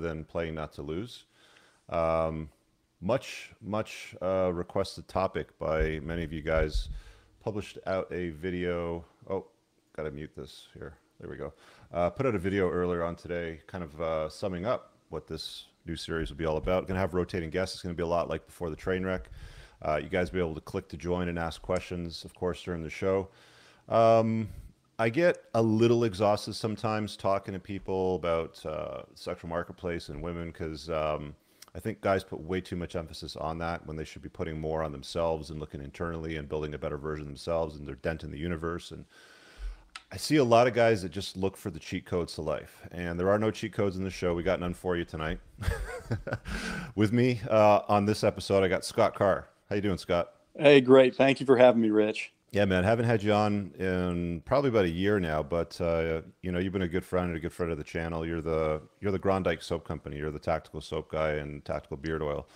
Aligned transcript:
than 0.00 0.24
playing 0.24 0.56
not 0.56 0.72
to 0.74 0.82
lose. 0.82 1.24
Um, 1.88 2.48
much, 3.00 3.52
much 3.62 4.14
uh, 4.20 4.50
requested 4.52 5.08
topic 5.08 5.58
by 5.58 6.00
many 6.00 6.24
of 6.24 6.32
you 6.32 6.42
guys. 6.42 6.88
Published 7.42 7.78
out 7.86 8.12
a 8.12 8.30
video. 8.30 9.04
Oh, 9.28 9.46
gotta 9.96 10.10
mute 10.10 10.32
this 10.36 10.66
here. 10.74 10.94
There 11.20 11.30
we 11.30 11.36
go. 11.36 11.52
Uh, 11.92 12.10
put 12.10 12.26
out 12.26 12.34
a 12.34 12.38
video 12.38 12.70
earlier 12.70 13.02
on 13.02 13.16
today, 13.16 13.60
kind 13.66 13.84
of 13.84 14.00
uh, 14.00 14.28
summing 14.28 14.66
up 14.66 14.92
what 15.10 15.26
this 15.26 15.66
new 15.86 15.96
series 15.96 16.30
will 16.30 16.36
be 16.36 16.44
all 16.44 16.56
about. 16.56 16.86
To 16.88 16.94
have 16.94 17.14
rotating 17.14 17.50
guests. 17.50 17.76
It's 17.76 17.82
to 17.82 17.94
be 17.94 18.02
a 18.02 18.06
lot 18.06 18.28
like 18.28 18.46
before 18.46 18.70
the 18.70 18.76
train 18.76 19.04
wreck. 19.04 19.30
Uh, 19.82 20.00
you 20.02 20.08
guys 20.08 20.30
will 20.30 20.36
be 20.36 20.44
able 20.44 20.54
to 20.54 20.60
click 20.60 20.88
to 20.88 20.96
join 20.96 21.28
and 21.28 21.38
ask 21.38 21.62
questions, 21.62 22.24
of 22.24 22.34
course, 22.34 22.62
during 22.62 22.82
the 22.82 22.90
show. 22.90 23.28
Um, 23.88 24.48
I 25.00 25.08
get 25.08 25.44
a 25.54 25.62
little 25.62 26.04
exhausted 26.04 26.52
sometimes 26.52 27.16
talking 27.16 27.54
to 27.54 27.58
people 27.58 28.16
about 28.16 28.66
uh, 28.66 29.04
sexual 29.14 29.48
marketplace 29.48 30.10
and 30.10 30.20
women 30.20 30.48
because 30.48 30.90
um, 30.90 31.34
I 31.74 31.80
think 31.80 32.02
guys 32.02 32.22
put 32.22 32.38
way 32.38 32.60
too 32.60 32.76
much 32.76 32.96
emphasis 32.96 33.34
on 33.34 33.56
that 33.60 33.86
when 33.86 33.96
they 33.96 34.04
should 34.04 34.20
be 34.20 34.28
putting 34.28 34.60
more 34.60 34.82
on 34.82 34.92
themselves 34.92 35.48
and 35.48 35.58
looking 35.58 35.80
internally 35.80 36.36
and 36.36 36.50
building 36.50 36.74
a 36.74 36.78
better 36.78 36.98
version 36.98 37.22
of 37.22 37.28
themselves 37.28 37.76
and 37.76 37.88
their 37.88 37.94
dent 37.94 38.24
in 38.24 38.30
the 38.30 38.36
universe. 38.36 38.90
And 38.90 39.06
I 40.12 40.18
see 40.18 40.36
a 40.36 40.44
lot 40.44 40.66
of 40.66 40.74
guys 40.74 41.00
that 41.00 41.12
just 41.12 41.34
look 41.34 41.56
for 41.56 41.70
the 41.70 41.80
cheat 41.80 42.04
codes 42.04 42.34
to 42.34 42.42
life, 42.42 42.82
and 42.92 43.18
there 43.18 43.30
are 43.30 43.38
no 43.38 43.50
cheat 43.50 43.72
codes 43.72 43.96
in 43.96 44.04
the 44.04 44.10
show. 44.10 44.34
We 44.34 44.42
got 44.42 44.60
none 44.60 44.74
for 44.74 44.98
you 44.98 45.06
tonight. 45.06 45.38
With 46.94 47.14
me 47.14 47.40
uh, 47.48 47.80
on 47.88 48.04
this 48.04 48.22
episode, 48.22 48.62
I 48.62 48.68
got 48.68 48.84
Scott 48.84 49.14
Carr. 49.14 49.48
How 49.70 49.76
you 49.76 49.80
doing, 49.80 49.96
Scott? 49.96 50.34
Hey, 50.58 50.82
great. 50.82 51.16
Thank 51.16 51.40
you 51.40 51.46
for 51.46 51.56
having 51.56 51.80
me, 51.80 51.88
Rich. 51.88 52.34
Yeah, 52.52 52.64
man, 52.64 52.82
haven't 52.82 53.04
had 53.04 53.22
you 53.22 53.32
on 53.32 53.72
in 53.78 54.42
probably 54.44 54.70
about 54.70 54.84
a 54.84 54.90
year 54.90 55.20
now, 55.20 55.40
but 55.40 55.80
uh, 55.80 56.22
you 56.42 56.50
know 56.50 56.58
you've 56.58 56.72
been 56.72 56.82
a 56.82 56.88
good 56.88 57.04
friend 57.04 57.28
and 57.28 57.36
a 57.36 57.40
good 57.40 57.52
friend 57.52 57.70
of 57.70 57.78
the 57.78 57.84
channel. 57.84 58.26
You're 58.26 58.40
the 58.40 58.82
you're 59.00 59.12
the 59.12 59.20
Grondike 59.20 59.62
Soap 59.62 59.84
Company. 59.84 60.16
You're 60.16 60.32
the 60.32 60.40
tactical 60.40 60.80
soap 60.80 61.12
guy 61.12 61.34
and 61.34 61.64
tactical 61.64 61.96
beard 61.96 62.22
oil. 62.22 62.48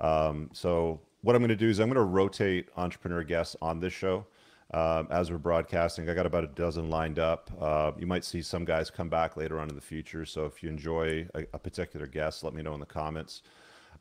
Um, 0.00 0.50
so 0.52 1.00
what 1.22 1.34
I'm 1.34 1.40
going 1.40 1.48
to 1.48 1.56
do 1.56 1.68
is 1.68 1.78
I'm 1.78 1.88
going 1.88 1.96
to 1.96 2.02
rotate 2.02 2.68
entrepreneur 2.76 3.24
guests 3.24 3.56
on 3.62 3.80
this 3.80 3.94
show 3.94 4.26
um, 4.74 5.08
as 5.10 5.30
we're 5.30 5.38
broadcasting. 5.38 6.10
I 6.10 6.14
got 6.14 6.26
about 6.26 6.44
a 6.44 6.48
dozen 6.48 6.90
lined 6.90 7.18
up. 7.18 7.50
Uh, 7.58 7.92
you 7.98 8.06
might 8.06 8.26
see 8.26 8.42
some 8.42 8.66
guys 8.66 8.90
come 8.90 9.08
back 9.08 9.38
later 9.38 9.58
on 9.58 9.70
in 9.70 9.74
the 9.74 9.80
future. 9.80 10.26
So 10.26 10.44
if 10.44 10.62
you 10.62 10.68
enjoy 10.68 11.26
a, 11.34 11.44
a 11.54 11.58
particular 11.58 12.06
guest, 12.06 12.44
let 12.44 12.52
me 12.52 12.62
know 12.62 12.74
in 12.74 12.80
the 12.80 12.86
comments. 12.86 13.42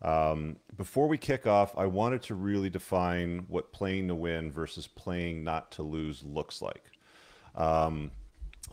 Um, 0.01 0.57
before 0.75 1.07
we 1.07 1.17
kick 1.17 1.47
off, 1.47 1.77
I 1.77 1.85
wanted 1.85 2.21
to 2.23 2.35
really 2.35 2.69
define 2.69 3.45
what 3.47 3.73
playing 3.73 4.07
to 4.09 4.15
win 4.15 4.51
versus 4.51 4.87
playing 4.87 5.43
not 5.43 5.71
to 5.71 5.83
lose 5.83 6.23
looks 6.23 6.61
like. 6.61 6.83
Um, 7.55 8.11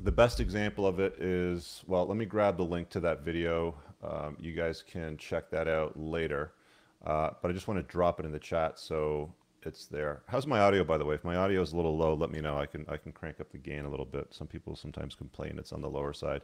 the 0.02 0.12
best 0.12 0.40
example 0.40 0.86
of 0.86 1.00
it 1.00 1.14
is 1.20 1.82
well, 1.86 2.06
let 2.06 2.16
me 2.16 2.24
grab 2.24 2.56
the 2.56 2.64
link 2.64 2.90
to 2.90 3.00
that 3.00 3.22
video. 3.22 3.76
Um, 4.02 4.36
you 4.38 4.52
guys 4.52 4.82
can 4.82 5.16
check 5.16 5.50
that 5.50 5.68
out 5.68 5.98
later. 5.98 6.52
Uh, 7.04 7.30
but 7.42 7.50
I 7.50 7.54
just 7.54 7.68
want 7.68 7.78
to 7.78 7.92
drop 7.92 8.18
it 8.18 8.26
in 8.26 8.32
the 8.32 8.38
chat 8.38 8.78
so 8.78 9.32
it's 9.62 9.86
there. 9.86 10.22
How's 10.26 10.46
my 10.46 10.60
audio, 10.60 10.84
by 10.84 10.98
the 10.98 11.04
way? 11.04 11.14
If 11.14 11.24
my 11.24 11.36
audio 11.36 11.60
is 11.62 11.72
a 11.72 11.76
little 11.76 11.96
low, 11.96 12.14
let 12.14 12.30
me 12.30 12.40
know. 12.40 12.58
I 12.58 12.66
can 12.66 12.84
I 12.88 12.96
can 12.96 13.12
crank 13.12 13.40
up 13.40 13.50
the 13.50 13.58
gain 13.58 13.84
a 13.84 13.90
little 13.90 14.06
bit. 14.06 14.28
Some 14.30 14.46
people 14.46 14.76
sometimes 14.76 15.14
complain 15.14 15.58
it's 15.58 15.72
on 15.72 15.82
the 15.82 15.88
lower 15.88 16.12
side. 16.12 16.42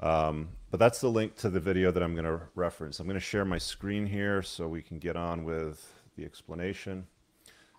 Um, 0.00 0.50
but 0.70 0.78
that's 0.78 1.00
the 1.00 1.08
link 1.08 1.36
to 1.36 1.48
the 1.48 1.60
video 1.60 1.90
that 1.90 2.02
I'm 2.02 2.14
going 2.14 2.26
to 2.26 2.42
reference. 2.54 3.00
I'm 3.00 3.06
going 3.06 3.14
to 3.14 3.20
share 3.20 3.44
my 3.44 3.58
screen 3.58 4.06
here 4.06 4.42
so 4.42 4.68
we 4.68 4.82
can 4.82 4.98
get 4.98 5.16
on 5.16 5.44
with 5.44 5.92
the 6.16 6.24
explanation. 6.24 7.06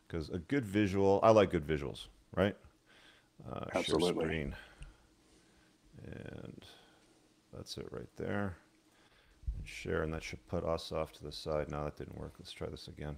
Because 0.07 0.29
a 0.29 0.39
good 0.39 0.65
visual, 0.65 1.19
I 1.21 1.31
like 1.31 1.51
good 1.51 1.67
visuals, 1.67 2.07
right? 2.35 2.55
Uh, 3.51 3.65
Absolutely. 3.75 4.07
Share 4.07 4.23
screen. 4.23 4.55
And 6.05 6.65
that's 7.53 7.77
it 7.77 7.87
right 7.91 8.09
there. 8.15 8.55
And 9.57 9.67
share, 9.67 10.03
and 10.03 10.13
that 10.13 10.23
should 10.23 10.45
put 10.47 10.63
us 10.63 10.91
off 10.91 11.11
to 11.13 11.23
the 11.23 11.31
side. 11.31 11.69
Now 11.69 11.83
that 11.83 11.97
didn't 11.97 12.17
work. 12.17 12.35
Let's 12.39 12.51
try 12.51 12.67
this 12.67 12.87
again. 12.87 13.17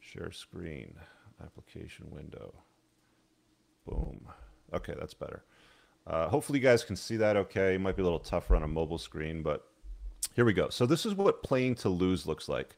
Share 0.00 0.30
screen, 0.32 0.94
application 1.42 2.06
window. 2.10 2.54
Boom. 3.86 4.26
Okay, 4.72 4.94
that's 4.98 5.14
better. 5.14 5.42
Uh, 6.08 6.28
hopefully 6.28 6.58
you 6.58 6.62
guys 6.62 6.82
can 6.82 6.96
see 6.96 7.16
that 7.16 7.36
okay. 7.36 7.74
It 7.74 7.80
might 7.80 7.96
be 7.96 8.02
a 8.02 8.04
little 8.04 8.18
tougher 8.18 8.56
on 8.56 8.62
a 8.62 8.68
mobile 8.68 8.98
screen, 8.98 9.42
but 9.42 9.68
here 10.34 10.44
we 10.44 10.54
go. 10.54 10.70
So 10.70 10.86
this 10.86 11.04
is 11.04 11.14
what 11.14 11.42
playing 11.42 11.74
to 11.76 11.88
lose 11.88 12.26
looks 12.26 12.48
like. 12.48 12.76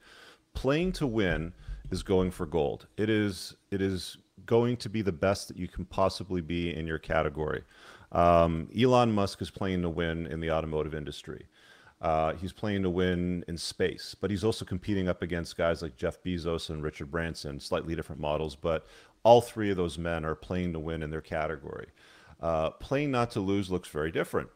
Playing 0.52 0.92
to 0.92 1.06
win 1.06 1.52
is 1.90 2.02
going 2.02 2.32
for 2.32 2.44
gold. 2.44 2.88
It 2.96 3.08
is 3.08 3.54
it 3.70 3.80
is 3.80 4.16
going 4.46 4.76
to 4.78 4.88
be 4.88 5.02
the 5.02 5.12
best 5.12 5.48
that 5.48 5.56
you 5.56 5.68
can 5.68 5.84
possibly 5.84 6.40
be 6.40 6.74
in 6.74 6.86
your 6.86 6.98
category. 6.98 7.62
Um, 8.10 8.68
Elon 8.76 9.12
Musk 9.12 9.40
is 9.42 9.50
playing 9.50 9.82
to 9.82 9.88
win 9.88 10.26
in 10.26 10.40
the 10.40 10.50
automotive 10.50 10.94
industry. 10.94 11.46
Uh, 12.00 12.32
he's 12.34 12.52
playing 12.52 12.82
to 12.82 12.90
win 12.90 13.44
in 13.46 13.56
space, 13.56 14.16
but 14.18 14.30
he's 14.30 14.42
also 14.42 14.64
competing 14.64 15.08
up 15.08 15.22
against 15.22 15.56
guys 15.56 15.82
like 15.82 15.96
Jeff 15.96 16.22
Bezos 16.24 16.70
and 16.70 16.82
Richard 16.82 17.10
Branson, 17.10 17.60
slightly 17.60 17.94
different 17.94 18.20
models, 18.20 18.56
but 18.56 18.86
all 19.22 19.42
three 19.42 19.70
of 19.70 19.76
those 19.76 19.98
men 19.98 20.24
are 20.24 20.34
playing 20.34 20.72
to 20.72 20.78
win 20.78 21.02
in 21.02 21.10
their 21.10 21.20
category. 21.20 21.88
Uh, 22.40 22.70
playing 22.70 23.10
not 23.10 23.30
to 23.32 23.40
lose 23.40 23.70
looks 23.70 23.88
very 23.88 24.10
different. 24.10 24.48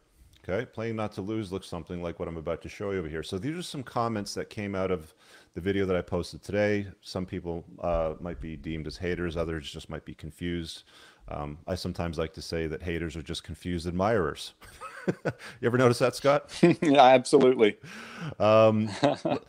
Okay, 0.47 0.67
playing 0.67 0.97
not 0.97 1.13
to 1.13 1.23
lose 1.23 1.51
looks 1.53 1.67
something 1.67 2.03
like 2.03 2.19
what 2.19 2.29
I'm 2.29 2.37
about 2.37 2.61
to 2.63 2.69
show 2.69 2.91
you 2.91 2.99
over 2.99 3.09
here. 3.09 3.23
So 3.23 3.39
these 3.39 3.57
are 3.57 3.63
some 3.63 3.83
comments 3.83 4.35
that 4.35 4.51
came 4.51 4.75
out 4.75 4.91
of 4.91 5.15
the 5.55 5.61
video 5.61 5.87
that 5.87 5.97
I 5.97 6.03
posted 6.03 6.43
today. 6.43 6.87
Some 7.01 7.25
people 7.25 7.65
uh, 7.81 8.15
might 8.21 8.41
be 8.41 8.57
deemed 8.57 8.87
as 8.87 8.99
haters, 8.99 9.39
others 9.39 9.71
just 9.71 9.89
might 9.89 10.05
be 10.05 10.15
confused. 10.15 10.83
Um, 11.29 11.57
I 11.67 11.75
sometimes 11.75 12.19
like 12.19 12.35
to 12.35 12.43
say 12.43 12.67
that 12.67 12.83
haters 12.83 13.17
are 13.17 13.23
just 13.23 13.45
confused 13.45 13.87
admirers. 13.87 14.53
you 15.07 15.33
ever 15.63 15.79
notice 15.79 15.99
that, 16.01 16.15
Scott? 16.15 16.51
yeah, 16.83 17.03
absolutely. 17.03 17.77
Um, 18.41 18.89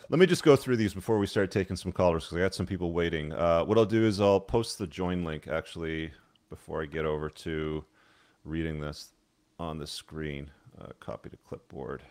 let 0.09 0.19
me 0.19 0.25
just 0.25 0.44
go 0.44 0.56
through 0.56 0.75
these 0.75 0.94
before 0.94 1.18
we 1.18 1.28
start 1.28 1.50
taking 1.50 1.75
some 1.75 1.94
callers 1.94 2.25
because 2.25 2.38
I 2.38 2.41
got 2.41 2.53
some 2.53 2.66
people 2.66 2.91
waiting. 2.91 3.31
Uh, 3.31 3.63
what 3.63 3.78
I'll 3.78 3.85
do 3.85 4.06
is 4.06 4.19
I'll 4.19 4.40
post 4.40 4.78
the 4.78 4.85
join 4.85 5.24
link 5.24 5.47
actually 5.47 6.12
before 6.50 6.81
I 6.81 6.85
get 6.85 7.06
over 7.06 7.29
to 7.29 7.85
reading 8.45 8.79
this 8.79 9.09
on 9.59 9.78
the 9.78 9.88
screen. 9.88 10.50
Uh, 10.79 10.88
copy 11.00 11.29
to 11.29 11.38
clipboard 11.38 12.01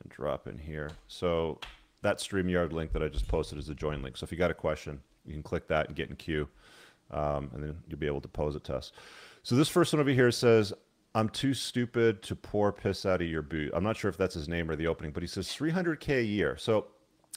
and 0.00 0.10
drop 0.10 0.46
in 0.46 0.58
here. 0.58 0.90
So 1.06 1.58
that 2.02 2.18
StreamYard 2.18 2.72
link 2.72 2.92
that 2.92 3.02
I 3.02 3.08
just 3.08 3.28
posted 3.28 3.58
is 3.58 3.68
a 3.68 3.74
join 3.74 4.02
link. 4.02 4.16
So 4.16 4.24
if 4.24 4.32
you 4.32 4.38
got 4.38 4.50
a 4.50 4.54
question, 4.54 5.00
you 5.24 5.32
can 5.32 5.42
click 5.42 5.68
that 5.68 5.86
and 5.86 5.96
get 5.96 6.10
in 6.10 6.16
queue, 6.16 6.48
um, 7.10 7.50
and 7.54 7.62
then 7.62 7.76
you'll 7.88 7.98
be 7.98 8.06
able 8.06 8.20
to 8.20 8.28
pose 8.28 8.56
it 8.56 8.64
to 8.64 8.76
us. 8.76 8.92
So 9.42 9.54
this 9.54 9.68
first 9.68 9.92
one 9.92 10.00
over 10.00 10.10
here 10.10 10.30
says, 10.30 10.72
I'm 11.14 11.28
too 11.28 11.54
stupid 11.54 12.22
to 12.24 12.36
pour 12.36 12.72
piss 12.72 13.06
out 13.06 13.22
of 13.22 13.28
your 13.28 13.42
boot. 13.42 13.72
I'm 13.74 13.82
not 13.82 13.96
sure 13.96 14.08
if 14.08 14.16
that's 14.16 14.34
his 14.34 14.48
name 14.48 14.70
or 14.70 14.76
the 14.76 14.86
opening, 14.86 15.12
but 15.12 15.22
he 15.22 15.26
says 15.26 15.48
300K 15.48 16.18
a 16.18 16.24
year. 16.24 16.56
So 16.56 16.88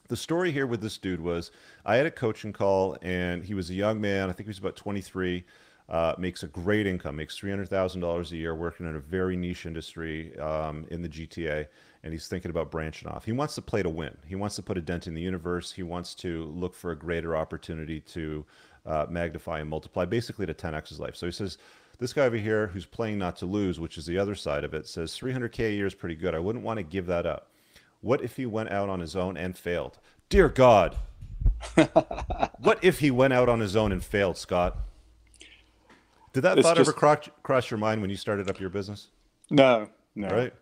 the 0.08 0.18
story 0.18 0.52
here 0.52 0.68
with 0.68 0.82
this 0.82 0.98
dude 0.98 1.22
was 1.22 1.52
I 1.86 1.96
had 1.96 2.06
a 2.06 2.12
coaching 2.12 2.52
call, 2.52 2.98
and 3.02 3.44
he 3.44 3.54
was 3.54 3.70
a 3.70 3.74
young 3.74 4.02
man. 4.02 4.30
I 4.30 4.34
think 4.34 4.48
he 4.48 4.50
was 4.50 4.60
about 4.60 4.76
23 4.76 5.46
uh, 5.92 6.16
makes 6.18 6.42
a 6.42 6.48
great 6.48 6.88
income, 6.88 7.18
makes 7.18 7.38
three 7.38 7.50
hundred 7.50 7.70
thousand 7.70 8.02
dollars 8.02 8.32
a 8.32 8.38
year, 8.38 8.56
working 8.56 8.88
in 8.88 8.96
a 8.96 9.00
very 9.00 9.36
niche 9.36 9.66
industry 9.66 10.38
um, 10.40 10.86
in 10.90 11.02
the 11.02 11.10
GTA, 11.10 11.68
and 12.04 12.14
he's 12.14 12.28
thinking 12.28 12.50
about 12.50 12.72
branching 12.72 13.10
off. 13.10 13.26
He 13.26 13.34
wants 13.34 13.56
to 13.56 13.62
play 13.62 13.84
to 13.84 13.90
win. 13.90 14.18
He 14.26 14.36
wants 14.36 14.56
to 14.56 14.64
put 14.64 14.78
a 14.78 14.82
dent 14.82 15.08
in 15.08 15.14
the 15.14 15.22
universe. 15.22 15.72
He 15.72 15.84
wants 15.84 16.16
to 16.16 16.46
look 16.56 16.74
for 16.74 16.92
a 16.92 16.96
greater 16.96 17.36
opportunity 17.36 18.00
to 18.00 18.46
uh, 18.86 19.06
magnify 19.10 19.60
and 19.60 19.70
multiply, 19.70 20.06
basically 20.06 20.46
to 20.46 20.54
10x 20.54 20.90
his 20.90 21.00
life. 21.00 21.16
So 21.16 21.26
he 21.26 21.32
says, 21.32 21.58
this 22.00 22.14
guy 22.14 22.26
over 22.26 22.38
here 22.38 22.68
who's 22.68 22.86
playing 22.86 23.20
not 23.20 23.36
to 23.38 23.46
lose, 23.46 23.80
which 23.80 23.98
is 23.98 24.06
the 24.06 24.18
other 24.18 24.34
side 24.34 24.64
of 24.64 24.74
it, 24.74 24.88
says 24.88 25.12
300k 25.12 25.68
a 25.68 25.74
year 25.74 25.86
is 25.86 25.94
pretty 25.94 26.16
good. 26.16 26.34
I 26.34 26.40
wouldn't 26.40 26.64
want 26.64 26.78
to 26.78 26.84
give 26.84 27.06
that 27.08 27.26
up. 27.26 27.52
What 28.00 28.24
if 28.24 28.38
he 28.38 28.46
went 28.46 28.72
out 28.72 28.90
on 28.90 29.02
his 29.02 29.16
own 29.16 29.38
and 29.38 29.56
failed? 29.58 30.00
Dear 30.30 30.50
God. 30.50 30.96
what 32.60 32.80
if 32.82 33.00
he 33.00 33.12
went 33.12 33.34
out 33.34 33.50
on 33.50 33.60
his 33.60 33.76
own 33.76 33.92
and 33.92 34.04
failed, 34.04 34.38
Scott? 34.38 34.78
Did 36.34 36.42
that 36.42 36.58
it's 36.58 36.68
thought 36.68 36.78
just, 36.78 36.90
ever 36.90 36.98
cross, 36.98 37.30
cross 37.44 37.70
your 37.70 37.78
mind 37.78 38.02
when 38.02 38.10
you 38.10 38.16
started 38.16 38.50
up 38.50 38.60
your 38.60 38.70
business? 38.70 39.08
No, 39.50 39.90
no. 40.16 40.30
Right. 40.30 40.54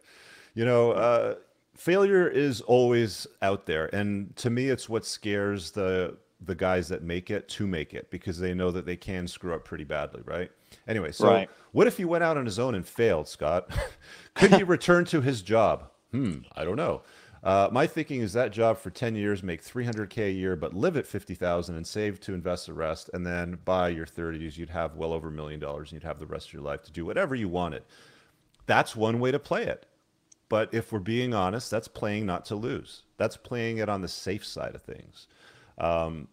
You 0.56 0.66
know, 0.66 0.92
uh, 0.92 1.36
failure 1.76 2.28
is 2.28 2.62
always 2.62 3.28
out 3.42 3.66
there, 3.66 3.94
and 3.94 4.36
to 4.38 4.50
me, 4.50 4.70
it's 4.70 4.90
what 4.90 5.06
scares 5.06 5.72
the 5.72 6.18
the 6.42 6.56
guys 6.56 6.88
that 6.88 7.04
make 7.04 7.30
it 7.30 7.50
to 7.50 7.68
make 7.68 7.94
it 7.94 8.10
because 8.10 8.40
they 8.40 8.54
know 8.54 8.72
that 8.72 8.86
they 8.86 8.96
can 8.96 9.28
screw 9.28 9.54
up 9.54 9.66
pretty 9.66 9.84
badly, 9.84 10.22
right? 10.26 10.50
Anyway, 10.88 11.12
so 11.12 11.28
right. 11.28 11.50
what 11.74 11.86
if 11.86 11.98
he 11.98 12.06
went 12.06 12.24
out 12.24 12.38
on 12.38 12.46
his 12.46 12.58
own 12.58 12.76
and 12.76 12.88
failed, 12.88 13.28
Scott? 13.28 13.70
Could 14.36 14.54
he 14.54 14.64
return 14.64 15.06
to 15.06 15.22
his 15.22 15.42
job? 15.42 15.90
Hmm, 16.12 16.40
I 16.56 16.64
don't 16.64 16.78
know. 16.78 17.02
Uh, 17.44 17.70
my 17.72 17.88
thinking 17.88 18.22
is 18.22 18.34
that 18.34 18.52
job 18.52 18.78
for 18.78 18.90
10 18.90 19.16
years, 19.16 19.42
make 19.42 19.64
300K 19.64 20.28
a 20.28 20.32
year, 20.32 20.56
but 20.56 20.74
live 20.74 20.98
at 20.98 21.08
50,000 21.08 21.76
and 21.76 21.88
save 21.88 22.20
to 22.22 22.34
invest 22.34 22.66
the 22.66 22.74
rest. 22.74 23.10
And 23.14 23.26
then 23.26 23.60
by 23.64 23.90
your 23.90 24.06
30s, 24.06 24.58
you'd 24.58 24.70
have 24.70 24.96
well 24.96 25.14
over 25.14 25.30
a 25.30 25.32
million 25.32 25.60
dollars 25.60 25.92
and 25.92 26.02
you'd 26.02 26.08
have 26.08 26.20
the 26.20 26.26
rest 26.26 26.48
of 26.48 26.54
your 26.54 26.62
life 26.62 26.84
to 26.84 26.92
do 26.92 27.06
whatever 27.06 27.36
you 27.36 27.48
wanted. 27.48 27.84
That's 28.66 28.96
one 28.96 29.20
way 29.20 29.32
to 29.32 29.40
play 29.40 29.64
it. 29.64 29.86
But 30.50 30.74
if 30.74 30.92
we're 30.92 31.00
being 31.00 31.34
honest, 31.34 31.72
that's 31.72 31.88
playing 31.88 32.26
not 32.26 32.44
to 32.46 32.56
lose. 32.56 33.04
That's 33.18 33.38
playing 33.38 33.78
it 33.78 33.88
on 33.88 34.02
the 34.02 34.08
safe 34.08 34.44
side 34.44 34.76
of 34.76 34.82
things. 34.82 35.28
Um, 35.78 36.28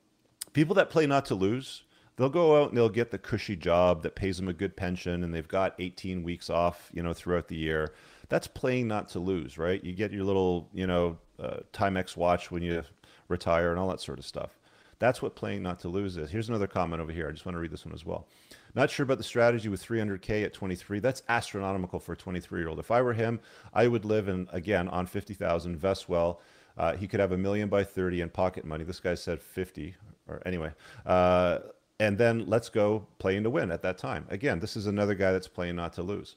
people 0.54 0.74
that 0.74 0.90
play 0.90 1.06
not 1.06 1.26
to 1.26 1.34
lose, 1.34 1.84
they'll 2.16 2.30
go 2.30 2.60
out 2.60 2.70
and 2.70 2.76
they'll 2.76 2.88
get 2.88 3.10
the 3.10 3.18
cushy 3.18 3.54
job 3.54 4.02
that 4.02 4.16
pays 4.16 4.38
them 4.38 4.48
a 4.48 4.54
good 4.54 4.74
pension 4.74 5.22
and 5.22 5.32
they've 5.32 5.46
got 5.46 5.74
18 5.78 6.22
weeks 6.22 6.50
off, 6.50 6.90
you 6.92 7.02
know, 7.02 7.12
throughout 7.12 7.46
the 7.46 7.56
year 7.56 7.92
That's 8.28 8.46
playing 8.46 8.88
not 8.88 9.08
to 9.10 9.18
lose, 9.18 9.58
right? 9.58 9.82
You 9.82 9.92
get 9.92 10.12
your 10.12 10.24
little, 10.24 10.68
you 10.72 10.86
know, 10.86 11.18
uh, 11.38 11.58
Timex 11.72 12.16
watch 12.16 12.50
when 12.50 12.62
you 12.62 12.82
retire 13.28 13.70
and 13.70 13.78
all 13.78 13.88
that 13.88 14.00
sort 14.00 14.18
of 14.18 14.24
stuff. 14.24 14.58
That's 14.98 15.20
what 15.20 15.36
playing 15.36 15.62
not 15.62 15.78
to 15.80 15.88
lose 15.88 16.16
is. 16.16 16.30
Here's 16.30 16.48
another 16.48 16.66
comment 16.66 17.02
over 17.02 17.12
here. 17.12 17.28
I 17.28 17.32
just 17.32 17.44
want 17.44 17.54
to 17.54 17.60
read 17.60 17.70
this 17.70 17.84
one 17.84 17.94
as 17.94 18.04
well. 18.04 18.26
Not 18.74 18.90
sure 18.90 19.04
about 19.04 19.18
the 19.18 19.24
strategy 19.24 19.68
with 19.68 19.86
300K 19.86 20.44
at 20.44 20.54
23. 20.54 21.00
That's 21.00 21.22
astronomical 21.28 21.98
for 21.98 22.12
a 22.12 22.16
23 22.16 22.60
year 22.60 22.68
old. 22.68 22.78
If 22.78 22.90
I 22.90 23.02
were 23.02 23.12
him, 23.12 23.40
I 23.74 23.88
would 23.88 24.04
live 24.04 24.28
in, 24.28 24.48
again, 24.52 24.88
on 24.88 25.06
50,000, 25.06 25.72
invest 25.72 26.08
well. 26.08 26.40
Uh, 26.78 26.94
he 26.94 27.06
could 27.06 27.20
have 27.20 27.32
a 27.32 27.38
million 27.38 27.68
by 27.68 27.84
30 27.84 28.22
in 28.22 28.30
pocket 28.30 28.64
money. 28.64 28.84
This 28.84 29.00
guy 29.00 29.14
said 29.14 29.40
50, 29.40 29.94
or 30.28 30.42
anyway. 30.46 30.70
Uh, 31.04 31.58
and 32.00 32.18
then 32.18 32.44
let's 32.46 32.68
go 32.68 33.06
playing 33.18 33.44
to 33.44 33.50
win 33.50 33.70
at 33.70 33.82
that 33.82 33.98
time. 33.98 34.26
Again, 34.28 34.60
this 34.60 34.76
is 34.76 34.86
another 34.86 35.14
guy 35.14 35.32
that's 35.32 35.48
playing 35.48 35.76
not 35.76 35.94
to 35.94 36.02
lose. 36.02 36.36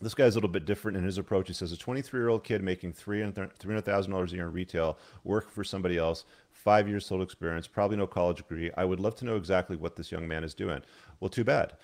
This 0.00 0.14
guy's 0.14 0.34
a 0.34 0.38
little 0.38 0.50
bit 0.50 0.64
different 0.64 0.98
in 0.98 1.04
his 1.04 1.18
approach. 1.18 1.48
He 1.48 1.54
says 1.54 1.72
a 1.72 1.76
23 1.76 2.18
year 2.18 2.28
old 2.28 2.44
kid 2.44 2.62
making 2.62 2.94
$300,000 2.94 4.32
a 4.32 4.34
year 4.34 4.46
in 4.46 4.52
retail, 4.52 4.98
work 5.22 5.50
for 5.50 5.64
somebody 5.64 5.96
else, 5.96 6.24
five 6.52 6.88
years 6.88 7.08
total 7.08 7.22
experience, 7.22 7.66
probably 7.66 7.96
no 7.96 8.06
college 8.06 8.38
degree. 8.38 8.70
I 8.76 8.84
would 8.84 9.00
love 9.00 9.14
to 9.16 9.24
know 9.24 9.36
exactly 9.36 9.76
what 9.76 9.96
this 9.96 10.10
young 10.10 10.26
man 10.26 10.44
is 10.44 10.54
doing. 10.54 10.82
Well, 11.20 11.28
too 11.28 11.44
bad. 11.44 11.74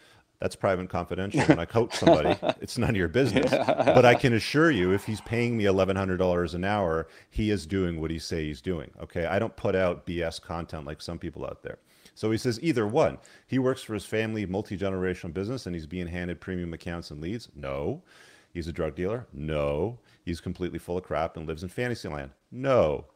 That's 0.41 0.57
private 0.57 0.81
and 0.81 0.89
confidential. 0.89 1.43
When 1.43 1.59
I 1.59 1.67
coach 1.67 1.95
somebody, 1.95 2.35
it's 2.62 2.79
none 2.79 2.91
of 2.91 2.97
your 2.97 3.09
business. 3.09 3.51
But 3.51 4.07
I 4.07 4.15
can 4.15 4.33
assure 4.33 4.71
you, 4.71 4.93
if 4.93 5.05
he's 5.05 5.21
paying 5.21 5.56
me 5.56 5.65
$1,100 5.65 6.55
an 6.55 6.65
hour, 6.65 7.09
he 7.31 7.51
is 7.51 7.67
doing 7.67 8.01
what 8.01 8.11
he 8.11 8.19
say 8.19 8.47
he's 8.47 8.63
doing. 8.63 8.91
Okay. 9.03 9.27
I 9.27 9.39
don't 9.39 9.55
put 9.55 9.77
out 9.77 10.06
BS 10.06 10.41
content 10.41 10.87
like 10.87 11.03
some 11.03 11.19
people 11.19 11.45
out 11.45 11.63
there. 11.63 11.79
So 12.20 12.31
he 12.31 12.37
says 12.37 12.61
either 12.62 12.87
one. 12.87 13.17
He 13.46 13.58
works 13.58 13.81
for 13.81 13.94
his 13.94 14.05
family 14.05 14.44
multi 14.44 14.76
generational 14.76 15.32
business 15.32 15.64
and 15.64 15.75
he's 15.75 15.87
being 15.87 16.06
handed 16.06 16.38
premium 16.38 16.75
accounts 16.75 17.11
and 17.11 17.19
leads. 17.19 17.49
No. 17.55 18.02
He's 18.52 18.69
a 18.69 18.75
drug 18.75 18.94
dealer. 18.94 19.26
No. 19.32 19.99
He's 20.22 20.38
completely 20.38 20.78
full 20.78 20.99
of 20.99 21.05
crap 21.05 21.38
and 21.38 21.46
lives 21.49 21.62
in 21.62 21.70
fantasy 21.70 22.08
land. 22.08 22.32
No. 22.52 23.06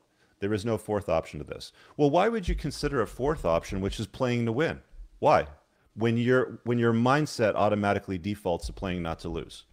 There 0.40 0.54
is 0.54 0.64
no 0.64 0.78
fourth 0.78 1.10
option 1.10 1.38
to 1.38 1.44
this. 1.44 1.70
Well, 1.98 2.08
why 2.08 2.30
would 2.30 2.48
you 2.48 2.54
consider 2.54 3.02
a 3.02 3.06
fourth 3.06 3.44
option, 3.44 3.82
which 3.82 4.00
is 4.00 4.06
playing 4.06 4.46
to 4.46 4.52
win? 4.52 4.80
Why? 5.18 5.48
When 5.94 6.16
your 6.16 6.60
when 6.64 6.78
your 6.78 6.94
mindset 6.94 7.56
automatically 7.56 8.16
defaults 8.16 8.68
to 8.68 8.72
playing 8.72 9.02
not 9.02 9.18
to 9.18 9.28
lose. 9.28 9.64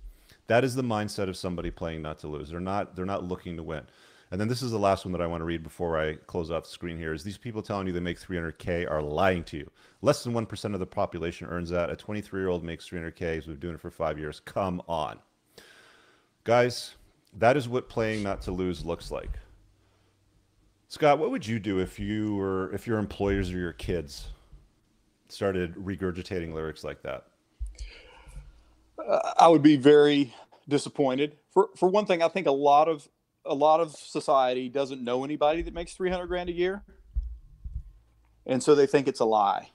That 0.47 0.65
is 0.65 0.75
the 0.75 0.83
mindset 0.83 1.29
of 1.29 1.37
somebody 1.37 1.71
playing 1.71 2.01
not 2.01 2.19
to 2.19 2.27
lose. 2.27 2.49
They're 2.49 2.59
not 2.59 2.97
they're 2.97 3.05
not 3.05 3.23
looking 3.23 3.55
to 3.55 3.63
win. 3.63 3.83
And 4.31 4.39
then 4.39 4.47
this 4.47 4.61
is 4.61 4.71
the 4.71 4.79
last 4.79 5.03
one 5.03 5.11
that 5.11 5.21
I 5.21 5.27
want 5.27 5.41
to 5.41 5.45
read 5.45 5.61
before 5.61 5.99
I 5.99 6.15
close 6.15 6.49
off 6.51 6.63
the 6.63 6.69
screen 6.69 6.97
here 6.97 7.13
is 7.13 7.21
these 7.21 7.37
people 7.37 7.61
telling 7.61 7.85
you 7.85 7.91
they 7.91 7.99
make 7.99 8.19
300K 8.19 8.89
are 8.89 9.01
lying 9.01 9.43
to 9.45 9.57
you. 9.57 9.69
Less 10.01 10.23
than 10.23 10.33
1% 10.33 10.73
of 10.73 10.79
the 10.79 10.85
population 10.85 11.47
earns 11.47 11.69
that. 11.69 11.89
A 11.89 11.97
23 11.97 12.39
year 12.39 12.47
old 12.47 12.63
makes 12.63 12.87
300K. 12.87 13.35
He's 13.35 13.45
been 13.45 13.59
doing 13.59 13.75
it 13.75 13.81
for 13.81 13.91
five 13.91 14.17
years. 14.17 14.39
Come 14.39 14.81
on. 14.87 15.19
Guys, 16.45 16.95
that 17.37 17.57
is 17.57 17.67
what 17.67 17.89
playing 17.89 18.23
not 18.23 18.41
to 18.43 18.51
lose 18.51 18.85
looks 18.85 19.11
like. 19.11 19.31
Scott, 20.87 21.19
what 21.19 21.31
would 21.31 21.45
you 21.45 21.59
do 21.59 21.79
if 21.79 21.99
you 21.99 22.35
were 22.35 22.73
if 22.73 22.87
your 22.87 22.99
employers 22.99 23.51
or 23.51 23.57
your 23.57 23.73
kids 23.73 24.27
started 25.29 25.75
regurgitating 25.75 26.53
lyrics 26.53 26.83
like 26.83 27.01
that? 27.03 27.27
Uh, 28.97 29.31
I 29.39 29.47
would 29.47 29.61
be 29.61 29.77
very 29.77 30.33
disappointed. 30.67 31.37
For 31.51 31.69
for 31.77 31.87
one 31.87 32.05
thing, 32.05 32.21
I 32.21 32.27
think 32.27 32.47
a 32.47 32.51
lot 32.51 32.89
of 32.89 33.07
a 33.45 33.53
lot 33.55 33.79
of 33.79 33.91
society 33.91 34.69
doesn't 34.69 35.03
know 35.03 35.23
anybody 35.23 35.61
that 35.61 35.73
makes 35.73 35.93
300 35.93 36.27
grand 36.27 36.49
a 36.49 36.53
year. 36.53 36.83
And 38.45 38.61
so 38.61 38.75
they 38.75 38.87
think 38.87 39.07
it's 39.07 39.19
a 39.19 39.25
lie. 39.25 39.69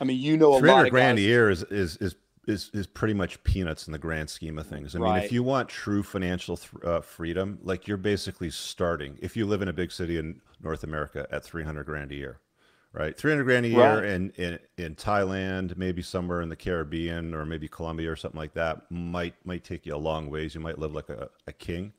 I 0.00 0.04
mean, 0.04 0.20
you 0.20 0.36
know, 0.36 0.54
a 0.54 0.58
300 0.58 0.90
grand 0.90 1.18
a 1.18 1.22
year 1.22 1.50
is, 1.50 1.62
is, 1.64 1.96
is, 1.98 2.16
is, 2.48 2.70
is 2.74 2.86
pretty 2.86 3.14
much 3.14 3.42
peanuts 3.44 3.86
in 3.86 3.92
the 3.92 3.98
grand 3.98 4.28
scheme 4.28 4.58
of 4.58 4.66
things. 4.66 4.96
I 4.96 4.98
right. 4.98 5.14
mean, 5.14 5.24
if 5.24 5.32
you 5.32 5.42
want 5.44 5.68
true 5.68 6.02
financial 6.02 6.56
th- 6.56 6.84
uh, 6.84 7.00
freedom, 7.00 7.58
like 7.62 7.86
you're 7.86 7.96
basically 7.96 8.50
starting, 8.50 9.16
if 9.22 9.36
you 9.36 9.46
live 9.46 9.62
in 9.62 9.68
a 9.68 9.72
big 9.72 9.92
city 9.92 10.18
in 10.18 10.40
North 10.60 10.82
America 10.82 11.26
at 11.30 11.44
300 11.44 11.86
grand 11.86 12.10
a 12.10 12.16
year, 12.16 12.40
right? 12.92 13.16
300 13.16 13.44
grand 13.44 13.66
a 13.66 13.68
year 13.68 13.96
right. 13.96 14.04
in, 14.04 14.30
in, 14.36 14.58
in 14.76 14.94
Thailand, 14.94 15.76
maybe 15.76 16.02
somewhere 16.02 16.42
in 16.42 16.48
the 16.48 16.56
Caribbean 16.56 17.34
or 17.34 17.44
maybe 17.44 17.68
Colombia 17.68 18.10
or 18.10 18.16
something 18.16 18.38
like 18.38 18.54
that 18.54 18.90
might, 18.90 19.34
might 19.44 19.64
take 19.64 19.86
you 19.86 19.94
a 19.94 19.96
long 19.96 20.28
ways. 20.28 20.54
You 20.54 20.60
might 20.60 20.78
live 20.78 20.92
like 20.92 21.08
a, 21.08 21.28
a 21.46 21.52
king. 21.52 21.92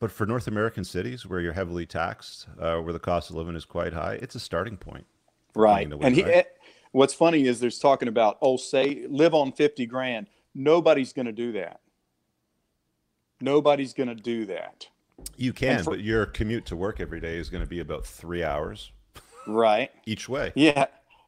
But 0.00 0.10
for 0.10 0.26
North 0.26 0.48
American 0.48 0.82
cities 0.82 1.24
where 1.26 1.38
you're 1.38 1.52
heavily 1.52 1.86
taxed, 1.86 2.48
uh, 2.58 2.78
where 2.78 2.92
the 2.92 2.98
cost 2.98 3.30
of 3.30 3.36
living 3.36 3.54
is 3.54 3.64
quite 3.64 3.92
high, 3.92 4.14
it's 4.14 4.34
a 4.34 4.40
starting 4.40 4.76
point. 4.76 5.06
Right. 5.54 5.88
Win, 5.88 6.02
and 6.02 6.16
he, 6.16 6.24
right? 6.24 6.46
what's 6.90 7.14
funny 7.14 7.46
is 7.46 7.60
there's 7.60 7.78
talking 7.78 8.08
about, 8.08 8.38
oh, 8.42 8.56
say 8.56 9.06
live 9.08 9.34
on 9.34 9.52
50 9.52 9.86
grand. 9.86 10.26
Nobody's 10.54 11.12
going 11.12 11.26
to 11.26 11.32
do 11.32 11.52
that. 11.52 11.80
Nobody's 13.40 13.92
going 13.92 14.08
to 14.08 14.14
do 14.14 14.46
that. 14.46 14.88
You 15.36 15.52
can, 15.52 15.84
for, 15.84 15.90
but 15.90 16.00
your 16.00 16.26
commute 16.26 16.66
to 16.66 16.76
work 16.76 17.00
every 17.00 17.20
day 17.20 17.36
is 17.36 17.48
going 17.48 17.62
to 17.62 17.68
be 17.68 17.80
about 17.80 18.04
three 18.04 18.42
hours. 18.42 18.90
Right. 19.46 19.90
Each 20.06 20.28
way. 20.28 20.52
Yeah. 20.54 20.86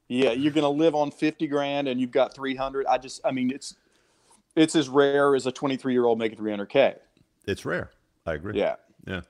Yeah. 0.09 0.33
You're 0.33 0.53
going 0.53 0.63
to 0.63 0.69
live 0.69 0.95
on 0.95 1.11
50 1.11 1.47
grand 1.47 1.89
and 1.89 2.01
you've 2.01 2.11
got 2.11 2.35
300. 2.35 2.87
I 2.87 2.99
just, 2.99 3.21
I 3.25 3.33
mean, 3.33 3.51
it's, 3.51 3.75
it's 4.57 4.77
as 4.77 4.89
rare 4.89 5.35
as 5.35 5.47
a 5.47 5.53
23 5.53 5.93
year 5.93 6.05
old 6.05 6.19
making 6.19 6.39
300K. 6.39 6.97
It's 7.47 7.65
rare. 7.65 7.91
I 8.27 8.35
agree. 8.35 8.59
Yeah. 8.59 8.77
Yeah. 9.07 9.23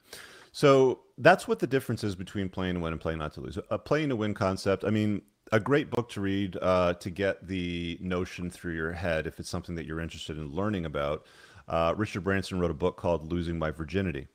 So 0.53 1.01
that's 1.19 1.49
what 1.49 1.59
the 1.59 1.67
difference 1.67 2.05
is 2.05 2.15
between 2.15 2.49
playing 2.49 2.75
to 2.75 2.81
win 2.81 2.93
and 2.93 3.01
playing 3.01 3.19
not 3.19 3.35
to 3.35 3.41
lose. 3.41 3.59
A 3.71 3.79
playing 3.79 4.11
to 4.11 4.17
win 4.17 4.35
concept. 4.35 4.85
I 4.85 4.91
mean, 4.91 5.23
a 5.53 5.61
great 5.61 5.91
book 5.91 6.09
to 6.11 6.21
read 6.21 6.57
uh, 6.61 6.95
to 6.95 7.11
get 7.11 7.47
the 7.47 7.99
notion 8.01 8.51
through 8.51 8.75
your 8.75 8.93
head 8.93 9.27
if 9.27 9.41
it's 9.41 9.51
something 9.51 9.75
that 9.75 9.87
you're 9.87 10.01
interested 10.01 10.39
in 10.39 10.53
learning 10.53 10.85
about. 10.85 11.27
Uh, 11.67 11.95
Richard 11.97 12.25
Branson 12.25 12.61
wrote 12.61 12.71
a 12.71 12.75
book 12.75 12.97
called 12.97 13.31
Losing 13.33 13.59
My 13.59 13.71
Virginity. 13.71 14.29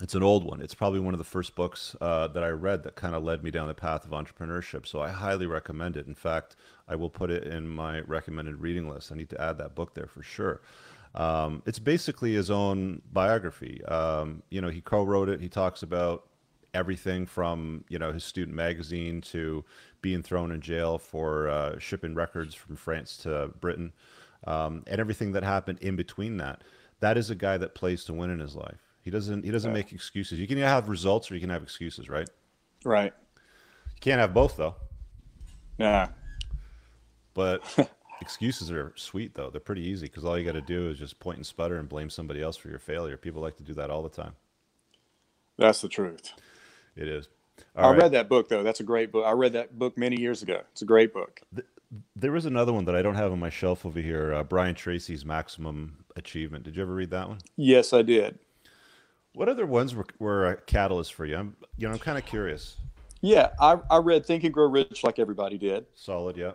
It's 0.00 0.14
an 0.14 0.24
old 0.24 0.44
one. 0.44 0.60
It's 0.60 0.74
probably 0.74 0.98
one 0.98 1.14
of 1.14 1.18
the 1.18 1.24
first 1.24 1.54
books 1.54 1.94
uh, 2.00 2.26
that 2.28 2.42
I 2.42 2.48
read 2.48 2.82
that 2.82 2.96
kind 2.96 3.14
of 3.14 3.22
led 3.22 3.44
me 3.44 3.52
down 3.52 3.68
the 3.68 3.74
path 3.74 4.04
of 4.04 4.10
entrepreneurship. 4.10 4.86
So 4.86 5.00
I 5.00 5.10
highly 5.10 5.46
recommend 5.46 5.96
it. 5.96 6.08
In 6.08 6.16
fact, 6.16 6.56
I 6.88 6.96
will 6.96 7.10
put 7.10 7.30
it 7.30 7.44
in 7.44 7.68
my 7.68 8.00
recommended 8.00 8.60
reading 8.60 8.88
list. 8.88 9.12
I 9.12 9.14
need 9.14 9.30
to 9.30 9.40
add 9.40 9.56
that 9.58 9.76
book 9.76 9.94
there 9.94 10.08
for 10.08 10.22
sure. 10.22 10.62
Um, 11.14 11.62
it's 11.64 11.78
basically 11.78 12.34
his 12.34 12.50
own 12.50 13.02
biography. 13.12 13.84
Um, 13.84 14.42
you 14.50 14.60
know, 14.60 14.68
he 14.68 14.80
co-wrote 14.80 15.28
it. 15.28 15.40
He 15.40 15.48
talks 15.48 15.84
about 15.84 16.24
everything 16.74 17.24
from 17.24 17.84
you 17.88 17.98
know 18.00 18.12
his 18.12 18.24
student 18.24 18.56
magazine 18.56 19.20
to 19.20 19.64
being 20.02 20.22
thrown 20.22 20.50
in 20.50 20.60
jail 20.60 20.98
for 20.98 21.48
uh, 21.48 21.78
shipping 21.78 22.16
records 22.16 22.52
from 22.52 22.74
France 22.74 23.16
to 23.18 23.52
Britain, 23.60 23.92
um, 24.46 24.82
and 24.88 25.00
everything 25.00 25.32
that 25.32 25.44
happened 25.44 25.78
in 25.80 25.94
between 25.94 26.38
that. 26.38 26.62
That 26.98 27.16
is 27.16 27.30
a 27.30 27.36
guy 27.36 27.58
that 27.58 27.76
plays 27.76 28.04
to 28.04 28.12
win 28.12 28.30
in 28.30 28.40
his 28.40 28.56
life. 28.56 28.93
He 29.04 29.10
doesn't. 29.10 29.44
He 29.44 29.50
doesn't 29.50 29.72
make 29.72 29.92
excuses. 29.92 30.38
You 30.38 30.46
can 30.46 30.58
have 30.58 30.88
results 30.88 31.30
or 31.30 31.34
you 31.34 31.40
can 31.40 31.50
have 31.50 31.62
excuses, 31.62 32.08
right? 32.08 32.28
Right. 32.84 33.12
You 33.36 34.00
can't 34.00 34.20
have 34.20 34.34
both 34.34 34.56
though. 34.56 34.74
Yeah. 35.78 36.08
But 37.34 37.62
Excuses 38.20 38.70
are 38.70 38.92
sweet 38.96 39.34
though. 39.34 39.50
They're 39.50 39.60
pretty 39.60 39.82
easy 39.82 40.06
because 40.06 40.24
all 40.24 40.38
you 40.38 40.44
got 40.44 40.52
to 40.52 40.60
do 40.60 40.88
is 40.88 40.98
just 40.98 41.18
point 41.20 41.36
and 41.36 41.46
sputter 41.46 41.78
and 41.78 41.88
blame 41.88 42.08
somebody 42.08 42.42
else 42.42 42.56
for 42.56 42.68
your 42.68 42.78
failure. 42.78 43.16
People 43.16 43.42
like 43.42 43.56
to 43.56 43.62
do 43.62 43.74
that 43.74 43.90
all 43.90 44.02
the 44.02 44.08
time. 44.08 44.32
That's 45.58 45.80
the 45.82 45.88
truth. 45.88 46.32
It 46.96 47.08
is. 47.08 47.28
All 47.76 47.84
I 47.84 47.90
right. 47.90 48.02
read 48.02 48.12
that 48.12 48.28
book 48.28 48.48
though. 48.48 48.62
That's 48.62 48.80
a 48.80 48.84
great 48.84 49.12
book. 49.12 49.26
I 49.26 49.32
read 49.32 49.52
that 49.52 49.78
book 49.78 49.98
many 49.98 50.20
years 50.20 50.42
ago. 50.42 50.62
It's 50.72 50.82
a 50.82 50.86
great 50.86 51.12
book. 51.12 51.40
The, 51.52 51.64
there 52.16 52.34
is 52.34 52.46
another 52.46 52.72
one 52.72 52.86
that 52.86 52.96
I 52.96 53.02
don't 53.02 53.14
have 53.14 53.30
on 53.30 53.38
my 53.38 53.50
shelf 53.50 53.84
over 53.84 54.00
here. 54.00 54.32
Uh, 54.32 54.42
Brian 54.42 54.74
Tracy's 54.74 55.24
Maximum 55.24 56.04
Achievement. 56.16 56.64
Did 56.64 56.76
you 56.76 56.82
ever 56.82 56.94
read 56.94 57.10
that 57.10 57.28
one? 57.28 57.38
Yes, 57.56 57.92
I 57.92 58.02
did. 58.02 58.38
What 59.34 59.48
other 59.48 59.66
ones 59.66 59.94
were, 59.94 60.06
were 60.18 60.46
a 60.46 60.56
catalyst 60.56 61.14
for 61.14 61.26
you? 61.26 61.36
I'm, 61.36 61.56
you 61.76 61.86
know, 61.86 61.92
I'm 61.92 61.98
kind 61.98 62.18
of 62.18 62.24
curious. 62.24 62.76
Yeah, 63.20 63.50
I, 63.60 63.78
I 63.90 63.98
read 63.98 64.24
Think 64.26 64.44
and 64.44 64.52
Grow 64.52 64.68
Rich 64.68 65.02
like 65.02 65.18
everybody 65.18 65.58
did. 65.58 65.86
Solid, 65.94 66.36
yeah. 66.36 66.52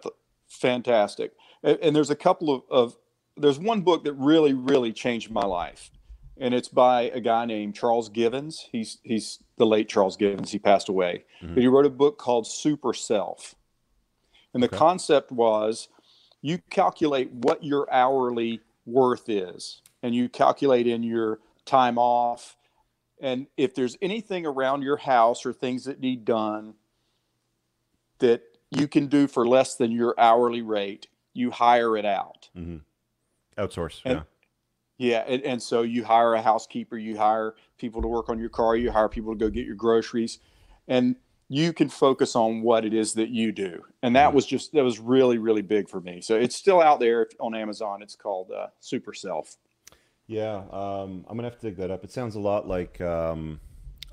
Fantastic 0.48 1.33
and, 1.63 1.77
and 1.81 1.95
there's 1.95 2.09
a 2.09 2.15
couple 2.15 2.53
of, 2.53 2.63
of 2.69 2.98
there's 3.38 3.59
one 3.59 3.81
book 3.81 4.03
that 4.03 4.13
really 4.13 4.53
really 4.53 4.91
changed 4.91 5.31
my 5.31 5.45
life 5.45 5.91
and 6.38 6.53
it's 6.53 6.69
by 6.69 7.03
a 7.13 7.19
guy 7.19 7.45
named 7.45 7.75
Charles 7.75 8.09
Givens. 8.09 8.67
He's 8.71 9.00
he's 9.03 9.39
the 9.57 9.65
late 9.65 9.89
Charles 9.89 10.15
Givens. 10.15 10.51
He 10.51 10.59
passed 10.59 10.88
away, 10.88 11.25
mm-hmm. 11.41 11.53
but 11.53 11.62
he 11.62 11.67
wrote 11.67 11.86
a 11.86 11.89
book 11.89 12.17
called 12.17 12.48
Super 12.48 12.93
Self, 12.93 13.55
and 14.53 14.63
the 14.63 14.67
okay. 14.67 14.77
concept 14.77 15.31
was 15.31 15.89
you 16.41 16.59
calculate 16.69 17.29
what 17.31 17.63
your 17.63 17.91
hourly 17.91 18.62
worth 18.86 19.27
is, 19.27 19.81
and 20.01 20.15
you 20.15 20.29
calculate 20.29 20.88
in 20.88 21.03
your 21.03 21.39
time 21.65 21.98
off, 21.98 22.55
and 23.19 23.47
if 23.57 23.75
there's 23.75 23.97
anything 24.01 24.45
around 24.45 24.81
your 24.81 24.97
house 24.97 25.45
or 25.45 25.53
things 25.53 25.85
that 25.85 25.99
need 25.99 26.25
done 26.25 26.75
that 28.19 28.41
you 28.71 28.88
can 28.88 29.07
do 29.07 29.27
for 29.27 29.47
less 29.47 29.75
than 29.75 29.91
your 29.91 30.13
hourly 30.17 30.61
rate, 30.61 31.07
you 31.33 31.51
hire 31.51 31.97
it 31.97 32.05
out. 32.05 32.49
Mm-hmm. 32.55 32.77
Outsource. 33.61 34.01
And, 34.05 34.17
yeah. 34.17 34.23
Yeah. 34.97 35.23
And, 35.33 35.41
and 35.43 35.63
so 35.63 35.81
you 35.81 36.03
hire 36.03 36.33
a 36.33 36.41
housekeeper, 36.41 36.97
you 36.97 37.17
hire 37.17 37.55
people 37.77 38.01
to 38.01 38.07
work 38.07 38.29
on 38.29 38.38
your 38.38 38.49
car, 38.49 38.75
you 38.75 38.91
hire 38.91 39.09
people 39.09 39.33
to 39.33 39.39
go 39.39 39.49
get 39.49 39.65
your 39.65 39.75
groceries, 39.75 40.39
and 40.88 41.15
you 41.47 41.73
can 41.73 41.89
focus 41.89 42.35
on 42.35 42.61
what 42.61 42.85
it 42.85 42.93
is 42.93 43.13
that 43.13 43.29
you 43.29 43.51
do. 43.51 43.83
And 44.03 44.15
that 44.15 44.27
mm-hmm. 44.27 44.35
was 44.35 44.45
just, 44.45 44.73
that 44.73 44.83
was 44.83 44.99
really, 44.99 45.38
really 45.38 45.61
big 45.61 45.89
for 45.89 45.99
me. 46.01 46.21
So 46.21 46.35
it's 46.35 46.55
still 46.55 46.81
out 46.81 46.99
there 46.99 47.27
on 47.39 47.55
Amazon. 47.55 48.01
It's 48.01 48.15
called 48.15 48.51
uh, 48.51 48.67
Super 48.81 49.13
Self. 49.13 49.57
Yeah, 50.29 50.57
um, 50.71 51.25
I'm 51.27 51.36
gonna 51.36 51.50
have 51.50 51.59
to 51.59 51.67
dig 51.67 51.77
that 51.77 51.89
up. 51.89 52.03
It 52.03 52.12
sounds 52.12 52.36
a 52.36 52.39
lot 52.39 52.67
like 52.67 53.01
um, 53.01 53.59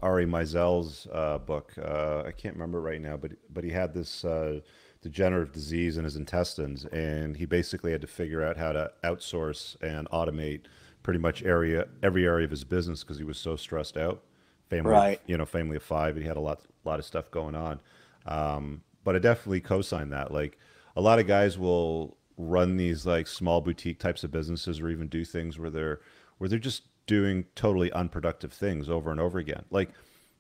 Ari 0.03 0.25
Meisel's 0.25 1.07
uh, 1.13 1.37
book. 1.37 1.75
Uh, 1.77 2.23
I 2.27 2.33
can't 2.33 2.55
remember 2.55 2.81
right 2.81 3.03
now, 3.03 3.19
but 3.19 3.33
but 3.53 3.65
he 3.65 3.71
had 3.71 3.93
this 3.93 4.25
uh, 4.25 4.61
degenerative 5.03 5.53
disease 5.53 5.99
in 5.99 6.05
his 6.05 6.17
intestines, 6.17 6.87
and 6.87 7.37
he 7.37 7.45
basically 7.45 7.93
had 7.93 8.01
to 8.01 8.07
figure 8.07 8.43
out 8.43 8.57
how 8.57 8.73
to 8.73 8.91
outsource 9.05 9.77
and 9.83 10.09
automate 10.09 10.63
pretty 11.03 11.19
much 11.21 11.43
area 11.43 11.87
every 12.03 12.25
area 12.25 12.47
of 12.47 12.51
his 12.51 12.65
business 12.65 13.05
because 13.05 13.19
he 13.19 13.25
was 13.25 13.37
so 13.39 13.55
stressed 13.55 13.99
out. 13.99 14.23
Family, 14.71 14.91
Right. 14.93 15.21
you 15.27 15.37
know, 15.37 15.45
family 15.45 15.77
of 15.77 15.83
five, 15.83 16.17
and 16.17 16.23
he 16.23 16.29
had 16.29 16.39
a 16.39 16.41
lot 16.41 16.63
lot 16.85 16.99
of 16.99 17.05
stuff 17.05 17.31
going 17.31 17.55
on. 17.55 17.79
Um, 18.25 18.81
but 19.05 19.15
I 19.17 19.19
definitely 19.19 19.61
co-sign 19.61 20.09
that. 20.11 20.33
Like 20.33 20.59
a 20.97 21.03
lot 21.03 21.19
of 21.19 21.27
guys 21.27 21.59
will 21.59 22.17
run 22.37 22.77
these 22.77 23.07
like 23.07 23.27
small 23.27 23.61
boutique 23.61 23.99
types 23.99 24.25
of 24.25 24.31
businesses 24.31 24.81
or 24.81 24.89
even 24.89 25.09
do 25.09 25.25
things 25.25 25.59
where 25.59 25.71
they're 25.71 26.01
where 26.39 26.49
they're 26.49 26.59
just 26.59 26.83
doing 27.07 27.45
totally 27.55 27.91
unproductive 27.93 28.53
things 28.53 28.89
over 28.89 29.11
and 29.11 29.21
over 29.21 29.39
again. 29.39 29.65
Like 29.71 29.91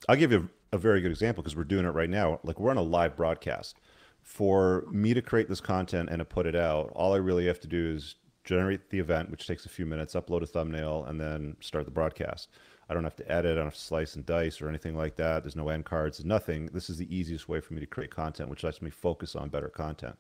I'll 0.09 0.17
give 0.17 0.33
you 0.33 0.49
a, 0.73 0.77
a 0.77 0.79
very 0.79 1.01
good 1.01 1.11
example 1.11 1.43
because 1.43 1.57
we're 1.57 1.65
doing 1.65 1.87
it 1.87 1.91
right 1.91 2.11
now. 2.11 2.41
Like 2.43 2.61
we're 2.61 2.71
on 2.71 2.77
a 2.77 2.83
live 2.83 3.17
broadcast. 3.17 3.77
For 4.23 4.85
me 4.91 5.15
to 5.15 5.23
create 5.23 5.49
this 5.49 5.61
content 5.61 6.09
and 6.11 6.19
to 6.19 6.25
put 6.25 6.47
it 6.47 6.57
out, 6.57 6.91
all 6.97 7.15
I 7.15 7.19
really 7.19 7.47
have 7.47 7.61
to 7.61 7.69
do 7.69 7.95
is 7.95 8.17
generate 8.43 8.91
the 8.91 8.99
event, 8.99 9.31
which 9.31 9.47
takes 9.47 9.67
a 9.67 9.69
few 9.69 9.87
minutes, 9.87 10.15
upload 10.15 10.43
a 10.43 10.47
thumbnail, 10.47 11.05
and 11.05 11.21
then 11.21 11.57
start 11.61 11.85
the 11.85 11.93
broadcast. 11.93 12.49
I 12.89 12.95
don't 12.95 13.05
have 13.05 13.17
to 13.17 13.31
edit, 13.31 13.53
I 13.53 13.55
don't 13.57 13.67
have 13.67 13.75
to 13.75 13.81
slice 13.81 14.17
and 14.17 14.27
dice 14.27 14.61
or 14.61 14.69
anything 14.69 14.97
like 14.97 15.17
that. 15.17 15.43
There's 15.43 15.57
no 15.57 15.69
end 15.69 15.85
cards, 15.85 16.25
nothing. 16.25 16.67
This 16.67 16.89
is 16.89 16.97
the 16.97 17.15
easiest 17.15 17.49
way 17.49 17.61
for 17.61 17.75
me 17.75 17.81
to 17.81 17.87
create 17.87 18.11
content, 18.11 18.49
which 18.49 18.65
lets 18.65 18.83
me 18.83 18.91
focus 18.91 19.35
on 19.37 19.49
better 19.49 19.69
content. 19.69 20.17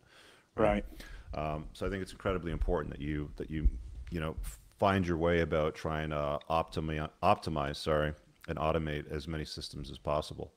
Right. 0.56 0.84
Um, 1.34 1.66
so 1.72 1.86
I 1.86 1.90
think 1.90 2.02
it's 2.02 2.12
incredibly 2.12 2.52
important 2.52 2.92
that 2.94 3.00
you 3.02 3.30
that 3.36 3.50
you 3.50 3.68
you 4.10 4.20
know 4.20 4.36
find 4.78 5.06
your 5.06 5.16
way 5.16 5.40
about 5.40 5.74
trying 5.74 6.10
to 6.10 6.38
optimize 6.50 7.08
optimize 7.22 7.76
sorry 7.76 8.12
and 8.48 8.58
automate 8.58 9.10
as 9.10 9.26
many 9.26 9.44
systems 9.44 9.90
as 9.90 9.98
possible. 9.98 10.52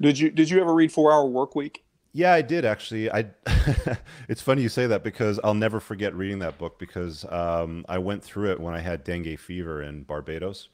Did 0.00 0.18
you 0.18 0.30
did 0.30 0.50
you 0.50 0.60
ever 0.60 0.74
read 0.74 0.92
Four 0.92 1.12
Hour 1.12 1.26
Work 1.26 1.54
Week? 1.54 1.84
Yeah, 2.12 2.32
I 2.32 2.42
did 2.42 2.64
actually. 2.64 3.10
I 3.10 3.26
it's 4.28 4.40
funny 4.40 4.62
you 4.62 4.68
say 4.68 4.86
that 4.86 5.02
because 5.02 5.40
I'll 5.42 5.54
never 5.54 5.80
forget 5.80 6.14
reading 6.14 6.38
that 6.40 6.58
book 6.58 6.78
because 6.78 7.24
um, 7.30 7.84
I 7.88 7.98
went 7.98 8.22
through 8.22 8.52
it 8.52 8.60
when 8.60 8.74
I 8.74 8.80
had 8.80 9.02
dengue 9.04 9.38
fever 9.38 9.82
in 9.82 10.02
Barbados. 10.04 10.68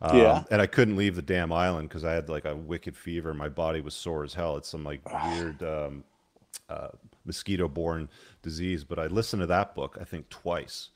Um, 0.00 0.16
Yeah. 0.16 0.44
and 0.50 0.60
I 0.60 0.66
couldn't 0.66 0.96
leave 0.96 1.16
the 1.16 1.22
damn 1.22 1.52
island 1.52 1.88
because 1.88 2.04
I 2.04 2.12
had 2.12 2.28
like 2.28 2.44
a 2.44 2.54
wicked 2.54 2.96
fever. 2.96 3.32
My 3.34 3.48
body 3.48 3.80
was 3.80 3.94
sore 3.94 4.24
as 4.24 4.34
hell. 4.34 4.56
It's 4.56 4.68
some 4.68 4.84
like 4.84 5.00
weird 5.24 5.62
um, 5.62 6.04
uh, 6.68 6.88
mosquito-borne 7.26 8.08
disease. 8.42 8.84
But 8.84 8.98
I 8.98 9.06
listened 9.06 9.40
to 9.40 9.46
that 9.46 9.74
book 9.74 9.98
I 10.00 10.04
think 10.04 10.28
twice 10.28 10.90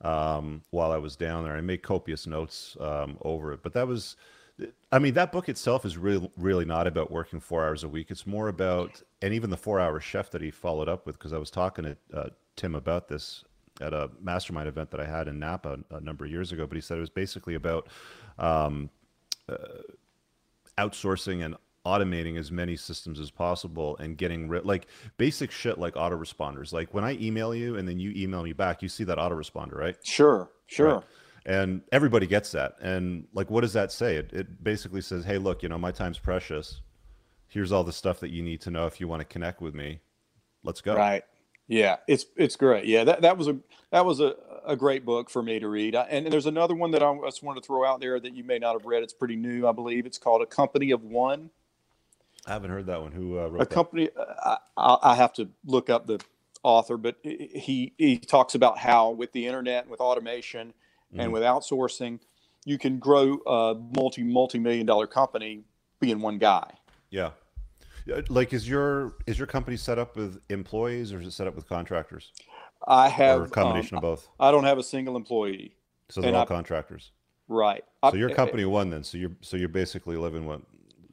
um, 0.00 0.62
while 0.70 0.92
I 0.92 0.98
was 0.98 1.16
down 1.16 1.44
there. 1.44 1.56
I 1.56 1.60
made 1.60 1.82
copious 1.82 2.26
notes 2.26 2.76
um, 2.80 3.18
over 3.22 3.52
it. 3.52 3.62
But 3.62 3.72
that 3.74 3.86
was, 3.86 4.16
I 4.92 4.98
mean, 4.98 5.14
that 5.14 5.32
book 5.32 5.48
itself 5.48 5.84
is 5.84 5.96
really, 5.96 6.30
really 6.36 6.64
not 6.64 6.86
about 6.86 7.10
working 7.10 7.40
four 7.40 7.64
hours 7.64 7.84
a 7.84 7.88
week. 7.88 8.10
It's 8.10 8.26
more 8.26 8.48
about, 8.48 9.02
and 9.22 9.34
even 9.34 9.50
the 9.50 9.56
four-hour 9.56 10.00
chef 10.00 10.30
that 10.30 10.42
he 10.42 10.50
followed 10.50 10.88
up 10.88 11.06
with, 11.06 11.18
because 11.18 11.32
I 11.32 11.38
was 11.38 11.50
talking 11.50 11.84
to 11.84 11.96
uh, 12.14 12.28
Tim 12.56 12.74
about 12.74 13.08
this 13.08 13.44
at 13.80 13.92
a 13.92 14.10
mastermind 14.20 14.68
event 14.68 14.90
that 14.90 15.00
I 15.00 15.06
had 15.06 15.28
in 15.28 15.38
Napa 15.38 15.78
a 15.90 16.00
number 16.00 16.24
of 16.24 16.30
years 16.30 16.52
ago. 16.52 16.66
But 16.66 16.76
he 16.76 16.80
said 16.80 16.98
it 16.98 17.00
was 17.00 17.10
basically 17.10 17.54
about 17.54 17.88
um, 18.38 18.90
uh, 19.48 19.82
outsourcing 20.78 21.44
and 21.44 21.56
automating 21.86 22.38
as 22.38 22.50
many 22.50 22.76
systems 22.76 23.18
as 23.20 23.30
possible 23.30 23.96
and 23.98 24.18
getting 24.18 24.48
rid 24.48 24.64
like 24.66 24.86
basic 25.16 25.50
shit 25.50 25.78
like 25.78 25.94
autoresponders 25.94 26.72
like 26.72 26.92
when 26.92 27.04
i 27.04 27.12
email 27.18 27.54
you 27.54 27.76
and 27.76 27.88
then 27.88 27.98
you 27.98 28.12
email 28.16 28.42
me 28.42 28.52
back 28.52 28.82
you 28.82 28.88
see 28.88 29.04
that 29.04 29.16
autoresponder 29.18 29.74
right 29.76 29.96
Sure, 30.02 30.50
sure. 30.66 30.94
Right. 30.96 31.04
and 31.46 31.80
everybody 31.92 32.26
gets 32.26 32.52
that 32.52 32.74
and 32.80 33.26
like 33.32 33.48
what 33.50 33.62
does 33.62 33.72
that 33.72 33.90
say 33.92 34.16
it, 34.16 34.30
it 34.32 34.62
basically 34.62 35.00
says 35.00 35.24
hey 35.24 35.38
look 35.38 35.62
you 35.62 35.68
know 35.68 35.78
my 35.78 35.92
time's 35.92 36.18
precious 36.18 36.80
here's 37.46 37.72
all 37.72 37.84
the 37.84 37.92
stuff 37.92 38.20
that 38.20 38.30
you 38.30 38.42
need 38.42 38.60
to 38.62 38.70
know 38.70 38.86
if 38.86 39.00
you 39.00 39.08
want 39.08 39.20
to 39.20 39.24
connect 39.24 39.60
with 39.62 39.74
me 39.74 40.00
let's 40.64 40.80
go 40.82 40.94
Right. 40.96 41.22
Yeah, 41.70 41.96
it's 42.08 42.24
it's 42.38 42.56
great. 42.56 42.86
Yeah, 42.86 43.04
that, 43.04 43.20
that 43.20 43.36
was 43.36 43.46
a 43.46 43.58
that 43.90 44.06
was 44.06 44.20
a, 44.20 44.34
a 44.66 44.74
great 44.74 45.04
book 45.04 45.28
for 45.28 45.42
me 45.42 45.58
to 45.58 45.68
read. 45.68 45.94
I, 45.94 46.04
and 46.04 46.26
there's 46.32 46.46
another 46.46 46.74
one 46.74 46.92
that 46.92 47.02
I 47.02 47.14
just 47.26 47.42
wanted 47.42 47.60
to 47.62 47.66
throw 47.66 47.84
out 47.84 48.00
there 48.00 48.18
that 48.18 48.34
you 48.34 48.42
may 48.42 48.58
not 48.58 48.72
have 48.72 48.86
read. 48.86 49.02
It's 49.02 49.12
pretty 49.12 49.36
new, 49.36 49.66
I 49.68 49.72
believe. 49.72 50.06
It's 50.06 50.16
called 50.16 50.40
A 50.40 50.46
Company 50.46 50.92
of 50.92 51.02
One. 51.04 51.50
I 52.48 52.52
haven't 52.52 52.70
heard 52.70 52.86
that 52.86 53.00
one 53.00 53.12
who 53.12 53.38
uh, 53.38 53.46
wrote 53.48 53.56
A 53.56 53.58
that 53.64 53.70
company. 53.70 54.08
I, 54.44 54.56
I 54.76 54.96
I 55.02 55.14
have 55.14 55.32
to 55.34 55.48
look 55.64 55.90
up 55.90 56.06
the 56.06 56.20
author, 56.62 56.96
but 56.96 57.16
he 57.22 57.92
he 57.98 58.18
talks 58.18 58.54
about 58.54 58.78
how 58.78 59.10
with 59.10 59.32
the 59.32 59.46
internet, 59.46 59.88
with 59.88 60.00
automation, 60.00 60.74
Mhm. 61.14 61.20
and 61.22 61.32
with 61.32 61.42
outsourcing, 61.42 62.20
you 62.64 62.76
can 62.78 62.98
grow 62.98 63.34
a 63.46 63.74
multi 63.96 64.22
multi 64.22 64.58
million 64.58 64.86
dollar 64.86 65.06
company 65.06 65.64
being 66.00 66.20
one 66.20 66.38
guy. 66.38 66.70
yeah 67.10 67.30
like 68.30 68.52
is 68.54 68.66
your 68.68 69.14
is 69.26 69.38
your 69.38 69.46
company 69.46 69.76
set 69.76 69.98
up 69.98 70.16
with 70.16 70.40
employees 70.48 71.12
or 71.12 71.20
is 71.20 71.26
it 71.26 71.30
set 71.32 71.46
up 71.46 71.54
with 71.54 71.68
contractors 71.68 72.32
I 72.86 73.06
or 73.06 73.10
have 73.10 73.40
a 73.42 73.46
combination 73.48 73.96
um, 73.98 74.04
of 74.04 74.08
both 74.10 74.28
I 74.40 74.50
don't 74.50 74.64
have 74.64 74.78
a 74.78 74.82
single 74.82 75.14
employee. 75.16 75.74
so 76.08 76.20
they're 76.20 76.28
and 76.28 76.36
all 76.36 76.42
I- 76.44 76.46
contractors 76.46 77.12
Right. 77.50 77.82
So 78.10 78.14
you're 78.16 78.28
company 78.28 78.66
one 78.66 78.90
then. 78.90 79.02
So 79.04 79.16
you're 79.16 79.32
so 79.40 79.56
you're 79.56 79.70
basically 79.70 80.16
living 80.18 80.44
what? 80.44 80.60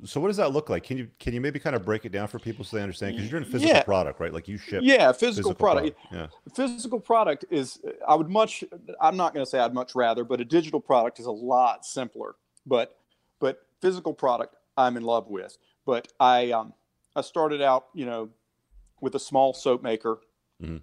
So 0.04 0.20
what 0.20 0.28
does 0.28 0.38
that 0.38 0.52
look 0.52 0.70
like? 0.70 0.84
Can 0.84 0.98
you 0.98 1.10
can 1.20 1.34
you 1.34 1.40
maybe 1.40 1.58
kind 1.58 1.76
of 1.76 1.86
break 1.86 2.04
it 2.06 2.12
down 2.12 2.28
for 2.28 2.38
people 2.38 2.66
so 2.66 2.76
they 2.76 2.84
understand? 2.84 3.16
Because 3.16 3.32
you're 3.32 3.40
in 3.40 3.46
physical 3.46 3.76
Yeah. 3.76 3.84
product, 3.84 4.20
right? 4.20 4.34
Like 4.34 4.48
you 4.48 4.58
ship 4.58 4.82
Yeah, 4.84 5.12
physical, 5.14 5.54
product. 5.54 5.98
Yeah. 6.12 6.28
Physical 6.54 7.00
product 7.00 7.46
is. 7.50 7.80
I 8.08 8.14
would 8.16 8.30
much. 8.30 8.64
I'm 9.00 9.16
not 9.16 9.34
going 9.34 9.46
to 9.46 9.50
say 9.50 9.60
I'd 9.60 9.74
much 9.74 9.96
rather, 9.96 10.24
but 10.26 10.42
a 10.42 10.46
digital 10.46 10.82
product 10.82 11.20
is 11.20 11.26
a 11.28 11.32
lot 11.32 11.86
simpler. 11.86 12.36
But 12.66 12.98
but 13.40 13.66
physical 13.82 14.14
product, 14.14 14.56
I'm 14.78 14.98
in 14.98 15.04
love 15.04 15.30
with. 15.30 15.58
But 15.86 16.12
I 16.20 16.52
um 16.52 16.74
I 17.16 17.22
started 17.22 17.62
out, 17.62 17.88
you 17.94 18.06
know, 18.06 18.30
with 19.00 19.16
a 19.16 19.20
small 19.20 19.54
soap 19.54 19.82
maker, 19.82 20.20
Mhm. 20.62 20.82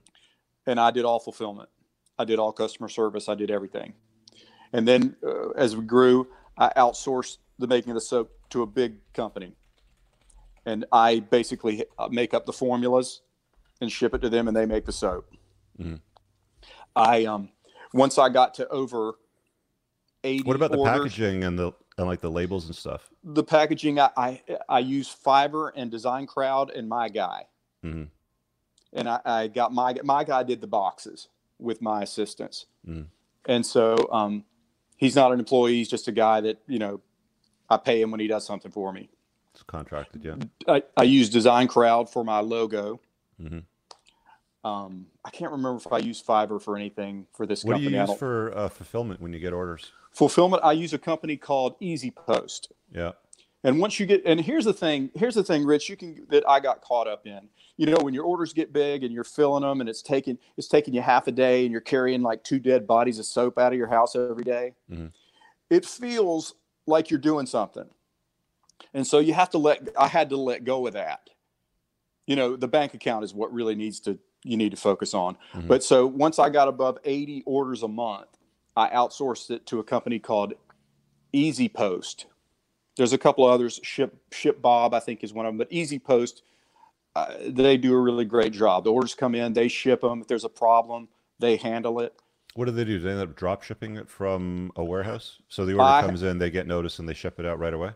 and 0.67 0.81
I 0.81 0.91
did 0.91 1.05
all 1.05 1.21
fulfillment. 1.21 1.69
I 2.19 2.25
did 2.25 2.39
all 2.39 2.53
customer 2.53 2.89
service. 2.89 3.29
I 3.29 3.35
did 3.35 3.51
everything. 3.51 3.93
And 4.73 4.89
then 4.89 5.17
uh, 5.23 5.51
as 5.51 5.77
we 5.77 5.85
grew, 5.85 6.29
I 6.57 6.71
outsourced 6.79 7.39
the 7.59 7.67
making 7.67 7.91
of 7.91 7.95
the 7.97 8.01
soap 8.01 8.31
to 8.53 8.63
a 8.63 8.67
big 8.67 8.97
company. 9.13 9.55
And 10.65 10.85
I 10.93 11.21
basically 11.21 11.85
uh, 11.99 12.09
make 12.09 12.35
up 12.35 12.47
the 12.47 12.53
formulas 12.53 13.23
and 13.81 13.91
ship 13.91 14.15
it 14.15 14.21
to 14.23 14.29
them 14.31 14.47
and 14.47 14.57
they 14.57 14.65
make 14.67 14.85
the 14.87 14.93
soap. 14.93 15.27
Mhm. 15.79 16.01
I 16.95 17.25
um 17.25 17.51
once 17.93 18.19
I 18.19 18.29
got 18.29 18.55
to 18.55 18.69
over 18.69 19.15
80 20.25 20.45
What 20.45 20.57
about 20.57 20.71
the 20.71 20.85
packaging 20.85 21.43
and 21.45 21.59
the 21.59 21.73
and 21.99 22.07
like 22.07 22.21
the 22.21 22.31
labels 22.31 22.67
and 22.67 22.77
stuff? 22.77 23.11
the 23.25 23.43
packaging 23.43 23.99
I, 23.99 24.11
I 24.17 24.43
I 24.69 24.79
use 24.79 25.15
Fiverr 25.25 25.73
and 25.75 25.91
Design 25.91 26.27
Crowd 26.27 26.71
and 26.71 26.89
my 26.89 27.09
guy. 27.09 27.47
mm-hmm. 27.85 28.05
And 28.95 29.09
I, 29.09 29.21
I 29.25 29.49
got 29.49 29.73
my 29.73 29.97
my 30.05 30.23
guy 30.23 30.43
did 30.43 30.61
the 30.61 30.67
boxes 30.67 31.29
with 31.59 31.81
my 31.83 32.03
assistants. 32.03 32.67
Mhm. 32.87 33.07
And 33.47 33.67
so 33.67 33.97
um 34.13 34.45
he's 34.97 35.17
not 35.17 35.33
an 35.33 35.41
employee, 35.41 35.77
he's 35.77 35.89
just 35.89 36.07
a 36.07 36.13
guy 36.13 36.41
that, 36.43 36.59
you 36.69 36.79
know, 36.79 37.01
I 37.73 37.79
pay 37.79 38.01
him 38.03 38.11
when 38.11 38.21
he 38.21 38.27
does 38.27 38.45
something 38.47 38.71
for 38.71 38.93
me. 38.93 39.09
It's 39.55 39.63
contracted, 39.63 40.25
yeah. 40.25 40.37
I, 40.69 40.83
I 40.97 41.03
use 41.05 41.31
Design 41.31 41.69
Crowd 41.69 42.11
for 42.11 42.23
my 42.25 42.41
logo. 42.41 43.01
Mhm. 43.41 43.65
Um, 44.65 45.07
I 45.25 45.31
can't 45.31 45.51
remember 45.51 45.79
if 45.79 45.93
I 45.93 45.99
use 45.99 46.23
Fiverr 46.23 46.63
for 46.63 46.77
anything 46.77 47.27
for 47.33 47.47
this 47.47 47.65
What 47.65 47.79
do 47.79 47.83
you 47.83 47.91
use 47.91 48.15
for 48.15 48.57
uh, 48.57 48.69
fulfillment 48.69 49.21
when 49.21 49.33
you 49.33 49.41
get 49.41 49.53
orders? 49.53 49.91
fulfillment. 50.13 50.63
I 50.63 50.73
use 50.73 50.93
a 50.93 50.99
company 50.99 51.37
called 51.39 51.75
Easy 51.81 52.11
Post. 52.11 52.71
Yeah. 52.95 53.13
And 53.65 53.81
once 53.81 53.99
you 53.99 54.05
get, 54.07 54.23
and 54.27 54.39
here's 54.41 54.65
the 54.67 54.73
thing, 54.75 55.11
here's 55.15 55.35
the 55.37 55.43
thing, 55.45 55.65
Rich, 55.65 55.89
you 55.89 55.97
can 55.97 56.27
that 56.31 56.47
I 56.49 56.61
got 56.61 56.81
caught 56.83 57.09
up 57.09 57.27
in. 57.27 57.49
You 57.79 57.87
know, 57.87 57.97
when 58.03 58.13
your 58.13 58.25
orders 58.25 58.53
get 58.53 58.73
big 58.73 59.05
and 59.05 59.13
you're 59.13 59.25
filling 59.25 59.63
them, 59.63 59.81
and 59.81 59.89
it's 59.89 60.03
taking 60.03 60.37
it's 60.57 60.69
taking 60.69 60.93
you 60.95 61.01
half 61.01 61.27
a 61.29 61.33
day, 61.33 61.63
and 61.63 61.73
you're 61.73 61.81
carrying 61.81 62.23
like 62.23 62.45
two 62.45 62.59
dead 62.59 62.87
bodies 62.87 63.19
of 63.19 63.25
soap 63.25 63.59
out 63.59 63.73
of 63.73 63.79
your 63.79 63.87
house 63.89 64.15
every 64.15 64.45
day, 64.45 64.75
Mhm. 64.91 65.13
it 65.71 65.87
feels 65.87 66.55
like 66.87 67.11
you're 67.11 67.21
doing 67.21 67.47
something. 67.47 67.89
And 68.95 69.07
so 69.07 69.19
you 69.19 69.33
have 69.35 69.51
to 69.51 69.59
let. 69.59 69.89
I 69.99 70.09
had 70.09 70.31
to 70.31 70.37
let 70.37 70.65
go 70.65 70.87
of 70.87 70.95
that. 70.95 71.31
You 72.27 72.37
know, 72.37 72.57
the 72.57 72.69
bank 72.69 72.95
account 72.95 73.25
is 73.25 73.35
what 73.35 73.53
really 73.53 73.75
needs 73.75 74.01
to 74.01 74.19
you 74.45 74.57
need 74.57 74.71
to 74.71 74.77
focus 74.77 75.15
on. 75.15 75.37
Mhm. 75.53 75.69
But 75.69 75.85
so 75.85 76.07
once 76.07 76.39
I 76.39 76.51
got 76.51 76.67
above 76.69 76.99
80 77.05 77.45
orders 77.47 77.83
a 77.83 77.89
month, 77.89 78.27
I 78.77 78.89
outsourced 78.89 79.51
it 79.51 79.67
to 79.67 79.79
a 79.79 79.85
company 79.85 80.19
called 80.19 80.55
Easy 81.33 81.69
Post. 81.69 82.27
There's 82.97 83.13
a 83.13 83.19
couple 83.19 83.47
of 83.47 83.53
others. 83.53 83.81
Ship 83.83 84.15
Ship 84.33 84.61
Bob, 84.61 84.95
I 84.95 85.01
think, 85.01 85.23
is 85.23 85.33
one 85.33 85.47
of 85.47 85.51
them. 85.51 85.59
But 85.59 85.69
Easy 85.71 85.99
Post, 85.99 86.43
uh, 87.15 87.35
they 87.47 87.77
do 87.77 87.95
a 87.95 88.01
really 88.01 88.25
great 88.25 88.53
job. 88.53 88.85
The 88.85 88.93
orders 88.93 89.15
come 89.15 89.35
in, 89.35 89.53
they 89.53 89.69
ship 89.69 90.01
them. 90.01 90.23
If 90.23 90.29
there's 90.29 90.45
a 90.45 90.51
problem, 90.51 91.09
they 91.39 91.57
handle 91.57 92.01
it. 92.01 92.15
What 92.55 92.67
do 92.67 92.71
they 92.73 92.85
do? 92.85 92.99
Do 92.99 93.05
they 93.05 93.13
end 93.13 93.21
up 93.21 93.35
drop 93.35 93.63
shipping 93.63 93.97
it 93.97 94.09
from 94.09 94.73
a 94.77 94.85
warehouse? 94.85 95.39
So 95.49 95.65
the 95.65 95.73
order 95.73 95.85
I- 95.85 96.03
comes 96.03 96.23
in, 96.23 96.39
they 96.39 96.51
get 96.51 96.67
notice, 96.67 96.99
and 96.99 97.09
they 97.09 97.15
ship 97.15 97.41
it 97.41 97.47
out 97.47 97.59
right 97.59 97.73
away. 97.73 97.93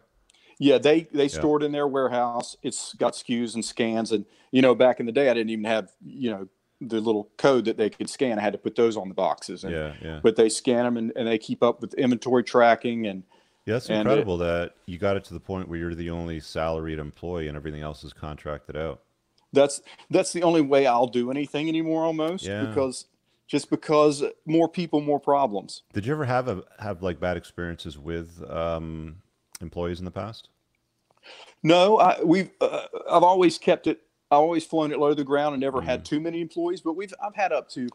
Yeah, 0.58 0.78
they 0.78 1.02
they 1.12 1.28
store 1.28 1.58
it 1.60 1.64
in 1.64 1.72
their 1.72 1.86
warehouse. 1.86 2.56
It's 2.62 2.94
got 2.94 3.12
SKUs 3.12 3.54
and 3.54 3.62
scans, 3.62 4.10
and 4.10 4.24
you 4.50 4.62
know, 4.62 4.74
back 4.74 5.00
in 5.00 5.06
the 5.06 5.12
day, 5.12 5.28
I 5.28 5.34
didn't 5.34 5.50
even 5.50 5.64
have 5.66 5.92
you 6.02 6.30
know 6.30 6.48
the 6.80 7.00
little 7.00 7.30
code 7.36 7.66
that 7.66 7.76
they 7.76 7.90
could 7.90 8.08
scan. 8.08 8.38
I 8.38 8.42
had 8.42 8.52
to 8.52 8.58
put 8.58 8.74
those 8.74 8.96
on 8.96 9.08
the 9.08 9.14
boxes. 9.14 9.64
And, 9.64 9.72
yeah, 9.72 9.94
yeah. 10.02 10.20
But 10.22 10.36
they 10.36 10.48
scan 10.48 10.84
them 10.84 10.96
and, 10.96 11.12
and 11.16 11.26
they 11.26 11.38
keep 11.38 11.62
up 11.62 11.80
with 11.80 11.94
inventory 11.94 12.44
tracking 12.44 13.06
and 13.06 13.22
yeah, 13.64 13.74
that's 13.74 13.88
and 13.88 14.00
incredible 14.00 14.38
that 14.38 14.74
you 14.86 14.98
got 14.98 15.16
it 15.16 15.24
to 15.24 15.34
the 15.34 15.40
point 15.40 15.68
where 15.68 15.78
you're 15.78 15.94
the 15.94 16.10
only 16.10 16.38
salaried 16.38 16.98
employee 16.98 17.48
and 17.48 17.56
everything 17.56 17.82
else 17.82 18.04
is 18.04 18.12
contracted 18.12 18.76
out. 18.76 19.00
That's 19.52 19.80
that's 20.10 20.32
the 20.32 20.42
only 20.42 20.60
way 20.60 20.86
I'll 20.86 21.06
do 21.06 21.30
anything 21.30 21.68
anymore, 21.68 22.04
almost 22.04 22.44
Yeah. 22.44 22.64
because 22.66 23.06
just 23.46 23.70
because 23.70 24.24
more 24.44 24.68
people, 24.68 25.00
more 25.00 25.20
problems. 25.20 25.82
Did 25.92 26.06
you 26.06 26.12
ever 26.12 26.24
have 26.24 26.48
a 26.48 26.62
have 26.78 27.02
like 27.02 27.20
bad 27.20 27.36
experiences 27.36 27.98
with 27.98 28.42
um, 28.50 29.16
employees 29.60 29.98
in 29.98 30.04
the 30.04 30.10
past? 30.10 30.48
No, 31.62 31.98
I, 31.98 32.22
we've 32.22 32.50
uh, 32.60 32.86
I've 33.10 33.22
always 33.22 33.58
kept 33.58 33.86
it. 33.86 34.00
I've 34.30 34.38
always 34.38 34.64
flown 34.64 34.92
it 34.92 34.98
low 34.98 35.10
to 35.10 35.14
the 35.14 35.24
ground 35.24 35.54
and 35.54 35.60
never 35.60 35.78
Mm-hmm. 35.78 35.86
had 35.88 36.04
too 36.04 36.20
many 36.20 36.40
employees. 36.40 36.80
But 36.80 36.94
we've 36.94 37.12
I've 37.24 37.34
had 37.34 37.52
up 37.52 37.68
to, 37.70 37.88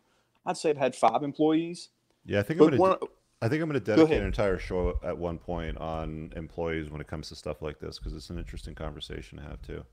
I'd 0.45 0.57
say 0.57 0.69
I've 0.69 0.77
had 0.77 0.95
five 0.95 1.23
employees. 1.23 1.89
Yeah, 2.25 2.39
I 2.39 2.43
think 2.43 2.59
I'm 2.59 2.67
gonna. 2.67 2.77
one, 2.77 2.97
I 3.41 3.47
think 3.49 3.61
I'm 3.63 3.69
going 3.69 3.79
to 3.79 3.85
dedicate 3.85 4.19
an 4.19 4.25
entire 4.27 4.59
show 4.59 4.99
at 5.03 5.17
one 5.17 5.39
point 5.39 5.77
on 5.77 6.31
employees 6.35 6.91
when 6.91 7.01
it 7.01 7.07
comes 7.07 7.29
to 7.29 7.35
stuff 7.35 7.61
like 7.61 7.79
this 7.79 7.97
because 7.97 8.13
it's 8.13 8.29
an 8.29 8.37
interesting 8.37 8.75
conversation 8.75 9.39
to 9.39 9.43
have 9.43 9.61
too. 9.63 9.83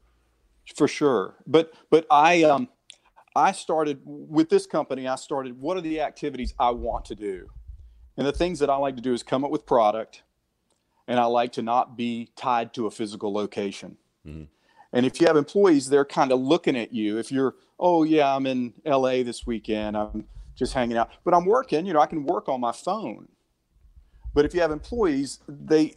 for 0.76 0.86
sure. 0.86 1.36
But 1.46 1.72
but 1.90 2.06
I 2.10 2.42
um 2.42 2.68
I 3.38 3.52
started 3.52 4.00
with 4.04 4.48
this 4.50 4.66
company. 4.66 5.06
I 5.06 5.14
started. 5.16 5.60
What 5.60 5.76
are 5.76 5.80
the 5.80 6.00
activities 6.00 6.54
I 6.58 6.70
want 6.70 7.04
to 7.06 7.14
do? 7.14 7.48
And 8.16 8.26
the 8.26 8.32
things 8.32 8.58
that 8.58 8.68
I 8.68 8.76
like 8.76 8.96
to 8.96 9.02
do 9.02 9.12
is 9.14 9.22
come 9.22 9.44
up 9.44 9.50
with 9.50 9.64
product, 9.64 10.22
and 11.06 11.20
I 11.20 11.24
like 11.26 11.52
to 11.52 11.62
not 11.62 11.96
be 11.96 12.30
tied 12.36 12.74
to 12.74 12.86
a 12.86 12.90
physical 12.90 13.32
location. 13.32 13.96
Mhm. 14.26 14.48
And 14.92 15.06
if 15.06 15.20
you 15.20 15.26
have 15.28 15.36
employees, 15.36 15.88
they're 15.88 16.04
kind 16.04 16.32
of 16.32 16.40
looking 16.40 16.76
at 16.76 16.92
you. 16.92 17.18
If 17.18 17.30
you're, 17.30 17.54
oh 17.78 18.02
yeah, 18.02 18.34
I'm 18.34 18.46
in 18.46 18.74
LA 18.84 19.22
this 19.22 19.46
weekend. 19.46 19.96
I'm 19.96 20.26
just 20.56 20.72
hanging 20.72 20.96
out, 20.96 21.10
but 21.24 21.34
I'm 21.34 21.44
working. 21.44 21.86
You 21.86 21.92
know, 21.92 22.00
I 22.00 22.06
can 22.06 22.24
work 22.24 22.48
on 22.48 22.60
my 22.60 22.72
phone. 22.72 23.28
But 24.34 24.44
if 24.44 24.54
you 24.54 24.60
have 24.60 24.72
employees, 24.72 25.38
they 25.48 25.94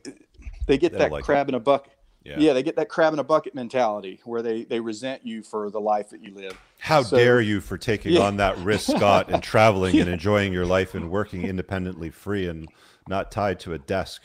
they 0.68 0.78
get 0.78 0.92
They 0.92 1.00
that 1.00 1.12
like 1.12 1.22
it. 1.22 1.26
crab 1.26 1.50
in 1.50 1.56
a 1.56 1.60
bucket. 1.60 1.94
Yeah. 2.24 2.36
Yeah, 2.38 2.54
they 2.54 2.62
get 2.64 2.76
that 2.76 2.88
crab 2.90 3.14
in 3.14 3.20
a 3.20 3.24
bucket 3.24 3.56
mentality 3.56 4.20
where 4.26 4.42
they 4.42 4.64
they 4.64 4.80
resent 4.80 5.26
you 5.26 5.42
for 5.42 5.70
the 5.72 5.82
life 5.82 6.10
that 6.12 6.22
you 6.24 6.34
live. 6.36 6.60
How 6.80 7.02
So- 7.04 7.18
dare 7.18 7.42
you 7.42 7.62
for 7.62 7.78
taking 7.78 8.14
Yeah. 8.14 8.22
on 8.22 8.38
that 8.38 8.58
risk, 8.60 8.96
Scott, 8.96 9.30
and 9.30 9.42
traveling 9.42 10.00
and 10.00 10.08
enjoying 10.18 10.54
your 10.54 10.66
life 10.66 10.94
and 10.94 11.10
working 11.10 11.44
independently, 11.46 12.10
free 12.12 12.48
and 12.48 12.68
not 13.08 13.32
tied 13.32 13.60
to 13.62 13.74
a 13.74 13.80
desk. 13.80 14.22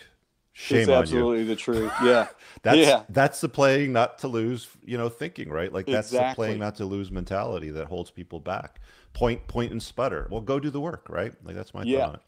Shame 0.53 0.81
it's 0.81 0.89
on 0.89 0.95
you. 0.95 1.01
absolutely 1.03 1.45
the 1.45 1.57
truth. 1.57 1.93
Yeah. 2.03 2.29
That's 2.63 2.79
yeah. 2.79 3.03
that's 3.11 3.41
the 3.43 3.49
playing 3.49 3.93
not 3.93 4.19
to 4.21 4.29
lose, 4.29 4.67
you 4.85 4.97
know, 4.99 5.09
thinking, 5.11 5.51
right? 5.51 5.73
Like 5.73 5.87
that's 5.87 6.11
the 6.11 6.33
playing 6.35 6.59
not 6.59 6.77
to 6.77 6.85
lose 6.87 7.11
mentality 7.13 7.71
that 7.71 7.87
holds 7.87 8.11
people 8.11 8.41
back. 8.41 8.81
Point, 9.13 9.47
point, 9.47 9.71
and 9.71 9.81
sputter. 9.83 10.27
Well, 10.31 10.41
go 10.41 10.59
do 10.59 10.71
the 10.71 10.81
work, 10.81 11.07
right? 11.09 11.33
Like 11.45 11.55
that's 11.55 11.73
my 11.75 11.83
Yeah. 11.85 12.07
thought. 12.07 12.23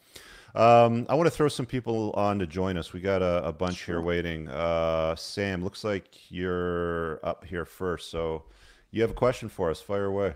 On 0.55 0.61
it. 0.61 0.87
Um, 0.87 1.07
I 1.09 1.15
want 1.15 1.27
to 1.27 1.31
throw 1.31 1.49
some 1.49 1.67
people 1.67 2.13
on 2.13 2.39
to 2.39 2.47
join 2.47 2.77
us. 2.77 2.93
We 2.93 3.01
got 3.01 3.23
a, 3.23 3.45
a 3.47 3.53
bunch 3.53 3.85
here 3.85 4.01
waiting. 4.01 4.49
Uh, 4.49 5.15
Sam, 5.17 5.63
looks 5.63 5.85
like 5.85 6.31
you're 6.31 7.25
up 7.25 7.45
here 7.45 7.65
first, 7.65 8.11
so 8.11 8.45
you 8.91 9.03
have 9.03 9.11
a 9.11 9.15
question 9.15 9.49
for 9.49 9.71
us. 9.71 9.81
Fire 9.81 10.07
away. 10.07 10.35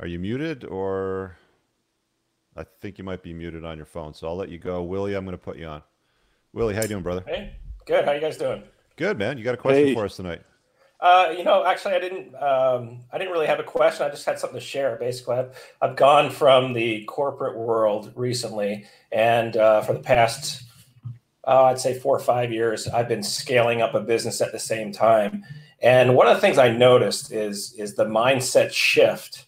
Are 0.00 0.06
you 0.06 0.18
muted 0.18 0.64
or? 0.64 1.36
I 2.54 2.64
think 2.82 2.98
you 2.98 3.04
might 3.04 3.22
be 3.22 3.32
muted 3.32 3.64
on 3.64 3.78
your 3.78 3.86
phone, 3.86 4.12
so 4.12 4.28
I'll 4.28 4.36
let 4.36 4.50
you 4.50 4.58
go. 4.58 4.82
Willie, 4.82 5.14
I'm 5.14 5.24
going 5.24 5.36
to 5.36 5.42
put 5.42 5.56
you 5.56 5.66
on. 5.66 5.82
Willie, 6.52 6.74
how 6.74 6.82
you 6.82 6.88
doing, 6.88 7.02
brother? 7.02 7.24
Hey, 7.26 7.56
good. 7.86 8.04
How 8.04 8.12
you 8.12 8.20
guys 8.20 8.36
doing? 8.36 8.62
Good, 8.96 9.16
man. 9.18 9.38
You 9.38 9.44
got 9.44 9.54
a 9.54 9.56
question 9.58 9.86
Hey. 9.86 9.94
for 9.94 10.04
us 10.04 10.16
tonight? 10.16 10.42
Uh, 11.02 11.34
you 11.36 11.42
know, 11.42 11.64
actually, 11.64 11.94
I 11.94 11.98
didn't. 11.98 12.32
Um, 12.36 13.00
I 13.12 13.18
didn't 13.18 13.32
really 13.32 13.48
have 13.48 13.58
a 13.58 13.64
question. 13.64 14.06
I 14.06 14.08
just 14.08 14.24
had 14.24 14.38
something 14.38 14.60
to 14.60 14.64
share. 14.64 14.94
Basically, 14.96 15.34
I've, 15.34 15.74
I've 15.80 15.96
gone 15.96 16.30
from 16.30 16.74
the 16.74 17.02
corporate 17.06 17.58
world 17.58 18.12
recently, 18.14 18.86
and 19.10 19.56
uh, 19.56 19.80
for 19.80 19.94
the 19.94 19.98
past, 19.98 20.62
uh, 21.44 21.64
I'd 21.64 21.80
say 21.80 21.98
four 21.98 22.14
or 22.14 22.20
five 22.20 22.52
years, 22.52 22.86
I've 22.86 23.08
been 23.08 23.24
scaling 23.24 23.82
up 23.82 23.94
a 23.94 24.00
business 24.00 24.40
at 24.40 24.52
the 24.52 24.60
same 24.60 24.92
time. 24.92 25.44
And 25.80 26.14
one 26.14 26.28
of 26.28 26.36
the 26.36 26.40
things 26.40 26.56
I 26.56 26.70
noticed 26.70 27.32
is 27.32 27.74
is 27.76 27.96
the 27.96 28.04
mindset 28.04 28.70
shift 28.70 29.46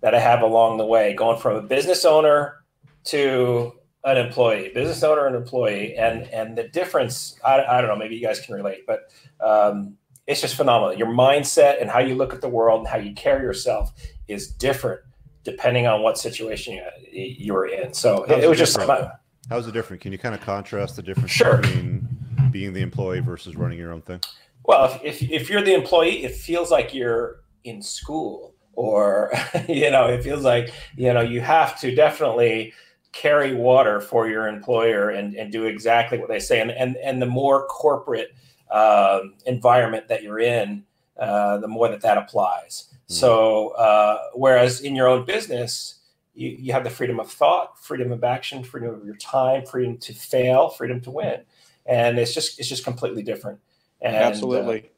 that 0.00 0.12
I 0.12 0.18
have 0.18 0.42
along 0.42 0.78
the 0.78 0.86
way, 0.86 1.14
going 1.14 1.38
from 1.38 1.54
a 1.54 1.62
business 1.62 2.04
owner 2.04 2.64
to 3.04 3.72
an 4.02 4.16
employee, 4.16 4.72
business 4.74 5.04
owner 5.04 5.28
and 5.28 5.36
employee, 5.36 5.94
and 5.94 6.26
and 6.30 6.58
the 6.58 6.64
difference. 6.64 7.38
I, 7.44 7.62
I 7.62 7.80
don't 7.80 7.90
know. 7.90 7.96
Maybe 7.96 8.16
you 8.16 8.26
guys 8.26 8.40
can 8.40 8.56
relate, 8.56 8.80
but 8.88 9.12
um, 9.40 9.96
it's 10.26 10.40
just 10.40 10.56
phenomenal. 10.56 10.96
Your 10.96 11.08
mindset 11.08 11.80
and 11.80 11.90
how 11.90 12.00
you 12.00 12.14
look 12.14 12.32
at 12.32 12.40
the 12.40 12.48
world 12.48 12.80
and 12.80 12.88
how 12.88 12.98
you 12.98 13.14
carry 13.14 13.42
yourself 13.42 13.92
is 14.28 14.48
different 14.48 15.00
depending 15.44 15.86
on 15.86 16.02
what 16.02 16.18
situation 16.18 16.74
you, 16.74 16.82
you're 17.12 17.66
in. 17.66 17.94
So 17.94 18.24
How's 18.28 18.42
it, 18.42 18.50
was 18.50 18.58
just 18.58 18.72
something. 18.72 19.08
How's 19.48 19.68
it 19.68 19.72
different? 19.72 20.02
Can 20.02 20.10
you 20.10 20.18
kind 20.18 20.34
of 20.34 20.40
contrast 20.40 20.96
the 20.96 21.02
difference 21.02 21.30
Sure. 21.30 21.58
between 21.58 22.08
being 22.50 22.72
the 22.72 22.82
employee 22.82 23.20
versus 23.20 23.54
running 23.54 23.78
your 23.78 23.92
own 23.92 24.02
thing? 24.02 24.20
Well, 24.64 25.00
if, 25.04 25.22
if, 25.22 25.30
if 25.30 25.50
you're 25.50 25.62
the 25.62 25.74
employee, 25.74 26.24
it 26.24 26.34
feels 26.34 26.72
like 26.72 26.92
you're 26.92 27.42
in 27.62 27.80
school 27.80 28.54
or, 28.72 29.32
you 29.68 29.88
know, 29.92 30.08
it 30.08 30.24
feels 30.24 30.42
like, 30.42 30.72
you 30.96 31.12
know, 31.12 31.20
you 31.20 31.40
have 31.40 31.78
to 31.80 31.94
definitely 31.94 32.72
carry 33.12 33.54
water 33.54 34.00
for 34.00 34.28
your 34.28 34.48
employer 34.48 35.10
and, 35.10 35.36
and 35.36 35.52
do 35.52 35.64
exactly 35.64 36.18
what 36.18 36.28
they 36.28 36.40
say. 36.40 36.60
And, 36.60 36.72
and, 36.72 36.96
and 36.96 37.22
the 37.22 37.26
more 37.26 37.66
corporate 37.68 38.34
um, 38.70 39.34
environment 39.46 40.08
that 40.08 40.22
you're 40.22 40.40
in, 40.40 40.84
uh, 41.18 41.58
the 41.58 41.68
more 41.68 41.88
that 41.88 42.00
that 42.02 42.18
applies. 42.18 42.88
So, 43.08 43.68
uh, 43.68 44.18
whereas 44.34 44.80
in 44.80 44.96
your 44.96 45.06
own 45.06 45.24
business, 45.24 46.00
you, 46.34 46.48
you 46.48 46.72
have 46.72 46.82
the 46.84 46.90
freedom 46.90 47.20
of 47.20 47.30
thought, 47.30 47.78
freedom 47.78 48.10
of 48.10 48.24
action, 48.24 48.64
freedom 48.64 48.92
of 48.94 49.04
your 49.04 49.16
time, 49.16 49.64
freedom 49.64 49.96
to 49.98 50.12
fail, 50.12 50.68
freedom 50.68 51.00
to 51.02 51.10
win. 51.10 51.42
And 51.86 52.18
it's 52.18 52.34
just, 52.34 52.58
it's 52.58 52.68
just 52.68 52.84
completely 52.84 53.22
different. 53.22 53.60
And, 54.00 54.16
uh, 54.16 54.18
Absolutely. 54.18 54.90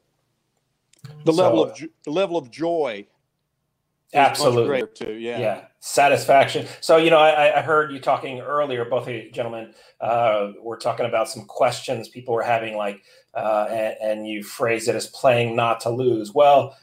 the 1.24 1.32
level 1.32 1.64
so- 1.64 1.70
of 1.70 1.76
jo- 1.76 1.88
the 2.04 2.10
level 2.10 2.36
of 2.36 2.50
joy. 2.50 3.06
Absolutely. 4.14 4.82
too. 4.94 5.12
Yeah. 5.12 5.38
yeah. 5.38 5.64
Satisfaction. 5.80 6.66
So 6.80 6.96
you 6.96 7.10
know 7.10 7.18
I, 7.18 7.58
I 7.58 7.62
heard 7.62 7.92
you 7.92 8.00
talking 8.00 8.40
earlier 8.40 8.84
both 8.84 9.06
of 9.06 9.14
you 9.14 9.30
gentlemen 9.30 9.74
uh, 10.00 10.52
were 10.60 10.76
talking 10.76 11.06
about 11.06 11.28
some 11.28 11.44
questions 11.44 12.08
people 12.08 12.34
were 12.34 12.42
having 12.42 12.76
like 12.76 13.02
uh, 13.34 13.66
and, 13.70 13.96
and 14.02 14.28
you 14.28 14.42
phrased 14.42 14.88
it 14.88 14.96
as 14.96 15.06
playing 15.06 15.54
not 15.54 15.80
to 15.80 15.90
lose. 15.90 16.34
Well 16.34 16.76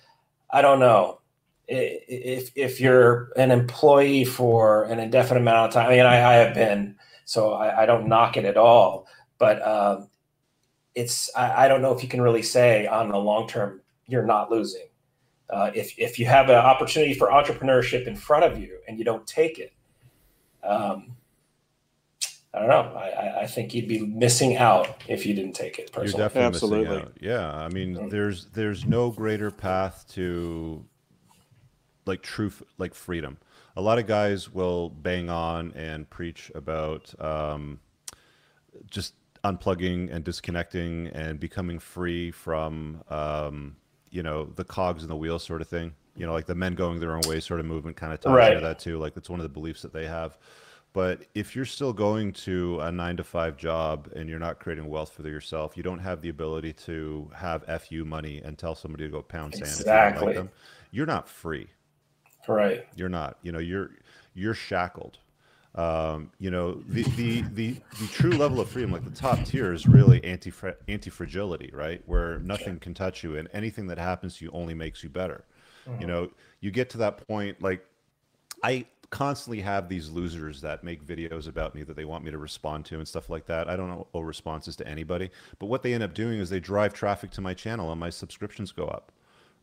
i 0.51 0.61
don't 0.61 0.79
know. 0.79 1.19
If, 1.67 2.51
if 2.55 2.79
you're 2.79 3.31
an 3.35 3.49
employee 3.49 4.23
for 4.23 4.83
an 4.83 4.99
indefinite 4.99 5.39
amount 5.39 5.69
of 5.69 5.73
time 5.73 5.87
i 5.87 5.95
mean 5.95 6.05
i, 6.05 6.17
I 6.17 6.33
have 6.35 6.53
been 6.53 6.95
so 7.25 7.53
I, 7.53 7.81
I 7.81 7.85
don't 7.87 8.07
knock 8.07 8.37
it 8.37 8.45
at 8.45 8.55
all 8.55 9.07
but 9.39 9.67
um, 9.67 10.07
it's 10.93 11.35
I, 11.35 11.65
I 11.65 11.67
don't 11.67 11.81
know 11.81 11.91
if 11.91 12.03
you 12.03 12.09
can 12.09 12.21
really 12.21 12.43
say 12.43 12.85
on 12.85 13.09
the 13.09 13.17
long 13.17 13.47
term 13.47 13.81
you're 14.07 14.25
not 14.25 14.51
losing 14.51 14.85
uh, 15.49 15.71
if, 15.75 15.97
if 15.97 16.17
you 16.19 16.25
have 16.25 16.49
an 16.49 16.55
opportunity 16.55 17.13
for 17.13 17.27
entrepreneurship 17.29 18.07
in 18.07 18.15
front 18.15 18.43
of 18.43 18.57
you 18.57 18.79
and 18.87 18.97
you 18.97 19.05
don't 19.05 19.25
take 19.27 19.59
it, 19.59 19.73
um, 20.63 21.15
I 22.53 22.59
don't 22.59 22.69
know. 22.69 22.97
I, 22.97 23.09
I- 23.09 23.41
I 23.41 23.47
think 23.47 23.73
you'd 23.73 23.87
be 23.87 23.99
missing 23.99 24.55
out 24.57 25.03
if 25.09 25.25
you 25.25 25.33
didn't 25.33 25.53
take 25.53 25.77
it. 25.77 25.91
You're 25.93 26.03
Personally, 26.03 26.23
definitely 26.23 26.47
Absolutely. 26.55 26.87
missing 26.95 27.01
out. 27.05 27.17
Yeah, 27.21 27.53
I 27.53 27.67
mean, 27.69 27.95
Mm. 27.95 28.09
there's 28.09 28.45
there's 28.53 28.85
no 28.85 29.11
greater 29.11 29.51
path 29.51 30.05
to 30.13 30.83
like 32.05 32.21
truth, 32.21 32.63
like 32.77 32.93
freedom. 32.95 33.37
A 33.75 33.81
lot 33.81 33.99
of 33.99 34.07
guys 34.07 34.49
will 34.51 34.89
bang 34.89 35.29
on 35.29 35.73
and 35.73 36.09
preach 36.09 36.49
about 36.55 37.13
um, 37.21 37.79
just 38.89 39.15
unplugging 39.43 40.09
and 40.11 40.23
disconnecting 40.23 41.07
and 41.07 41.39
becoming 41.39 41.77
free 41.77 42.31
from 42.31 43.03
um, 43.09 43.75
you 44.15 44.23
know 44.23 44.45
the 44.55 44.63
cogs 44.63 45.03
in 45.03 45.09
the 45.09 45.15
wheel 45.15 45.37
sort 45.39 45.61
of 45.61 45.67
thing. 45.67 45.93
You 46.15 46.25
know, 46.25 46.31
like 46.33 46.45
the 46.45 46.55
men 46.55 46.75
going 46.75 46.99
their 47.01 47.13
own 47.15 47.21
way 47.27 47.41
sort 47.41 47.59
of 47.59 47.65
movement 47.65 47.97
kind 47.97 48.13
of 48.13 48.21
ties 48.21 48.31
Right. 48.33 48.53
into 48.53 48.65
that 48.65 48.79
too. 48.79 48.97
Like 48.97 49.13
that's 49.13 49.29
one 49.29 49.39
of 49.39 49.43
the 49.43 49.49
beliefs 49.49 49.81
that 49.81 49.91
they 49.91 50.07
have. 50.07 50.37
But 50.93 51.23
if 51.35 51.57
you're 51.57 51.65
still 51.65 51.91
going 51.91 52.31
to 52.47 52.79
a 52.79 52.89
nine 52.89 53.17
to 53.17 53.23
five 53.25 53.57
job 53.57 54.09
and 54.15 54.29
you're 54.29 54.39
not 54.39 54.59
creating 54.61 54.87
wealth 54.87 55.11
for 55.11 55.23
yourself, 55.27 55.75
you 55.75 55.83
don't 55.83 55.99
have 55.99 56.21
the 56.21 56.29
ability 56.29 56.71
to 56.85 57.29
have 57.35 57.65
FU 57.81 58.05
money 58.05 58.41
and 58.45 58.57
tell 58.57 58.75
somebody 58.75 59.03
to 59.03 59.09
go 59.11 59.21
pound 59.21 59.53
sand 59.55 59.63
if 59.65 59.71
you 59.71 59.81
Exactly. 59.81 60.27
like 60.27 60.35
them. 60.37 60.49
You're 60.91 61.05
not 61.05 61.27
free. 61.27 61.67
right? 62.47 62.87
You're 62.95 63.09
not. 63.09 63.37
You 63.41 63.51
know, 63.51 63.59
you're 63.59 63.89
you're 64.33 64.53
shackled. 64.53 65.17
Um, 65.75 66.31
you 66.39 66.51
know, 66.51 66.81
the, 66.87 67.03
the 67.03 67.41
the 67.53 67.75
the 67.99 68.07
true 68.07 68.31
level 68.31 68.61
of 68.61 68.69
freedom, 68.69 68.91
like 68.91 69.03
the 69.03 69.09
top 69.09 69.43
tier, 69.43 69.73
is 69.73 69.85
really 69.85 70.23
anti 70.23 70.51
anti 70.87 71.09
fragility, 71.09 71.69
right? 71.73 72.01
Where 72.05 72.39
nothing 72.39 72.79
can 72.79 72.93
touch 72.93 73.23
you, 73.23 73.35
and 73.35 73.49
anything 73.51 73.87
that 73.87 73.97
happens 73.97 74.37
to 74.37 74.45
you 74.45 74.51
only 74.53 74.73
makes 74.73 75.03
you 75.03 75.09
better. 75.09 75.43
You 75.99 76.07
know, 76.07 76.31
you 76.61 76.71
get 76.71 76.89
to 76.91 76.97
that 76.99 77.27
point. 77.27 77.61
Like, 77.61 77.85
I 78.63 78.85
constantly 79.11 79.61
have 79.61 79.87
these 79.87 80.09
losers 80.09 80.61
that 80.61 80.83
make 80.83 81.05
videos 81.05 81.47
about 81.47 81.75
me 81.75 81.83
that 81.83 81.95
they 81.95 82.05
want 82.05 82.23
me 82.23 82.31
to 82.31 82.39
respond 82.39 82.85
to 82.85 82.97
and 82.97 83.07
stuff 83.07 83.29
like 83.29 83.45
that. 83.45 83.69
I 83.69 83.75
don't 83.75 84.07
owe 84.13 84.21
responses 84.21 84.75
to 84.77 84.87
anybody, 84.87 85.29
but 85.59 85.67
what 85.67 85.83
they 85.83 85.93
end 85.93 86.03
up 86.03 86.13
doing 86.15 86.39
is 86.39 86.49
they 86.49 86.59
drive 86.59 86.93
traffic 86.93 87.29
to 87.31 87.41
my 87.41 87.53
channel, 87.53 87.91
and 87.91 87.99
my 87.99 88.09
subscriptions 88.09 88.71
go 88.71 88.85
up 88.85 89.11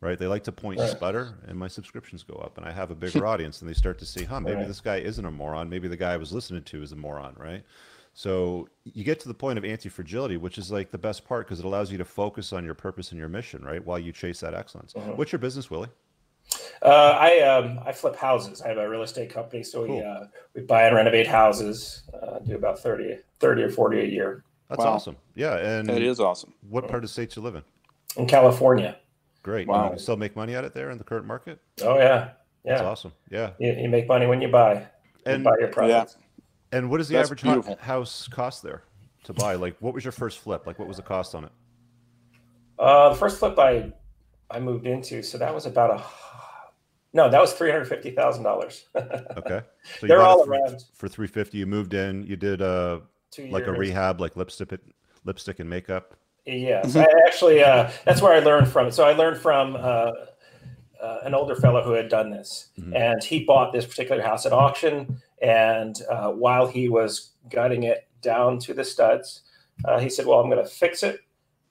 right? 0.02 0.18
They 0.18 0.26
like 0.26 0.44
to 0.44 0.52
point 0.52 0.80
Right. 0.80 0.90
sputter, 0.90 1.38
and 1.46 1.56
my 1.58 1.68
subscriptions 1.68 2.22
go 2.24 2.34
up, 2.34 2.58
and 2.58 2.66
I 2.66 2.72
have 2.72 2.90
a 2.90 2.94
bigger 2.94 3.24
audience, 3.26 3.62
and 3.62 3.70
they 3.70 3.74
start 3.74 3.98
to 4.00 4.04
see, 4.06 4.24
huh, 4.24 4.40
maybe 4.40 4.56
Right. 4.56 4.68
this 4.68 4.80
guy 4.82 4.96
isn't 4.96 5.24
a 5.24 5.30
moron. 5.30 5.70
Maybe 5.70 5.88
the 5.88 5.96
guy 5.96 6.12
I 6.12 6.16
was 6.18 6.32
listening 6.32 6.64
to 6.64 6.82
is 6.82 6.92
a 6.92 6.96
moron, 6.96 7.34
right? 7.38 7.62
So 8.14 8.68
you 8.84 9.04
get 9.04 9.20
to 9.20 9.28
the 9.28 9.32
point 9.34 9.58
of 9.58 9.64
anti-fragility, 9.64 10.36
which 10.36 10.58
is 10.58 10.70
like 10.70 10.90
the 10.90 10.98
best 10.98 11.24
part 11.24 11.46
because 11.46 11.60
it 11.60 11.64
allows 11.64 11.90
you 11.90 11.96
to 11.96 12.04
focus 12.04 12.52
on 12.52 12.62
your 12.62 12.74
purpose 12.74 13.10
and 13.10 13.18
your 13.18 13.28
mission, 13.28 13.64
right? 13.64 13.82
While 13.82 13.98
you 13.98 14.12
chase 14.12 14.40
that 14.40 14.52
excellence. 14.52 14.92
Mhm. 14.92 15.16
What's 15.16 15.32
your 15.32 15.38
business, 15.38 15.70
Willie? 15.70 15.88
Uh, 16.82 17.16
I 17.18 17.40
um, 17.40 17.78
I 17.86 17.92
flip 17.92 18.16
houses. 18.16 18.60
I 18.60 18.68
have 18.68 18.76
a 18.76 18.86
real 18.88 19.02
estate 19.02 19.30
company, 19.30 19.62
so 19.62 19.86
we 19.86 20.00
uh, 20.02 20.24
we 20.54 20.62
buy 20.62 20.82
and 20.82 20.94
renovate 20.96 21.26
houses. 21.26 22.02
Uh, 22.12 22.40
do 22.40 22.56
about 22.56 22.80
30, 22.80 23.18
30 23.40 23.62
or 23.62 23.70
forty 23.70 24.00
a 24.00 24.04
year 24.04 24.44
That's 24.68 24.84
Wow. 24.84 24.94
awesome. 24.94 25.16
Yeah, 25.34 25.56
and 25.56 25.88
It 25.88 26.02
is 26.02 26.18
awesome. 26.20 26.52
what 26.68 26.82
part 26.88 26.96
of 26.96 27.02
the 27.02 27.08
states 27.08 27.36
you 27.36 27.42
live 27.42 27.54
in? 27.54 27.62
in 28.16 28.26
California. 28.26 28.96
Great. 29.42 29.66
Wow. 29.66 29.84
You 29.84 29.90
can 29.90 29.98
still 29.98 30.16
make 30.16 30.36
money 30.36 30.54
at 30.54 30.64
it 30.64 30.74
there 30.74 30.90
in 30.90 30.98
the 30.98 31.04
current 31.04 31.26
market. 31.26 31.58
Oh 31.82 31.98
yeah, 31.98 32.30
That's 32.64 32.80
yeah. 32.80 32.86
awesome. 32.88 33.12
Yeah. 33.30 33.50
You, 33.58 33.72
you 33.72 33.88
make 33.88 34.06
money 34.06 34.26
when 34.26 34.40
you 34.40 34.48
buy. 34.48 34.74
You 34.74 34.80
And 35.26 35.44
buy 35.44 35.56
your 35.58 35.68
product. 35.68 36.16
and 36.72 36.90
what 36.90 36.98
does 36.98 37.08
the 37.08 37.14
That's 37.14 37.28
average 37.28 37.42
beautiful. 37.42 37.76
house 37.80 38.28
cost 38.28 38.62
there 38.62 38.84
to 39.24 39.32
buy? 39.32 39.54
Like, 39.54 39.76
what 39.80 39.94
was 39.94 40.04
your 40.04 40.12
first 40.12 40.38
flip? 40.40 40.66
Like, 40.66 40.78
what 40.78 40.86
was 40.88 40.96
the 40.96 41.02
cost 41.02 41.34
on 41.34 41.44
it? 41.44 41.52
Uh, 42.78 43.10
the 43.10 43.14
first 43.16 43.38
flip 43.38 43.58
I 43.58 43.92
I 44.50 44.60
moved 44.60 44.86
into, 44.86 45.22
so 45.22 45.38
that 45.38 45.52
was 45.54 45.66
about 45.66 45.90
a 46.00 46.04
no, 47.14 47.28
that 47.28 47.40
was 47.40 47.52
three 47.52 47.70
hundred 47.70 47.86
fifty 47.86 48.10
thousand 48.10 48.44
dollars. 48.44 48.86
Okay. 49.36 49.60
So 50.00 50.06
They're 50.06 50.22
all 50.22 50.44
for, 50.44 50.52
around 50.52 50.84
for 50.94 51.08
350. 51.08 51.58
You 51.58 51.66
moved 51.66 51.94
in. 51.94 52.24
You 52.26 52.36
did 52.36 52.62
uh 52.62 53.00
two 53.30 53.48
like 53.48 53.66
a 53.66 53.72
rehab, 53.72 54.20
like 54.20 54.36
lipstick, 54.36 54.70
lipstick 55.24 55.58
and 55.60 55.68
makeup. 55.68 56.14
Yes, 56.44 56.96
I 56.96 57.06
actually 57.26 57.62
uh, 57.62 57.90
that's 58.04 58.20
where 58.20 58.32
I 58.32 58.40
learned 58.40 58.68
from 58.68 58.88
it. 58.88 58.94
So 58.94 59.04
I 59.04 59.12
learned 59.12 59.38
from 59.40 59.76
uh, 59.76 60.10
uh, 61.00 61.18
an 61.24 61.34
older 61.34 61.54
fellow 61.54 61.82
who 61.84 61.92
had 61.92 62.08
done 62.08 62.30
this, 62.30 62.68
Mhm. 62.78 62.96
and 62.96 63.22
he 63.22 63.44
bought 63.44 63.72
this 63.72 63.86
particular 63.86 64.22
house 64.22 64.44
at 64.44 64.52
auction. 64.52 65.20
And 65.40 66.00
uh, 66.08 66.30
while 66.32 66.66
he 66.66 66.88
was 66.88 67.30
gutting 67.48 67.84
it 67.84 68.06
down 68.22 68.58
to 68.60 68.74
the 68.74 68.84
studs, 68.84 69.42
uh, 69.84 70.00
he 70.00 70.08
said, 70.08 70.26
"Well, 70.26 70.40
I'm 70.40 70.50
going 70.50 70.62
to 70.64 70.68
fix 70.70 71.02
it. 71.04 71.20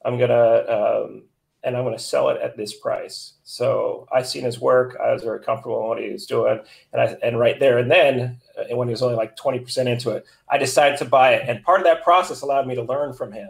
I'm 0.05 0.17
going 0.17 0.29
to 0.29 1.03
um, 1.03 1.23
and 1.63 1.77
I'm 1.77 1.83
going 1.83 1.95
to 1.97 2.03
sell 2.03 2.29
it 2.29 2.41
at 2.41 2.55
this 2.55 2.73
price." 2.73 3.33
So 3.43 4.07
I 4.11 4.21
seen 4.21 4.43
his 4.45 4.59
work. 4.61 4.97
I 5.03 5.11
was 5.11 5.21
very 5.23 5.41
comfortable 5.41 5.81
in 5.81 5.87
what 5.89 5.99
he 6.01 6.11
was 6.11 6.25
doing, 6.25 6.59
and 6.93 7.01
I 7.01 7.17
and 7.21 7.37
right 7.37 7.59
there 7.59 7.77
and 7.77 7.91
then, 7.91 8.39
uh, 8.57 8.73
when 8.75 8.87
he 8.87 8.91
was 8.93 9.01
only 9.01 9.15
like 9.17 9.35
20 9.35 9.59
percent 9.59 9.89
into 9.89 10.11
it, 10.11 10.25
I 10.47 10.57
decided 10.57 10.97
to 10.99 11.05
buy 11.05 11.33
it. 11.33 11.49
And 11.49 11.61
part 11.61 11.81
of 11.81 11.85
that 11.87 12.03
process 12.05 12.41
allowed 12.41 12.67
me 12.67 12.75
to 12.75 12.83
learn 12.83 13.11
from 13.11 13.33
him 13.33 13.49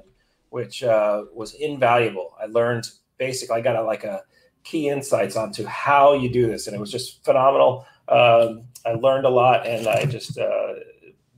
which 0.52 0.84
uh, 0.84 1.24
was 1.34 1.54
invaluable. 1.56 2.36
I 2.40 2.46
learned 2.46 2.88
basically, 3.18 3.56
I 3.58 3.62
got 3.62 3.78
a, 3.78 3.84
like 3.84 4.04
a 4.04 4.22
key 4.64 4.90
insights 4.90 5.36
onto 5.36 5.66
how 5.66 6.14
you 6.14 6.30
do 6.30 6.46
this, 6.46 6.68
and 6.68 6.76
it 6.76 6.80
was 6.80 6.92
just 6.92 7.24
phenomenal. 7.24 7.86
Um, 8.08 8.64
I 8.86 8.94
learned 8.94 9.26
a 9.26 9.30
lot, 9.30 9.66
and 9.66 9.88
I 9.88 10.06
just 10.06 10.38
uh, 10.38 10.74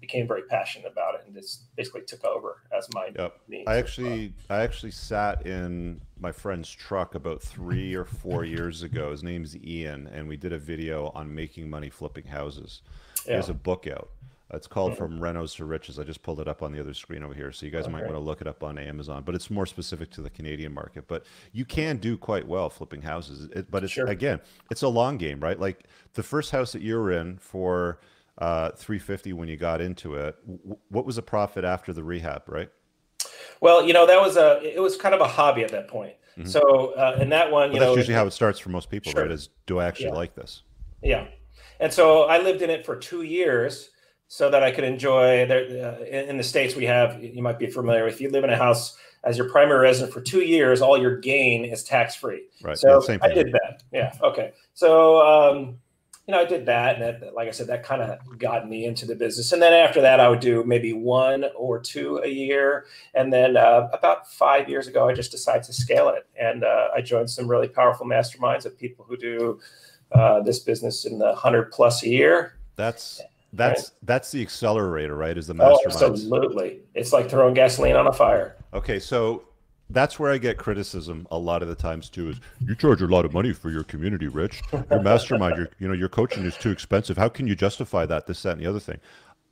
became 0.02 0.28
very 0.28 0.41
passionate 0.49 0.91
about 0.91 1.13
it, 1.13 1.21
and 1.28 1.36
just 1.36 1.76
basically 1.76 2.02
took 2.02 2.26
over 2.26 2.63
as 2.76 2.88
my 2.95 3.12
Yep. 3.15 3.39
I 3.67 3.76
actually, 3.78 4.34
I 4.49 4.63
actually 4.63 4.91
sat 4.91 5.45
in 5.45 6.02
my 6.19 6.32
friend's 6.32 6.71
truck 6.71 7.13
about 7.13 7.41
three 7.41 7.93
or 7.93 8.06
four 8.06 8.43
years 8.56 8.82
ago. 8.82 9.12
His 9.12 9.23
name's 9.23 9.56
Ian, 9.56 10.08
and 10.08 10.28
we 10.28 10.38
did 10.38 10.54
a 10.54 10.60
video 10.60 11.12
on 11.13 11.34
making 11.34 11.69
money 11.69 11.91
flipping 11.91 12.26
houses. 12.26 12.82
He 13.26 13.30
yeah. 13.30 13.38
has 13.38 13.49
a 13.49 13.54
book 13.54 13.86
out. 13.86 14.10
It's 14.54 14.68
called 14.68 14.94
Mhm. 14.94 14.98
From 14.98 15.20
Renos 15.20 15.56
to 15.58 15.66
Riches. 15.66 15.98
I 16.00 16.04
just 16.04 16.22
pulled 16.22 16.39
it 16.39 16.48
up 16.48 16.62
on 16.62 16.72
the 16.72 16.80
other 16.80 16.94
screen 16.94 17.24
over 17.24 17.34
here, 17.34 17.52
so 17.52 17.66
you 17.66 17.72
guys 17.72 17.88
might 17.88 18.04
want 18.04 18.13
to 18.13 18.20
look 18.20 18.39
it 18.42 18.48
up 18.48 18.63
on 18.63 18.78
Amazon. 18.78 19.24
But 19.26 19.36
it's 19.36 19.50
more 19.50 19.66
specific 19.66 20.12
to 20.12 20.22
the 20.22 20.30
Canadian 20.30 20.74
market. 20.74 21.08
But 21.08 21.26
you 21.52 21.66
can 21.66 21.98
do 21.98 22.18
quite 22.18 22.48
well 22.48 22.70
flipping 22.70 23.02
houses. 23.02 23.50
It, 23.56 23.72
but 23.72 23.84
it's 23.84 23.94
Sure. 23.94 24.06
again, 24.08 24.39
it's 24.70 24.84
a 24.84 24.88
long 24.88 25.18
game, 25.18 25.39
right? 25.39 25.60
Like 25.60 25.86
the 26.13 26.24
first 26.24 26.52
house 26.52 26.72
that 26.74 26.82
you 26.82 26.98
were 26.98 27.12
in 27.12 27.38
for 27.38 28.00
uh, 28.39 28.72
350 28.72 29.32
when 29.34 29.48
you 29.48 29.56
got 29.58 29.80
into 29.80 30.16
it. 30.16 30.36
w- 30.48 30.78
What 30.89 31.06
was 31.06 31.18
the 31.18 31.22
profit 31.22 31.63
after 31.63 31.94
the 31.94 32.04
rehab, 32.04 32.44
right? 32.48 32.68
Well, 33.62 33.86
you 33.86 33.94
know, 33.94 34.08
that 34.08 34.20
was 34.20 34.38
a 34.38 34.60
it 34.63 34.82
was 34.82 34.98
kind 34.98 35.13
of 35.13 35.22
a 35.22 35.28
hobby 35.28 35.63
at 35.63 35.70
that 35.70 35.88
point. 35.88 36.16
Mhm. 36.38 36.48
So, 36.48 36.94
uh, 36.96 37.18
in 37.22 37.30
that 37.30 37.52
one, 37.52 37.72
you 37.74 37.80
that's 37.80 37.89
know, 37.92 37.96
usually 37.96 38.16
how 38.16 38.26
it 38.26 38.32
starts 38.32 38.58
for 38.58 38.70
most 38.70 38.89
people, 38.89 39.12
Sure. 39.12 39.22
right? 39.22 39.32
Is 39.32 39.50
do 39.68 39.80
I 39.80 39.86
actually 39.86 40.08
Yeah. 40.08 40.13
like 40.16 40.34
this? 40.34 40.63
Yeah, 41.04 41.28
and 41.80 41.94
so 41.94 42.24
I 42.24 42.39
lived 42.39 42.63
in 42.63 42.72
it 42.72 42.86
for 42.88 42.96
two 42.96 43.22
years 43.22 43.92
so 44.28 44.50
that 44.50 44.64
I 44.64 44.72
could 44.72 44.84
enjoy. 44.84 45.46
There, 45.46 46.00
uh, 46.02 46.04
in, 46.04 46.38
the 46.38 46.44
states, 46.44 46.76
we 46.76 46.86
have 46.86 47.24
you 47.24 47.42
might 47.42 47.60
be 47.60 47.68
familiar. 47.68 48.08
If 48.08 48.20
you 48.20 48.30
live 48.30 48.44
in 48.44 48.50
a 48.50 48.58
house 48.58 48.98
as 49.24 49.38
your 49.38 49.50
primary 49.50 49.80
resident 49.82 50.14
for 50.14 50.22
two 50.22 50.42
years, 50.42 50.82
all 50.82 50.98
your 50.98 51.18
gain 51.18 51.66
is 51.66 51.84
tax 51.84 52.16
free. 52.16 52.44
Right. 52.62 52.78
So 52.78 53.02
yeah, 53.08 53.18
I 53.22 53.34
did 53.34 53.52
that. 53.54 53.84
Yeah. 53.92 54.14
Okay. 54.22 54.54
So 54.74 55.22
um, 55.22 55.78
you 56.28 56.34
know, 56.34 56.40
I 56.40 56.46
did 56.46 56.66
that, 56.68 57.02
and 57.02 57.22
that, 57.22 57.34
like 57.34 57.50
I 57.50 57.52
said, 57.52 57.68
that 57.68 57.84
kind 57.84 58.02
of 58.02 58.40
got 58.40 58.70
me 58.70 58.86
into 58.86 59.06
the 59.06 59.16
business. 59.16 59.52
And 59.52 59.62
then 59.62 59.74
after 59.74 60.00
that, 60.02 60.22
I 60.22 60.30
would 60.30 60.40
do 60.40 60.64
maybe 60.64 60.94
one 60.94 61.46
or 61.56 61.80
two 61.80 62.22
a 62.24 62.30
year. 62.30 62.86
And 63.14 63.32
then 63.32 63.58
uh, 63.58 63.90
about 63.92 64.32
five 64.32 64.70
years 64.70 64.88
ago, 64.88 65.10
I 65.10 65.14
just 65.14 65.32
decided 65.32 65.64
to 65.64 65.74
scale 65.74 66.10
it, 66.10 66.26
and 66.40 66.64
uh, 66.64 66.90
I 66.96 67.02
joined 67.02 67.30
some 67.30 67.48
really 67.48 67.68
powerful 67.68 68.06
masterminds 68.06 68.66
of 68.66 68.78
people 68.78 69.04
who 69.08 69.18
do 69.18 69.60
uh, 70.14 70.40
this 70.42 70.60
business 70.60 71.06
in 71.06 71.20
the 71.20 71.36
hundred 71.36 71.72
plus 71.72 72.04
a 72.04 72.10
year. 72.10 72.58
That's 72.78 73.22
that's 73.54 73.92
that's 74.04 74.32
the 74.32 74.42
accelerator, 74.42 75.16
right? 75.16 75.38
Is 75.38 75.48
the 75.48 75.54
mastermind? 75.54 75.98
Oh, 76.02 76.12
absolutely! 76.12 76.82
It's 76.96 77.13
like 77.13 77.30
throwing 77.30 77.54
gasoline 77.54 77.96
on 77.96 78.08
a 78.08 78.13
fire. 78.13 78.56
Okay, 78.74 79.00
so 79.00 79.44
that's 79.89 80.20
where 80.20 80.32
I 80.32 80.38
get 80.39 80.58
criticism 80.58 81.28
a 81.30 81.38
lot 81.38 81.62
of 81.62 81.68
the 81.68 81.76
times 81.76 82.10
too. 82.10 82.30
Is 82.30 82.39
you 82.66 82.76
charge 82.76 83.02
a 83.02 83.08
lot 83.08 83.26
of 83.26 83.34
money 83.34 83.54
for 83.54 83.70
your 83.70 83.84
community, 83.84 84.28
Rich? 84.28 84.62
Your 84.89 85.02
mastermind, 85.04 85.56
your 85.58 85.70
you 85.80 85.88
know, 85.88 85.94
your 85.94 86.10
coaching 86.10 86.46
is 86.46 86.58
too 86.58 86.72
expensive. 86.72 87.16
How 87.18 87.30
can 87.30 87.48
you 87.48 87.56
justify 87.56 88.06
that? 88.08 88.26
This, 88.28 88.42
that, 88.44 88.54
and 88.54 88.62
the 88.62 88.68
other 88.68 88.80
thing. 88.80 89.00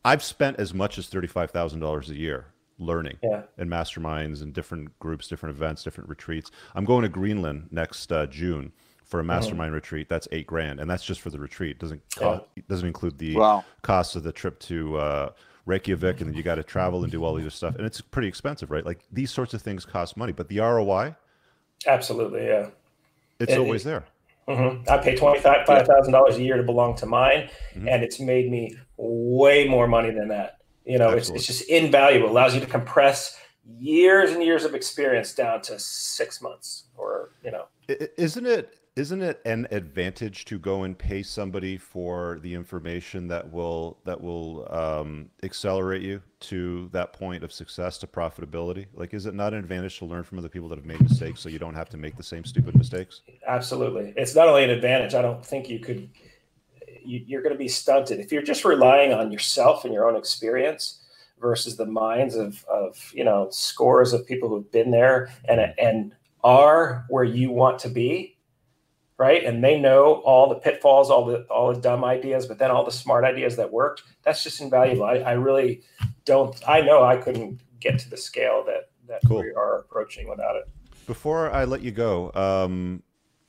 I've 0.04 0.24
spent 0.24 0.60
as 0.60 0.74
much 0.74 0.98
as 0.98 1.08
thirty-five 1.08 1.52
thousand 1.52 1.80
dollars 1.80 2.10
a 2.10 2.16
year 2.16 2.48
learning 2.80 3.18
Yeah. 3.22 3.44
in 3.60 3.70
masterminds 3.70 4.42
and 4.42 4.52
different 4.54 4.98
groups, 4.98 5.28
different 5.28 5.56
events, 5.56 5.84
different 5.84 6.10
retreats. 6.10 6.50
I'm 6.74 6.84
going 6.86 7.04
to 7.04 7.10
Greenland 7.10 7.68
next 7.70 8.12
uh, 8.12 8.26
June 8.26 8.72
for 9.12 9.20
a 9.20 9.24
mastermind 9.26 9.74
retreat. 9.74 10.08
That's 10.08 10.26
eight 10.32 10.48
grand, 10.48 10.80
and 10.80 10.90
that's 10.90 11.04
just 11.04 11.20
for 11.20 11.30
the 11.30 11.38
retreat. 11.38 11.78
Doesn't 11.80 12.02
co- 12.16 12.46
doesn't 12.70 12.88
include 12.88 13.18
the 13.20 13.36
Wow. 13.36 13.66
cost 13.82 14.16
of 14.16 14.24
the 14.24 14.32
trip 14.32 14.58
to 14.62 14.98
uh, 14.98 15.30
Reykjavik, 15.66 16.22
and 16.22 16.30
then 16.30 16.36
you 16.38 16.42
got 16.44 16.56
to 16.56 16.64
travel 16.64 17.04
and 17.04 17.12
do 17.12 17.24
all 17.26 17.36
these 17.36 17.44
other 17.44 17.50
stuff, 17.52 17.76
and 17.76 17.86
it's 17.86 18.00
pretty 18.00 18.30
expensive, 18.30 18.72
right? 18.72 18.86
Like 18.86 19.02
these 19.12 19.30
sorts 19.30 19.54
of 19.54 19.62
things 19.62 19.84
cost 19.86 20.16
money, 20.16 20.32
but 20.32 20.48
the 20.48 20.60
ROI, 20.60 21.14
Absolutely, 21.86 22.46
yeah. 22.48 22.68
it's 23.40 23.52
It- 23.52 23.60
always 23.60 23.84
there. 23.84 24.06
hmm 24.48 24.78
I 24.90 24.98
pay 24.98 25.16
twenty 25.18 25.40
five 25.42 25.68
thousand 25.68 26.14
dollars 26.14 26.38
a 26.38 26.42
year 26.44 26.56
to 26.56 26.64
belong 26.64 26.96
to 26.96 27.06
mine, 27.06 27.50
Mhm. 27.76 27.90
and 27.92 28.04
it's 28.04 28.20
made 28.20 28.50
me 28.50 28.78
way 28.96 29.68
more 29.68 29.88
money 29.90 30.10
than 30.12 30.30
that. 30.30 30.58
You 30.86 30.98
know, 30.98 31.10
it's, 31.12 31.30
it's 31.30 31.46
just 31.46 31.64
invaluable. 31.70 32.28
It 32.28 32.32
allows 32.32 32.56
you 32.56 32.62
to 32.62 32.66
compress 32.66 33.38
years 33.78 34.32
and 34.32 34.42
years 34.42 34.64
of 34.64 34.74
experience 34.74 35.36
down 35.36 35.62
to 35.64 35.78
six 35.78 36.42
months, 36.42 36.86
or 36.98 37.30
you 37.44 37.52
know, 37.52 37.66
I- 37.90 37.98
i- 38.02 38.10
Isn't 38.18 38.46
it? 38.48 38.78
Isn't 38.98 39.22
it 39.22 39.40
an 39.46 39.70
advantage 39.72 40.44
to 40.46 40.60
go 40.60 40.84
and 40.84 40.98
pay 40.98 41.24
somebody 41.24 41.78
for 41.78 42.40
the 42.42 42.54
information 42.54 43.30
that 43.30 43.50
will 43.50 44.00
that 44.04 44.20
will 44.20 44.68
um, 44.70 45.30
accelerate 45.44 46.02
you 46.02 46.22
to 46.42 46.90
that 46.92 47.14
point 47.14 47.46
of 47.46 47.54
success 47.54 47.98
to 48.00 48.08
profitability? 48.08 48.88
Like, 48.94 49.14
is 49.14 49.28
it 49.28 49.34
not 49.34 49.54
an 49.54 49.60
advantage 49.60 49.98
to 50.00 50.06
learn 50.06 50.24
from 50.24 50.40
other 50.40 50.50
people 50.50 50.68
that 50.68 50.78
have 50.78 50.86
made 50.86 51.00
mistakes 51.00 51.40
so 51.40 51.48
you 51.48 51.58
don't 51.58 51.74
have 51.74 51.88
to 51.90 51.98
make 51.98 52.18
the 52.18 52.24
same 52.24 52.44
stupid 52.44 52.76
mistakes? 52.76 53.22
absolutely, 53.48 54.14
it's 54.18 54.36
not 54.36 54.50
only 54.50 54.66
an 54.66 54.70
advantage. 54.70 55.14
I 55.14 55.22
don't 55.22 55.46
think 55.46 55.70
you 55.70 55.80
could. 55.80 56.10
You, 57.04 57.24
you're 57.26 57.42
going 57.42 57.54
to 57.54 57.58
be 57.58 57.70
stunted 57.70 58.20
if 58.20 58.32
you're 58.32 58.42
just 58.42 58.66
relying 58.66 59.14
on 59.14 59.32
yourself 59.32 59.86
and 59.86 59.94
your 59.94 60.08
own 60.08 60.18
experience 60.18 61.00
versus 61.40 61.78
the 61.78 61.86
minds 61.86 62.36
of 62.36 62.66
of 62.66 63.10
you 63.14 63.24
know 63.24 63.48
scores 63.52 64.12
of 64.12 64.28
people 64.28 64.50
who've 64.50 64.70
been 64.70 64.92
there 64.92 65.32
and 65.46 65.62
and 65.80 66.14
are 66.44 67.06
where 67.08 67.24
you 67.24 67.52
want 67.52 67.80
to 67.80 67.90
be 67.90 68.36
right 69.22 69.44
and 69.46 69.64
they 69.64 69.80
know 69.80 70.04
all 70.32 70.50
the 70.50 70.56
pitfalls 70.56 71.10
all 71.12 71.24
the 71.26 71.38
all 71.56 71.72
the 71.74 71.80
dumb 71.80 72.04
ideas 72.04 72.48
but 72.48 72.58
then 72.58 72.72
all 72.72 72.84
the 72.84 72.92
smart 73.04 73.24
ideas 73.24 73.56
that 73.56 73.72
worked 73.72 74.02
that's 74.24 74.44
just 74.44 74.60
invaluable 74.62 75.04
i, 75.06 75.16
I 75.18 75.34
really 75.34 75.84
don't 76.26 76.56
i 76.68 76.82
know 76.82 77.04
i 77.04 77.16
couldn't 77.18 77.62
get 77.80 78.00
to 78.00 78.10
the 78.10 78.18
scale 78.18 78.64
that 78.66 78.90
that 79.08 79.22
Cool. 79.28 79.44
we 79.44 79.54
are 79.54 79.80
approaching 79.80 80.28
without 80.28 80.56
it 80.56 80.68
Before 81.06 81.52
I 81.52 81.66
let 81.66 81.82
you 81.82 81.92
go, 81.92 82.32
um, 82.34 83.04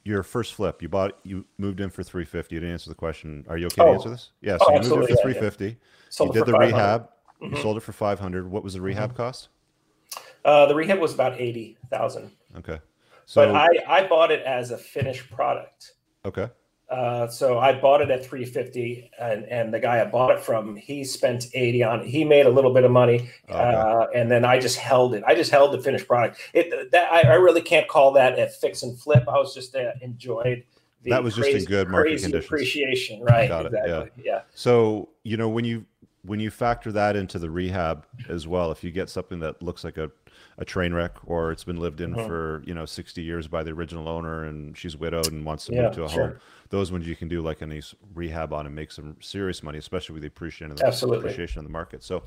your 0.04 0.22
first 0.24 0.54
flip, 0.54 0.82
you 0.82 0.88
bought, 0.88 1.12
you 1.22 1.44
moved 1.58 1.78
in 1.80 1.88
for 1.90 2.02
three 2.02 2.24
fifty. 2.24 2.56
You 2.56 2.60
didn't 2.60 2.72
answer 2.72 2.90
the 2.90 2.96
question. 3.06 3.44
Are 3.48 3.56
you 3.56 3.66
okay 3.68 3.82
to 3.82 3.88
Oh. 3.88 3.94
answer 3.94 4.10
this? 4.10 4.32
Yeah. 4.40 4.56
Oh, 4.60 4.64
So 4.66 4.72
you 4.72 4.80
moved 4.80 5.10
in 5.10 5.16
for 5.16 5.30
yeah, 5.30 5.40
yeah. 5.40 5.70
sold 6.10 6.34
You 6.34 6.40
did 6.40 6.46
the 6.52 6.58
rehab. 6.58 7.08
You 7.40 7.48
Mhm. 7.50 7.62
sold 7.62 7.76
it 7.76 7.84
for 7.88 7.92
five 7.92 8.18
hundred. 8.18 8.50
What 8.50 8.64
was 8.64 8.74
the 8.74 8.80
rehab 8.80 9.10
Mm-hmm. 9.10 9.16
cost? 9.16 9.48
uh, 10.44 10.66
the 10.66 10.74
rehab 10.74 10.98
was 10.98 11.14
about 11.14 11.40
80000 11.40 12.32
Okay. 12.58 12.80
So 13.32 13.46
but 13.46 13.56
I, 13.56 13.68
I 13.88 14.06
bought 14.06 14.30
it 14.30 14.42
as 14.42 14.72
a 14.72 14.76
finished 14.76 15.30
product 15.30 15.92
okay. 16.24 16.48
Uh, 16.90 17.26
so 17.26 17.58
I 17.58 17.72
bought 17.72 18.02
it 18.02 18.10
at 18.10 18.22
350 18.22 19.10
and, 19.18 19.46
and 19.46 19.72
the 19.72 19.80
guy 19.80 20.02
I 20.02 20.04
bought 20.04 20.30
it 20.30 20.40
from, 20.40 20.76
he 20.76 21.04
spent 21.04 21.46
80 21.54 21.82
on 21.84 22.00
it. 22.00 22.06
He 22.06 22.22
made 22.22 22.44
a 22.44 22.50
little 22.50 22.74
bit 22.74 22.84
of 22.84 22.90
money. 22.90 23.30
Okay. 23.48 23.58
Uh, 23.58 24.08
and 24.14 24.30
then 24.30 24.44
I 24.44 24.60
just 24.60 24.76
held 24.76 25.14
it. 25.14 25.24
I 25.26 25.34
just 25.34 25.50
held 25.50 25.72
the 25.72 25.80
finished 25.80 26.06
product. 26.06 26.38
It, 26.52 26.90
that 26.92 27.10
I, 27.10 27.22
I 27.22 27.34
really 27.36 27.62
can't 27.62 27.88
call 27.88 28.12
that 28.12 28.38
a 28.38 28.46
fix 28.46 28.82
and 28.82 28.98
flip. 28.98 29.24
I 29.26 29.38
was 29.38 29.54
just 29.54 29.74
uh, 29.74 29.92
enjoyed 30.02 30.64
that 31.06 31.24
was 31.24 31.34
crazy, 31.34 31.52
just 31.54 31.66
in 31.66 31.70
good 31.70 31.88
market 31.88 32.20
conditions. 32.20 32.44
Appreciation, 32.44 33.22
right? 33.22 33.48
Got 33.48 33.66
it. 33.66 33.72
Exactly. 33.74 34.22
Yeah. 34.22 34.32
yeah. 34.34 34.40
So 34.54 35.08
you 35.24 35.36
know 35.36 35.48
when 35.48 35.64
you 35.64 35.86
when 36.24 36.38
you 36.38 36.50
factor 36.50 36.92
that 36.92 37.16
into 37.16 37.38
the 37.38 37.50
rehab 37.50 38.06
as 38.28 38.46
well, 38.46 38.70
if 38.70 38.84
you 38.84 38.90
get 38.90 39.08
something 39.08 39.40
that 39.40 39.60
looks 39.62 39.82
like 39.82 39.96
a 39.96 40.10
a 40.62 40.64
train 40.64 40.94
wreck 40.94 41.16
or 41.26 41.50
it's 41.50 41.64
been 41.64 41.80
lived 41.80 42.00
in 42.00 42.14
uh-huh. 42.14 42.24
for 42.24 42.62
you 42.64 42.72
know 42.72 42.86
60 42.86 43.20
years 43.20 43.48
by 43.48 43.64
the 43.64 43.72
original 43.72 44.08
owner 44.08 44.44
and 44.44 44.78
she's 44.78 44.96
widowed 44.96 45.30
and 45.32 45.44
wants 45.44 45.66
to 45.66 45.74
yeah, 45.74 45.82
move 45.82 45.94
to 45.94 46.04
a 46.04 46.08
sure. 46.08 46.28
home 46.28 46.36
those 46.70 46.92
ones 46.92 47.06
you 47.06 47.16
can 47.16 47.26
do 47.26 47.42
like 47.42 47.60
a 47.62 47.66
nice 47.66 47.96
rehab 48.14 48.52
on 48.52 48.64
and 48.64 48.74
make 48.74 48.92
some 48.92 49.16
serious 49.20 49.60
money 49.64 49.78
especially 49.78 50.12
with 50.12 50.22
the 50.22 50.28
appreciation 50.28 50.70
of 50.70 50.78
the 50.78 50.86
Absolutely. 50.86 51.18
appreciation 51.18 51.58
of 51.58 51.64
the 51.64 51.72
market 51.72 52.04
so 52.04 52.22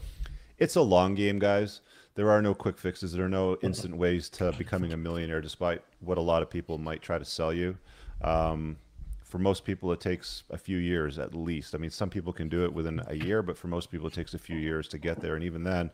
it's 0.58 0.76
a 0.76 0.82
long 0.82 1.16
game 1.16 1.40
guys 1.40 1.80
there 2.16 2.30
are 2.30 2.42
no 2.42 2.54
quick 2.54 2.78
fixes 2.78 3.14
there 3.14 3.26
are 3.26 3.30
no 3.30 3.56
mm-hmm. 3.56 3.68
instant 3.68 3.96
ways 3.96 4.28
to 4.30 4.52
becoming 4.58 4.92
a 4.92 4.98
millionaire 4.98 5.40
despite 5.40 5.82
what 6.02 6.18
a 6.18 6.22
lot 6.22 6.42
of 6.42 6.50
people 6.50 6.78
might 6.78 7.02
try 7.02 7.18
to 7.18 7.26
sell 7.26 7.54
you 7.54 7.78
um, 8.22 8.76
for 9.24 9.40
most 9.40 9.64
people 9.64 9.94
it 9.94 10.02
takes 10.02 10.44
a 10.50 10.58
few 10.58 10.78
years 10.78 11.18
at 11.20 11.34
least 11.34 11.74
i 11.74 11.78
mean 11.78 11.90
some 11.90 12.10
people 12.10 12.34
can 12.34 12.50
do 12.50 12.66
it 12.66 12.74
within 12.74 13.02
a 13.08 13.16
year 13.16 13.42
but 13.42 13.58
for 13.58 13.68
most 13.68 13.90
people 13.90 14.08
it 14.08 14.14
takes 14.14 14.34
a 14.34 14.40
few 14.40 14.58
years 14.58 14.90
to 14.90 14.98
get 14.98 15.22
there 15.22 15.36
and 15.36 15.44
even 15.46 15.64
then 15.64 15.90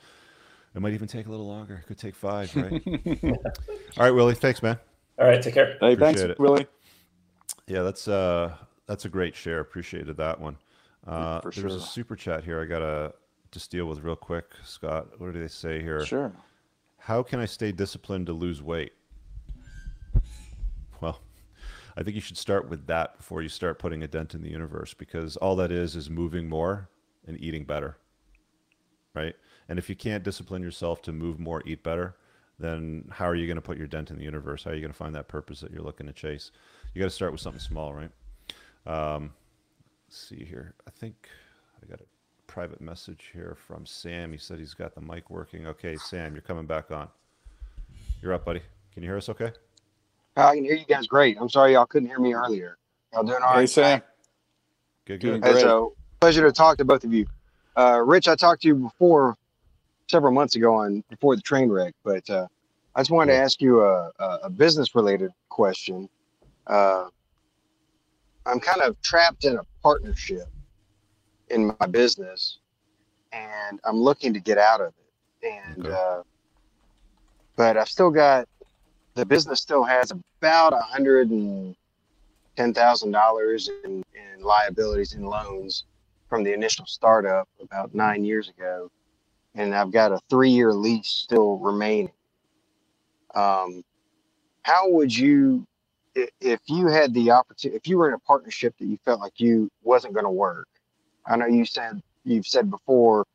it 0.76 0.82
might 0.82 0.94
even 0.94 1.08
take 1.08 1.28
a 1.28 1.30
little 1.30 1.48
longer. 1.48 1.76
It 1.84 1.88
could 1.88 1.98
take 1.98 2.16
five, 2.16 2.56
right? 2.56 2.82
All 3.98 4.06
right, 4.06 4.12
Willie. 4.12 4.36
Thanks, 4.36 4.64
man. 4.64 4.78
All 5.20 5.28
right, 5.28 5.42
take 5.42 5.54
care. 5.54 5.78
Hey, 5.80 5.96
thanks, 5.96 6.22
it. 6.22 6.40
Willie. 6.40 6.68
Yeah, 7.68 7.84
that's 7.84 8.08
uh 8.08 8.56
that's 8.88 9.06
a 9.06 9.10
great 9.10 9.36
share. 9.36 9.60
Appreciated 9.60 10.18
that 10.18 10.40
one. 10.40 10.58
Uh, 11.06 11.40
there's 11.42 11.56
sure. 11.56 11.68
a 11.68 11.80
super 11.80 12.16
chat 12.16 12.44
here. 12.44 12.62
I 12.62 12.66
gotta 12.66 13.14
just 13.52 13.72
deal 13.72 13.86
with 13.86 14.02
real 14.02 14.16
quick, 14.16 14.46
Scott. 14.64 15.08
What 15.20 15.34
do 15.34 15.40
they 15.40 15.48
say 15.48 15.82
here? 15.82 16.06
Sure. 16.06 16.32
How 16.98 17.24
can 17.24 17.40
I 17.40 17.46
stay 17.46 17.72
disciplined 17.72 18.28
to 18.28 18.34
lose 18.34 18.62
weight? 18.62 18.94
Well, 21.02 21.20
I 21.98 22.04
think 22.04 22.16
you 22.16 22.22
should 22.22 22.38
start 22.38 22.70
with 22.70 22.86
that 22.88 23.18
before 23.18 23.42
you 23.42 23.50
start 23.50 23.80
putting 23.80 24.04
a 24.04 24.08
dent 24.08 24.36
in 24.36 24.42
the 24.42 24.50
universe 24.50 24.94
because 24.94 25.36
all 25.38 25.56
that 25.58 25.72
is 25.72 25.96
is 25.96 26.10
moving 26.10 26.48
more 26.48 26.90
and 27.28 27.40
eating 27.42 27.66
better. 27.66 27.98
Right? 29.14 29.36
And 29.72 29.80
if 29.80 29.90
you 29.90 29.96
can't 29.96 30.22
discipline 30.22 30.62
yourself 30.62 31.02
to 31.04 31.14
move 31.14 31.40
more, 31.40 31.64
eat 31.66 31.82
better, 31.82 32.18
then 32.60 33.06
how 33.10 33.24
are 33.24 33.36
you 33.36 33.48
going 33.48 33.56
to 33.56 33.62
put 33.62 33.78
your 33.78 33.88
dent 33.88 34.12
in 34.12 34.18
the 34.18 34.24
universe? 34.26 34.66
How 34.66 34.72
are 34.72 34.74
you 34.74 34.82
going 34.82 34.92
to 34.92 34.98
find 34.98 35.16
that 35.16 35.30
purpose 35.30 35.62
that 35.62 35.72
you're 35.72 35.82
looking 35.82 36.08
to 36.08 36.12
chase? 36.12 36.52
You 36.94 37.00
got 37.00 37.06
to 37.06 37.10
start 37.10 37.32
with 37.32 37.40
something 37.40 37.62
small, 37.62 37.94
right? 37.94 38.12
Um, 38.86 39.32
let's 40.10 40.28
see 40.28 40.44
here. 40.44 40.74
I 40.86 40.90
think 40.90 41.30
I 41.82 41.90
got 41.90 42.02
a 42.02 42.04
private 42.48 42.82
message 42.82 43.30
here 43.32 43.56
from 43.66 43.86
Sam. 43.86 44.34
He 44.34 44.38
said 44.38 44.60
he's 44.60 44.74
got 44.74 44.94
the 44.94 45.00
mic 45.00 45.30
working. 45.30 45.66
Okay, 45.66 45.96
Sam, 45.96 46.34
you're 46.34 46.42
coming 46.42 46.66
back 46.66 46.92
on. 46.92 47.08
You're 48.22 48.34
up, 48.34 48.44
buddy. 48.44 48.64
Can 48.94 49.04
you 49.04 49.08
hear 49.08 49.18
us 49.20 49.30
okay? 49.30 49.54
I 50.36 50.56
can 50.56 50.66
hear 50.66 50.76
you 50.76 50.86
guys 50.86 51.08
great. 51.08 51.38
I'm 51.40 51.48
sorry 51.48 51.76
y'all 51.76 51.86
couldn't 51.86 52.10
hear 52.10 52.20
me 52.20 52.34
earlier. 52.34 52.78
Y'all 53.14 53.24
doing 53.24 53.42
all 53.42 53.54
right? 53.54 53.62
Hey, 53.62 53.68
Sam. 53.68 54.02
Good, 55.06 55.22
good. 55.22 55.46
Hey, 55.46 55.62
so, 55.62 55.96
pleasure 56.20 56.44
to 56.44 56.52
talk 56.52 56.78
to 56.80 56.84
both 56.84 57.06
of 57.06 57.14
you. 57.14 57.26
Uh, 57.78 58.02
Rich, 58.06 58.28
I 58.28 58.36
talked 58.36 58.64
to 58.64 58.68
you 58.68 58.76
before 58.76 59.38
several 60.12 60.34
months 60.34 60.56
ago 60.56 60.76
on 60.76 61.04
before 61.10 61.36
the 61.36 61.42
train 61.42 61.70
wreck, 61.70 61.94
but 62.04 62.30
uh, 62.30 62.46
I 62.96 63.00
just 63.00 63.10
wanted 63.10 63.32
to 63.32 63.40
ask 63.40 63.62
you 63.62 63.82
a, 63.82 64.12
a 64.44 64.50
business 64.50 64.94
related 64.94 65.32
question. 65.50 66.10
Uh, 66.68 67.08
I'm 68.46 68.60
kind 68.60 68.82
of 68.82 69.02
trapped 69.02 69.46
in 69.46 69.56
a 69.58 69.64
partnership 69.82 70.48
in 71.50 71.74
my 71.80 71.88
business, 71.88 72.60
and 73.32 73.80
I'm 73.86 73.98
looking 73.98 74.34
to 74.34 74.40
get 74.40 74.58
out 74.58 74.82
of 74.82 74.88
it. 74.88 75.48
And 75.48 75.88
okay. 75.88 75.96
uh, 75.96 76.24
but 77.56 77.78
I've 77.78 77.90
still 77.90 78.12
got 78.12 78.48
the 79.16 79.26
business 79.26 79.62
still 79.62 79.84
has 79.84 80.12
about 80.12 80.74
a 80.74 80.82
hundred 80.82 81.30
and 81.32 81.76
ten 82.58 82.74
thousand 82.74 83.12
dollars 83.12 83.70
in 83.86 84.04
liabilities 84.40 85.14
and 85.14 85.26
loans 85.26 85.86
from 86.28 86.44
the 86.44 86.54
initial 86.54 86.86
startup 86.86 87.48
about 87.62 87.94
nine 87.96 88.26
years 88.26 88.50
ago 88.50 88.90
and 89.56 89.76
I've 89.76 89.92
got 89.92 90.12
a 90.12 90.20
three 90.30 90.50
year 90.50 90.74
lease 90.74 91.08
still 91.08 91.58
remaining. 91.58 92.12
Um, 93.36 93.84
how 94.64 94.90
would 94.90 95.16
you, 95.16 95.66
if 96.16 96.60
you 96.68 96.88
had 96.88 97.14
the 97.14 97.32
opportunity, 97.32 97.78
if 97.78 97.88
you 97.88 97.98
were 97.98 98.08
in 98.08 98.14
a 98.14 98.20
partnership 98.20 98.76
that 98.80 98.86
you 98.86 98.98
felt 99.04 99.20
like 99.20 99.40
you 99.40 99.70
wasn't 99.84 100.14
going 100.14 100.26
to 100.26 100.32
work? 100.32 100.68
I 101.26 101.36
know 101.36 101.46
you 101.46 101.66
said 101.66 102.02
you've 102.26 102.48
said 102.48 102.70
before, 102.70 103.26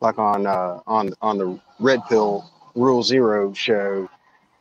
like 0.00 0.18
on 0.18 0.46
uh, 0.46 0.80
on 0.86 1.12
on 1.22 1.38
the 1.38 1.60
Red 1.80 2.04
Pill 2.08 2.48
Rule 2.74 3.02
Zero 3.02 3.52
show. 3.52 4.08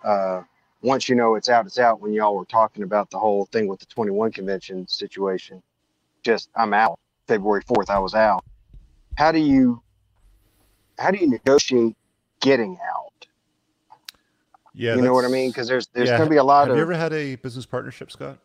Uh, 0.04 0.44
once 0.82 1.10
you 1.10 1.16
know 1.16 1.36
it's 1.36 1.50
out, 1.50 1.66
it's 1.66 1.80
out. 1.80 2.00
When 2.00 2.14
y'all 2.14 2.36
were 2.36 2.46
talking 2.46 2.84
about 2.84 3.10
the 3.10 3.18
whole 3.18 3.46
thing 3.48 3.68
with 3.68 3.80
the 3.80 3.88
21 3.88 4.32
convention 4.32 4.88
situation, 4.88 5.62
just 6.24 6.50
I'm 6.56 6.74
out. 6.74 7.00
February 7.28 7.64
4th, 7.64 7.90
I 7.90 7.98
was 7.98 8.14
out. 8.14 8.46
How 9.18 9.32
do 9.32 9.40
you 9.40 9.82
how 10.98 11.12
do 11.12 11.18
you 11.18 11.30
negotiate 11.30 11.96
getting 12.42 12.78
out? 12.84 13.28
Yeah, 14.74 14.96
you 14.96 15.02
know 15.02 15.14
what 15.14 15.26
I 15.26 15.30
mean? 15.30 15.50
Because 15.50 15.68
there's 15.68 15.88
there's 15.88 16.10
yeah. 16.10 16.18
going 16.18 16.30
to 16.30 16.34
be 16.34 16.38
a 16.38 16.44
lot 16.44 16.64
of 16.64 16.68
Have 16.68 16.72
of. 16.74 16.78
you 16.78 16.84
ever 16.84 16.96
had 16.96 17.14
a 17.14 17.36
business 17.36 17.66
partnership, 17.66 18.12
Scott? 18.12 18.38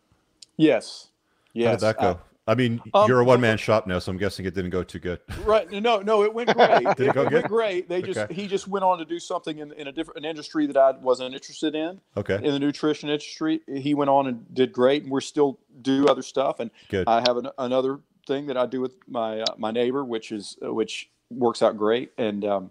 Yes. 0.56 1.08
Yes. 1.52 1.66
How 1.66 1.72
did 1.72 1.80
that 1.80 2.00
go? 2.00 2.20
I 2.46 2.54
mean, 2.54 2.80
um, 2.94 3.06
you're 3.06 3.20
a 3.20 3.24
one 3.24 3.40
man 3.40 3.58
shop 3.58 3.86
now, 3.86 4.00
so 4.00 4.10
I'm 4.10 4.18
guessing 4.18 4.44
it 4.44 4.54
didn't 4.54 4.70
go 4.70 4.82
too 4.82 4.98
good. 4.98 5.20
Right? 5.44 5.70
No, 5.70 6.00
no, 6.00 6.24
it 6.24 6.34
went 6.34 6.52
great. 6.54 6.84
did 6.96 7.00
it, 7.00 7.08
it 7.08 7.14
go 7.14 7.22
it 7.22 7.30
good? 7.30 7.44
great. 7.44 7.88
They 7.88 8.02
just 8.02 8.18
okay. 8.18 8.34
he 8.34 8.48
just 8.48 8.66
went 8.66 8.84
on 8.84 8.98
to 8.98 9.04
do 9.04 9.20
something 9.20 9.58
in, 9.58 9.72
in 9.74 9.86
a 9.86 9.92
different 9.92 10.18
an 10.18 10.24
industry 10.24 10.66
that 10.66 10.76
I 10.76 10.90
wasn't 10.92 11.34
interested 11.34 11.74
in. 11.74 12.00
Okay. 12.16 12.36
In 12.36 12.52
the 12.52 12.58
nutrition 12.58 13.08
industry, 13.08 13.60
he 13.68 13.94
went 13.94 14.10
on 14.10 14.26
and 14.26 14.52
did 14.52 14.72
great, 14.72 15.02
and 15.02 15.12
we're 15.12 15.20
still 15.20 15.58
do 15.82 16.08
other 16.08 16.22
stuff. 16.22 16.58
And 16.58 16.70
good. 16.88 17.06
I 17.06 17.20
have 17.20 17.36
an, 17.36 17.48
another 17.58 18.00
thing 18.26 18.46
that 18.46 18.56
I 18.56 18.66
do 18.66 18.80
with 18.80 18.94
my 19.06 19.42
uh, 19.42 19.54
my 19.56 19.70
neighbor, 19.70 20.04
which 20.04 20.32
is 20.32 20.56
uh, 20.64 20.72
which 20.72 21.08
works 21.30 21.62
out 21.62 21.76
great. 21.76 22.12
And 22.18 22.44
um, 22.44 22.70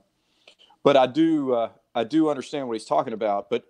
but 0.83 0.97
I 0.97 1.07
do 1.07 1.53
uh, 1.53 1.69
I 1.95 2.03
do 2.03 2.29
understand 2.29 2.67
what 2.67 2.73
he's 2.73 2.85
talking 2.85 3.13
about. 3.13 3.49
But 3.49 3.65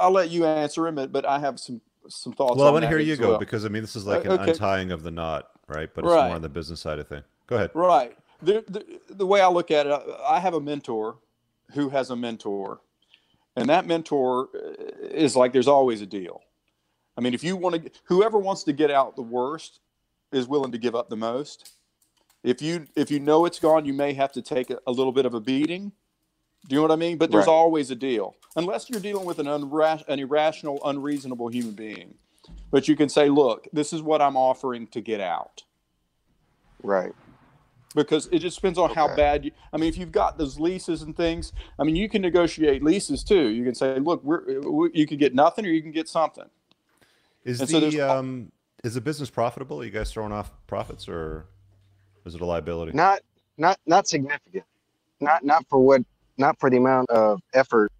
I'll 0.00 0.10
let 0.10 0.30
you 0.30 0.44
answer 0.44 0.86
him. 0.86 0.96
But 1.10 1.24
I 1.24 1.38
have 1.38 1.60
some 1.60 1.80
some 2.08 2.32
thoughts. 2.32 2.56
Well, 2.56 2.68
I 2.68 2.70
want 2.70 2.82
to 2.82 2.88
hear 2.88 2.98
you 2.98 3.16
go 3.16 3.30
well. 3.30 3.38
because 3.38 3.64
I 3.64 3.68
mean 3.68 3.82
this 3.82 3.96
is 3.96 4.06
like 4.06 4.26
uh, 4.26 4.32
an 4.32 4.40
okay. 4.40 4.50
untying 4.52 4.90
of 4.90 5.02
the 5.02 5.10
knot, 5.10 5.48
right? 5.68 5.88
But 5.94 6.04
it's 6.04 6.12
right. 6.12 6.26
more 6.26 6.36
on 6.36 6.42
the 6.42 6.48
business 6.48 6.80
side 6.80 6.98
of 6.98 7.08
thing. 7.08 7.22
Go 7.46 7.56
ahead. 7.56 7.70
Right. 7.74 8.16
The, 8.40 8.64
the, 8.66 9.14
the 9.14 9.26
way 9.26 9.40
I 9.40 9.48
look 9.48 9.70
at 9.70 9.86
it, 9.86 10.00
I 10.26 10.40
have 10.40 10.54
a 10.54 10.60
mentor 10.60 11.18
who 11.74 11.90
has 11.90 12.10
a 12.10 12.16
mentor, 12.16 12.80
and 13.54 13.68
that 13.68 13.86
mentor 13.86 14.48
uh, 14.54 15.06
is 15.06 15.36
like 15.36 15.52
there's 15.52 15.68
always 15.68 16.00
a 16.00 16.06
deal. 16.06 16.42
I 17.16 17.20
mean, 17.20 17.34
if 17.34 17.44
you 17.44 17.56
want 17.56 17.84
to, 17.84 17.90
whoever 18.04 18.38
wants 18.38 18.64
to 18.64 18.72
get 18.72 18.90
out 18.90 19.16
the 19.16 19.22
worst 19.22 19.80
is 20.32 20.48
willing 20.48 20.72
to 20.72 20.78
give 20.78 20.94
up 20.94 21.08
the 21.08 21.16
most. 21.16 21.72
If 22.42 22.60
you 22.60 22.86
if 22.96 23.10
you 23.10 23.20
know 23.20 23.44
it's 23.44 23.58
gone, 23.58 23.84
you 23.84 23.92
may 23.92 24.12
have 24.14 24.32
to 24.32 24.42
take 24.42 24.70
a, 24.70 24.78
a 24.86 24.92
little 24.92 25.12
bit 25.12 25.26
of 25.26 25.34
a 25.34 25.40
beating 25.40 25.92
do 26.68 26.74
you 26.74 26.80
know 26.80 26.82
what 26.82 26.92
I 26.92 26.96
mean? 26.96 27.18
But 27.18 27.30
there's 27.30 27.46
right. 27.46 27.52
always 27.52 27.90
a 27.90 27.96
deal, 27.96 28.36
unless 28.54 28.88
you're 28.88 29.00
dealing 29.00 29.24
with 29.24 29.38
an, 29.38 29.46
unra- 29.46 30.06
an 30.06 30.18
irrational, 30.18 30.80
unreasonable 30.84 31.48
human 31.48 31.74
being. 31.74 32.14
But 32.70 32.88
you 32.88 32.96
can 32.96 33.08
say, 33.08 33.28
look, 33.28 33.66
this 33.72 33.92
is 33.92 34.00
what 34.00 34.22
I'm 34.22 34.36
offering 34.36 34.86
to 34.88 35.00
get 35.00 35.20
out. 35.20 35.64
Right. 36.82 37.12
Because 37.94 38.28
it 38.32 38.38
just 38.38 38.56
depends 38.56 38.78
on 38.78 38.90
okay. 38.90 38.94
how 38.94 39.14
bad 39.14 39.44
you. 39.44 39.50
I 39.72 39.76
mean, 39.76 39.88
if 39.88 39.98
you've 39.98 40.12
got 40.12 40.38
those 40.38 40.58
leases 40.58 41.02
and 41.02 41.16
things, 41.16 41.52
I 41.78 41.84
mean, 41.84 41.96
you 41.96 42.08
can 42.08 42.22
negotiate 42.22 42.82
leases 42.82 43.22
too. 43.22 43.48
You 43.48 43.64
can 43.64 43.74
say, 43.74 43.98
look, 43.98 44.24
we're 44.24 44.60
we, 44.60 44.90
you 44.94 45.06
can 45.06 45.18
get 45.18 45.34
nothing 45.34 45.66
or 45.66 45.68
you 45.68 45.82
can 45.82 45.92
get 45.92 46.08
something. 46.08 46.46
Is 47.44 47.60
and 47.60 47.68
the 47.68 47.90
so 47.90 48.18
um 48.18 48.52
is 48.82 48.94
the 48.94 49.02
business 49.02 49.28
profitable? 49.28 49.82
Are 49.82 49.84
you 49.84 49.90
guys 49.90 50.10
throwing 50.10 50.32
off 50.32 50.52
profits 50.66 51.06
or 51.06 51.46
is 52.24 52.34
it 52.34 52.40
a 52.40 52.46
liability? 52.46 52.92
Not 52.92 53.20
not 53.56 53.78
not 53.86 54.08
significant. 54.08 54.64
Not 55.20 55.44
not 55.44 55.66
for 55.68 55.78
what 55.78 56.02
not 56.38 56.58
for 56.58 56.70
the 56.70 56.76
amount 56.76 57.10
of 57.10 57.40
effort 57.54 57.92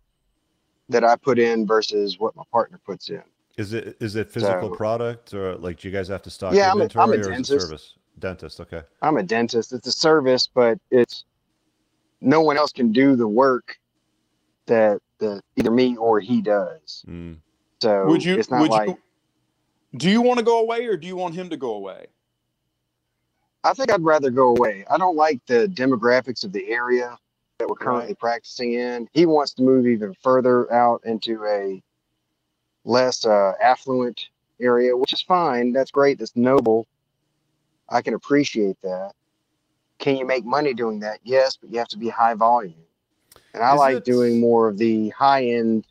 that 0.88 1.04
I 1.04 1.16
put 1.16 1.38
in 1.38 1.66
versus 1.66 2.18
what 2.18 2.35
my 2.37 2.42
partner 2.50 2.80
puts 2.85 3.08
in. 3.11 3.22
Is 3.58 3.72
it 3.72 3.96
is 4.00 4.16
it 4.16 4.30
physical 4.30 4.70
so, 4.70 4.74
product 4.74 5.35
or 5.35 5.56
like 5.56 5.80
do 5.80 5.88
you 5.88 5.92
guys 5.92 6.08
have 6.08 6.22
to 6.22 6.30
stock 6.30 6.54
yeah, 6.54 6.72
inventory 6.72 7.02
I'm 7.02 7.11
a, 7.11 7.14
I'm 7.14 7.20
a 7.20 7.26
or 7.26 7.30
dentist. 7.30 7.50
is 7.50 7.56
it 7.56 7.66
service? 7.66 7.94
Dentist, 8.18 8.61
okay. 8.61 8.82
I'm 9.00 9.16
a 9.16 9.22
dentist. 9.22 9.72
It's 9.72 9.87
a 9.87 9.92
service, 9.92 10.46
but 10.46 10.78
it's 10.90 11.24
no 12.20 12.40
one 12.40 12.56
else 12.56 12.72
can 12.72 12.92
do 12.92 13.16
the 13.16 13.26
work 13.26 13.78
that 14.66 15.00
the 15.18 15.40
either 15.56 15.70
me 15.70 15.96
or 15.96 16.20
he 16.20 16.40
does. 16.40 17.04
Mm. 17.08 17.37
So 17.82 18.06
would 18.06 18.24
you, 18.24 18.37
it's 18.38 18.50
not 18.50 18.68
like. 18.68 18.88
You, 18.88 18.98
do 19.96 20.11
you 20.11 20.22
want 20.22 20.38
to 20.38 20.44
go 20.44 20.61
away 20.61 20.87
or 20.87 20.96
do 20.96 21.06
you 21.06 21.16
want 21.16 21.35
him 21.35 21.50
to 21.50 21.56
go 21.56 21.74
away? 21.74 22.06
I 23.64 23.72
think 23.75 23.90
I'd 23.92 24.03
rather 24.03 24.31
go 24.31 24.48
away. 24.57 24.85
I 24.90 24.98
don't 24.98 25.16
like 25.16 25.40
the 25.46 25.68
demographics 25.68 26.44
of 26.44 26.53
the 26.53 26.68
area 26.68 27.16
that 27.59 27.68
we're 27.68 27.77
currently 27.77 28.09
right. 28.09 28.18
practicing 28.18 28.75
in. 28.75 29.09
He 29.12 29.25
wants 29.27 29.53
to 29.55 29.62
move 29.62 29.87
even 29.87 30.14
further 30.22 30.72
out 30.72 31.03
into 31.05 31.44
a 31.44 31.83
less 32.85 33.25
uh, 33.25 33.53
affluent 33.62 34.27
area, 34.61 34.96
which 34.96 35.12
is 35.12 35.22
fine. 35.22 35.72
That's 35.72 35.92
great. 35.92 36.18
That's 36.18 36.35
noble. 36.35 36.87
I 37.88 38.03
can 38.03 38.14
appreciate 38.14 38.77
that. 38.83 39.12
Can 39.98 40.16
you 40.16 40.27
make 40.27 40.44
money 40.44 40.75
doing 40.75 40.98
that? 41.01 41.20
Yes, 41.22 41.57
but 41.57 41.70
you 41.70 41.79
have 41.79 41.88
to 41.88 41.98
be 41.98 42.09
high 42.09 42.35
volume. 42.35 42.75
And 43.55 43.62
I 43.62 43.75
Is 43.75 43.79
like 43.79 43.96
it- 43.98 44.05
doing 44.05 44.40
more 44.40 44.66
of 44.68 44.79
the 44.79 45.11
high 45.11 45.44
end 45.46 45.87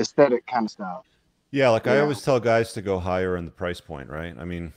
aesthetic 0.00 0.46
kind 0.46 0.66
of 0.66 0.70
stuff. 0.70 1.06
Yeah, 1.52 1.70
like 1.70 1.86
I 1.86 2.00
always 2.00 2.20
tell 2.20 2.40
guys 2.40 2.72
to 2.72 2.82
go 2.82 2.98
higher 2.98 3.36
in 3.36 3.44
the 3.44 3.50
price 3.52 3.80
point, 3.80 4.10
right? 4.10 4.34
I 4.36 4.44
mean, 4.44 4.72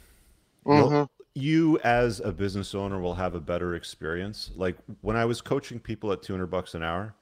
Mhm. 0.66 1.10
You 1.38 1.80
as 1.84 2.20
a 2.20 2.32
business 2.32 2.74
owner 2.74 3.00
will 3.00 3.14
have 3.14 3.36
a 3.36 3.40
better 3.40 3.76
experience. 3.76 4.52
Like 4.56 4.76
when 5.02 5.16
I 5.16 5.26
was 5.26 5.42
coaching 5.42 5.80
people 5.80 6.12
at 6.12 6.22
200 6.22 6.48
bucks 6.48 6.74
an 6.74 6.84
hour, 6.84 7.16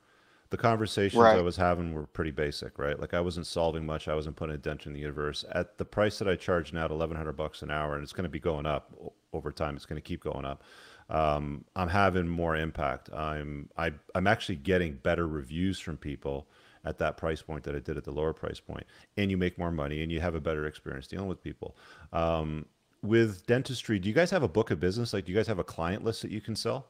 the 0.52 0.58
conversations 0.58 1.20
I 1.38 1.42
was 1.42 1.58
having 1.58 1.94
were 1.94 2.06
pretty 2.06 2.32
basic, 2.32 2.80
right? 2.80 3.00
Like 3.00 3.14
I 3.14 3.20
wasn't 3.20 3.48
solving 3.48 3.86
much. 3.86 4.08
I 4.08 4.16
wasn't 4.16 4.36
putting 4.36 4.56
a 4.56 4.58
dent 4.58 4.86
in 4.86 4.94
the 4.94 5.00
universe. 5.00 5.44
At 5.52 5.78
the 5.78 5.86
price 5.86 6.18
that 6.20 6.30
I 6.30 6.36
charge 6.36 6.72
now 6.72 6.86
at 6.86 6.92
1100 6.92 7.34
bucks 7.34 7.62
an 7.62 7.72
hour, 7.72 7.96
and 7.96 8.04
it's 8.04 8.14
going 8.14 8.24
to 8.24 8.30
be 8.30 8.40
going 8.40 8.66
up 8.66 8.94
over 9.34 9.52
time. 9.52 9.76
It's 9.76 9.86
going 9.86 10.02
to 10.02 10.08
keep 10.08 10.24
going 10.24 10.46
up. 10.46 10.64
Um, 11.10 11.66
I'm 11.76 11.90
having 11.90 12.28
more 12.28 12.56
impact. 12.56 13.12
I'm 13.14 13.70
I, 13.78 13.92
I'm 14.14 14.28
actually 14.28 14.56
getting 14.56 14.94
better 14.94 15.28
reviews 15.28 15.80
from 15.80 15.98
people 15.98 16.48
at 16.86 17.00
that 17.00 17.18
price 17.18 17.42
point 17.42 17.64
that 17.64 17.76
I 17.76 17.80
did 17.80 17.98
at 17.98 18.04
the 18.04 18.12
lower 18.12 18.34
price 18.34 18.60
point, 18.60 18.86
and 19.18 19.30
you 19.30 19.38
make 19.38 19.58
more 19.58 19.72
money 19.72 20.04
and 20.04 20.12
you 20.12 20.22
have 20.22 20.36
a 20.36 20.40
better 20.40 20.68
experience 20.68 21.08
dealing 21.08 21.28
with 21.28 21.44
people. 21.44 21.76
Um, 22.14 22.66
with 23.08 23.46
dentistry, 23.46 24.00
do 24.00 24.08
you 24.10 24.16
guys 24.16 24.32
have 24.32 24.44
a 24.44 24.48
book 24.48 24.72
of 24.72 24.80
business? 24.80 25.14
Like, 25.14 25.26
do 25.26 25.32
you 25.32 25.38
guys 25.38 25.48
have 25.48 25.60
a 25.60 25.64
client 25.64 26.04
list 26.04 26.22
that 26.24 26.32
you 26.32 26.42
can 26.42 26.56
sell, 26.56 26.88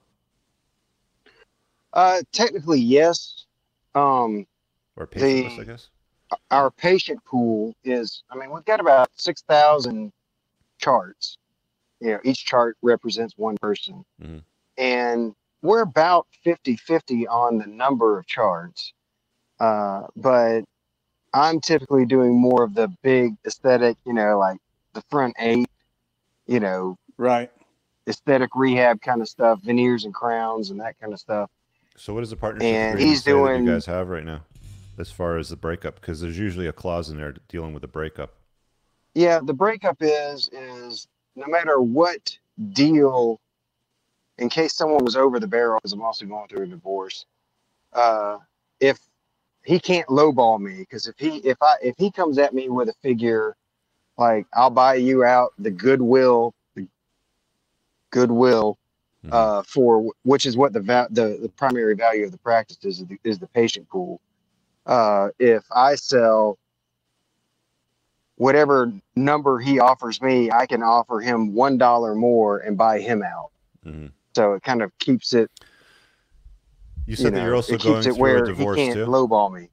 Uh, 1.93 2.21
technically, 2.34 2.80
yes. 2.80 3.45
Um, 3.93 4.45
or 4.97 5.08
patient 5.08 5.32
The- 5.32 5.43
list? 5.43 5.60
I 5.60 5.63
guess. 5.63 5.89
our 6.51 6.71
patient 6.71 7.23
pool 7.23 7.73
is, 7.84 8.23
I 8.32 8.36
mean, 8.36 8.49
we've 8.49 8.65
got 8.65 8.80
about 8.82 9.10
6,000 9.15 10.12
charts. 10.80 11.38
You 12.01 12.10
know, 12.13 12.19
each 12.23 12.45
chart 12.45 12.78
represents 12.82 13.38
one 13.38 13.56
person. 13.62 14.04
Mhm. 14.21 14.43
And 14.78 15.36
we're 15.62 15.82
about 15.82 16.28
50 16.43 16.75
50 16.75 17.28
on 17.28 17.60
the 17.60 17.67
number 17.67 18.17
of 18.19 18.25
charts. 18.25 18.91
Uh, 19.60 20.08
but 20.15 20.65
I'm 21.34 21.62
typically 21.62 22.06
doing 22.06 22.34
more 22.38 22.63
of 22.63 22.73
the 22.73 22.88
big 23.01 23.38
aesthetic, 23.45 23.95
you 24.06 24.12
know, 24.13 24.38
like 24.39 24.58
the 24.93 25.04
front 25.04 25.36
eight, 25.39 25.69
you 26.48 26.60
know, 26.60 26.98
Right. 27.18 27.52
aesthetic 28.08 28.52
rehab 28.56 29.02
kind 29.02 29.22
of 29.22 29.28
stuff, 29.30 29.62
veneers 29.62 30.06
and 30.06 30.14
crowns 30.14 30.70
and 30.70 30.80
that 30.80 31.00
kind 31.00 31.14
of 31.14 31.20
stuff. 31.20 31.50
So, 31.98 32.14
what 32.14 32.24
is 32.24 32.30
the 32.30 32.36
partnership 32.36 32.70
And 32.70 33.00
he's 33.00 33.24
say 33.24 33.32
that 33.32 33.38
doing- 33.38 33.66
you 33.66 33.72
guys 33.72 33.86
have 33.86 34.10
right 34.10 34.26
now, 34.26 34.42
as 34.98 35.12
far 35.12 35.38
as 35.38 35.50
the 35.50 35.56
breakup? 35.56 35.96
Because 35.96 36.20
there's 36.22 36.38
usually 36.38 36.68
a 36.68 36.74
clause 36.74 37.10
in 37.10 37.18
there 37.18 37.34
dealing 37.48 37.74
with 37.74 37.82
the 37.82 37.88
breakup. 37.88 38.34
Yeah, 39.14 39.40
the 39.42 39.54
breakup 39.54 39.98
is 40.02 40.50
is 40.52 41.08
no 41.38 41.48
matter 41.48 41.80
what 41.82 42.38
deal, 42.72 43.40
in 44.38 44.50
case 44.50 44.74
someone 44.74 45.06
was 45.06 45.16
over 45.16 45.40
the 45.40 45.48
barrel, 45.48 45.80
because 45.80 45.94
I'm 45.94 46.02
also 46.02 46.26
going 46.26 46.48
through 46.50 46.64
a 46.64 46.68
divorce. 46.68 47.26
Uh, 47.94 48.40
if 48.82 49.00
he 49.64 49.80
can't 49.80 50.08
lowball 50.10 50.60
me, 50.60 50.80
because 50.80 51.08
if 51.08 51.18
he 51.18 51.38
if 51.38 51.58
I 51.62 51.76
if 51.82 51.96
he 51.98 52.12
comes 52.12 52.38
at 52.38 52.54
me 52.54 52.68
with 52.70 52.90
a 52.90 52.94
figure 53.02 53.56
like 54.17 54.45
I'll 54.54 54.69
buy 54.69 54.95
you 54.95 55.23
out 55.23 55.54
the 55.60 55.71
goodwill, 55.71 56.54
the 56.75 56.88
goodwill 58.12 58.78
Mhm. 59.25 59.34
uh, 59.34 59.63
for 59.63 60.12
which 60.23 60.45
is 60.45 60.56
what 60.56 60.71
the, 60.73 60.80
va- 60.80 61.08
the 61.12 61.38
the 61.41 61.49
primary 61.49 61.95
value 61.95 62.25
of 62.25 62.32
the 62.32 62.38
practice 62.38 62.78
is 62.84 63.01
is 63.01 63.08
the, 63.08 63.17
is 63.23 63.39
the 63.39 63.47
patient 63.47 63.89
pool. 63.89 64.21
Uh, 64.86 65.30
if 65.39 65.63
I 65.71 65.95
sell 65.95 66.60
whatever 68.36 68.91
number 69.15 69.60
he 69.60 69.80
offers 69.80 70.21
me, 70.21 70.51
I 70.51 70.65
can 70.65 70.84
offer 70.84 71.19
him 71.21 71.54
one 71.54 71.78
dollar 71.78 72.13
more 72.15 72.60
and 72.60 72.78
buy 72.78 72.99
him 72.99 73.23
out. 73.23 73.51
Mhm. 73.86 74.12
So 74.36 74.54
it 74.54 74.63
kind 74.63 74.82
of 74.84 74.97
keeps 74.99 75.34
it. 75.34 75.49
You 77.08 77.12
You 77.12 77.15
said 77.15 77.34
that 77.34 77.43
you're 77.43 77.56
also 77.56 77.75
it 77.75 77.82
going 77.82 77.95
keeps 77.95 78.06
it 78.08 78.13
through 78.13 78.21
where 78.21 78.43
a 78.43 78.47
divorce 78.47 78.80
he 78.80 78.86
can't 78.88 78.99
too. 78.99 79.06
lowball 79.06 79.54
me. 79.54 79.69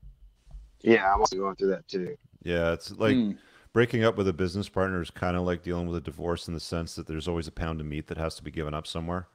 Yeah, 0.82 1.12
I'm 1.12 1.20
also 1.20 1.36
going 1.36 1.56
through 1.56 1.68
that 1.70 1.86
too. 1.88 2.16
Yeah, 2.42 2.72
it's 2.72 2.90
like 2.92 3.14
Hmm. 3.16 3.32
Breaking 3.72 4.04
up 4.04 4.16
with 4.16 4.28
a 4.28 4.32
business 4.32 4.68
partner 4.68 5.00
is 5.00 5.10
kind 5.10 5.36
of 5.36 5.44
like 5.44 5.62
dealing 5.62 5.86
with 5.86 5.96
a 5.96 6.00
divorce 6.00 6.48
in 6.48 6.54
the 6.54 6.60
sense 6.60 6.94
that 6.96 7.06
there's 7.06 7.28
always 7.28 7.48
a 7.48 7.52
pound 7.52 7.80
of 7.80 7.86
meat 7.86 8.06
that 8.08 8.18
has 8.18 8.34
to 8.36 8.42
be 8.42 8.50
given 8.50 8.74
up 8.74 8.86
somewhere. 8.86 9.28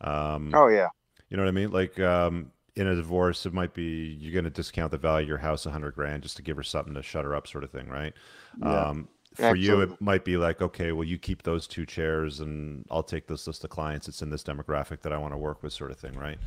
Um, 0.00 0.54
Oh 0.54 0.68
yeah, 0.68 0.88
You 1.28 1.36
know 1.36 1.42
what 1.44 1.48
I 1.48 1.52
mean? 1.52 1.70
Like 1.70 1.98
um, 2.00 2.52
in 2.76 2.86
a 2.86 2.94
divorce, 2.94 3.46
it 3.46 3.52
might 3.52 3.74
be 3.74 4.16
you're 4.20 4.32
going 4.32 4.44
to 4.44 4.50
discount 4.50 4.90
the 4.92 4.98
value 4.98 5.24
of 5.24 5.28
your 5.28 5.38
house 5.38 5.66
a 5.66 5.70
hundred 5.70 5.94
grand 5.94 6.22
just 6.22 6.36
to 6.36 6.42
give 6.42 6.56
her 6.56 6.62
something 6.62 6.94
to 6.94 7.02
shut 7.02 7.24
her 7.24 7.34
up, 7.34 7.46
sort 7.46 7.64
of 7.64 7.70
thing, 7.70 7.88
right? 7.88 8.14
Yeah. 8.56 8.88
Um, 8.90 9.08
for 9.34 9.54
you, 9.54 9.80
it 9.80 10.00
might 10.00 10.24
be 10.24 10.36
like, 10.36 10.60
okay, 10.60 10.90
well, 10.92 11.04
you 11.04 11.16
keep 11.16 11.44
those 11.44 11.68
two 11.68 11.86
chairs, 11.86 12.40
and 12.40 12.84
I'll 12.90 13.04
take 13.04 13.28
this 13.28 13.46
list 13.46 13.62
of 13.62 13.70
clients. 13.70 14.08
It's 14.08 14.22
in 14.22 14.30
this 14.30 14.42
demographic 14.42 15.02
that 15.02 15.12
I 15.12 15.18
want 15.18 15.32
to 15.34 15.38
work 15.38 15.62
with, 15.62 15.72
sort 15.72 15.92
of 15.92 15.98
thing, 15.98 16.16
right? 16.16 16.38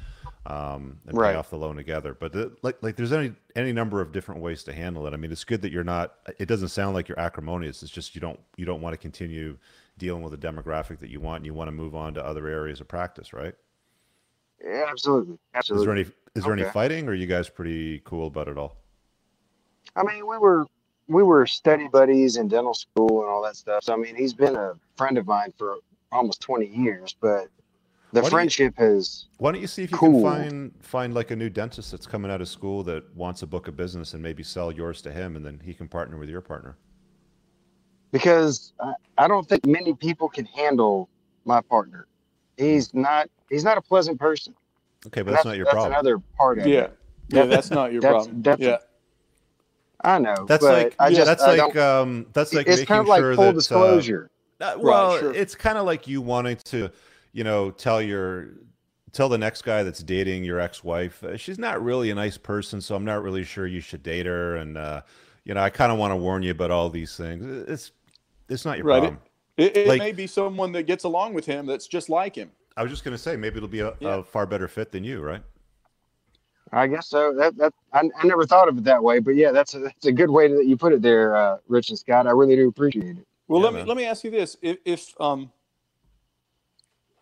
Um, 0.45 0.99
and 1.07 1.17
Right. 1.17 1.31
pay 1.31 1.35
off 1.37 1.49
the 1.49 1.57
loan 1.57 1.77
together. 1.77 2.13
But 2.19 2.33
the, 2.33 2.53
like, 2.63 2.83
like, 2.83 2.97
there's 2.97 3.13
any 3.13 3.33
any 3.55 3.71
number 3.71 4.01
of 4.01 4.11
different 4.11 4.41
ways 4.41 4.63
to 4.65 4.73
handle 4.73 5.07
it. 5.07 5.13
I 5.13 5.17
mean, 5.17 5.31
it's 5.31 5.45
good 5.45 5.61
that 5.61 5.71
you're 5.71 5.85
not. 5.85 6.15
It 6.37 6.47
doesn't 6.47 6.67
sound 6.69 6.95
like 6.95 7.07
you're 7.07 7.19
acrimonious. 7.19 7.81
It's 7.81 7.91
just 7.91 8.13
you 8.13 8.19
don't 8.21 8.39
you 8.57 8.65
don't 8.65 8.81
want 8.81 8.93
to 8.93 8.97
continue 8.97 9.57
dealing 9.97 10.21
with 10.21 10.33
a 10.33 10.37
demographic 10.37 10.99
that 10.99 11.09
you 11.09 11.21
want, 11.21 11.37
and 11.37 11.45
you 11.45 11.53
want 11.53 11.69
to 11.69 11.71
move 11.71 11.95
on 11.95 12.13
to 12.15 12.25
other 12.25 12.47
areas 12.47 12.81
of 12.81 12.87
practice, 12.89 13.31
right? 13.31 13.55
yeah, 14.63 14.85
absolutely, 14.89 15.37
absolutely. 15.53 15.81
Is 15.83 15.85
there 15.85 15.95
any 15.95 16.11
is 16.35 16.43
there 16.43 16.53
any 16.53 16.63
fighting, 16.63 17.07
or 17.07 17.11
are 17.11 17.15
you 17.15 17.27
guys 17.27 17.47
pretty 17.49 17.99
cool 18.05 18.27
about 18.27 18.47
it 18.47 18.57
all? 18.57 18.77
I 19.95 20.03
mean, 20.03 20.27
we 20.27 20.37
were 20.37 20.65
we 21.07 21.23
were 21.23 21.45
study 21.45 21.87
buddies 21.87 22.37
in 22.37 22.47
dental 22.47 22.73
school 22.73 23.21
and 23.21 23.29
all 23.29 23.43
that 23.43 23.55
stuff. 23.55 23.83
So 23.83 23.93
I 23.93 23.97
mean, 23.97 24.15
he's 24.15 24.33
been 24.33 24.55
a 24.55 24.73
friend 24.97 25.17
of 25.17 25.27
mine 25.27 25.53
for 25.57 25.77
almost 26.11 26.41
20 26.41 26.65
years, 26.67 27.15
but 27.19 27.47
Why 28.13 28.21
the 28.21 28.25
you- 28.27 28.31
friendship 28.31 28.77
has 28.77 29.25
Why 29.37 29.51
don't 29.51 29.61
you 29.61 29.67
see 29.67 29.83
if 29.83 29.91
you 29.91 29.97
Cool. 29.97 30.21
can 30.21 30.31
find 30.31 30.71
find 30.81 31.13
like 31.13 31.31
a 31.31 31.35
new 31.35 31.49
dentist 31.49 31.91
that's 31.91 32.05
coming 32.05 32.29
out 32.31 32.41
of 32.41 32.47
school 32.47 32.83
that 32.83 33.03
wants 33.15 33.41
a 33.41 33.47
book 33.47 33.67
of 33.67 33.75
business 33.75 34.13
and 34.13 34.21
maybe 34.21 34.43
sell 34.43 34.71
yours 34.71 35.01
to 35.01 35.11
him, 35.11 35.35
and 35.35 35.45
then 35.45 35.59
he 35.63 35.73
can 35.73 35.87
partner 35.87 36.17
with 36.17 36.29
your 36.29 36.41
partner. 36.41 36.77
because 38.11 38.73
I, 38.79 38.93
I 39.17 39.27
don't 39.27 39.47
think 39.49 39.65
many 39.65 39.93
people 39.95 40.29
can 40.29 40.45
handle 40.45 41.09
my 41.45 41.61
partner. 41.61 42.05
He's 42.57 42.93
not 42.93 43.27
he's 43.49 43.63
not 43.63 43.77
a 43.77 43.81
pleasant 43.81 44.19
person. 44.19 44.53
Okay, 45.07 45.21
but 45.23 45.29
And 45.29 45.35
that's, 45.37 45.45
not 45.45 45.55
your 45.57 45.65
that's 45.65 45.73
problem. 45.73 45.93
another 45.93 46.19
part 46.37 46.59
of 46.59 46.67
Yeah. 46.67 46.81
it. 46.81 46.97
Yeah, 47.29 47.45
that's 47.45 47.71
not 47.71 47.91
your 47.91 48.01
That's- 48.01 48.25
problem. 48.25 48.41
that's- 48.43 48.67
yeah. 48.67 48.77
I 50.05 50.19
know. 50.19 50.45
That's 50.47 50.63
but 50.63 50.83
like 50.83 50.95
I 50.99 51.07
yeah, 51.07 51.15
just 51.17 51.25
that's 51.27 51.41
I 51.43 51.55
like 51.55 51.75
um 51.75 52.27
that's 52.33 52.53
like 52.53 52.67
it's 52.67 52.75
making 52.77 52.85
kind 52.87 53.01
of 53.01 53.07
like 53.07 53.19
sure 53.21 53.35
full 53.35 53.43
that, 53.45 53.49
uh, 53.49 53.53
disclosure. 53.53 54.29
Uh, 54.61 54.75
well, 54.77 55.17
sure. 55.17 55.33
it's 55.33 55.55
kind 55.55 55.77
of 55.77 55.85
like 55.85 56.07
you 56.07 56.21
wanting 56.21 56.57
to, 56.65 56.89
you 57.33 57.43
know, 57.43 57.71
tell 57.71 58.01
your 58.01 58.49
tell 59.11 59.29
the 59.29 59.37
next 59.37 59.61
guy 59.63 59.83
that's 59.83 60.01
dating 60.01 60.43
your 60.43 60.59
ex-wife, 60.59 61.23
uh, 61.23 61.37
she's 61.37 61.59
not 61.59 61.83
really 61.83 62.09
a 62.09 62.15
nice 62.15 62.37
person, 62.37 62.81
so 62.81 62.95
I'm 62.95 63.05
not 63.05 63.21
really 63.21 63.43
sure 63.43 63.67
you 63.67 63.79
should 63.79 64.01
date 64.01 64.25
her, 64.25 64.55
and 64.55 64.77
uh, 64.77 65.01
you 65.45 65.53
know, 65.53 65.61
I 65.61 65.69
kind 65.69 65.91
of 65.91 65.97
want 65.97 66.11
to 66.11 66.15
warn 66.15 66.41
you 66.43 66.51
about 66.51 66.71
all 66.71 66.89
these 66.89 67.15
things. 67.17 67.45
It's 67.69 67.91
it's 68.49 68.65
not 68.65 68.77
your 68.77 68.87
Right. 68.87 68.99
problem. 69.01 69.19
It, 69.57 69.77
it 69.77 69.87
Like- 69.87 69.99
may 69.99 70.11
be 70.13 70.25
someone 70.27 70.71
that 70.71 70.83
gets 70.83 71.03
along 71.03 71.33
with 71.33 71.45
him 71.45 71.65
that's 71.65 71.87
just 71.87 72.09
like 72.09 72.35
him. 72.35 72.51
I 72.75 72.81
was 72.81 72.91
just 72.91 73.03
gonna 73.03 73.17
say 73.19 73.35
maybe 73.35 73.57
it'll 73.57 73.69
be 73.69 73.81
a, 73.81 73.93
Yeah. 73.99 74.15
a 74.17 74.23
far 74.23 74.45
better 74.47 74.67
fit 74.67 74.91
than 74.91 75.03
you, 75.03 75.21
right? 75.21 75.43
I 76.71 76.87
guess 76.87 77.07
so. 77.07 77.33
That 77.35 77.55
that 77.57 77.73
I, 77.93 78.09
I 78.19 78.25
never 78.25 78.45
thought 78.47 78.67
of 78.67 78.79
it 78.79 78.83
that 78.85 79.03
way, 79.03 79.19
but 79.19 79.35
yeah, 79.35 79.51
that's 79.51 79.75
a, 79.75 79.79
that's 79.79 80.05
a 80.07 80.11
good 80.11 80.31
way 80.31 80.47
that 80.51 80.65
you 80.65 80.75
put 80.75 80.91
it 80.91 81.01
there, 81.03 81.35
uh, 81.35 81.57
Rich 81.67 81.89
and 81.89 81.99
Scott. 81.99 82.25
I 82.25 82.31
really 82.31 82.55
do 82.55 82.67
appreciate 82.67 83.17
it. 83.17 83.27
Well, 83.47 83.59
Yeah, 83.61 83.67
let 83.67 83.73
me 83.75 83.83
let 83.83 83.97
me 83.97 84.05
ask 84.05 84.23
you 84.23 84.31
this: 84.31 84.57
if, 84.63 84.77
if 84.85 85.21
um 85.21 85.51
i- 85.51 85.62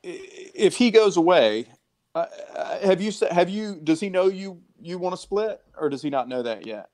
if 0.04 0.78
he 0.78 0.92
goes 0.92 1.18
away, 1.18 1.68
uh, 2.16 2.26
uh, 2.56 2.80
have 2.88 3.02
you 3.02 3.12
have 3.32 3.50
you 3.50 3.76
does 3.84 4.00
he 4.00 4.10
know 4.10 4.28
you 4.28 4.62
you 4.80 4.98
want 4.98 5.14
to 5.16 5.22
split 5.22 5.62
or 5.78 5.90
does 5.90 6.02
he 6.02 6.10
not 6.10 6.28
know 6.30 6.44
that 6.44 6.66
yet? 6.68 6.90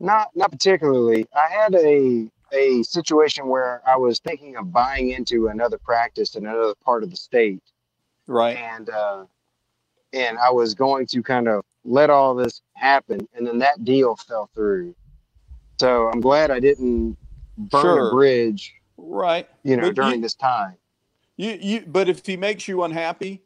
Not 0.00 0.28
not 0.34 0.52
particularly. 0.52 1.26
I 1.34 1.48
had 1.52 1.74
a 1.74 2.30
a 2.52 2.82
situation 2.82 3.48
where 3.48 3.82
I 3.86 3.96
was 3.96 4.20
thinking 4.20 4.56
of 4.56 4.72
buying 4.72 5.10
into 5.10 5.48
another 5.48 5.78
practice 5.78 6.34
in 6.36 6.46
another 6.46 6.74
part 6.84 7.02
of 7.02 7.10
the 7.10 7.16
state, 7.16 7.62
Right. 8.26 8.56
and 8.56 8.90
uh, 8.90 9.24
and 10.12 10.38
I 10.38 10.50
was 10.50 10.74
going 10.74 11.06
to 11.08 11.22
kind 11.22 11.48
of 11.48 11.64
let 11.84 12.10
all 12.10 12.34
this 12.34 12.62
happen, 12.74 13.28
and 13.34 13.46
then 13.46 13.58
that 13.60 13.84
deal 13.84 14.16
fell 14.16 14.50
through. 14.54 14.94
So 15.80 16.10
I'm 16.10 16.20
glad 16.22 16.50
I 16.50 16.60
didn't 16.60 17.18
burn 17.58 17.82
Sure. 17.82 18.08
a 18.08 18.14
bridge, 18.14 18.74
Right. 18.98 19.48
you 19.64 19.76
know, 19.76 19.88
But 19.88 19.96
during 19.96 20.16
you- 20.16 20.22
this 20.22 20.34
time. 20.34 20.76
You 21.40 21.58
you 21.58 21.84
but 21.86 22.06
if 22.10 22.26
he 22.26 22.36
makes 22.36 22.68
you 22.68 22.82
unhappy, 22.82 23.42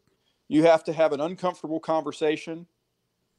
you 0.49 0.65
have 0.65 0.83
to 0.85 0.93
have 0.93 1.13
an 1.13 1.21
uncomfortable 1.21 1.79
conversation, 1.79 2.67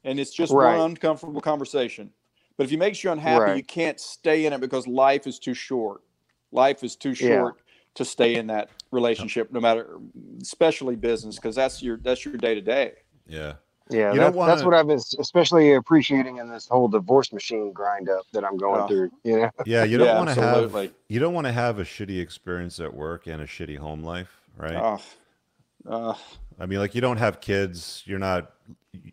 and 0.05 0.17
it's 0.17 0.33
just 0.33 0.53
Right. 0.53 0.77
one 0.77 0.91
uncomfortable 0.91 1.41
conversation. 1.41 2.13
But 2.55 2.63
if 2.63 2.69
he 2.69 2.77
makes 2.77 3.03
you 3.03 3.11
unhappy, 3.11 3.51
Right. 3.51 3.57
you 3.57 3.63
can't 3.63 3.99
stay 3.99 4.45
in 4.45 4.53
it 4.53 4.61
because 4.61 4.87
life 4.87 5.27
is 5.27 5.39
too 5.39 5.53
short. 5.53 6.03
Life 6.53 6.85
is 6.85 6.95
too 6.95 7.13
Yeah. 7.19 7.27
short 7.27 7.55
to 7.95 8.05
stay 8.05 8.35
in 8.35 8.47
that 8.47 8.69
relationship, 8.91 9.51
no 9.51 9.59
matter, 9.59 9.99
especially 10.41 10.95
business, 10.95 11.35
because 11.35 11.55
that's 11.55 11.83
your 11.83 11.97
that's 11.97 12.23
your 12.23 12.37
day 12.37 12.55
to 12.55 12.61
day. 12.61 12.93
Yeah. 13.27 13.55
Yeah, 13.89 14.15
that, 14.15 14.33
don't 14.33 14.45
that's 14.45 14.63
what 14.63 14.73
I've 14.73 14.87
been 14.87 15.01
especially 15.19 15.73
appreciating 15.73 16.37
in 16.37 16.49
this 16.49 16.67
whole 16.67 16.87
divorce 16.87 17.33
machine 17.33 17.73
grind 17.73 18.09
up 18.09 18.25
that 18.31 18.45
I'm 18.45 18.57
going 18.57 18.83
Oh. 18.83 18.87
through. 18.87 19.11
You 19.23 19.41
know, 19.41 19.51
Yeah, 19.65 19.83
you 19.83 19.97
don't 19.97 20.07
Yeah, 20.07 20.17
want 20.17 20.29
to 20.29 20.35
have 20.35 20.91
you 21.09 21.19
don't 21.19 21.33
want 21.33 21.45
to 21.45 21.51
have 21.53 21.77
a 21.77 21.83
shitty 21.83 22.21
experience 22.21 22.79
at 22.79 22.93
work 22.93 23.27
and 23.27 23.41
a 23.41 23.45
shitty 23.45 23.77
home 23.77 24.01
life, 24.03 24.34
right? 24.57 24.75
Oh, 24.75 25.01
uh, 25.87 26.13
I 26.59 26.65
mean, 26.65 26.79
like 26.79 26.95
you 26.95 27.01
don't 27.01 27.17
have 27.17 27.41
kids, 27.41 28.01
you're 28.05 28.19
not, 28.19 28.51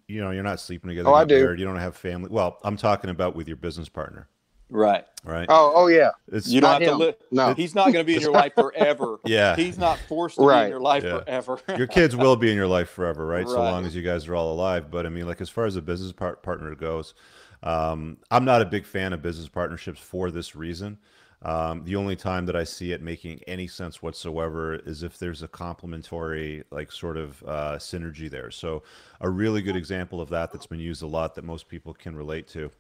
you 0.07 0.21
know, 0.23 0.31
you're 0.31 0.43
not 0.43 0.61
sleeping 0.61 0.89
together. 0.89 1.09
Oh, 1.09 1.13
you're 1.13 1.21
I 1.21 1.25
do. 1.25 1.43
married, 1.43 1.61
You 1.61 1.67
don't 1.67 1.77
have 1.77 1.97
family. 1.97 2.29
Well, 2.31 2.59
I'm 2.65 2.77
talking 2.77 3.11
about 3.11 3.35
with 3.35 3.49
your 3.49 3.57
business 3.57 3.89
partner, 3.89 4.29
right. 4.71 5.05
right? 5.25 5.47
oh, 5.51 5.73
oh 5.75 5.87
yeah, 5.89 6.11
It's 6.31 6.49
You 6.49 6.61
don't 6.61 6.71
Not 6.71 6.83
have 6.83 6.89
to 6.91 6.95
him. 6.95 6.99
live. 7.01 7.15
no, 7.31 7.55
He's 7.55 7.75
not 7.75 7.93
going 7.93 8.05
to 8.05 8.05
be 8.05 8.15
in 8.15 8.21
your 8.23 8.33
life 8.33 8.55
forever. 8.55 9.19
yeah. 9.27 9.57
He's 9.57 9.77
not 9.77 9.99
forced 10.09 10.37
to 10.37 10.49
be 10.49 10.55
in 10.65 10.69
your 10.71 10.81
life 10.81 11.03
Yeah. 11.05 11.19
forever. 11.19 11.59
your 11.77 11.87
kids 11.89 12.15
will 12.17 12.37
be 12.37 12.51
in 12.51 12.57
your 12.57 12.69
life 12.69 12.89
forever, 12.89 13.27
right? 13.27 13.47
So 13.49 13.61
long 13.61 13.85
as 13.85 13.95
you 13.95 14.03
guys 14.03 14.29
are 14.29 14.35
all 14.35 14.53
alive. 14.53 14.91
But 14.91 15.05
I 15.05 15.09
mean, 15.09 15.27
like 15.27 15.41
as 15.41 15.51
far 15.51 15.67
as 15.67 15.77
a 15.77 15.83
business 15.83 16.13
part- 16.13 16.43
partner 16.43 16.75
goes, 16.75 17.15
um, 17.65 18.17
I'm 18.31 18.45
not 18.45 18.63
a 18.63 18.65
big 18.65 18.87
fan 18.87 19.13
of 19.13 19.21
business 19.23 19.49
partnerships 19.49 20.01
for 20.01 20.31
this 20.31 20.57
reason. 20.57 20.99
Um, 21.45 21.83
the 21.85 21.97
only 21.97 22.15
time 22.15 22.47
that 22.47 22.55
I 22.55 22.63
see 22.65 22.93
it 22.93 23.03
making 23.03 23.41
any 23.49 23.67
sense 23.67 24.01
whatsoever 24.01 24.77
is 24.77 25.03
if 25.03 25.19
there's 25.19 25.43
a 25.43 25.49
complementary, 25.49 26.63
like 26.71 26.93
sort 26.93 27.17
of 27.17 27.43
uh, 27.45 27.77
synergy 27.79 28.31
there. 28.31 28.51
So 28.51 28.85
a 29.21 29.29
really 29.29 29.61
good 29.61 29.77
example 29.77 30.21
of 30.21 30.29
that 30.29 30.53
that's 30.53 30.67
been 30.67 30.79
used 30.79 31.03
a 31.03 31.07
lot 31.07 31.35
that 31.35 31.45
most 31.45 31.69
people 31.69 31.95
can 31.95 32.15
relate 32.17 32.47
to 32.49 32.71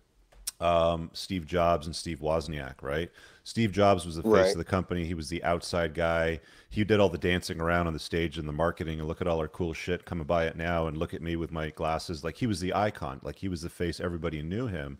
um, 0.60 1.10
Steve 1.12 1.44
Jobs 1.44 1.86
and 1.86 1.96
Steve 1.96 2.20
Wozniak, 2.20 2.82
right? 2.82 3.10
Steve 3.42 3.72
Jobs 3.72 4.06
was 4.06 4.14
the 4.14 4.22
face 4.22 4.30
Right. 4.32 4.52
of 4.52 4.58
the 4.58 4.64
company. 4.64 5.04
He 5.04 5.14
was 5.14 5.28
the 5.28 5.42
outside 5.42 5.92
guy. 5.92 6.38
He 6.70 6.84
did 6.84 7.00
all 7.00 7.08
the 7.08 7.18
dancing 7.18 7.60
around 7.60 7.88
on 7.88 7.92
the 7.92 7.98
stage 7.98 8.38
and 8.38 8.48
the 8.48 8.52
marketing 8.52 9.00
and 9.00 9.08
look 9.08 9.20
at 9.20 9.26
all 9.26 9.40
our 9.40 9.48
cool 9.48 9.72
shit 9.74 10.04
coming 10.04 10.24
by 10.24 10.46
it 10.46 10.54
now 10.54 10.86
and 10.86 10.96
look 10.96 11.14
at 11.14 11.22
me 11.22 11.34
with 11.34 11.50
my 11.50 11.70
glasses. 11.70 12.22
Like 12.22 12.36
he 12.36 12.46
was 12.46 12.60
the 12.60 12.72
icon. 12.74 13.18
Like 13.24 13.36
he 13.36 13.48
was 13.48 13.62
the 13.62 13.70
face. 13.70 13.98
Everybody 13.98 14.40
knew 14.40 14.68
him. 14.68 14.98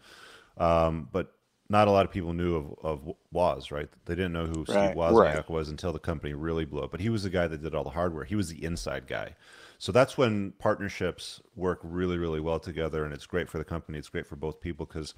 Um, 0.58 1.08
but 1.12 1.32
not 1.72 1.88
a 1.88 1.90
lot 1.90 2.04
of 2.04 2.12
people 2.12 2.34
knew 2.34 2.54
of, 2.54 2.74
of 2.82 3.14
Woz, 3.32 3.70
right? 3.70 3.88
They 4.04 4.14
didn't 4.14 4.34
know 4.34 4.44
who 4.44 4.66
Steve 4.66 4.76
Right, 4.76 4.94
Wozniak 4.96 5.14
right. 5.34 5.50
was 5.50 5.70
until 5.70 5.90
the 5.90 5.98
company 5.98 6.34
really 6.34 6.66
blew 6.66 6.82
up. 6.82 6.90
But 6.90 7.00
he 7.00 7.08
was 7.08 7.22
the 7.22 7.30
guy 7.30 7.46
that 7.46 7.62
did 7.62 7.74
all 7.74 7.82
the 7.82 7.88
hardware. 7.90 8.24
He 8.24 8.36
was 8.36 8.50
the 8.50 8.62
inside 8.62 9.06
guy. 9.06 9.34
So 9.78 9.90
that's 9.90 10.18
when 10.18 10.52
partnerships 10.58 11.40
work 11.56 11.80
really, 11.82 12.18
really 12.18 12.40
well 12.40 12.60
together, 12.60 13.04
and 13.04 13.14
it's 13.14 13.24
great 13.26 13.48
for 13.48 13.56
the 13.56 13.64
company. 13.64 13.98
It's 13.98 14.10
great 14.10 14.26
for 14.26 14.36
both 14.36 14.60
people 14.60 14.84
because 14.84 15.14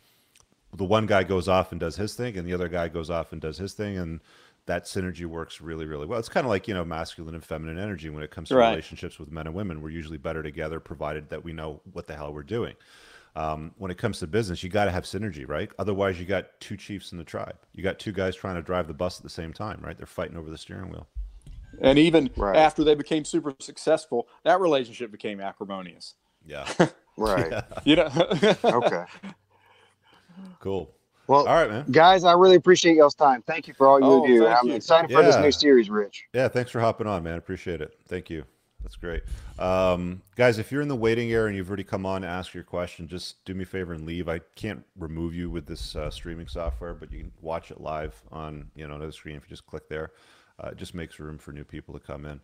the 0.72 0.84
one 0.84 1.06
guy 1.06 1.24
goes 1.24 1.48
off 1.48 1.72
and 1.72 1.80
does 1.80 1.96
his 1.96 2.14
thing, 2.14 2.38
and 2.38 2.46
the 2.48 2.54
other 2.54 2.68
guy 2.68 2.86
goes 2.88 3.10
off 3.10 3.32
and 3.32 3.40
does 3.40 3.58
his 3.58 3.74
thing, 3.74 3.98
and 3.98 4.20
that 4.66 4.84
synergy 4.84 5.26
works 5.26 5.60
really, 5.60 5.86
really 5.86 6.06
well. 6.06 6.20
It's 6.20 6.28
kind 6.28 6.46
of 6.46 6.50
like 6.50 6.68
you 6.68 6.74
know 6.74 6.84
masculine 6.84 7.34
and 7.34 7.44
feminine 7.44 7.78
energy 7.78 8.10
when 8.10 8.22
it 8.22 8.30
comes 8.30 8.48
to 8.50 8.56
Right. 8.56 8.70
relationships 8.70 9.18
with 9.18 9.30
men 9.30 9.46
and 9.48 9.56
women. 9.56 9.82
We're 9.82 9.90
usually 9.90 10.18
better 10.18 10.42
together, 10.42 10.78
provided 10.80 11.28
that 11.30 11.44
we 11.44 11.52
know 11.52 11.80
what 11.92 12.06
the 12.06 12.14
hell 12.16 12.32
we're 12.32 12.44
doing. 12.44 12.74
Um, 13.36 13.72
when 13.78 13.90
it 13.90 13.98
comes 13.98 14.20
to 14.20 14.28
business, 14.28 14.62
you 14.62 14.68
got 14.70 14.84
to 14.84 14.92
have 14.92 15.04
synergy, 15.04 15.48
right? 15.48 15.68
Otherwise, 15.78 16.20
you 16.20 16.24
got 16.26 16.46
two 16.60 16.76
chiefs 16.76 17.10
in 17.10 17.18
the 17.18 17.24
tribe. 17.24 17.56
You 17.72 17.82
got 17.82 17.98
two 17.98 18.12
guys 18.12 18.36
trying 18.36 18.54
to 18.54 18.62
drive 18.62 18.86
the 18.86 18.94
bus 18.94 19.18
at 19.18 19.24
the 19.24 19.30
same 19.30 19.52
time, 19.52 19.80
right? 19.82 19.96
They're 19.96 20.06
fighting 20.06 20.36
over 20.36 20.50
the 20.50 20.58
steering 20.58 20.90
wheel. 20.90 21.08
And 21.82 21.98
even 21.98 22.30
Right. 22.36 22.56
after 22.56 22.84
they 22.84 22.94
became 22.94 23.24
super 23.24 23.52
successful, 23.60 24.28
that 24.44 24.60
relationship 24.60 25.10
became 25.10 25.40
acrimonious. 25.40 26.14
Yeah, 26.46 26.64
right, 27.16 27.52
You 27.84 27.96
know. 27.96 28.10
okay. 28.64 29.04
cool. 30.60 30.94
Well, 31.26 31.48
All 31.48 31.54
right, 31.54 31.70
man. 31.70 31.86
guys, 31.90 32.22
I 32.22 32.34
really 32.34 32.56
appreciate 32.56 32.96
y'all's 32.96 33.14
time. 33.14 33.42
Thank 33.42 33.66
you 33.66 33.74
for 33.74 33.88
all 33.88 33.98
you 33.98 34.06
Oh, 34.06 34.26
do. 34.26 34.46
I'm 34.46 34.68
you. 34.68 34.74
excited 34.74 35.10
for 35.10 35.22
this 35.22 35.38
new 35.38 35.50
series, 35.50 35.88
Rich. 35.88 36.24
Yeah, 36.34 36.48
thanks 36.48 36.70
for 36.70 36.80
hopping 36.80 37.06
on, 37.06 37.22
man. 37.22 37.38
Appreciate 37.38 37.80
it. 37.80 37.98
Thank 38.06 38.28
you. 38.28 38.44
That's 38.84 38.96
great. 38.96 39.22
Um, 39.58 40.20
guys, 40.36 40.58
if 40.58 40.70
you're 40.70 40.82
in 40.82 40.88
the 40.88 40.94
waiting 40.94 41.32
area 41.32 41.46
and 41.46 41.56
you've 41.56 41.70
already 41.70 41.84
come 41.84 42.04
on 42.04 42.20
to 42.20 42.28
ask 42.28 42.52
your 42.52 42.64
question, 42.64 43.08
just 43.08 43.42
do 43.46 43.54
me 43.54 43.62
a 43.62 43.66
favor 43.66 43.94
and 43.94 44.04
leave. 44.04 44.28
I 44.28 44.40
can't 44.56 44.84
remove 44.98 45.34
you 45.34 45.48
with 45.48 45.64
this 45.64 45.96
uh, 45.96 46.10
streaming 46.10 46.48
software, 46.48 46.92
but 46.92 47.10
you 47.10 47.20
can 47.20 47.32
watch 47.40 47.70
it 47.70 47.80
live 47.80 48.14
on 48.30 48.70
you 48.76 48.86
know 48.86 48.94
another 48.94 49.10
screen 49.10 49.36
if 49.36 49.44
you 49.44 49.48
just 49.48 49.66
click 49.66 49.88
there. 49.88 50.12
Uh, 50.62 50.68
it 50.68 50.76
just 50.76 50.94
makes 50.94 51.18
room 51.18 51.38
for 51.38 51.52
new 51.52 51.64
people 51.64 51.94
to 51.94 52.00
come 52.00 52.26
in. 52.26 52.40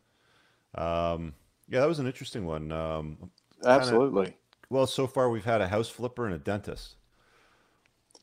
Um, 0.83 1.35
yeah, 1.69 1.81
that 1.81 1.89
was 1.89 1.99
an 1.99 2.07
interesting 2.07 2.47
one. 2.47 2.73
Um, 2.73 3.31
Absolutely. 3.65 4.35
well, 4.71 4.87
so 4.87 5.07
far 5.07 5.29
we've 5.29 5.45
had 5.45 5.61
a 5.61 5.69
house 5.69 5.91
flipper 5.91 6.25
and 6.25 6.35
a 6.35 6.39
dentist. 6.39 6.97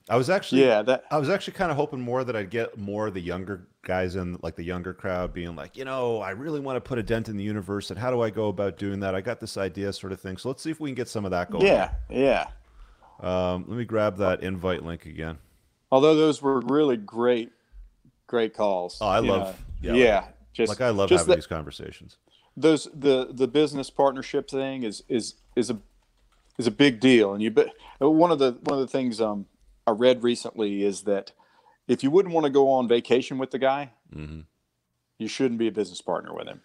I 0.10 0.16
was 0.18 0.30
actually 0.30 0.64
Yeah. 0.64 0.82
That. 0.84 1.04
I 1.12 1.18
was 1.18 1.30
actually 1.30 1.54
kind 1.54 1.70
of 1.72 1.78
hoping 1.78 2.00
more 2.02 2.24
that 2.24 2.36
I'd 2.36 2.50
get 2.50 2.78
more 2.78 3.08
of 3.08 3.14
the 3.14 3.20
younger 3.22 3.68
guys 3.84 4.16
in, 4.16 4.38
like 4.42 4.56
the 4.56 4.64
younger 4.64 4.94
crowd, 4.94 5.34
being 5.34 5.56
like, 5.56 5.76
you 5.76 5.84
know, 5.86 6.22
I 6.22 6.32
really 6.32 6.60
want 6.60 6.78
to 6.78 6.82
put 6.82 6.98
a 6.98 7.04
dent 7.04 7.28
in 7.30 7.36
the 7.38 7.44
universe, 7.44 7.90
and 7.90 8.00
how 8.00 8.12
do 8.12 8.22
I 8.22 8.30
go 8.30 8.48
about 8.48 8.78
doing 8.78 9.00
that? 9.02 9.16
I 9.16 9.22
got 9.22 9.40
this 9.40 9.58
idea, 9.58 9.92
sort 9.94 10.14
of 10.14 10.20
thing. 10.22 10.38
So 10.38 10.50
let's 10.50 10.62
see 10.64 10.72
if 10.72 10.80
we 10.80 10.90
can 10.90 10.96
get 10.96 11.10
some 11.10 11.26
of 11.26 11.32
that 11.32 11.52
going. 11.52 11.66
Yeah. 11.66 11.92
Yeah. 12.10 12.48
Um, 13.20 13.66
let 13.68 13.78
me 13.78 13.86
grab 13.86 14.18
that 14.18 14.44
invite 14.44 14.84
link 14.84 15.06
again. 15.06 15.38
Although 15.92 16.16
those 16.16 16.42
were 16.42 16.60
really 16.62 16.98
great, 16.98 17.52
great 18.28 18.54
calls. 18.54 18.98
Oh, 19.02 19.08
I 19.08 19.20
love- 19.20 19.60
know. 19.82 19.94
yeah, 19.94 20.04
Yeah. 20.06 20.16
like- 20.22 20.34
just 20.54 20.70
Like 20.70 20.82
I 20.82 20.90
love 20.90 21.10
having 21.10 21.28
that- 21.28 21.36
these 21.36 21.48
conversations. 21.48 22.18
those 22.56 22.88
the 22.94 23.28
the 23.32 23.48
business 23.48 23.90
partnership 23.92 24.50
thing 24.50 24.82
is 24.84 25.04
is 25.08 25.36
is 25.56 25.70
a 25.70 25.78
is 26.58 26.66
a 26.66 26.72
big 26.72 27.00
deal 27.00 27.34
and 27.36 27.44
you 27.44 27.52
but 27.52 27.70
one 28.00 28.32
of 28.32 28.40
the 28.40 28.54
one 28.64 28.80
of 28.80 28.80
the 28.80 28.88
things 28.88 29.22
um 29.22 29.46
I 29.88 29.92
read 29.92 30.22
recently 30.24 30.84
is 30.84 31.04
that 31.04 31.32
if 31.88 32.04
you 32.04 32.12
wouldn't 32.12 32.36
want 32.36 32.46
to 32.46 32.52
go 32.52 32.70
on 32.72 32.88
vacation 32.88 33.38
with 33.38 33.52
the 33.52 33.60
guy 33.60 33.92
hmm 34.14 34.42
you 35.20 35.28
shouldn't 35.28 35.60
be 35.60 35.68
a 35.68 35.72
business 35.72 36.02
partner 36.02 36.34
with 36.36 36.48
him 36.48 36.62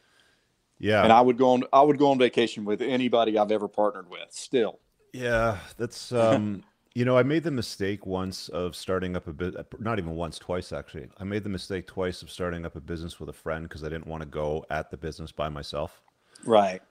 Yeah, 0.79 1.05
and 1.05 1.12
I 1.12 1.20
would 1.23 1.39
go 1.39 1.51
on 1.51 1.64
I 1.73 1.81
would 1.81 1.99
go 1.99 2.11
on 2.11 2.18
vacation 2.18 2.64
with 2.64 2.83
anybody 2.83 3.39
I've 3.39 3.53
ever 3.53 3.68
partnered 3.68 4.11
with 4.11 4.29
still 4.31 4.81
Yeah, 5.14 5.59
that's 5.79 6.12
um 6.12 6.64
you 6.95 7.05
know, 7.07 7.16
I 7.16 7.23
made 7.23 7.43
the 7.43 7.51
mistake 7.51 8.05
once 8.05 8.49
of 8.51 8.77
starting 8.77 9.16
up 9.16 9.27
a 9.27 9.33
bit 9.33 9.55
not 9.81 9.99
even 9.99 10.14
once, 10.14 10.39
twice 10.39 10.73
actually. 10.73 11.09
I 11.18 11.25
made 11.25 11.43
the 11.43 11.49
mistake 11.49 11.87
twice 11.87 12.23
of 12.23 12.31
starting 12.31 12.66
up 12.66 12.77
a 12.77 12.81
business 12.81 13.18
with 13.18 13.29
a 13.31 13.33
friend 13.33 13.66
because 13.68 13.83
I 13.83 13.89
didn't 13.89 14.07
want 14.07 14.23
to 14.23 14.29
go 14.29 14.66
at 14.70 14.91
the 14.91 14.97
business 14.97 15.33
by 15.33 15.49
myself. 15.49 16.03
right 16.45 16.83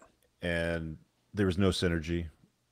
And 0.41 0.97
there 1.33 1.45
was 1.45 1.57
no 1.57 1.69
synergy. 1.69 2.27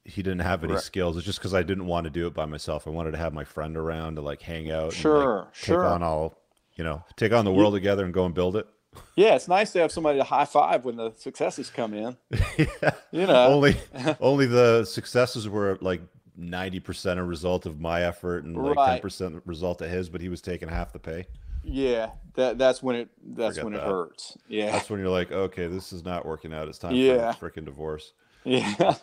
He 0.09 0.21
didn't 0.21 0.39
have 0.41 0.63
any 0.63 0.73
Right. 0.73 0.81
skills. 0.81 1.17
It's 1.17 1.25
just 1.25 1.39
because 1.39 1.53
I 1.53 1.63
didn't 1.63 1.85
want 1.85 2.03
to 2.05 2.09
do 2.09 2.27
it 2.27 2.33
by 2.33 2.45
myself. 2.45 2.87
I 2.87 2.89
wanted 2.89 3.11
to 3.11 3.17
have 3.17 3.33
my 3.33 3.43
friend 3.43 3.77
around 3.77 4.15
to 4.15 4.21
like 4.21 4.41
hang 4.41 4.69
out, 4.71 4.81
and, 4.83 4.91
like, 4.93 4.93
Sure, 5.01 5.47
take 5.53 5.65
sure. 5.65 5.85
on 5.85 6.03
all, 6.03 6.35
you 6.75 6.83
know, 6.83 7.03
take 7.15 7.31
on 7.31 7.45
the 7.45 7.51
world 7.53 7.73
together 7.73 8.03
and 8.05 8.13
go 8.13 8.25
and 8.25 8.33
build 8.35 8.55
it. 8.55 8.67
yeah 9.15 9.35
it's 9.35 9.47
nice 9.47 9.71
to 9.71 9.79
have 9.79 9.91
somebody 9.91 10.17
to 10.17 10.23
high 10.23 10.45
five 10.45 10.83
when 10.83 10.95
the 10.95 11.11
successes 11.15 11.69
come 11.69 11.93
in 11.93 12.17
yeah. 12.57 12.89
you 13.11 13.25
know 13.27 13.45
only 13.45 13.77
only 14.19 14.47
the 14.47 14.83
successes 14.83 15.47
were 15.47 15.77
like 15.79 16.01
90% 16.39 17.17
a 17.19 17.23
result 17.23 17.67
of 17.67 17.79
my 17.79 18.01
effort 18.01 18.45
and 18.45 18.57
like 18.57 18.75
Right. 18.75 19.01
10% 19.01 19.41
result 19.45 19.81
of 19.83 19.91
his 19.91 20.09
but 20.09 20.21
he 20.21 20.27
was 20.27 20.41
taking 20.41 20.69
half 20.69 20.91
the 20.91 20.97
pay 20.97 21.27
yeah 21.63 22.09
that 22.33 22.57
that's 22.57 22.81
when 22.81 22.95
it 22.95 23.09
that's 23.35 23.57
Forget 23.57 23.65
when 23.65 23.73
it 23.75 23.81
hurts 23.83 24.35
yeah 24.47 24.71
that's 24.71 24.89
when 24.89 24.99
you're 24.99 25.09
like 25.09 25.31
okay 25.31 25.67
this 25.67 25.93
is 25.93 26.03
not 26.03 26.25
working 26.25 26.51
out 26.51 26.67
it's 26.67 26.79
time 26.79 26.95
Yeah. 26.95 27.31
for 27.33 27.47
a 27.47 27.51
freaking 27.51 27.65
divorce 27.65 28.13
yeah 28.45 28.93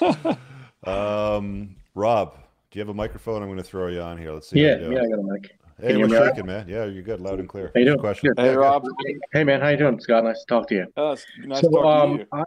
um 0.84 1.74
rob 1.94 2.34
do 2.70 2.78
you 2.78 2.80
have 2.80 2.88
a 2.88 2.94
microphone 2.94 3.42
i'm 3.42 3.48
going 3.48 3.56
to 3.58 3.64
throw 3.64 3.88
you 3.88 4.00
on 4.00 4.18
here 4.18 4.32
let's 4.32 4.48
see 4.48 4.60
Yeah, 4.60 4.78
you 4.78 4.92
yeah. 4.92 5.02
I 5.02 5.08
got 5.08 5.18
a 5.18 5.22
mic. 5.22 5.58
hey 5.80 5.86
Can 5.88 5.98
you 5.98 5.98
we're 6.02 6.08
hear 6.08 6.08
me 6.08 6.16
all 6.16 6.22
right? 6.22 6.30
shaking 6.34 6.46
man 6.46 6.68
yeah 6.68 6.84
you're 6.84 7.02
good 7.02 7.20
loud 7.20 7.40
and 7.40 7.48
clear 7.48 7.70
How 7.74 7.80
you 7.80 7.86
doing? 7.86 7.98
question 7.98 8.32
hey 8.36 8.46
Yeah, 8.46 8.52
Rob 8.52 8.84
Hey, 9.32 9.44
man, 9.44 9.60
how 9.60 9.68
you 9.68 9.76
doing, 9.76 9.98
Scott? 10.00 10.24
Nice 10.24 10.40
to 10.40 10.46
talk 10.46 10.68
to 10.68 10.74
you. 10.74 10.86
It's 10.96 11.24
nice 11.44 11.60
so, 11.60 11.68
to 11.68 11.74
talk 11.76 11.84
um, 11.86 12.12
to 12.12 12.18
you. 12.20 12.26
I, 12.32 12.42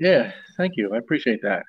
yeah, 0.00 0.32
thank 0.56 0.76
you. 0.76 0.92
I 0.94 0.98
appreciate 0.98 1.40
that. 1.42 1.62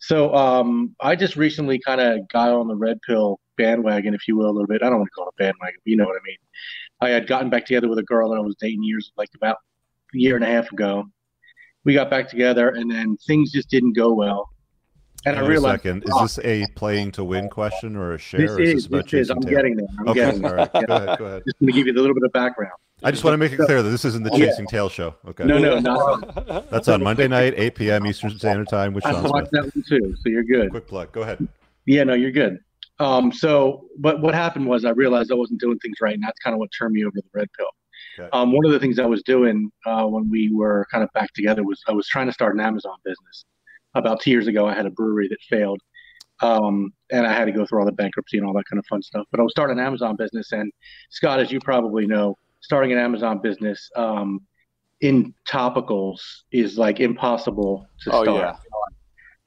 So, 0.00 0.34
um, 0.34 0.94
I 1.00 1.14
just 1.16 1.36
recently 1.36 1.78
kind 1.78 2.00
of 2.00 2.26
got 2.28 2.50
on 2.50 2.66
the 2.68 2.74
red 2.74 2.98
pill 3.06 3.38
bandwagon, 3.56 4.14
if 4.14 4.26
you 4.26 4.36
will, 4.36 4.46
a 4.46 4.52
little 4.52 4.66
bit. 4.66 4.82
I 4.82 4.88
don't 4.88 4.98
want 4.98 5.08
to 5.08 5.10
call 5.14 5.26
it 5.28 5.34
a 5.38 5.42
bandwagon, 5.42 5.76
but 5.84 5.90
you 5.90 5.96
know 5.96 6.04
what 6.04 6.16
I 6.16 6.24
mean. 6.24 6.36
I 7.00 7.08
had 7.10 7.26
gotten 7.26 7.50
back 7.50 7.66
together 7.66 7.88
with 7.88 7.98
a 7.98 8.02
girl 8.04 8.30
that 8.30 8.36
I 8.36 8.40
was 8.40 8.56
dating 8.60 8.82
years, 8.82 9.12
like 9.16 9.28
about 9.36 9.56
a 10.14 10.18
year 10.18 10.34
and 10.36 10.44
a 10.44 10.48
half 10.48 10.72
ago. 10.72 11.04
We 11.84 11.94
got 11.94 12.10
back 12.10 12.28
together, 12.28 12.70
and 12.70 12.90
then 12.90 13.16
things 13.26 13.50
just 13.52 13.70
didn't 13.70 13.92
go 13.94 14.12
well. 14.12 14.48
And 15.26 15.36
Hang 15.36 15.44
I 15.44 15.48
realized 15.48 15.82
second 15.82 16.04
is 16.06 16.14
this 16.36 16.38
a 16.44 16.64
playing 16.76 17.10
to 17.12 17.24
win 17.24 17.48
question 17.48 17.96
or 17.96 18.12
a 18.14 18.18
share 18.18 18.40
this 18.40 18.50
or 18.52 18.60
is 18.60 18.74
is, 18.84 18.88
this 18.88 19.12
is. 19.14 19.30
I'm 19.30 19.40
tail? 19.40 19.50
getting 19.56 19.76
there. 19.76 19.86
I'm 19.98 20.08
okay 20.08 20.20
getting 20.26 20.44
all 20.44 20.50
there. 20.50 20.58
right 20.58 20.70
Yeah. 20.74 20.82
go 20.86 20.94
ahead 20.96 21.18
go 21.18 21.24
ahead 21.24 21.42
Just 21.46 21.58
going 21.60 21.66
to 21.66 21.72
give 21.72 21.86
you 21.88 21.92
a 21.92 21.98
little 22.00 22.14
bit 22.14 22.22
of 22.22 22.32
background. 22.32 22.72
i 23.02 23.10
just 23.10 23.24
want 23.24 23.32
to 23.34 23.38
make 23.38 23.50
it 23.52 23.58
clear 23.58 23.82
that 23.82 23.90
this 23.90 24.04
isn't 24.04 24.22
the 24.22 24.30
Yeah. 24.32 24.46
chasing 24.46 24.66
tail 24.68 24.88
show 24.88 25.16
okay 25.26 25.44
No, 25.44 25.58
no, 25.58 25.80
not. 25.80 26.70
that's 26.70 26.86
on 26.86 27.02
monday 27.02 27.26
night 27.26 27.54
8 27.56 27.74
p.m 27.74 28.06
eastern 28.06 28.30
standard 28.38 28.68
time 28.68 28.94
with 28.94 29.04
I 29.06 29.10
sean 29.10 29.24
watched 29.24 29.48
smith 29.48 29.64
that 29.64 29.74
one 29.74 29.84
too, 29.88 30.14
so 30.22 30.28
you're 30.28 30.44
good. 30.44 30.70
quick 30.70 30.86
plug 30.86 31.10
go 31.10 31.22
ahead 31.22 31.46
Yeah, 31.84 32.04
no, 32.04 32.14
you're 32.14 32.30
good. 32.30 32.58
Um, 33.00 33.32
so, 33.32 33.86
but 33.98 34.20
what 34.20 34.34
happened 34.34 34.66
was 34.66 34.84
I 34.84 34.90
realized 34.90 35.32
I 35.32 35.34
wasn't 35.36 35.60
doing 35.60 35.78
things 35.80 35.96
right, 36.00 36.14
and 36.14 36.22
that's 36.22 36.38
kind 36.40 36.54
of 36.54 36.58
what 36.60 36.68
turned 36.76 36.92
me 36.94 37.02
over 37.04 37.12
to 37.12 37.22
the 37.22 37.30
red 37.38 37.48
pill. 37.56 37.66
Okay. 38.18 38.28
Um, 38.32 38.52
one 38.52 38.64
of 38.66 38.72
the 38.72 38.78
things 38.80 38.98
I 38.98 39.06
was 39.06 39.22
doing 39.22 39.70
uh, 39.86 40.04
when 40.04 40.28
we 40.30 40.50
were 40.52 40.86
kind 40.90 41.04
of 41.04 41.10
back 41.12 41.32
together 41.34 41.62
was 41.62 41.82
I 41.86 41.92
was 41.92 42.08
trying 42.08 42.26
to 42.26 42.32
start 42.32 42.54
an 42.54 42.60
Amazon 42.60 42.96
business. 43.04 43.44
About 43.94 44.20
two 44.20 44.30
years 44.30 44.46
ago, 44.46 44.66
I 44.66 44.74
had 44.74 44.86
a 44.86 44.90
brewery 44.90 45.28
that 45.28 45.38
failed, 45.48 45.80
um, 46.40 46.92
and 47.10 47.26
I 47.26 47.32
had 47.32 47.46
to 47.46 47.52
go 47.52 47.64
through 47.66 47.80
all 47.80 47.86
the 47.86 47.92
bankruptcy 47.92 48.38
and 48.38 48.46
all 48.46 48.52
that 48.54 48.64
kind 48.70 48.78
of 48.78 48.86
fun 48.86 49.02
stuff. 49.02 49.26
But 49.30 49.40
I 49.40 49.42
was 49.42 49.52
starting 49.52 49.78
an 49.78 49.84
Amazon 49.84 50.16
business, 50.16 50.52
and 50.52 50.70
Scott, 51.10 51.40
as 51.40 51.50
you 51.50 51.60
probably 51.60 52.06
know, 52.06 52.36
starting 52.60 52.92
an 52.92 52.98
Amazon 52.98 53.40
business 53.40 53.90
um, 53.96 54.40
in 55.00 55.32
topicals 55.48 56.20
is 56.52 56.76
like 56.76 57.00
impossible 57.00 57.86
to 58.02 58.10
Oh, 58.12 58.24
start. 58.24 58.56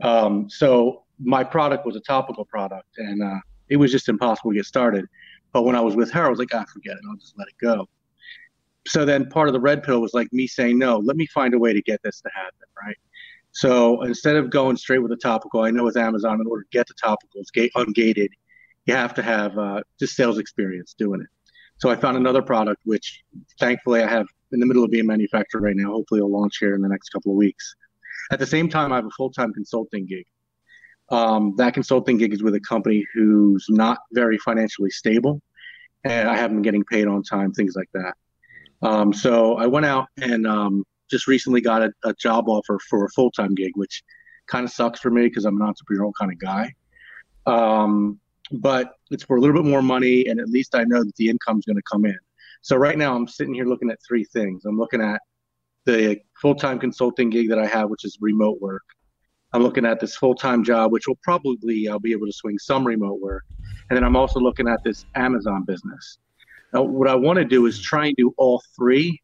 yeah. 0.02 0.08
Um, 0.10 0.50
so 0.50 1.04
my 1.20 1.44
product 1.44 1.86
was 1.86 1.96
a 1.96 2.02
topical 2.02 2.46
product, 2.46 2.88
and 2.98 3.22
uh, 3.22 3.40
it 3.70 3.76
was 3.78 3.92
just 3.92 4.10
impossible 4.10 4.52
to 4.52 4.56
get 4.56 4.66
started. 4.66 5.06
But 5.54 5.64
when 5.64 5.76
I 5.76 5.82
was 5.82 5.96
with 5.96 6.10
her, 6.12 6.26
I 6.26 6.30
was 6.30 6.40
like, 6.40 6.50
ah, 6.54 6.66
forget 6.74 6.94
it. 6.94 7.02
I'll 7.10 7.18
just 7.18 7.38
let 7.38 7.48
it 7.48 7.56
go. 7.62 7.88
So 8.88 9.06
then 9.06 9.30
part 9.30 9.48
of 9.48 9.54
the 9.54 9.60
red 9.60 9.84
pill 9.84 10.02
was 10.02 10.14
like 10.14 10.32
me 10.32 10.48
saying, 10.48 10.80
no, 10.80 10.98
let 10.98 11.16
me 11.16 11.28
find 11.28 11.54
a 11.54 11.60
way 11.60 11.74
to 11.74 11.82
get 11.82 12.02
this 12.04 12.22
to 12.22 12.30
happen, 12.34 12.68
right? 12.84 12.98
So 13.52 14.02
instead 14.04 14.38
of 14.38 14.50
going 14.50 14.78
straight 14.78 15.00
with 15.00 15.12
a 15.12 15.18
topical, 15.18 15.62
I 15.62 15.72
know 15.72 15.84
with 15.84 15.98
Amazon, 15.98 16.40
in 16.42 16.48
order 16.48 16.64
to 16.64 16.70
get 16.72 16.88
the 16.88 16.94
topicals 16.94 17.52
gate 17.54 17.72
ungated, 17.76 18.30
you 18.86 18.96
have 18.96 19.14
to 19.16 19.22
have 19.22 19.58
uh, 19.58 19.82
just 20.00 20.16
sales 20.16 20.40
experience 20.40 20.96
doing 20.98 21.22
it. 21.22 21.28
So 21.78 21.90
I 21.90 21.96
found 21.96 22.18
another 22.18 22.42
product, 22.42 22.82
which 22.86 23.24
thankfully 23.60 24.02
I 24.02 24.10
have 24.10 24.28
in 24.52 24.60
the 24.60 24.66
middle 24.66 24.84
of 24.84 24.92
being 24.92 25.08
manufactured 25.08 25.62
right 25.62 25.76
now. 25.76 25.92
Hopefully, 25.92 26.20
it'll 26.20 26.32
launch 26.32 26.58
here 26.60 26.76
in 26.76 26.82
the 26.82 26.90
next 26.90 27.10
couple 27.10 27.32
of 27.32 27.38
weeks. 27.38 27.76
At 28.32 28.40
the 28.40 28.46
same 28.46 28.70
time, 28.70 28.92
I 28.92 28.98
have 28.98 29.06
a 29.06 29.12
full 29.18 29.32
time 29.32 29.54
consulting 29.54 30.06
gig. 30.06 30.26
Um, 31.10 31.56
that 31.58 31.74
consulting 31.74 32.18
gig 32.18 32.34
is 32.34 32.44
with 32.44 32.56
a 32.56 32.60
company 32.60 33.06
who's 33.14 33.66
not 33.70 34.00
very 34.14 34.38
financially 34.38 34.92
stable, 34.92 35.42
and 36.04 36.30
I 36.30 36.38
haven't 36.38 36.58
been 36.58 36.64
getting 36.64 36.86
paid 36.86 37.08
on 37.08 37.24
time, 37.24 37.52
things 37.52 37.74
like 37.76 37.90
that. 37.94 38.14
Um, 38.82 39.14
so 39.14 39.58
I 39.58 39.68
went 39.68 39.86
out 39.86 40.08
and 40.22 40.48
um, 40.48 40.84
just 41.10 41.28
recently 41.28 41.62
got 41.62 41.84
a, 41.84 41.92
a, 42.04 42.14
job 42.16 42.50
offer 42.50 42.80
for 42.90 43.06
a 43.06 43.10
full 43.10 43.32
time 43.32 43.54
gig, 43.54 43.72
which 43.76 44.04
kind 44.48 44.66
of 44.66 44.72
sucks 44.72 45.00
for 45.00 45.12
me 45.12 45.24
because 45.24 45.46
I'm 45.46 45.62
an 45.62 45.68
entrepreneurial 45.68 46.12
kind 46.20 46.32
of 46.32 46.40
guy. 46.40 46.74
Um, 47.46 48.20
but 48.52 48.94
it's 49.12 49.24
for 49.24 49.38
a 49.38 49.42
little 49.42 49.56
bit 49.56 49.70
more 49.70 49.82
money, 49.82 50.28
and 50.28 50.40
at 50.40 50.50
least 50.50 50.76
I 50.76 50.84
know 50.84 51.04
that 51.04 51.16
the 51.16 51.30
income's 51.30 51.66
going 51.66 51.78
to 51.78 51.84
come 51.92 52.06
in. 52.06 52.18
So 52.62 52.76
right 52.76 52.98
now, 52.98 53.16
I'm 53.16 53.28
sitting 53.28 53.54
here 53.54 53.66
looking 53.66 53.90
at 53.90 54.00
three 54.08 54.24
things. 54.26 54.66
I'm 54.66 54.78
looking 54.78 55.02
at 55.02 55.22
the 55.86 56.20
full 56.42 56.56
time 56.56 56.80
consulting 56.80 57.30
gig 57.30 57.50
that 57.50 57.60
I 57.60 57.66
have, 57.66 57.90
which 57.90 58.06
is 58.06 58.18
remote 58.20 58.60
work. 58.62 58.84
I'm 59.54 59.64
looking 59.64 59.86
at 59.86 60.00
this 60.00 60.16
full 60.16 60.36
time 60.36 60.64
job, 60.64 60.92
which 60.92 61.08
will 61.08 61.20
probably 61.24 61.88
I'll 61.88 62.00
be 62.00 62.12
able 62.12 62.28
to 62.28 62.34
swing 62.34 62.58
some 62.60 62.86
remote 62.86 63.20
work, 63.20 63.44
and 63.90 63.98
then 63.98 64.04
I'm 64.04 64.16
also 64.16 64.40
looking 64.40 64.68
at 64.68 64.84
this 64.84 65.06
Amazon 65.16 65.64
business. 65.66 66.20
Now, 66.74 66.84
what 66.84 67.08
I 67.08 67.16
want 67.16 67.38
to 67.38 67.46
do 67.46 67.66
is 67.66 67.82
try 67.82 68.08
and 68.08 68.16
do 68.16 68.34
all 68.38 68.62
three, 68.76 69.20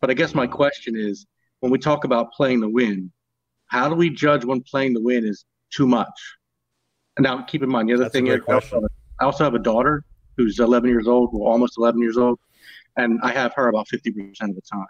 but 0.00 0.10
I 0.10 0.14
guess 0.14 0.34
my 0.34 0.46
question 0.46 0.96
is, 0.96 1.26
when 1.60 1.70
we 1.70 1.78
talk 1.78 2.04
about 2.04 2.32
playing 2.32 2.60
the 2.60 2.68
win, 2.68 3.12
how 3.66 3.88
do 3.88 3.94
we 3.94 4.10
judge 4.10 4.44
when 4.44 4.62
playing 4.62 4.94
the 4.94 5.02
win 5.02 5.24
is 5.24 5.44
too 5.70 5.86
much? 5.86 6.08
And 7.16 7.24
now, 7.24 7.42
keep 7.42 7.62
in 7.62 7.68
mind 7.68 7.88
the 7.88 7.94
other 7.94 8.04
That's 8.04 8.14
thing 8.14 8.26
is, 8.28 8.40
I 8.48 8.54
also, 8.54 8.80
I 9.20 9.24
also 9.24 9.44
have 9.44 9.54
a 9.54 9.58
daughter 9.58 10.04
who's 10.36 10.58
11 10.58 10.88
years 10.88 11.06
old, 11.06 11.30
well, 11.32 11.50
almost 11.50 11.78
11 11.78 12.00
years 12.00 12.16
old, 12.16 12.38
and 12.96 13.20
I 13.22 13.30
have 13.32 13.52
her 13.54 13.68
about 13.68 13.88
50% 13.88 14.40
of 14.40 14.54
the 14.54 14.62
time. 14.62 14.86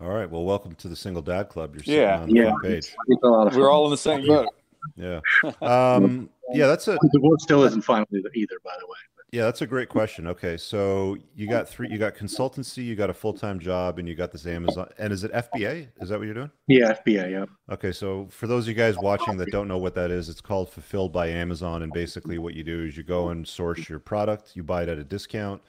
All 0.00 0.10
right. 0.10 0.30
Well, 0.30 0.44
welcome 0.44 0.74
to 0.76 0.88
the 0.88 0.94
single 0.94 1.22
dad 1.22 1.48
club. 1.48 1.74
You're 1.74 2.00
yeah, 2.00 2.20
on 2.20 2.28
the 2.28 2.34
yeah. 2.34 2.52
page. 2.62 2.94
We're 3.22 3.68
all 3.70 3.84
in 3.86 3.90
the 3.90 3.96
same 3.96 4.26
boat. 4.26 4.48
Yeah. 4.96 5.20
Um, 5.60 6.30
yeah, 6.52 6.66
that's 6.66 6.88
a 6.88 6.92
The 6.92 7.10
divorce 7.12 7.42
still 7.42 7.64
isn't 7.64 7.82
final 7.82 8.06
either, 8.12 8.30
either, 8.34 8.56
by 8.64 8.72
the 8.80 8.86
way. 8.86 8.96
Yeah, 9.30 9.42
that's 9.42 9.60
a 9.60 9.66
great 9.66 9.90
question. 9.90 10.26
Okay, 10.26 10.56
so 10.56 11.16
you 11.34 11.48
got 11.48 11.68
three. 11.68 11.88
You 11.90 11.98
got 11.98 12.14
consultancy. 12.14 12.84
You 12.84 12.96
got 12.96 13.10
a 13.10 13.14
full 13.14 13.34
time 13.34 13.58
job, 13.58 13.98
and 13.98 14.08
you 14.08 14.14
got 14.14 14.32
this 14.32 14.46
Amazon. 14.46 14.88
And 14.98 15.12
is 15.12 15.22
it 15.22 15.32
FBA? 15.32 15.88
Is 16.00 16.08
that 16.08 16.18
what 16.18 16.24
you're 16.24 16.34
doing? 16.34 16.50
Yeah, 16.66 16.94
FBA. 16.94 17.30
Yeah. 17.30 17.44
Okay, 17.70 17.92
so 17.92 18.26
for 18.30 18.46
those 18.46 18.64
of 18.64 18.68
you 18.68 18.74
guys 18.74 18.96
watching 18.96 19.36
that 19.36 19.50
don't 19.50 19.68
know 19.68 19.76
what 19.76 19.94
that 19.96 20.10
is, 20.10 20.30
it's 20.30 20.40
called 20.40 20.70
Fulfilled 20.70 21.12
by 21.12 21.28
Amazon. 21.28 21.82
And 21.82 21.92
basically, 21.92 22.38
what 22.38 22.54
you 22.54 22.64
do 22.64 22.84
is 22.84 22.96
you 22.96 23.02
go 23.02 23.28
and 23.28 23.46
source 23.46 23.88
your 23.88 23.98
product, 23.98 24.52
you 24.54 24.62
buy 24.62 24.84
it 24.84 24.88
at 24.88 24.96
a 24.96 25.04
discount, 25.04 25.60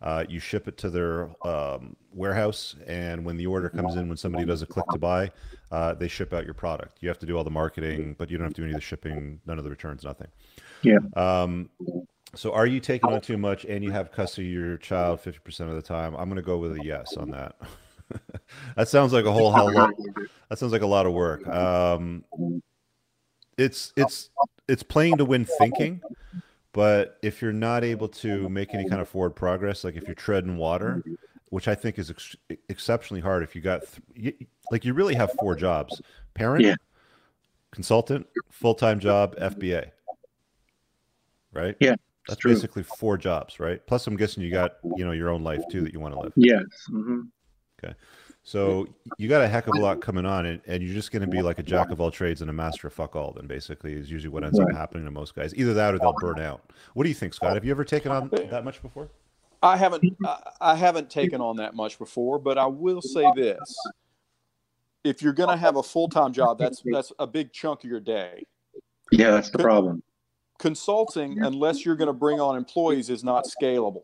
uh, 0.00 0.24
you 0.28 0.38
ship 0.38 0.68
it 0.68 0.76
to 0.78 0.88
their 0.88 1.30
um, 1.44 1.96
warehouse, 2.12 2.76
and 2.86 3.24
when 3.24 3.36
the 3.36 3.46
order 3.46 3.68
comes 3.68 3.96
in, 3.96 4.06
when 4.06 4.16
somebody 4.16 4.44
does 4.44 4.62
a 4.62 4.66
click 4.66 4.84
to 4.92 4.98
buy, 4.98 5.30
uh, 5.72 5.92
they 5.94 6.06
ship 6.06 6.32
out 6.32 6.44
your 6.44 6.54
product. 6.54 6.98
You 7.00 7.08
have 7.08 7.18
to 7.18 7.26
do 7.26 7.36
all 7.36 7.42
the 7.42 7.50
marketing, 7.50 8.14
but 8.16 8.30
you 8.30 8.38
don't 8.38 8.44
have 8.44 8.54
to 8.54 8.60
do 8.60 8.64
any 8.64 8.74
of 8.74 8.80
the 8.80 8.86
shipping, 8.86 9.40
none 9.44 9.58
of 9.58 9.64
the 9.64 9.70
returns, 9.70 10.04
nothing. 10.04 10.28
Yeah. 10.82 10.98
Um, 11.16 11.68
so, 12.34 12.52
are 12.52 12.66
you 12.66 12.80
taking 12.80 13.10
on 13.10 13.20
too 13.20 13.38
much, 13.38 13.64
and 13.64 13.82
you 13.82 13.90
have 13.90 14.12
custody 14.12 14.48
of 14.48 14.52
your 14.52 14.76
child 14.76 15.20
fifty 15.20 15.40
percent 15.40 15.70
of 15.70 15.76
the 15.76 15.82
time? 15.82 16.14
I'm 16.14 16.28
going 16.28 16.36
to 16.36 16.42
go 16.42 16.58
with 16.58 16.72
a 16.78 16.84
yes 16.84 17.16
on 17.16 17.30
that. 17.30 17.56
that 18.76 18.88
sounds 18.88 19.12
like 19.12 19.24
a 19.24 19.32
whole 19.32 19.52
hell 19.52 19.72
lot. 19.72 19.94
That 20.48 20.58
sounds 20.58 20.72
like 20.72 20.82
a 20.82 20.86
lot 20.86 21.06
of 21.06 21.12
work. 21.12 21.46
Um, 21.48 22.24
it's 23.56 23.92
it's 23.96 24.30
it's 24.68 24.82
playing 24.82 25.16
to 25.18 25.24
win 25.24 25.44
thinking, 25.58 26.00
but 26.72 27.18
if 27.22 27.42
you're 27.42 27.52
not 27.52 27.84
able 27.84 28.08
to 28.08 28.48
make 28.48 28.74
any 28.74 28.88
kind 28.88 29.00
of 29.00 29.08
forward 29.08 29.30
progress, 29.30 29.84
like 29.84 29.96
if 29.96 30.04
you're 30.06 30.14
treading 30.14 30.56
water, 30.56 31.02
which 31.48 31.66
I 31.66 31.74
think 31.74 31.98
is 31.98 32.10
ex- 32.10 32.36
exceptionally 32.68 33.20
hard, 33.20 33.42
if 33.42 33.54
you 33.56 33.60
got 33.62 33.82
th- 34.14 34.36
like 34.70 34.84
you 34.84 34.94
really 34.94 35.14
have 35.14 35.32
four 35.40 35.54
jobs: 35.54 36.00
parent, 36.34 36.64
Yeah. 36.64 36.74
consultant, 37.72 38.26
full 38.50 38.74
time 38.74 39.00
job, 39.00 39.34
FBA. 39.36 39.90
Right. 41.52 41.74
Yeah, 41.80 41.94
That's 42.28 42.40
true. 42.40 42.52
basically 42.52 42.82
four 42.82 43.16
jobs, 43.16 43.58
right? 43.58 43.84
Plus, 43.86 44.06
I'm 44.06 44.16
guessing 44.16 44.42
you 44.42 44.50
got 44.50 44.76
you 44.96 45.04
know 45.04 45.12
your 45.12 45.30
own 45.30 45.42
life 45.42 45.62
too 45.70 45.82
that 45.82 45.92
you 45.92 46.00
want 46.00 46.14
to 46.14 46.20
live. 46.20 46.32
Yes. 46.36 46.64
hmm 46.88 47.22
So 48.42 48.86
you 49.18 49.28
got 49.28 49.42
a 49.42 49.48
heck 49.48 49.66
of 49.66 49.74
a 49.76 49.80
lot 49.80 50.00
coming 50.00 50.24
on, 50.24 50.46
and, 50.46 50.60
and 50.66 50.82
you're 50.82 50.94
just 50.94 51.10
going 51.10 51.22
to 51.22 51.28
be 51.28 51.42
like 51.42 51.58
a 51.58 51.62
jack 51.62 51.90
of 51.90 52.00
all 52.00 52.10
trades 52.10 52.40
and 52.40 52.48
a 52.48 52.52
master 52.52 52.86
of 52.86 52.94
fuck 52.94 53.14
all. 53.16 53.32
Then 53.32 53.46
basically 53.46 53.92
is 53.92 54.10
usually 54.10 54.30
what 54.30 54.44
ends 54.44 54.58
up 54.58 54.70
happening 54.72 55.04
to 55.04 55.10
most 55.10 55.34
guys. 55.34 55.54
Either 55.54 55.74
that 55.74 55.94
or 55.94 55.98
they'll 55.98 56.14
burn 56.20 56.40
out. 56.40 56.72
What 56.94 57.02
do 57.04 57.08
you 57.08 57.14
think, 57.14 57.34
Scott? 57.34 57.54
Have 57.54 57.64
you 57.64 57.70
ever 57.70 57.84
taken 57.84 58.10
on 58.12 58.30
that 58.50 58.64
much 58.64 58.80
before? 58.80 59.10
I 59.62 59.76
haven't 59.76 60.04
I, 60.24 60.50
I 60.60 60.74
haven't 60.76 61.10
taken 61.10 61.40
on 61.40 61.56
that 61.56 61.74
much 61.74 61.98
before, 61.98 62.38
but 62.38 62.58
I 62.58 62.66
will 62.66 63.02
say 63.02 63.24
this: 63.34 63.58
if 65.04 65.22
you're 65.22 65.32
going 65.32 65.50
to 65.50 65.56
have 65.56 65.76
a 65.76 65.82
full 65.82 66.08
time 66.08 66.32
job, 66.32 66.58
that's 66.58 66.82
that's 66.84 67.12
a 67.18 67.26
big 67.26 67.52
chunk 67.52 67.84
of 67.84 67.90
your 67.90 68.00
day. 68.00 68.44
Yeah, 69.10 69.30
that's 69.30 69.50
the 69.50 69.58
problem. 69.58 70.02
Consulting, 70.58 71.40
unless 71.42 71.84
you're 71.84 71.96
going 71.96 72.08
to 72.08 72.12
bring 72.12 72.40
on 72.40 72.56
employees, 72.56 73.10
is 73.10 73.22
not 73.22 73.46
scalable. 73.46 74.02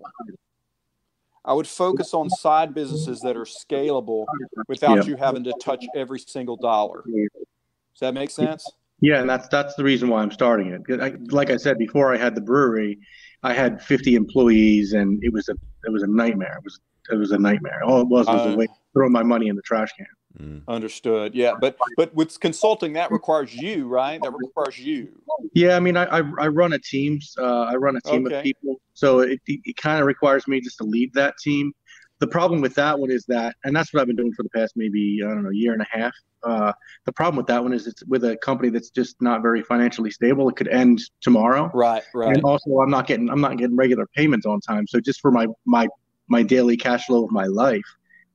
I 1.44 1.52
would 1.52 1.66
focus 1.66 2.14
on 2.14 2.30
side 2.30 2.72
businesses 2.72 3.20
that 3.20 3.36
are 3.36 3.44
scalable 3.44 4.24
without 4.68 5.06
you 5.06 5.16
having 5.16 5.44
to 5.44 5.52
touch 5.60 5.84
every 5.94 6.20
single 6.20 6.56
dollar. 6.56 7.04
Does 7.04 8.00
that 8.00 8.14
make 8.14 8.30
sense? 8.30 8.70
Yeah, 9.00 9.20
and 9.20 9.28
that's 9.28 9.48
that's 9.48 9.74
the 9.74 9.84
reason 9.84 10.08
why 10.08 10.22
I'm 10.22 10.30
starting 10.30 10.68
it. 10.68 11.00
I, 11.02 11.14
like 11.30 11.50
I 11.50 11.56
said 11.56 11.76
before, 11.76 12.14
I 12.14 12.16
had 12.16 12.34
the 12.34 12.40
brewery. 12.40 12.98
I 13.42 13.52
had 13.52 13.82
50 13.82 14.14
employees, 14.14 14.94
and 14.94 15.22
it 15.22 15.32
was 15.32 15.48
a 15.48 15.54
it 15.84 15.92
was 15.92 16.02
a 16.02 16.06
nightmare. 16.06 16.56
It 16.58 16.64
was 16.64 16.80
it 17.10 17.16
was 17.16 17.32
a 17.32 17.38
nightmare. 17.38 17.82
All 17.84 18.00
it 18.00 18.08
was 18.08 18.26
was 18.26 18.40
Uh, 18.46 18.50
a 18.50 18.56
way 18.56 18.66
to 18.66 18.72
throw 18.94 19.08
my 19.10 19.22
money 19.22 19.48
in 19.48 19.56
the 19.56 19.62
trash 19.62 19.92
can. 19.96 20.06
Mm. 20.40 20.62
Understood. 20.66 21.34
Yeah, 21.34 21.52
but 21.60 21.76
but 21.96 22.12
with 22.14 22.38
consulting, 22.40 22.94
that 22.94 23.12
requires 23.12 23.54
you, 23.54 23.86
right? 23.86 24.20
That 24.20 24.32
requires 24.32 24.78
you. 24.78 25.20
Yeah, 25.54 25.76
I 25.76 25.80
mean, 25.80 25.96
I 25.96 26.04
I, 26.06 26.18
I 26.38 26.48
run 26.48 26.72
a 26.72 26.78
team. 26.78 27.20
Uh, 27.38 27.62
I 27.62 27.76
run 27.76 27.96
a 27.96 28.00
team 28.00 28.26
Okay. 28.26 28.38
of 28.38 28.42
people, 28.42 28.80
so 28.94 29.20
it 29.20 29.40
it, 29.46 29.60
it 29.64 29.76
kind 29.76 30.00
of 30.00 30.06
requires 30.06 30.48
me 30.48 30.60
just 30.60 30.78
to 30.78 30.84
lead 30.84 31.14
that 31.14 31.38
team. 31.38 31.72
The 32.18 32.26
problem 32.26 32.60
with 32.60 32.74
that 32.74 32.98
one 32.98 33.10
is 33.10 33.24
that, 33.26 33.54
and 33.64 33.76
that's 33.76 33.92
what 33.92 34.00
I've 34.00 34.06
been 34.06 34.16
doing 34.16 34.32
for 34.32 34.42
the 34.42 34.48
past 34.50 34.72
maybe 34.76 35.20
I 35.24 35.28
don't 35.28 35.44
know 35.44 35.50
year 35.50 35.72
and 35.72 35.82
a 35.82 35.86
half. 35.88 36.12
Uh, 36.42 36.72
the 37.04 37.12
problem 37.12 37.36
with 37.36 37.46
that 37.46 37.62
one 37.62 37.72
is 37.72 37.86
it's 37.86 38.04
with 38.06 38.24
a 38.24 38.36
company 38.38 38.70
that's 38.70 38.90
just 38.90 39.16
not 39.20 39.40
very 39.40 39.62
financially 39.62 40.10
stable. 40.10 40.48
It 40.48 40.56
could 40.56 40.68
end 40.68 41.00
tomorrow. 41.20 41.70
Right, 41.72 42.02
right. 42.12 42.34
and 42.34 42.44
also 42.44 42.78
I'm 42.80 42.90
not 42.90 43.06
getting 43.06 43.30
I'm 43.30 43.40
not 43.40 43.56
getting 43.56 43.76
regular 43.76 44.06
payments 44.16 44.46
on 44.46 44.60
time. 44.60 44.86
So 44.88 44.98
just 44.98 45.20
for 45.20 45.30
my 45.30 45.46
my 45.64 45.86
my 46.26 46.42
daily 46.42 46.76
cash 46.76 47.06
flow 47.06 47.24
of 47.24 47.30
my 47.30 47.44
life, 47.44 47.84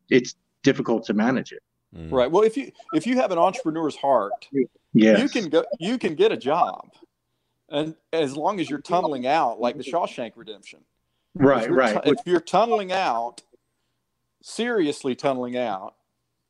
it's 0.09 0.35
difficult 0.63 1.05
to 1.05 1.13
manage 1.13 1.51
it. 1.51 1.61
Mm. 1.95 2.11
Right. 2.11 2.29
Well, 2.29 2.43
if 2.43 2.55
you 2.55 2.71
if 2.93 3.07
you 3.07 3.15
have 3.17 3.31
an 3.31 3.37
entrepreneur's 3.39 3.95
heart, 3.95 4.47
Yeah, 4.93 5.17
you 5.17 5.27
can 5.29 5.49
go 5.49 5.63
you 5.79 5.97
can 5.97 6.15
get 6.15 6.31
a 6.31 6.37
job. 6.37 6.91
And 7.69 7.95
as 8.13 8.35
long 8.35 8.59
as 8.59 8.69
you're 8.69 8.81
tunneling 8.81 9.25
out 9.27 9.59
like 9.59 9.77
the 9.77 9.83
Shawshank 9.83 10.33
Redemption. 10.35 10.79
Right, 11.35 11.67
you're 11.67 11.75
right. 11.75 12.03
tu- 12.03 12.11
if 12.11 12.17
you're 12.25 12.39
tunneling 12.39 12.91
out, 12.91 13.41
seriously 14.41 15.15
tunneling 15.15 15.57
out, 15.57 15.95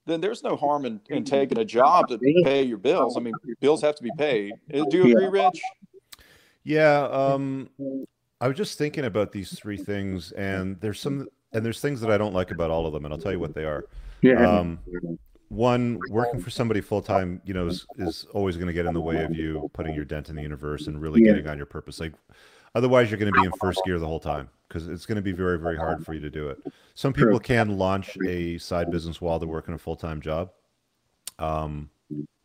then 0.05 0.21
there's 0.21 0.43
no 0.43 0.55
harm 0.55 0.85
in, 0.85 1.01
in 1.09 1.23
taking 1.25 1.57
a 1.59 1.65
job 1.65 2.07
to 2.09 2.17
pay 2.43 2.63
your 2.63 2.77
bills. 2.77 3.17
I 3.17 3.19
mean, 3.19 3.33
bills 3.59 3.81
have 3.81 3.95
to 3.95 4.03
be 4.03 4.11
paid. 4.17 4.53
Uh, 4.73 4.85
Do 4.89 4.97
you 4.97 5.17
agree, 5.17 5.27
Rich? 5.27 5.61
Yeah. 6.63 7.01
Um, 7.11 7.69
I 8.41 8.47
was 8.47 8.55
just 8.57 8.77
thinking 8.77 9.05
about 9.05 9.31
these 9.33 9.51
three 9.59 9.77
things, 9.77 10.31
and 10.31 10.79
there's 10.79 10.99
some, 10.99 11.27
and 11.51 11.65
there's 11.65 11.81
things 11.81 11.99
that 12.01 12.09
I 12.09 12.17
don't 12.17 12.33
like 12.33 12.51
about 12.51 12.71
all 12.71 12.85
of 12.87 12.93
them, 12.93 13.03
and 13.05 13.13
I'll 13.13 13.19
tell 13.19 13.33
you 13.33 13.39
what 13.39 13.53
they 13.53 13.65
are. 13.65 13.85
yeah, 14.21 14.47
Um, 14.59 14.79
one, 15.49 15.99
working 16.09 16.39
for 16.39 16.49
somebody 16.49 16.79
full 16.79 17.01
time, 17.01 17.41
you 17.43 17.53
know, 17.53 17.67
is, 17.67 17.85
is 17.97 18.25
always 18.33 18.55
going 18.55 18.67
to 18.67 18.73
get 18.73 18.85
in 18.85 18.93
the 18.93 19.01
way 19.01 19.23
of 19.23 19.35
you 19.35 19.69
putting 19.73 19.95
your 19.95 20.05
dent 20.05 20.29
in 20.29 20.35
the 20.35 20.41
universe 20.41 20.87
and 20.87 21.01
really 21.01 21.21
Yeah. 21.21 21.31
getting 21.33 21.47
on 21.47 21.57
your 21.57 21.65
purpose. 21.65 21.99
Like, 21.99 22.13
otherwise, 22.75 23.09
you're 23.09 23.19
going 23.19 23.33
to 23.33 23.39
be 23.39 23.45
in 23.45 23.51
first 23.59 23.81
gear 23.83 23.99
the 23.99 24.07
whole 24.07 24.19
time 24.19 24.49
because 24.67 24.87
it's 24.87 25.07
going 25.07 25.15
to 25.15 25.21
be 25.21 25.31
very, 25.31 25.57
very 25.57 25.75
hard 25.75 26.05
for 26.05 26.13
you 26.13 26.19
to 26.19 26.29
do 26.29 26.49
it. 26.49 26.59
Some 26.93 27.13
people 27.13 27.39
can 27.39 27.77
launch 27.77 28.15
a 28.27 28.59
side 28.59 28.91
business 28.91 29.19
while 29.19 29.39
they're 29.39 29.49
working 29.49 29.73
a 29.73 29.77
full 29.79 29.95
time 29.95 30.21
job. 30.21 30.51
Um, 31.39 31.89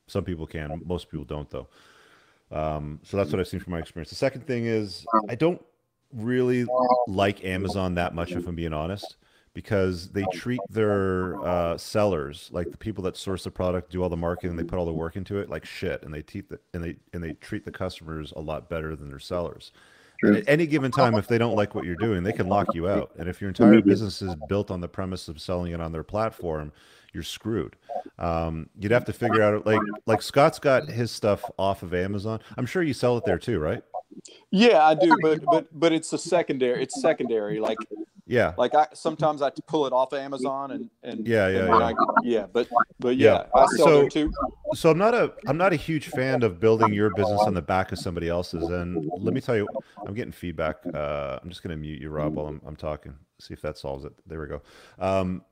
some 0.07 0.25
people 0.25 0.47
can. 0.47 0.81
Most 0.85 1.11
people 1.11 1.25
don't, 1.25 1.49
though. 1.51 1.69
Um, 2.51 3.01
so 3.03 3.17
that's 3.17 3.31
what 3.33 3.41
I've 3.41 3.49
seen 3.49 3.61
from 3.61 3.73
my 3.73 3.81
experience. 3.81 4.11
The 4.11 4.17
second 4.17 4.47
thing 4.47 4.67
is 4.67 5.05
I 5.29 5.35
don't 5.35 5.63
really 6.13 6.67
like 7.07 7.45
Amazon 7.45 7.95
that 7.97 8.15
much, 8.15 8.33
if 8.33 8.47
I'm 8.47 8.55
being 8.55 8.73
honest, 8.73 9.17
because 9.55 10.09
they 10.11 10.25
treat 10.33 10.61
their 10.69 11.43
uh, 11.47 11.79
sellers 11.79 12.51
like 12.53 12.71
the 12.71 12.77
people 12.77 13.03
that 13.05 13.17
source 13.17 13.45
the 13.45 13.51
product, 13.51 13.91
do 13.91 14.03
all 14.03 14.09
the 14.09 14.17
marketing, 14.17 14.57
they 14.57 14.65
put 14.65 14.79
all 14.79 14.85
the 14.85 14.93
work 14.93 15.17
into 15.17 15.39
it 15.39 15.49
like 15.49 15.65
shit, 15.65 16.03
and 16.03 16.13
they 16.13 16.23
treat 16.23 16.49
the, 16.51 16.59
and 16.75 16.83
they 16.83 16.97
and 17.13 17.23
they 17.23 17.33
treat 17.35 17.65
the 17.65 17.71
customers 17.71 18.33
a 18.37 18.41
lot 18.41 18.69
better 18.69 18.95
than 18.97 19.09
their 19.09 19.21
sellers. 19.21 19.73
And 20.23 20.37
at 20.37 20.49
any 20.49 20.67
given 20.67 20.91
time, 20.91 21.17
if 21.17 21.29
they 21.29 21.39
don't 21.39 21.55
like 21.55 21.75
what 21.75 21.85
you're 21.85 21.97
doing, 21.97 22.23
they 22.23 22.33
can 22.33 22.49
lock 22.49 22.69
you 22.75 22.89
out. 22.89 23.11
And 23.19 23.29
if 23.29 23.41
your 23.41 23.49
entire 23.49 23.83
business 23.83 24.23
is 24.23 24.35
built 24.49 24.71
on 24.71 24.81
the 24.81 24.89
premise 24.89 25.29
of 25.29 25.41
selling 25.41 25.73
it 25.73 25.81
on 25.81 25.93
their 25.93 26.03
platform, 26.03 26.73
you're 27.13 27.23
screwed. 27.23 27.77
Um, 28.19 28.71
you'd 28.79 28.93
have 28.93 29.05
to 29.05 29.13
figure 29.13 29.43
out 29.43 29.67
like 29.67 29.81
like 30.07 30.23
Scott's 30.23 30.59
got 30.59 30.89
his 30.89 31.11
stuff 31.11 31.43
off 31.59 31.83
of 31.83 31.95
Amazon. 31.95 32.41
I'm 32.57 32.67
sure 32.67 32.83
you 32.83 32.95
sell 32.95 33.17
it 33.19 33.25
there 33.25 33.39
too, 33.39 33.59
right? 33.59 33.83
Yeah, 34.51 34.85
I 34.85 34.95
do, 34.95 35.17
but 35.23 35.45
but 35.45 35.79
but 35.79 35.93
it's 35.93 36.13
a 36.13 36.19
secondary. 36.19 36.83
It's 36.83 37.01
secondary. 37.01 37.61
Like 37.61 37.79
Yeah. 38.27 38.55
like 38.57 38.75
I 38.75 38.87
sometimes 38.95 39.43
I 39.43 39.51
pull 39.67 39.87
it 39.87 39.93
off 39.93 40.13
of 40.13 40.19
Amazon 40.19 40.71
and 40.71 40.89
and 41.03 41.27
Yeah, 41.27 41.49
yeah, 41.49 41.59
and 41.59 41.69
yeah. 41.69 41.75
I, 41.75 41.95
yeah. 42.23 42.47
But 42.53 42.69
but 42.99 43.17
Yeah. 43.17 43.45
yeah, 43.55 43.61
I 43.61 43.67
sell 43.77 43.87
So- 43.87 44.09
too. 44.09 44.33
so 44.75 44.91
I'm 44.91 44.97
not 44.99 45.13
a 45.15 45.35
I'm 45.47 45.59
not 45.59 45.73
a 45.73 45.77
huge 45.77 46.09
fan 46.09 46.43
of 46.43 46.59
building 46.59 46.93
your 46.95 47.11
business 47.15 47.43
on 47.43 47.53
the 47.55 47.63
back 47.63 47.93
of 47.93 47.99
somebody 47.99 48.29
else's. 48.29 48.65
And 48.69 49.11
let 49.19 49.35
me 49.35 49.41
tell 49.43 49.57
you, 49.57 49.69
I'm 50.07 50.15
getting 50.15 50.33
feedback. 50.33 50.77
Uh, 50.95 51.39
I'm 51.43 51.49
just 51.51 51.63
gonna 51.63 51.77
mute 51.77 52.01
you, 52.01 52.09
Rob, 52.11 52.35
while 52.35 52.47
I'm, 52.47 52.61
I'm 52.67 52.77
talking. 52.77 53.15
See 53.41 53.53
if 53.53 53.61
that 53.61 53.77
solves 53.77 54.05
it. 54.07 54.13
There 54.27 54.41
we 54.41 54.47
go. 54.47 54.63
Um, 54.99 55.43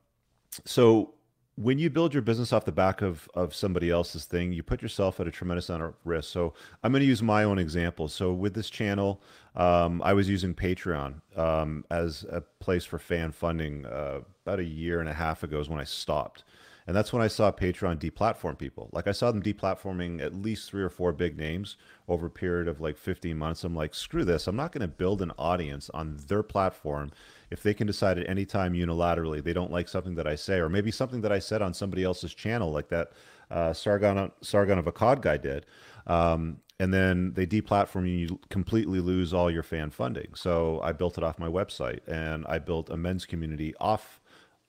so 0.65 1.13
when 1.55 1.77
you 1.77 1.89
build 1.89 2.13
your 2.13 2.23
business 2.23 2.51
off 2.51 2.65
the 2.65 2.71
back 2.71 3.01
of 3.01 3.29
of 3.33 3.53
somebody 3.53 3.89
else's 3.89 4.25
thing, 4.25 4.53
you 4.53 4.63
put 4.63 4.81
yourself 4.81 5.19
at 5.19 5.27
a 5.27 5.31
tremendous 5.31 5.69
amount 5.69 5.83
of 5.83 5.93
risk. 6.03 6.31
So 6.31 6.53
I'm 6.83 6.91
going 6.91 7.01
to 7.01 7.07
use 7.07 7.21
my 7.21 7.43
own 7.43 7.59
example. 7.59 8.07
So 8.07 8.33
with 8.33 8.55
this 8.55 8.69
channel, 8.69 9.21
um, 9.55 10.01
I 10.03 10.13
was 10.13 10.27
using 10.27 10.55
Patreon 10.55 11.21
um, 11.37 11.85
as 11.91 12.25
a 12.29 12.41
place 12.59 12.85
for 12.85 12.97
fan 12.97 13.31
funding 13.31 13.85
uh, 13.85 14.21
about 14.45 14.59
a 14.59 14.63
year 14.63 14.99
and 14.99 15.09
a 15.09 15.13
half 15.13 15.43
ago 15.43 15.59
is 15.59 15.69
when 15.69 15.79
I 15.79 15.83
stopped. 15.85 16.43
And 16.85 16.95
that's 16.95 17.13
when 17.13 17.21
I 17.21 17.27
saw 17.27 17.51
Patreon 17.51 17.99
deplatform 17.99 18.57
people. 18.57 18.89
Like 18.91 19.07
I 19.07 19.13
saw 19.13 19.31
them 19.31 19.41
deplatforming 19.41 20.21
at 20.21 20.33
least 20.33 20.69
three 20.69 20.83
or 20.83 20.89
four 20.89 21.13
big 21.13 21.37
names 21.37 21.77
over 22.09 22.25
a 22.25 22.31
period 22.31 22.67
of 22.67 22.81
like 22.81 22.97
15 22.97 23.37
months. 23.37 23.63
I'm 23.63 23.75
like, 23.75 23.95
screw 23.95 24.25
this. 24.25 24.47
I'm 24.47 24.57
not 24.57 24.73
going 24.73 24.81
to 24.81 24.87
build 24.89 25.21
an 25.21 25.31
audience 25.37 25.89
on 25.93 26.17
their 26.27 26.43
platform 26.43 27.11
if 27.53 27.61
they 27.61 27.73
can 27.73 27.85
decide 27.85 28.17
at 28.17 28.27
any 28.27 28.45
time 28.45 28.73
unilaterally 28.73 29.43
they 29.43 29.53
don't 29.53 29.71
like 29.71 29.87
something 29.87 30.15
that 30.15 30.27
I 30.27 30.35
say, 30.35 30.57
or 30.57 30.69
maybe 30.69 30.91
something 30.91 31.21
that 31.21 31.31
I 31.31 31.39
said 31.39 31.61
on 31.61 31.73
somebody 31.73 32.03
else's 32.03 32.33
channel, 32.33 32.71
like 32.71 32.89
that 32.89 33.11
uh, 33.51 33.71
Sargon 33.73 34.31
Sargon 34.41 34.79
of 34.79 34.85
Akkad 34.85 35.21
guy 35.21 35.37
did. 35.37 35.67
Um, 36.07 36.57
and 36.79 36.91
then 36.91 37.33
they 37.33 37.45
deplatform 37.45 38.07
you, 38.07 38.15
you 38.15 38.39
completely 38.49 38.99
lose 38.99 39.33
all 39.33 39.51
your 39.51 39.63
fan 39.63 39.91
funding. 39.91 40.33
So 40.35 40.81
I 40.81 40.91
built 40.91 41.17
it 41.19 41.23
off 41.23 41.37
my 41.37 41.47
website, 41.47 41.99
and 42.07 42.45
I 42.49 42.57
built 42.57 42.89
a 42.89 42.97
men's 42.97 43.25
community 43.25 43.73
off 43.79 44.19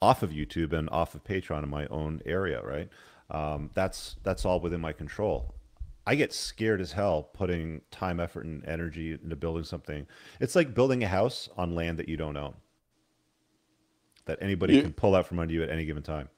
off 0.02 0.22
of 0.22 0.30
YouTube 0.30 0.74
and 0.74 0.90
off 0.90 1.14
of 1.14 1.24
Patreon 1.24 1.62
in 1.62 1.70
my 1.70 1.86
own 1.86 2.20
area, 2.26 2.60
right? 2.62 2.90
Um, 3.30 3.70
that's 3.72 4.16
that's 4.22 4.44
all 4.44 4.60
within 4.60 4.82
my 4.82 4.92
control. 4.92 5.54
I 6.06 6.14
get 6.14 6.34
scared 6.34 6.82
as 6.82 6.92
hell 6.92 7.22
putting 7.22 7.80
time, 7.90 8.20
effort, 8.20 8.44
and 8.44 8.62
energy 8.66 9.12
into 9.12 9.36
building 9.36 9.64
something. 9.64 10.06
It's 10.38 10.54
like 10.54 10.74
building 10.74 11.02
a 11.02 11.08
house 11.08 11.48
on 11.56 11.74
land 11.74 11.98
that 11.98 12.08
you 12.10 12.18
don't 12.18 12.36
own, 12.36 12.54
that 14.26 14.38
anybody 14.40 14.76
You- 14.76 14.82
can 14.82 14.92
pull 14.92 15.14
out 15.14 15.26
from 15.26 15.38
under 15.38 15.52
you 15.52 15.62
at 15.62 15.70
any 15.70 15.84
given 15.84 16.02
time. 16.02 16.28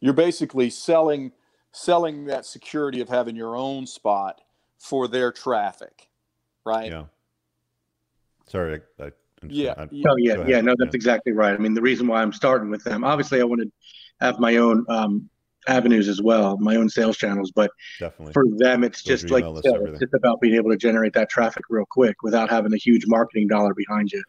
You're 0.00 0.14
basically 0.14 0.70
selling 0.70 1.32
selling 1.72 2.24
that 2.24 2.46
security 2.46 3.02
of 3.02 3.08
having 3.10 3.36
your 3.36 3.54
own 3.54 3.86
spot 3.86 4.40
for 4.78 5.06
their 5.06 5.30
traffic, 5.30 6.08
right? 6.64 6.90
Yeah. 6.90 7.04
Sorry, 8.46 8.80
I, 8.98 9.04
I 9.04 9.10
Yeah. 9.46 9.74
I- 9.76 9.82
Oh 10.08 10.16
yeah, 10.16 10.46
yeah, 10.46 10.62
no, 10.62 10.74
that's 10.78 10.94
Yeah. 10.94 10.96
exactly 10.96 11.32
right. 11.32 11.52
I 11.52 11.58
mean, 11.58 11.74
the 11.74 11.82
reason 11.82 12.06
why 12.06 12.22
I'm 12.22 12.32
starting 12.32 12.70
with 12.70 12.82
them, 12.84 13.04
obviously, 13.04 13.42
I 13.42 13.44
wanted 13.44 13.66
to 13.66 13.72
have 14.24 14.38
my 14.38 14.56
own 14.56 14.86
um, 14.88 15.28
avenues 15.68 16.08
as 16.08 16.22
well, 16.22 16.56
my 16.56 16.76
own 16.76 16.88
sales 16.88 17.18
channels. 17.18 17.50
But 17.50 17.70
definitely. 18.00 18.32
for 18.32 18.44
them, 18.56 18.82
it's 18.82 19.02
Build 19.02 19.18
just 19.18 19.30
like 19.30 19.42
email 19.42 19.60
you 19.62 19.70
list, 19.82 19.88
it's 19.90 19.98
just 20.00 20.14
about 20.14 20.40
being 20.40 20.54
able 20.54 20.70
to 20.70 20.78
generate 20.78 21.12
that 21.12 21.28
traffic 21.28 21.64
real 21.68 21.84
quick 21.90 22.22
without 22.22 22.48
having 22.48 22.72
a 22.72 22.78
huge 22.78 23.06
marketing 23.06 23.48
dollar 23.48 23.74
behind 23.74 24.12
you. 24.12 24.22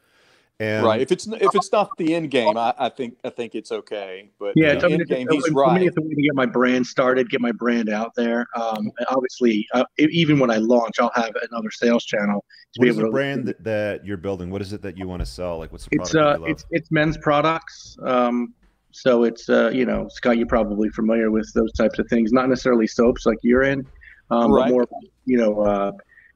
And 0.60 0.86
right. 0.86 1.00
If 1.02 1.12
it's 1.12 1.28
if 1.28 1.54
it's 1.54 1.72
not 1.72 1.90
the 1.98 2.16
end 2.16 2.32
game, 2.32 2.58
I, 2.58 2.74
I 2.78 2.90
think 2.90 3.18
I 3.24 3.30
think 3.30 3.54
it's 3.56 3.72
okay. 3.72 4.32
But 4.40 4.54
Yeah, 4.56 4.70
the 4.70 4.76
it's, 4.76 4.84
I 4.84 4.88
mean, 4.88 5.00
end 5.02 5.10
game, 5.10 5.28
it's, 5.30 5.36
he's 5.46 5.54
for 5.54 5.72
me, 5.74 5.80
right. 5.80 5.82
it's 5.88 5.98
a 5.98 6.02
way 6.02 6.16
to 6.16 6.22
get 6.22 6.34
my 6.36 6.46
brand 6.48 6.88
started, 6.88 7.30
get 7.30 7.42
my 7.42 7.52
brand 7.52 7.90
out 7.90 8.14
there. 8.16 8.48
Um, 8.56 8.92
obviously, 9.10 9.68
uh, 9.74 9.84
even 9.98 10.40
when 10.40 10.50
I 10.50 10.58
launch, 10.58 10.96
I'll 11.00 11.12
have 11.16 11.32
another 11.52 11.70
sales 11.72 12.04
channel 12.06 12.44
to 12.74 12.80
what 12.80 12.86
be 12.86 12.90
able 12.90 13.00
the 13.02 13.06
to. 13.06 13.12
brand 13.12 13.46
that, 13.48 13.64
that 13.64 14.06
you're 14.06 14.18
building? 14.18 14.50
What 14.50 14.62
is 14.62 14.74
it 14.74 14.82
that 14.82 14.98
you 14.98 15.08
want 15.08 15.20
to 15.20 15.26
sell? 15.26 15.58
Like, 15.60 15.72
what's 15.72 15.86
the 15.86 15.90
It's 16.00 16.12
product 16.12 16.14
that 16.14 16.28
uh, 16.28 16.34
you 16.34 16.42
love? 16.42 16.50
it's 16.50 16.66
it's 16.72 16.92
men's 16.92 17.18
products. 17.18 17.98
Um, 18.04 18.54
so 18.92 19.24
it's 19.26 19.50
uh, 19.50 19.70
you 19.72 19.86
know, 19.86 20.08
Scott, 20.10 20.38
you're 20.38 20.48
probably 20.48 20.90
familiar 20.90 21.30
with 21.30 21.52
those 21.54 21.72
types 21.74 22.00
of 22.00 22.08
things. 22.10 22.32
Not 22.32 22.50
necessarily 22.50 22.88
soaps 22.88 23.28
like 23.28 23.38
you're 23.44 23.62
in, 23.64 23.86
um, 24.32 24.52
Right. 24.52 24.64
but 24.66 24.72
more 24.72 24.88
you 25.26 25.38
know, 25.38 25.62
uh, 25.62 25.92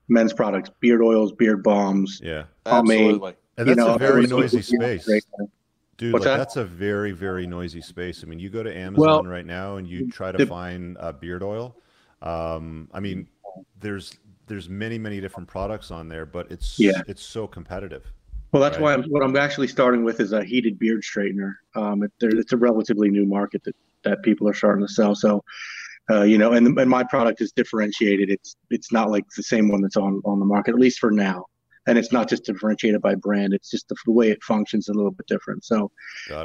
men's 0.10 0.32
products, 0.34 0.70
beard 0.80 1.02
oils, 1.02 1.32
beard 1.32 1.64
balms. 1.64 2.22
yeah, 2.24 2.44
pomade. 2.66 3.00
Absolutely. 3.02 3.34
And 3.58 3.68
you 3.68 3.76
that's 3.76 3.88
know, 3.88 3.96
a 3.96 4.00
very 4.00 4.28
noisy 4.28 4.62
space. 4.62 5.08
Dude, 5.98 6.14
like 6.14 6.24
that? 6.24 6.38
that's 6.38 6.56
a 6.56 6.64
very, 6.66 7.12
very 7.12 7.46
noisy 7.46 7.82
space. 7.82 8.24
I 8.24 8.28
mean, 8.28 8.40
you 8.40 8.50
go 8.50 8.64
to 8.64 8.76
Amazon 8.76 9.06
Well, 9.06 9.24
right 9.24 9.46
now 9.46 9.76
and 9.76 9.88
you 9.88 10.10
try 10.10 10.32
to 10.32 10.38
the- 10.38 10.48
find 10.48 10.98
uh, 11.00 11.12
beard 11.12 11.44
oil. 11.44 11.76
Um, 12.24 12.90
I 12.94 13.00
mean, 13.00 13.28
there's 13.80 14.14
there's 14.48 14.68
many, 14.68 14.98
many 14.98 15.22
different 15.22 15.48
products 15.48 15.92
on 15.92 16.08
there, 16.10 16.26
but 16.26 16.52
it's 16.52 16.80
Yeah. 16.80 17.02
it's 17.08 17.24
so 17.24 17.48
competitive. 17.48 18.12
Well, 18.52 18.62
that's 18.62 18.78
Right. 18.78 18.84
why 18.84 18.94
I'm, 18.94 19.04
what 19.04 19.24
I'm 19.24 19.36
actually 19.38 19.68
starting 19.68 20.04
with 20.04 20.20
is 20.20 20.34
a 20.34 20.44
heated 20.44 20.78
beard 20.78 21.04
straightener. 21.04 21.54
Um, 21.76 22.04
it, 22.04 22.12
there, 22.20 22.32
it's 22.32 22.52
a 22.52 22.58
relatively 22.58 23.10
new 23.10 23.26
market 23.26 23.64
that, 23.64 23.76
that 24.04 24.24
people 24.24 24.50
are 24.50 24.54
starting 24.54 24.86
to 24.86 24.92
sell. 24.92 25.16
So, 25.16 25.42
uh, 26.10 26.24
you 26.24 26.38
know, 26.38 26.52
and, 26.54 26.78
and 26.78 26.90
my 26.90 27.04
product 27.04 27.40
is 27.42 27.52
differentiated. 27.54 28.30
It's 28.30 28.56
it's 28.72 28.92
not 28.92 29.10
like 29.10 29.26
the 29.38 29.44
same 29.44 29.70
one 29.70 29.82
that's 29.82 29.98
on 29.98 30.22
on 30.26 30.40
the 30.40 30.46
market, 30.46 30.74
at 30.74 30.80
least 30.80 31.00
for 31.00 31.12
now. 31.12 31.46
And 31.88 31.98
it's 31.98 32.12
not 32.12 32.30
just 32.30 32.46
differentiated 32.46 33.02
by 33.02 33.16
brand. 33.16 33.54
It's 33.54 33.72
just 33.72 33.88
the, 33.90 33.96
the 34.06 34.12
way 34.12 34.30
it 34.30 34.44
functions 34.44 34.88
a 34.88 34.94
little 34.94 35.12
bit 35.12 35.26
different. 35.28 35.66
So, 35.66 35.92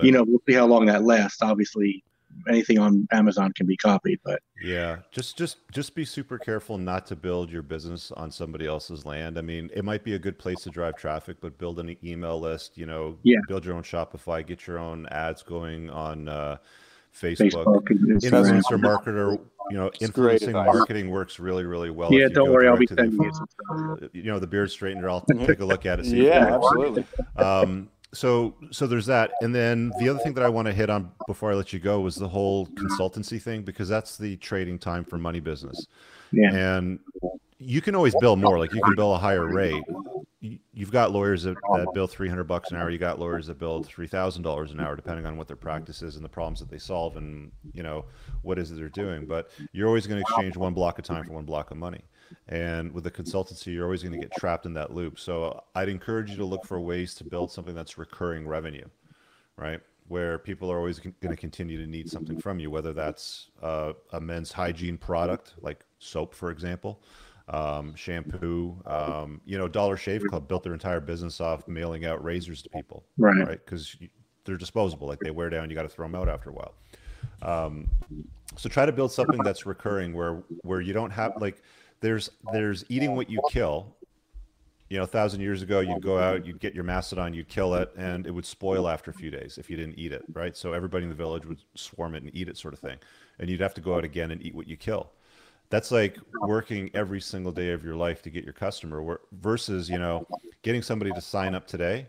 you 0.02 0.10
know, 0.12 0.24
we'll 0.24 0.40
see 0.48 0.54
how 0.54 0.66
long 0.66 0.86
that 0.86 1.04
lasts. 1.04 1.42
Obviously, 1.42 2.02
anything 2.48 2.78
on 2.78 3.06
Amazon 3.12 3.52
can 3.52 3.66
be 3.66 3.76
copied, 3.76 4.18
but 4.24 4.40
Yeah, 4.62 4.98
just 5.10 5.36
just 5.38 5.58
just 5.72 5.94
be 5.94 6.04
super 6.04 6.38
careful 6.38 6.78
not 6.78 7.06
to 7.06 7.16
build 7.16 7.50
your 7.50 7.62
business 7.62 8.12
on 8.12 8.30
somebody 8.30 8.66
else's 8.66 9.04
land. 9.04 9.38
I 9.38 9.42
mean, 9.42 9.70
it 9.74 9.84
might 9.84 10.04
be 10.04 10.14
a 10.14 10.18
good 10.18 10.38
place 10.38 10.62
to 10.62 10.70
drive 10.70 10.96
traffic, 10.96 11.36
but 11.40 11.58
build 11.58 11.78
an 11.80 11.96
email 12.04 12.40
list. 12.40 12.76
You 12.78 12.86
know, 12.86 13.18
Yeah. 13.22 13.38
build 13.48 13.64
your 13.64 13.74
own 13.74 13.82
Shopify, 13.82 14.46
get 14.46 14.66
your 14.66 14.78
own 14.78 15.06
ads 15.08 15.42
going 15.42 15.90
on 15.90 16.28
uh, 16.28 16.56
Facebook. 17.20 17.64
Facebook 17.64 17.88
Influencer 18.22 18.78
marketer, 18.80 19.40
you 19.70 19.76
know, 19.76 19.90
influencing 20.00 20.52
marketing 20.52 21.10
works 21.10 21.38
really, 21.38 21.64
really 21.64 21.90
well. 21.90 22.12
Yeah, 22.12 22.28
don't 22.28 22.50
worry, 22.50 22.68
I'll 22.68 22.76
be 22.76 22.86
sending 22.86 23.12
you 23.22 23.32
some 23.32 23.46
stuff. 23.98 24.10
you 24.12 24.24
know 24.24 24.38
the 24.38 24.46
beard 24.46 24.68
straightener 24.68 25.08
i'll 25.10 25.22
take 25.46 25.60
a 25.60 25.64
look 25.64 25.86
at 25.86 25.98
it 26.00 26.06
see 26.06 26.26
Yeah, 26.26 26.54
absolutely. 26.54 27.04
um 27.36 27.88
so 28.12 28.54
so 28.70 28.86
there's 28.86 29.06
that 29.06 29.32
and 29.40 29.52
then 29.54 29.90
the 29.98 30.08
other 30.08 30.18
thing 30.20 30.32
that 30.34 30.44
i 30.44 30.48
want 30.48 30.66
to 30.66 30.72
hit 30.72 30.88
on 30.88 31.10
before 31.26 31.50
i 31.50 31.54
let 31.54 31.72
you 31.72 31.78
go 31.80 32.00
was 32.00 32.14
the 32.14 32.28
whole 32.28 32.66
consultancy 32.68 33.42
thing 33.42 33.62
because 33.62 33.88
that's 33.88 34.16
the 34.16 34.36
trading 34.36 34.78
time 34.78 35.04
for 35.04 35.18
money 35.18 35.40
business 35.40 35.86
Yeah. 36.32 36.54
and 36.54 37.00
you 37.58 37.80
can 37.82 37.94
always 37.96 38.14
bill 38.20 38.36
more 38.36 38.58
like 38.58 38.72
you 38.72 38.80
can 38.80 38.94
bill 38.94 39.14
a 39.14 39.18
higher 39.18 39.46
rate 39.52 39.82
you've 40.72 40.90
got 40.90 41.12
lawyers 41.12 41.44
that, 41.44 41.56
that 41.74 41.88
bill 41.94 42.06
300 42.06 42.44
bucks 42.44 42.70
an 42.70 42.76
hour. 42.76 42.90
You 42.90 42.98
got 42.98 43.18
lawyers 43.18 43.46
that 43.46 43.58
bill 43.58 43.84
$3000 43.84 44.72
an 44.72 44.80
hour 44.80 44.96
depending 44.96 45.26
on 45.26 45.36
what 45.36 45.46
their 45.46 45.56
practice 45.56 46.02
is 46.02 46.16
and 46.16 46.24
the 46.24 46.28
problems 46.28 46.60
that 46.60 46.70
they 46.70 46.78
solve 46.78 47.16
and 47.16 47.52
you 47.72 47.82
know 47.82 48.04
what 48.42 48.58
is 48.58 48.70
it 48.70 48.76
they're 48.76 48.88
doing. 48.88 49.26
But 49.26 49.50
you're 49.72 49.88
always 49.88 50.06
going 50.06 50.22
to 50.22 50.28
exchange 50.28 50.56
one 50.56 50.74
block 50.74 50.98
of 50.98 51.04
time 51.04 51.24
for 51.24 51.32
one 51.32 51.44
block 51.44 51.70
of 51.70 51.76
money. 51.76 52.02
And 52.48 52.92
with 52.92 53.04
the 53.04 53.10
consultancy 53.10 53.74
you're 53.74 53.84
always 53.84 54.02
going 54.02 54.12
to 54.12 54.18
get 54.18 54.32
trapped 54.38 54.66
in 54.66 54.74
that 54.74 54.92
loop. 54.92 55.18
So 55.18 55.62
i'd 55.74 55.88
encourage 55.88 56.30
you 56.30 56.36
to 56.36 56.44
look 56.44 56.64
for 56.64 56.80
ways 56.80 57.14
to 57.16 57.24
build 57.24 57.52
something 57.52 57.74
that's 57.74 57.98
recurring 57.98 58.46
revenue 58.46 58.86
right? 59.56 59.80
Where 60.08 60.38
people 60.38 60.70
are 60.70 60.78
always 60.78 61.00
going 61.00 61.14
to 61.20 61.36
continue 61.36 61.78
to 61.78 61.90
need 61.90 62.08
something 62.08 62.38
from 62.40 62.60
you 62.60 62.70
whether 62.70 62.92
that's 62.92 63.50
uh, 63.60 63.92
a 64.12 64.20
men's 64.20 64.52
hygiene 64.52 64.96
product 64.96 65.54
like 65.60 65.84
soap 65.98 66.32
for 66.32 66.50
example 66.50 67.02
um, 67.48 67.94
shampoo 67.94 68.76
um, 68.86 69.40
you 69.44 69.56
know 69.56 69.68
dollar 69.68 69.96
shave 69.96 70.22
club 70.28 70.48
built 70.48 70.62
their 70.64 70.72
entire 70.74 71.00
business 71.00 71.40
off 71.40 71.66
mailing 71.68 72.04
out 72.04 72.22
razors 72.24 72.62
to 72.62 72.68
people 72.70 73.04
Right. 73.18 73.46
right? 73.46 73.64
Because 73.64 73.96
they're 74.44 74.56
disposable 74.56 75.06
like 75.06 75.20
they 75.20 75.30
wear 75.30 75.50
down 75.50 75.68
you 75.70 75.76
got 75.76 75.82
to 75.82 75.88
throw 75.88 76.06
them 76.06 76.14
out 76.14 76.28
after 76.28 76.50
a 76.50 76.52
while. 76.52 76.74
Um, 77.42 77.88
so 78.56 78.68
try 78.68 78.86
to 78.86 78.92
build 78.92 79.12
something 79.12 79.42
that's 79.42 79.66
recurring 79.66 80.12
where 80.12 80.42
where 80.62 80.80
you 80.80 80.92
don't 80.92 81.10
have 81.10 81.34
like 81.40 81.62
there's 82.00 82.30
there's 82.52 82.84
eating 82.88 83.14
what 83.14 83.30
you 83.30 83.40
kill. 83.50 83.94
You 84.88 84.98
know 84.98 85.02
a 85.02 85.06
thousand 85.08 85.40
years 85.40 85.62
ago 85.62 85.80
you'd 85.80 86.00
go 86.00 86.16
out 86.16 86.46
you'd 86.46 86.60
get 86.60 86.72
your 86.72 86.84
mastodon 86.84 87.34
you'd 87.34 87.48
kill 87.48 87.74
it 87.74 87.92
and 87.96 88.24
it 88.24 88.30
would 88.30 88.46
spoil 88.46 88.88
after 88.88 89.10
a 89.10 89.14
few 89.14 89.32
days 89.32 89.58
if 89.58 89.68
you 89.68 89.76
didn't 89.76 89.98
eat 89.98 90.12
it 90.12 90.22
right? 90.32 90.56
So 90.56 90.72
everybody 90.72 91.02
in 91.02 91.08
the 91.08 91.16
village 91.16 91.44
would 91.44 91.58
swarm 91.74 92.14
it 92.14 92.22
and 92.22 92.32
eat 92.34 92.48
it 92.48 92.56
sort 92.56 92.72
of 92.72 92.78
thing. 92.80 92.98
And 93.40 93.50
you'd 93.50 93.60
have 93.60 93.74
to 93.74 93.80
go 93.80 93.96
out 93.96 94.04
again 94.04 94.30
and 94.30 94.40
eat 94.42 94.54
what 94.54 94.68
you 94.68 94.76
kill 94.76 95.10
that's 95.68 95.90
like 95.90 96.16
working 96.42 96.90
every 96.94 97.20
single 97.20 97.52
day 97.52 97.72
of 97.72 97.84
your 97.84 97.96
life 97.96 98.22
to 98.22 98.30
get 98.30 98.44
your 98.44 98.52
customer 98.52 99.20
versus 99.32 99.90
you 99.90 99.98
know 99.98 100.26
getting 100.62 100.82
somebody 100.82 101.12
to 101.12 101.20
sign 101.20 101.54
up 101.54 101.66
today 101.66 102.06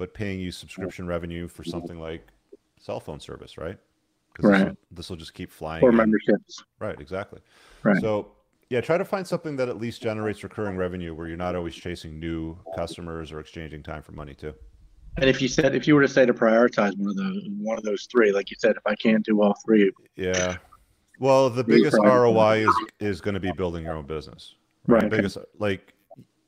but 0.00 0.14
paying 0.14 0.40
you 0.40 0.50
subscription 0.50 1.06
revenue 1.06 1.46
for 1.46 1.62
something 1.62 2.00
like 2.00 2.26
cell 2.80 2.98
phone 3.00 3.20
service, 3.20 3.58
right? 3.58 3.76
Right. 4.38 4.74
This 4.90 5.10
will 5.10 5.18
just 5.18 5.34
keep 5.34 5.50
flying. 5.50 5.84
Or 5.84 5.92
memberships. 5.92 6.64
Right, 6.78 6.98
exactly. 6.98 7.40
Right. 7.82 8.00
So 8.00 8.32
yeah, 8.70 8.80
try 8.80 8.96
to 8.96 9.04
find 9.04 9.26
something 9.26 9.56
that 9.56 9.68
at 9.68 9.78
least 9.78 10.00
generates 10.00 10.42
recurring 10.42 10.78
revenue 10.78 11.14
where 11.14 11.28
you're 11.28 11.36
not 11.36 11.54
always 11.54 11.74
chasing 11.74 12.18
new 12.18 12.56
customers 12.74 13.30
or 13.30 13.40
exchanging 13.40 13.82
time 13.82 14.00
for 14.00 14.12
money 14.12 14.32
too. 14.32 14.54
And 15.18 15.28
if 15.28 15.42
you 15.42 15.48
said 15.48 15.74
if 15.74 15.86
you 15.86 15.94
were 15.94 16.02
to 16.02 16.08
say 16.08 16.24
to 16.24 16.32
prioritize 16.32 16.96
one 16.96 17.10
of 17.10 17.16
those 17.16 17.42
one 17.58 17.76
of 17.76 17.84
those 17.84 18.08
three, 18.10 18.32
like 18.32 18.50
you 18.50 18.56
said, 18.58 18.76
if 18.76 18.86
I 18.86 18.94
can't 18.94 19.22
do 19.22 19.42
all 19.42 19.54
three, 19.66 19.92
Yeah. 20.16 20.56
Well, 21.20 21.50
the 21.50 21.62
biggest 21.62 21.96
ROI 22.02 22.66
is 22.66 22.74
is 22.98 23.20
going 23.20 23.34
to 23.34 23.40
be 23.40 23.52
building 23.52 23.84
your 23.84 23.94
own 23.94 24.06
business. 24.06 24.56
Right, 24.86 25.02
The 25.02 25.08
biggest 25.08 25.38
like 25.58 25.94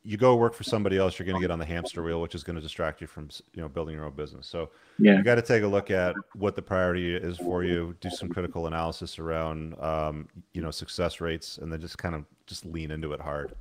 you 0.02 0.16
go 0.16 0.34
work 0.34 0.54
for 0.54 0.64
somebody 0.64 0.98
else, 0.98 1.18
you're 1.18 1.26
going 1.26 1.36
to 1.36 1.40
get 1.40 1.52
on 1.52 1.60
the 1.60 1.64
hamster 1.64 2.02
wheel, 2.02 2.20
which 2.20 2.34
is 2.34 2.42
going 2.42 2.56
to 2.56 2.62
distract 2.62 3.00
you 3.00 3.06
from 3.06 3.28
you 3.54 3.62
know 3.62 3.68
building 3.68 3.94
your 3.94 4.06
own 4.06 4.14
business. 4.14 4.46
So 4.46 4.70
yeah, 4.98 5.18
you 5.18 5.22
got 5.22 5.36
to 5.36 5.42
take 5.42 5.62
a 5.62 5.66
look 5.66 5.90
at 5.90 6.16
what 6.34 6.56
the 6.56 6.62
priority 6.62 7.14
is 7.14 7.36
for 7.36 7.62
you. 7.62 7.94
Do 8.00 8.10
some 8.10 8.30
critical 8.30 8.66
analysis 8.66 9.18
around 9.18 9.78
um, 9.78 10.28
you 10.54 10.62
know 10.62 10.70
success 10.70 11.20
rates, 11.20 11.58
and 11.58 11.70
then 11.70 11.80
just 11.80 11.98
kind 11.98 12.14
of 12.14 12.24
just 12.46 12.64
lean 12.64 12.90
into 12.90 13.12
it 13.12 13.20
hard. 13.20 13.54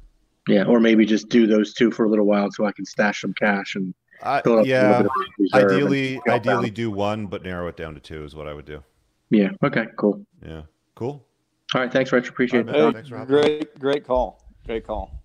yeah, 0.47 0.63
or 0.63 0.79
maybe 0.79 1.05
just 1.05 1.27
do 1.27 1.45
those 1.45 1.73
two 1.73 1.91
for 1.91 2.05
a 2.05 2.09
little 2.09 2.25
while 2.25 2.49
so 2.51 2.65
I 2.65 2.71
can 2.71 2.85
stash 2.85 3.21
some 3.21 3.33
cash 3.33 3.75
and 3.75 3.93
up 4.23 4.45
yeah, 4.65 5.01
bit 5.01 5.05
of 5.07 5.11
reserve 5.37 5.61
and 5.63 5.71
ideally, 5.71 6.21
down. 6.25 6.35
ideally 6.35 6.69
do 6.71 6.89
one, 6.89 7.27
but 7.27 7.43
narrow 7.43 7.67
it 7.67 7.75
down 7.75 7.93
to 7.95 7.99
two 7.99 8.23
is 8.23 8.33
what 8.33 8.47
I 8.47 8.53
would 8.53 8.65
do. 8.65 8.81
Yeah. 9.29 9.49
Okay. 9.63 9.85
Cool. 9.97 10.25
Yeah, 10.45 10.63
cool, 10.95 11.25
All 11.73 11.81
right. 11.81 11.91
Thanks, 11.91 12.11
Rich. 12.11 12.29
Appreciate 12.29 12.67
All 12.69 12.75
it. 12.75 12.85
Hey, 12.87 12.91
Thanks 12.93 13.09
for 13.09 13.17
hopping 13.17 13.35
great, 13.35 13.79
great 13.79 14.05
call. 14.05 14.43
Great 14.65 14.85
call. 14.85 15.21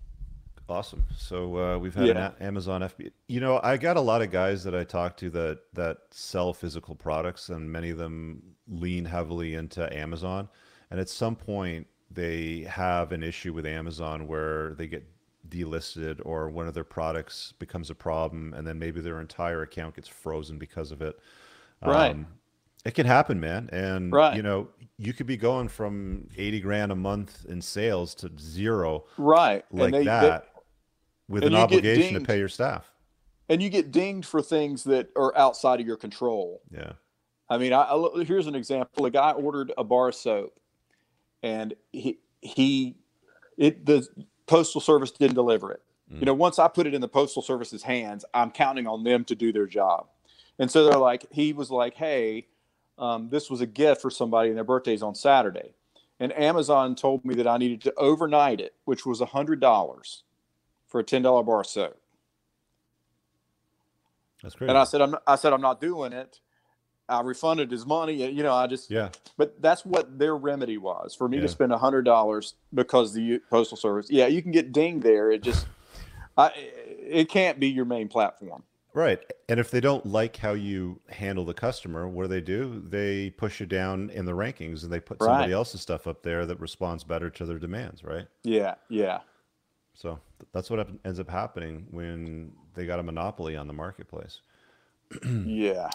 awesome. 0.69 1.03
So 1.15 1.57
uh, 1.57 1.77
we've 1.77 1.93
had 1.95 2.07
Yeah. 2.07 2.27
an 2.39 2.43
Amazon 2.47 2.81
FB. 2.81 3.11
You 3.27 3.39
know, 3.39 3.59
I 3.63 3.77
got 3.77 3.97
a 3.97 4.01
lot 4.01 4.21
of 4.21 4.31
guys 4.31 4.63
that 4.63 4.75
I 4.75 4.83
talk 4.83 5.15
to 5.17 5.29
that 5.31 5.59
that 5.73 5.97
sell 6.11 6.53
physical 6.53 6.95
products, 6.95 7.49
and 7.49 7.71
many 7.71 7.89
of 7.89 7.97
them 7.97 8.41
lean 8.67 9.05
heavily 9.05 9.55
into 9.55 9.91
Amazon. 9.95 10.49
And 10.91 10.99
at 10.99 11.09
some 11.09 11.35
point, 11.35 11.87
they 12.09 12.61
have 12.69 13.11
an 13.11 13.21
issue 13.23 13.53
with 13.53 13.65
Amazon 13.65 14.27
where 14.27 14.73
they 14.75 14.87
get 14.87 15.05
delisted 15.49 16.19
or 16.25 16.49
one 16.49 16.67
of 16.67 16.73
their 16.73 16.83
products 16.83 17.53
becomes 17.59 17.89
a 17.89 17.95
problem 17.95 18.53
and 18.53 18.67
then 18.67 18.77
maybe 18.77 18.99
their 18.99 19.21
entire 19.21 19.61
account 19.61 19.95
gets 19.95 20.07
frozen 20.07 20.57
because 20.57 20.91
of 20.91 21.01
it 21.01 21.17
Right. 21.81 22.17
It 22.85 22.93
can 22.93 23.05
happen 23.05 23.39
man 23.39 23.69
and 23.71 24.11
Right. 24.11 24.35
you 24.35 24.41
know 24.43 24.69
you 24.97 25.13
could 25.13 25.27
be 25.27 25.37
going 25.37 25.67
from 25.67 26.27
80 26.37 26.61
grand 26.61 26.91
a 26.91 26.95
month 26.95 27.45
in 27.47 27.61
sales 27.61 28.15
to 28.15 28.31
zero 28.39 29.05
Right. 29.17 29.63
like 29.71 29.91
they, 29.91 30.03
that 30.05 30.49
with 31.27 31.43
an 31.43 31.55
obligation 31.55 32.13
to 32.15 32.21
pay 32.21 32.37
your 32.39 32.49
staff 32.49 32.91
and 33.49 33.61
you 33.61 33.69
get 33.69 33.91
dinged 33.91 34.27
for 34.27 34.41
things 34.41 34.83
that 34.85 35.09
are 35.15 35.35
outside 35.37 35.79
of 35.79 35.87
your 35.87 35.97
control. 35.97 36.61
yeah 36.71 36.93
I 37.49 37.57
mean, 37.57 37.71
I, 37.71 37.83
I 37.83 38.23
here's 38.25 38.47
an 38.47 38.55
example. 38.55 39.05
A 39.05 39.09
guy 39.09 39.31
ordered 39.31 39.71
a 39.77 39.83
bar 39.83 40.09
of 40.09 40.15
soap, 40.15 40.59
and 41.41 41.73
he 41.93 42.19
he 42.41 42.97
it 43.57 43.85
the 43.85 44.05
postal 44.47 44.81
service 44.81 45.11
didn't 45.11 45.35
deliver 45.35 45.71
it. 45.71 45.81
Mm. 46.11 46.19
You 46.19 46.25
know, 46.25 46.33
once 46.33 46.59
I 46.59 46.67
put 46.67 46.87
it 46.87 46.93
in 46.93 46.99
the 46.99 47.07
postal 47.07 47.41
service's 47.41 47.83
hands, 47.83 48.25
I'm 48.33 48.51
counting 48.51 48.85
on 48.85 49.05
them 49.05 49.23
to 49.25 49.35
do 49.35 49.53
their 49.53 49.65
job. 49.65 50.07
And 50.59 50.69
so 50.69 50.83
they're 50.83 50.99
like, 50.99 51.25
he 51.31 51.53
was 51.53 51.71
like, 51.71 51.93
hey, 51.93 52.47
um, 52.97 53.29
this 53.29 53.49
was 53.49 53.61
a 53.61 53.65
gift 53.67 54.01
for 54.01 54.09
somebody, 54.09 54.49
and 54.49 54.57
their 54.57 54.63
birthday's 54.63 55.03
on 55.03 55.15
Saturday. 55.15 55.73
And 56.19 56.31
Amazon 56.37 56.95
told 56.95 57.23
me 57.25 57.35
that 57.35 57.47
I 57.47 57.57
needed 57.57 57.81
to 57.81 57.93
overnight 57.95 58.59
it, 58.59 58.73
which 58.85 59.05
was 59.05 59.21
hundred 59.21 59.59
dollars 59.59 60.23
for 60.87 60.99
a 60.99 61.03
ten 61.03 61.21
dollar 61.21 61.43
bar 61.43 61.61
of 61.61 61.67
soap. 61.67 61.97
that's 64.41 64.55
great 64.55 64.69
And 64.69 64.77
I 64.77 64.83
said, 64.83 65.01
I'm 65.01 65.15
I 65.27 65.35
said 65.35 65.53
I'm 65.53 65.61
not 65.61 65.79
doing 65.81 66.13
it. 66.13 66.39
I 67.09 67.21
refunded 67.21 67.71
his 67.71 67.85
money. 67.85 68.15
You 68.31 68.43
know, 68.43 68.53
I 68.53 68.67
just 68.67 68.89
yeah 68.91 69.09
but 69.37 69.61
that's 69.61 69.85
what 69.85 70.17
their 70.17 70.35
remedy 70.35 70.77
was 70.77 71.13
for 71.15 71.29
me 71.29 71.37
Yeah. 71.37 71.43
to 71.43 71.47
spend 71.49 71.71
a 71.71 71.77
hundred 71.77 72.03
dollars 72.03 72.55
because 72.73 73.13
the 73.13 73.39
postal 73.49 73.77
service. 73.77 74.09
Yeah, 74.09 74.27
you 74.27 74.41
can 74.41 74.51
get 74.51 74.71
dinged 74.71 75.03
there. 75.03 75.29
It 75.31 75.43
just, 75.43 75.67
I, 76.35 76.51
it 76.55 77.29
can't 77.29 77.59
be 77.59 77.67
your 77.67 77.85
main 77.85 78.07
platform. 78.07 78.63
Right 78.97 79.19
and 79.47 79.59
if 79.59 79.69
they 79.69 79.79
don't 79.79 80.05
like 80.05 80.35
how 80.37 80.53
you 80.53 80.99
handle 81.09 81.45
the 81.45 81.53
customer 81.53 82.07
what 82.07 82.23
do 82.23 82.27
they 82.29 82.41
do 82.41 82.81
they 82.89 83.29
push 83.31 83.59
you 83.59 83.65
down 83.65 84.09
in 84.09 84.25
the 84.25 84.31
rankings 84.31 84.83
and 84.83 84.91
they 84.91 84.99
put 84.99 85.19
somebody 85.21 85.53
else's 85.53 85.81
stuff 85.81 86.07
up 86.07 86.23
there 86.23 86.45
that 86.45 86.59
responds 86.59 87.03
better 87.03 87.29
to 87.29 87.45
their 87.45 87.59
demands 87.59 88.03
right 88.03 88.27
Yeah, 88.43 88.73
yeah, 88.89 89.19
So 89.93 90.19
that's 90.51 90.69
what 90.71 90.87
ends 91.05 91.19
up 91.19 91.29
happening 91.29 91.85
when 91.91 92.51
they 92.73 92.85
got 92.85 92.99
a 92.99 93.03
monopoly 93.03 93.55
on 93.55 93.67
the 93.67 93.73
marketplace. 93.73 94.41
yeah. 95.45 95.89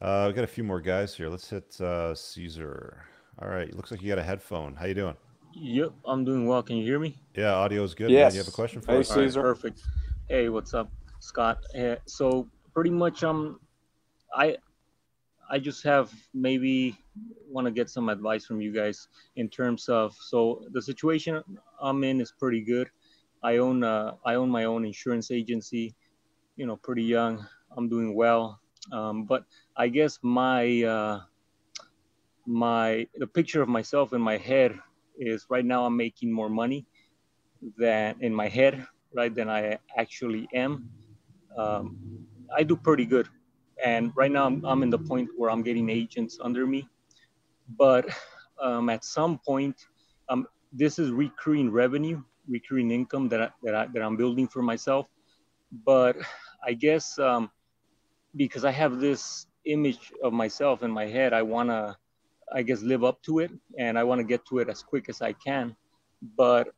Uh, 0.00 0.24
we 0.28 0.32
got 0.34 0.44
a 0.44 0.48
few 0.48 0.64
more 0.64 0.80
guys 0.80 1.14
here. 1.14 1.28
Let's 1.28 1.48
hit 1.48 1.80
uh, 1.80 2.14
Caesar. 2.14 3.04
All 3.40 3.48
right, 3.48 3.72
looks 3.74 3.90
like 3.90 4.02
you 4.02 4.08
got 4.08 4.18
a 4.18 4.22
headphone. 4.22 4.74
How 4.74 4.86
you 4.86 4.94
doing? 4.94 5.16
Yep, 5.54 5.92
I'm 6.04 6.24
doing 6.24 6.46
well. 6.46 6.62
Can 6.62 6.76
you 6.76 6.84
hear 6.84 6.98
me? 6.98 7.16
Yeah, 7.36 7.52
audio 7.54 7.82
is 7.84 7.94
good. 7.94 8.06
man. 8.10 8.12
Yes. 8.18 8.34
You 8.34 8.38
have 8.40 8.48
a 8.48 8.52
question 8.52 8.80
for 8.80 8.92
Hey, 8.92 8.98
us? 9.00 9.10
All 9.10 9.16
right, 9.18 9.26
Caesar. 9.26 9.40
perfect. 9.42 9.82
Hey, 10.28 10.48
what's 10.48 10.74
up, 10.74 10.90
Scott? 11.24 11.58
Uh, 11.78 11.96
so 12.06 12.48
pretty 12.74 12.90
much, 12.90 13.24
um, 13.24 13.60
I, 14.34 14.56
I 15.50 15.58
just 15.58 15.82
have 15.84 16.12
maybe 16.32 16.96
want 17.48 17.66
to 17.66 17.70
get 17.70 17.88
some 17.90 18.08
advice 18.08 18.44
from 18.44 18.60
you 18.60 18.72
guys 18.72 19.08
in 19.36 19.48
terms 19.48 19.88
of 19.88 20.14
so 20.14 20.64
the 20.72 20.82
situation 20.82 21.42
I'm 21.80 22.02
in 22.04 22.20
is 22.20 22.32
pretty 22.32 22.60
good. 22.62 22.90
I 23.42 23.58
own 23.58 23.84
uh, 23.84 24.14
I 24.24 24.34
own 24.34 24.48
my 24.50 24.64
own 24.64 24.84
insurance 24.84 25.30
agency. 25.30 25.94
You 26.56 26.66
know, 26.66 26.76
pretty 26.76 27.02
young. 27.02 27.46
I'm 27.76 27.88
doing 27.88 28.14
well, 28.14 28.60
um, 28.92 29.24
but 29.24 29.44
I 29.76 29.88
guess 29.88 30.18
my 30.22 30.82
uh, 30.82 31.20
my 32.46 33.06
the 33.16 33.26
picture 33.26 33.62
of 33.62 33.68
myself 33.68 34.12
in 34.12 34.20
my 34.20 34.36
head 34.36 34.78
is 35.18 35.46
right 35.48 35.64
now 35.64 35.84
I'm 35.84 35.96
making 35.96 36.32
more 36.32 36.48
money 36.48 36.86
than 37.76 38.16
in 38.20 38.34
my 38.34 38.48
head, 38.48 38.86
right, 39.14 39.34
than 39.34 39.48
I 39.48 39.78
actually 39.96 40.48
am. 40.54 40.88
Um, 41.56 41.96
I 42.56 42.62
do 42.62 42.76
pretty 42.76 43.04
good. 43.04 43.28
And 43.84 44.12
right 44.14 44.30
now 44.30 44.46
I'm, 44.46 44.64
I'm 44.64 44.82
in 44.82 44.90
the 44.90 44.98
point 44.98 45.28
where 45.36 45.50
I'm 45.50 45.62
getting 45.62 45.90
agents 45.90 46.38
under 46.40 46.66
me. 46.66 46.88
But 47.78 48.06
um, 48.60 48.88
at 48.88 49.04
some 49.04 49.38
point, 49.38 49.76
um, 50.28 50.46
this 50.72 50.98
is 50.98 51.10
recurring 51.10 51.70
revenue, 51.70 52.22
recurring 52.48 52.90
income 52.90 53.28
that, 53.30 53.40
I, 53.40 53.50
that, 53.62 53.74
I, 53.74 53.86
that 53.86 54.02
I'm 54.02 54.16
building 54.16 54.48
for 54.48 54.62
myself. 54.62 55.06
But 55.84 56.16
I 56.64 56.72
guess 56.72 57.18
um, 57.18 57.50
because 58.36 58.64
I 58.64 58.70
have 58.70 59.00
this 59.00 59.46
image 59.64 60.12
of 60.22 60.32
myself 60.32 60.82
in 60.82 60.90
my 60.90 61.06
head, 61.06 61.32
I 61.32 61.42
want 61.42 61.70
to, 61.70 61.96
I 62.52 62.62
guess, 62.62 62.82
live 62.82 63.04
up 63.04 63.22
to 63.22 63.40
it 63.40 63.50
and 63.78 63.98
I 63.98 64.04
want 64.04 64.20
to 64.20 64.24
get 64.24 64.44
to 64.46 64.58
it 64.58 64.68
as 64.68 64.82
quick 64.82 65.08
as 65.08 65.22
I 65.22 65.32
can. 65.32 65.74
But 66.36 66.68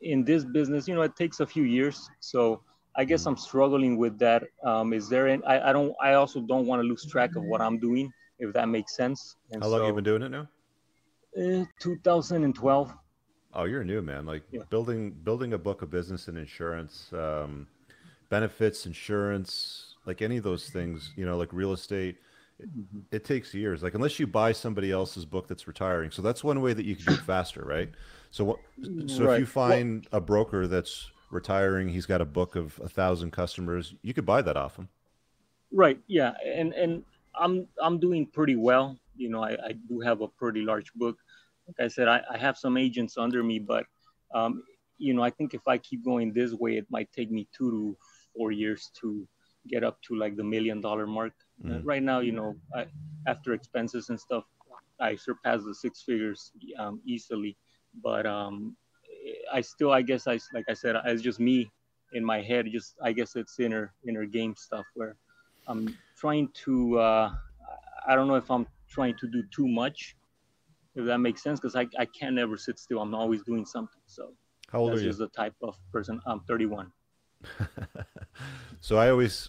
in 0.00 0.24
this 0.24 0.44
business, 0.44 0.88
you 0.88 0.94
know, 0.94 1.02
it 1.02 1.16
takes 1.16 1.40
a 1.40 1.46
few 1.46 1.62
years. 1.62 2.10
So 2.20 2.62
I 2.96 3.04
guess 3.04 3.26
I'm 3.26 3.36
struggling 3.36 3.96
with 3.96 4.18
that. 4.18 4.44
Um, 4.62 4.92
is 4.92 5.08
there? 5.08 5.28
Any, 5.28 5.42
I 5.44 5.70
I 5.70 5.72
don't. 5.72 5.94
I 6.00 6.14
also 6.14 6.40
don't 6.40 6.66
want 6.66 6.82
to 6.82 6.86
lose 6.86 7.06
track 7.06 7.36
of 7.36 7.42
what 7.44 7.60
I'm 7.60 7.78
doing, 7.78 8.12
if 8.38 8.52
that 8.52 8.68
makes 8.68 8.94
sense. 8.96 9.36
And 9.50 9.62
How 9.62 9.68
long 9.68 9.80
so, 9.80 9.86
you 9.86 9.92
been 9.94 10.04
doing 10.04 10.22
it 10.22 10.30
now? 10.30 10.48
Uh, 11.36 11.64
2012. 11.80 12.92
Oh, 13.54 13.64
you're 13.64 13.84
new, 13.84 14.02
man. 14.02 14.26
Like 14.26 14.42
Yeah. 14.50 14.62
building 14.68 15.12
building 15.12 15.54
a 15.54 15.58
book 15.58 15.82
of 15.82 15.90
business 15.90 16.28
and 16.28 16.36
insurance, 16.36 17.10
um, 17.12 17.66
benefits, 18.28 18.86
insurance, 18.86 19.94
like 20.06 20.20
any 20.20 20.36
of 20.36 20.44
those 20.44 20.68
things. 20.68 21.12
You 21.16 21.24
know, 21.24 21.36
like 21.36 21.52
real 21.52 21.72
estate. 21.72 22.16
It, 22.58 22.68
it 23.10 23.24
takes 23.24 23.54
years. 23.54 23.82
Like 23.82 23.94
unless 23.94 24.20
you 24.20 24.26
buy 24.26 24.52
somebody 24.52 24.92
else's 24.92 25.24
book 25.24 25.48
that's 25.48 25.66
retiring. 25.66 26.10
So 26.10 26.20
that's 26.22 26.44
one 26.44 26.60
way 26.60 26.74
that 26.74 26.84
you 26.84 26.94
can 26.94 27.06
do 27.06 27.14
it 27.14 27.20
faster, 27.20 27.62
right? 27.64 27.90
So 28.30 28.44
what? 28.44 28.58
So 29.08 29.30
if 29.30 29.38
you 29.38 29.46
find 29.46 30.06
a 30.12 30.20
broker 30.20 30.66
that's 30.66 31.10
retiring, 31.32 31.88
he's 31.88 32.06
got 32.06 32.20
a 32.20 32.24
book 32.24 32.56
of 32.56 32.80
a 32.82 32.88
thousand 32.88 33.30
customers. 33.32 33.94
You 34.02 34.14
could 34.14 34.26
buy 34.26 34.42
that 34.42 34.56
off 34.56 34.76
him. 34.76 34.88
Right. 35.72 35.98
Yeah. 36.06 36.32
And 36.44 36.72
and 36.74 37.02
I'm 37.34 37.66
I'm 37.80 37.98
doing 37.98 38.26
pretty 38.26 38.56
well. 38.56 38.98
You 39.16 39.30
know, 39.30 39.42
I, 39.42 39.52
I 39.68 39.72
do 39.88 40.00
have 40.00 40.20
a 40.20 40.28
pretty 40.28 40.62
large 40.62 40.92
book. 40.94 41.16
Like 41.66 41.86
I 41.86 41.88
said, 41.88 42.08
I, 42.08 42.22
I 42.30 42.36
have 42.38 42.58
some 42.58 42.76
agents 42.76 43.16
under 43.16 43.42
me, 43.42 43.58
but 43.58 43.86
um, 44.34 44.62
you 44.98 45.14
know, 45.14 45.22
I 45.22 45.30
think 45.30 45.54
if 45.54 45.66
I 45.66 45.78
keep 45.78 46.04
going 46.04 46.32
this 46.32 46.52
way, 46.52 46.76
it 46.76 46.86
might 46.90 47.10
take 47.12 47.30
me 47.30 47.48
two 47.56 47.70
to 47.70 47.96
four 48.36 48.52
years 48.52 48.90
to 49.00 49.26
get 49.68 49.84
up 49.84 50.00
to 50.02 50.16
like 50.16 50.36
the 50.36 50.44
million 50.44 50.80
dollar 50.80 51.06
mark. 51.06 51.32
Uh, 51.64 51.68
Mhm. 51.68 51.84
right 51.84 52.02
now, 52.02 52.18
you 52.20 52.32
know, 52.32 52.56
I, 52.74 52.86
after 53.26 53.52
expenses 53.52 54.08
and 54.10 54.18
stuff, 54.18 54.44
I 55.00 55.16
surpass 55.16 55.62
the 55.64 55.74
six 55.74 56.02
figures 56.02 56.52
um, 56.78 57.00
easily. 57.06 57.56
But 58.02 58.26
um, 58.26 58.76
I 59.52 59.60
still, 59.60 59.92
I 59.92 60.02
guess, 60.02 60.26
I 60.26 60.38
like 60.54 60.64
I 60.68 60.74
said, 60.74 60.96
it's 61.06 61.22
just 61.22 61.40
me 61.40 61.70
in 62.12 62.24
my 62.24 62.40
head. 62.42 62.66
Just 62.72 62.96
I 63.02 63.12
guess 63.12 63.36
it's 63.36 63.58
inner 63.60 63.94
inner 64.06 64.26
game 64.26 64.54
stuff 64.56 64.86
where 64.94 65.16
I'm 65.66 65.96
trying 66.18 66.48
to. 66.64 66.98
Uh, 66.98 67.30
I 68.06 68.14
don't 68.14 68.28
know 68.28 68.34
if 68.36 68.50
I'm 68.50 68.66
trying 68.88 69.16
to 69.18 69.28
do 69.28 69.42
too 69.54 69.68
much, 69.68 70.16
if 70.96 71.06
that 71.06 71.18
makes 71.18 71.42
sense, 71.42 71.60
because 71.60 71.76
I, 71.76 71.86
I 71.98 72.06
can't 72.06 72.38
ever 72.38 72.56
sit 72.56 72.78
still. 72.78 73.00
I'm 73.00 73.14
always 73.14 73.42
doing 73.44 73.64
something. 73.64 74.02
So 74.06 74.34
How 74.70 74.80
old 74.80 74.94
that's 74.94 75.00
are 75.00 75.00
you? 75.02 75.08
just 75.08 75.18
the 75.18 75.28
type 75.28 75.54
of 75.62 75.76
person. 75.92 76.20
I'm 76.26 76.40
31. 76.40 76.92
so 78.80 78.96
I 78.98 79.10
always 79.10 79.48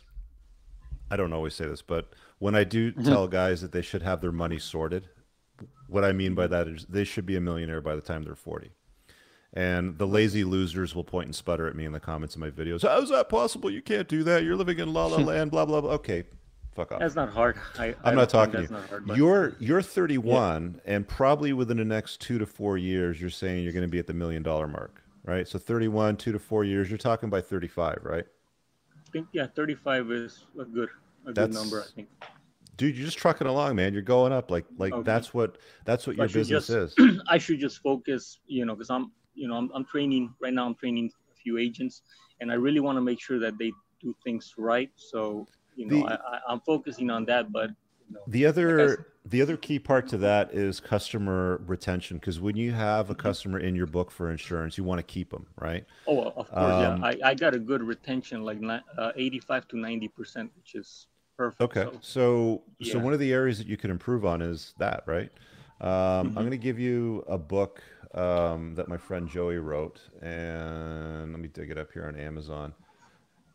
I 1.12 1.16
don't 1.16 1.34
always 1.34 1.54
say 1.56 1.66
this, 1.68 1.82
but 1.82 2.14
when 2.40 2.56
I 2.56 2.64
do 2.64 2.92
Mm-hmm. 2.98 3.16
tell 3.16 3.28
guys 3.28 3.62
that 3.62 3.72
they 3.72 3.82
should 3.82 4.02
have 4.02 4.22
their 4.22 4.32
money 4.32 4.60
sorted, 4.60 5.10
what 5.88 6.04
I 6.04 6.12
mean 6.12 6.34
by 6.36 6.48
that 6.48 6.68
is 6.68 6.86
they 6.88 7.04
should 7.04 7.26
be 7.26 7.36
a 7.36 7.42
millionaire 7.42 7.82
by 7.82 7.96
the 7.96 8.02
time 8.02 8.24
they're 8.24 8.36
40. 8.36 8.72
And 9.56 9.98
the 10.00 10.08
lazy 10.08 10.44
losers 10.44 10.96
will 10.96 11.04
point 11.04 11.28
and 11.28 11.36
sputter 11.36 11.68
at 11.68 11.76
me 11.76 11.86
in 11.86 11.92
the 11.92 12.00
comments 12.00 12.34
of 12.36 12.42
my 12.42 12.50
videos. 12.50 12.82
How 12.82 13.00
is 13.00 13.10
that 13.10 13.30
possible? 13.30 13.70
You 13.70 13.84
can't 13.84 14.08
do 14.08 14.24
that. 14.24 14.44
You're 14.44 14.56
living 14.56 14.80
in 14.80 14.92
la 14.94 15.06
la 15.06 15.18
land, 15.24 15.52
blah, 15.52 15.64
blah, 15.66 15.80
blah. 15.80 15.92
Okay, 15.92 16.24
fuck 16.76 16.92
off. 16.92 17.00
That's 17.00 17.14
not 17.14 17.30
hard. 17.30 17.58
I, 17.78 17.94
I'm 18.04 18.16
not 18.16 18.30
talking 18.30 18.54
to 18.54 18.58
that's 18.62 18.72
you. 18.72 18.78
not 18.78 18.90
hard, 18.90 19.06
but- 19.08 19.18
You're 19.18 19.56
you're 19.60 19.84
31, 19.84 20.82
and 20.86 21.08
probably 21.08 21.54
within 21.54 21.78
the 21.78 21.86
next 21.86 22.20
two 22.20 22.40
to 22.40 22.48
four 22.48 22.80
years, 22.80 23.22
you're 23.22 23.30
saying 23.30 23.64
you're 23.64 23.74
going 23.74 23.84
to 23.86 23.88
be 23.92 24.00
at 24.00 24.08
the 24.08 24.14
million 24.14 24.42
dollar 24.42 24.68
mark, 24.68 25.04
right? 25.24 25.48
So 25.48 25.60
31, 25.60 26.18
two 26.18 26.32
to 26.32 26.40
four 26.40 26.64
years, 26.64 26.90
you're 26.90 26.98
talking 26.98 27.30
by 27.30 27.42
35, 27.42 28.00
right? 28.02 28.26
I 28.98 29.12
think 29.12 29.28
yeah, 29.34 29.46
35 29.56 30.12
is 30.12 30.46
a 30.60 30.66
good 30.66 30.90
a 31.28 31.32
good 31.34 31.54
number. 31.54 31.82
I 31.88 31.92
think. 31.96 32.10
Dude, 32.76 32.98
you're 32.98 33.06
just 33.06 33.20
trucking 33.20 33.46
along, 33.46 33.76
man. 33.76 33.94
You're 33.94 34.02
going 34.02 34.34
up, 34.34 34.50
like 34.50 34.66
like 34.80 34.94
Okay. 34.94 35.04
that's 35.04 35.32
what 35.32 35.60
that's 35.86 36.08
what 36.08 36.16
your 36.18 36.28
business 36.28 36.66
just- 36.66 36.98
is. 37.00 37.22
I 37.30 37.38
should 37.38 37.60
just 37.60 37.84
focus, 37.84 38.40
you 38.48 38.66
know, 38.66 38.74
because 38.74 38.90
I'm, 38.90 39.12
you 39.36 39.48
know, 39.48 39.56
I'm, 39.56 39.72
I'm 39.74 39.86
training 39.86 40.34
right 40.42 40.54
now. 40.54 40.66
I'm 40.66 40.76
training 40.76 41.12
a 41.32 41.36
few 41.36 41.58
agents, 41.58 42.02
and 42.40 42.52
I 42.52 42.56
really 42.56 42.80
want 42.80 42.98
to 42.98 43.02
make 43.02 43.20
sure 43.22 43.40
that 43.40 43.58
they 43.58 43.72
do 44.02 44.16
things 44.24 44.54
right. 44.58 44.92
So, 44.96 45.48
you 45.76 45.88
know, 45.88 46.00
The- 46.00 46.08
I, 46.08 46.40
I'm 46.48 46.62
focusing 46.62 47.10
on 47.10 47.26
that. 47.26 47.52
But 47.52 47.72
you 48.08 48.14
know, 48.16 48.28
The 48.28 48.46
other 48.46 48.98
Like 48.98 49.08
the 49.26 49.42
other 49.42 49.58
key 49.58 49.80
part 49.80 50.08
to 50.10 50.18
that 50.20 50.54
is 50.54 50.80
customer 50.80 51.62
retention 51.66 52.18
because 52.18 52.40
when 52.40 52.56
you 52.56 52.72
have 52.74 53.10
Mm-hmm. 53.10 53.10
a 53.10 53.16
customer 53.16 53.60
in 53.60 53.76
your 53.76 53.86
book 53.88 54.12
for 54.12 54.30
insurance, 54.32 54.78
you 54.78 54.84
want 54.84 55.00
to 55.00 55.04
keep 55.04 55.32
them, 55.32 55.48
right? 55.60 55.86
oh, 56.08 56.22
of 56.36 56.54
course, 56.56 56.78
Um, 56.78 56.78
yeah, 56.78 56.96
I, 57.02 57.18
I 57.24 57.36
got 57.36 57.54
a 57.54 57.60
good 57.60 57.84
retention, 57.84 58.44
like 58.44 58.60
uh, 58.98 59.12
85 59.16 59.68
to 59.70 59.78
90 59.78 60.08
percent, 60.08 60.52
which 60.56 60.76
is 60.76 61.08
perfect. 61.38 61.62
Okay. 61.62 61.88
So, 62.02 62.02
So 62.02 62.64
so 62.82 63.00
one 63.00 63.14
of 63.14 63.20
the 63.20 63.32
areas 63.32 63.58
that 63.58 63.68
you 63.68 63.78
can 63.78 63.92
improve 63.92 64.26
on 64.26 64.42
is 64.42 64.74
that, 64.78 65.04
right? 65.06 65.32
Um, 65.82 66.32
I'm 66.36 66.44
Mhm. 66.44 66.44
going 66.44 66.52
to 66.52 66.58
give 66.58 66.80
you 66.80 67.24
a 67.28 67.38
book 67.38 67.82
um, 68.14 68.76
that 68.76 68.88
my 68.88 68.98
friend 68.98 69.28
Joey 69.28 69.58
wrote, 69.58 70.00
and 70.22 71.32
let 71.32 71.40
me 71.40 71.48
dig 71.48 71.72
it 71.72 71.78
up 71.78 71.92
here 71.92 72.06
on 72.06 72.16
Amazon. 72.16 72.74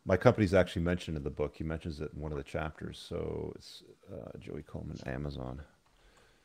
My 0.05 0.17
company's 0.17 0.53
actually 0.53 0.81
mentioned 0.81 1.17
in 1.17 1.23
the 1.23 1.29
book. 1.29 1.55
He 1.55 1.63
mentions 1.63 2.01
it 2.01 2.11
in 2.15 2.21
one 2.21 2.31
of 2.31 2.37
the 2.37 2.43
chapters. 2.43 3.03
So 3.07 3.53
it's 3.55 3.83
uh, 4.11 4.37
Joey 4.39 4.63
Coleman, 4.63 4.97
Amazon. 5.05 5.61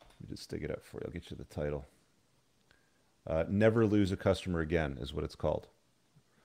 Let 0.01 0.31
me 0.31 0.37
just 0.37 0.51
dig 0.51 0.63
it 0.63 0.71
up 0.71 0.85
for 0.85 0.99
you. 0.99 1.05
I'll 1.07 1.13
get 1.13 1.31
you 1.31 1.37
the 1.37 1.45
title. 1.45 1.87
Uh, 3.27 3.45
Never 3.49 3.87
Lose 3.87 4.13
a 4.13 4.17
Customer 4.17 4.61
Again 4.61 4.99
is 5.01 5.15
what 5.15 5.25
it's 5.25 5.35
called. 5.35 5.69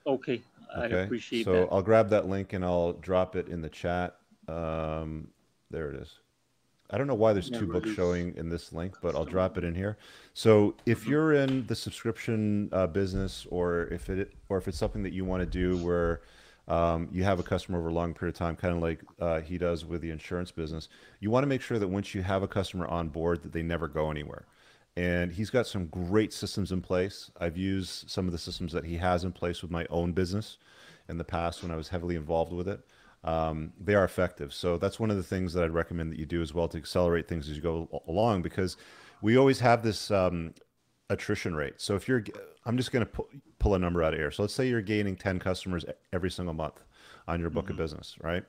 okay, 0.06 0.40
I 0.74 1.04
appreciate 1.04 1.44
so 1.44 1.52
that. 1.52 1.68
So 1.68 1.74
I'll 1.74 1.82
grab 1.82 2.08
that 2.10 2.26
link 2.26 2.52
and 2.52 2.64
I'll 2.64 2.94
drop 2.94 3.36
it 3.36 3.48
in 3.48 3.60
the 3.60 3.68
chat. 3.68 4.16
Um, 4.48 5.28
there 5.70 5.90
it 5.90 6.00
is. 6.00 6.19
I 6.90 6.98
don't 6.98 7.06
know 7.06 7.14
why 7.14 7.32
there's 7.32 7.50
two 7.50 7.66
books 7.66 7.88
showing 7.88 8.34
in 8.36 8.48
this 8.48 8.72
link, 8.72 8.96
but 9.00 9.14
I'll 9.14 9.24
drop 9.24 9.56
it 9.56 9.64
in 9.64 9.74
here. 9.74 9.96
So 10.34 10.76
if 10.86 11.06
Mm-hmm. 11.06 11.08
you're 11.08 11.32
in 11.34 11.66
the 11.66 11.76
subscription 11.76 12.68
uh, 12.72 12.86
business, 12.88 13.46
or 13.50 13.84
if 13.92 14.08
it, 14.10 14.34
or 14.48 14.58
if 14.58 14.66
it's 14.68 14.78
something 14.78 15.02
that 15.04 15.12
you 15.12 15.24
want 15.24 15.40
to 15.40 15.46
do 15.46 15.78
where 15.78 16.22
um, 16.68 17.08
you 17.12 17.24
have 17.24 17.38
a 17.38 17.42
customer 17.42 17.78
over 17.78 17.88
a 17.88 17.92
long 17.92 18.14
period 18.14 18.34
of 18.34 18.38
time, 18.38 18.56
kind 18.56 18.74
of 18.74 18.82
like 18.82 19.02
uh, 19.20 19.40
he 19.40 19.58
does 19.58 19.84
with 19.84 20.00
the 20.02 20.10
insurance 20.10 20.50
business, 20.50 20.88
you 21.20 21.30
want 21.30 21.42
to 21.44 21.48
make 21.48 21.62
sure 21.62 21.78
that 21.78 21.88
once 21.88 22.14
you 22.14 22.22
have 22.22 22.42
a 22.42 22.48
customer 22.48 22.86
on 22.86 23.08
board, 23.08 23.42
that 23.42 23.52
they 23.52 23.62
never 23.62 23.88
go 23.88 24.10
anywhere. 24.10 24.46
And 24.96 25.32
he's 25.32 25.50
got 25.50 25.66
some 25.66 25.86
great 25.86 26.32
systems 26.32 26.72
in 26.72 26.80
place. 26.80 27.30
I've 27.40 27.56
used 27.56 28.10
some 28.10 28.26
of 28.26 28.32
the 28.32 28.38
systems 28.38 28.72
that 28.72 28.84
he 28.84 28.96
has 28.96 29.24
in 29.24 29.32
place 29.32 29.62
with 29.62 29.70
my 29.70 29.86
own 29.90 30.12
business 30.12 30.58
in 31.08 31.18
the 31.18 31.24
past 31.24 31.62
when 31.62 31.70
I 31.70 31.76
was 31.76 31.88
heavily 31.88 32.16
involved 32.16 32.52
with 32.52 32.68
it. 32.68 32.80
Um, 33.22 33.72
they 33.78 33.94
are 33.94 34.04
effective. 34.04 34.54
So 34.54 34.78
that's 34.78 34.98
one 34.98 35.10
of 35.10 35.16
the 35.16 35.22
things 35.22 35.52
that 35.52 35.62
I'd 35.62 35.72
recommend 35.72 36.10
that 36.12 36.18
you 36.18 36.26
do 36.26 36.40
as 36.40 36.54
well 36.54 36.68
to 36.68 36.78
accelerate 36.78 37.28
things 37.28 37.48
as 37.50 37.56
you 37.56 37.62
go 37.62 38.02
along 38.08 38.42
because 38.42 38.76
we 39.20 39.36
always 39.36 39.60
have 39.60 39.82
this 39.82 40.10
um, 40.10 40.54
attrition 41.10 41.54
rate. 41.54 41.74
So 41.76 41.94
if 41.96 42.08
you're, 42.08 42.24
I'm 42.64 42.78
just 42.78 42.92
going 42.92 43.04
to 43.04 43.10
pu- 43.12 43.28
pull 43.58 43.74
a 43.74 43.78
number 43.78 44.02
out 44.02 44.14
of 44.14 44.18
here. 44.18 44.30
So 44.30 44.42
let's 44.42 44.54
say 44.54 44.68
you're 44.68 44.80
gaining 44.80 45.16
10 45.16 45.38
customers 45.38 45.84
every 46.12 46.30
single 46.30 46.54
month 46.54 46.82
on 47.28 47.40
your 47.40 47.50
book 47.50 47.68
of 47.68 47.76
business, 47.76 48.16
right? 48.22 48.42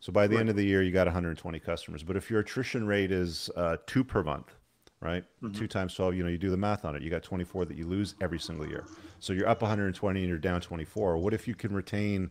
So 0.00 0.12
by 0.12 0.26
the 0.26 0.36
end 0.38 0.48
of 0.50 0.56
the 0.56 0.64
year, 0.64 0.82
you 0.82 0.90
got 0.90 1.06
120 1.06 1.58
customers. 1.60 2.02
But 2.02 2.16
if 2.16 2.30
your 2.30 2.40
attrition 2.40 2.86
rate 2.86 3.10
is 3.12 3.50
uh, 3.56 3.76
two 3.86 4.04
per 4.04 4.22
month, 4.22 4.54
right? 5.00 5.24
Two 5.52 5.66
times 5.66 5.94
12, 5.94 6.14
you 6.14 6.22
know, 6.22 6.30
you 6.30 6.38
do 6.38 6.50
the 6.50 6.56
math 6.56 6.84
on 6.86 6.96
it. 6.96 7.02
You 7.02 7.10
got 7.10 7.22
24 7.22 7.66
that 7.66 7.76
you 7.76 7.86
lose 7.86 8.14
every 8.22 8.38
single 8.38 8.66
year. 8.66 8.84
So 9.18 9.34
you're 9.34 9.48
up 9.48 9.60
120 9.60 10.20
and 10.20 10.28
you're 10.28 10.38
down 10.38 10.62
24. 10.62 11.18
What 11.18 11.34
if 11.34 11.46
you 11.46 11.54
can 11.54 11.74
retain 11.74 12.30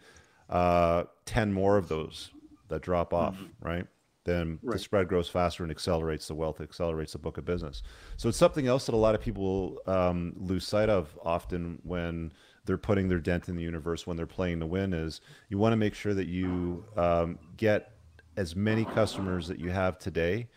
uh, 0.50 1.04
10 1.26 1.54
more 1.54 1.78
of 1.78 1.88
those 1.88 2.32
that 2.70 2.82
drop 2.82 3.14
off, 3.14 3.38
right? 3.62 3.88
Then 4.26 4.60
the 4.64 4.80
spread 4.80 5.10
grows 5.10 5.28
faster 5.28 5.64
and 5.64 5.72
accelerates 5.72 6.28
the 6.28 6.36
wealth, 6.36 6.62
accelerates 6.62 7.12
the 7.12 7.18
book 7.20 7.38
of 7.38 7.46
business. 7.46 7.84
So 8.16 8.30
it's 8.30 8.38
something 8.38 8.68
else 8.68 8.86
that 8.86 8.96
a 8.96 8.98
lot 8.98 9.16
of 9.16 9.22
people 9.22 9.80
um, 9.86 10.34
lose 10.38 10.66
sight 10.66 10.89
of 10.89 11.18
often 11.24 11.80
when 11.84 12.32
they're 12.66 12.78
putting 12.78 13.10
their 13.10 13.20
dent 13.20 13.50
in 13.50 13.58
the 13.58 13.64
universe, 13.64 14.08
when 14.08 14.16
they're 14.16 14.26
playing 14.26 14.62
to 14.62 14.66
win, 14.66 14.94
is 14.94 15.20
you 15.50 15.58
want 15.58 15.74
to 15.74 15.78
make 15.78 15.94
sure 15.94 16.14
that 16.14 16.28
you 16.28 16.86
um, 16.96 17.38
get 17.58 17.91
as 18.38 18.56
many 18.56 18.86
customers 18.86 19.48
that 19.48 19.60
you 19.60 19.70
have 19.70 20.00
today 20.00 20.48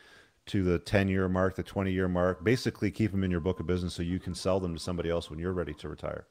to 0.46 0.62
the 0.62 0.78
10 0.78 1.08
year 1.08 1.28
mark, 1.28 1.56
the 1.56 1.62
20 1.62 1.90
year 1.90 2.08
mark, 2.08 2.44
basically 2.44 2.90
keep 2.90 3.10
them 3.10 3.24
in 3.24 3.30
your 3.32 3.40
book 3.40 3.58
of 3.58 3.66
business 3.66 3.94
so 3.94 4.02
you 4.02 4.20
can 4.20 4.34
sell 4.34 4.60
them 4.60 4.74
to 4.74 4.80
somebody 4.80 5.10
else 5.10 5.28
when 5.28 5.40
you're 5.40 5.52
ready 5.52 5.74
to 5.74 5.88
retire. 5.88 6.26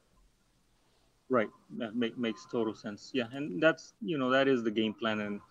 Right. 1.36 1.50
That 1.80 1.96
make, 1.96 2.18
makes 2.18 2.46
total 2.50 2.76
sense. 2.76 3.12
Yeah, 3.14 3.28
and 3.34 3.62
that's 3.62 3.94
you 4.02 4.18
know 4.18 4.30
that 4.30 4.48
is 4.48 4.64
the 4.64 4.72
game 4.72 4.94
plan, 4.94 5.20
and 5.20 5.42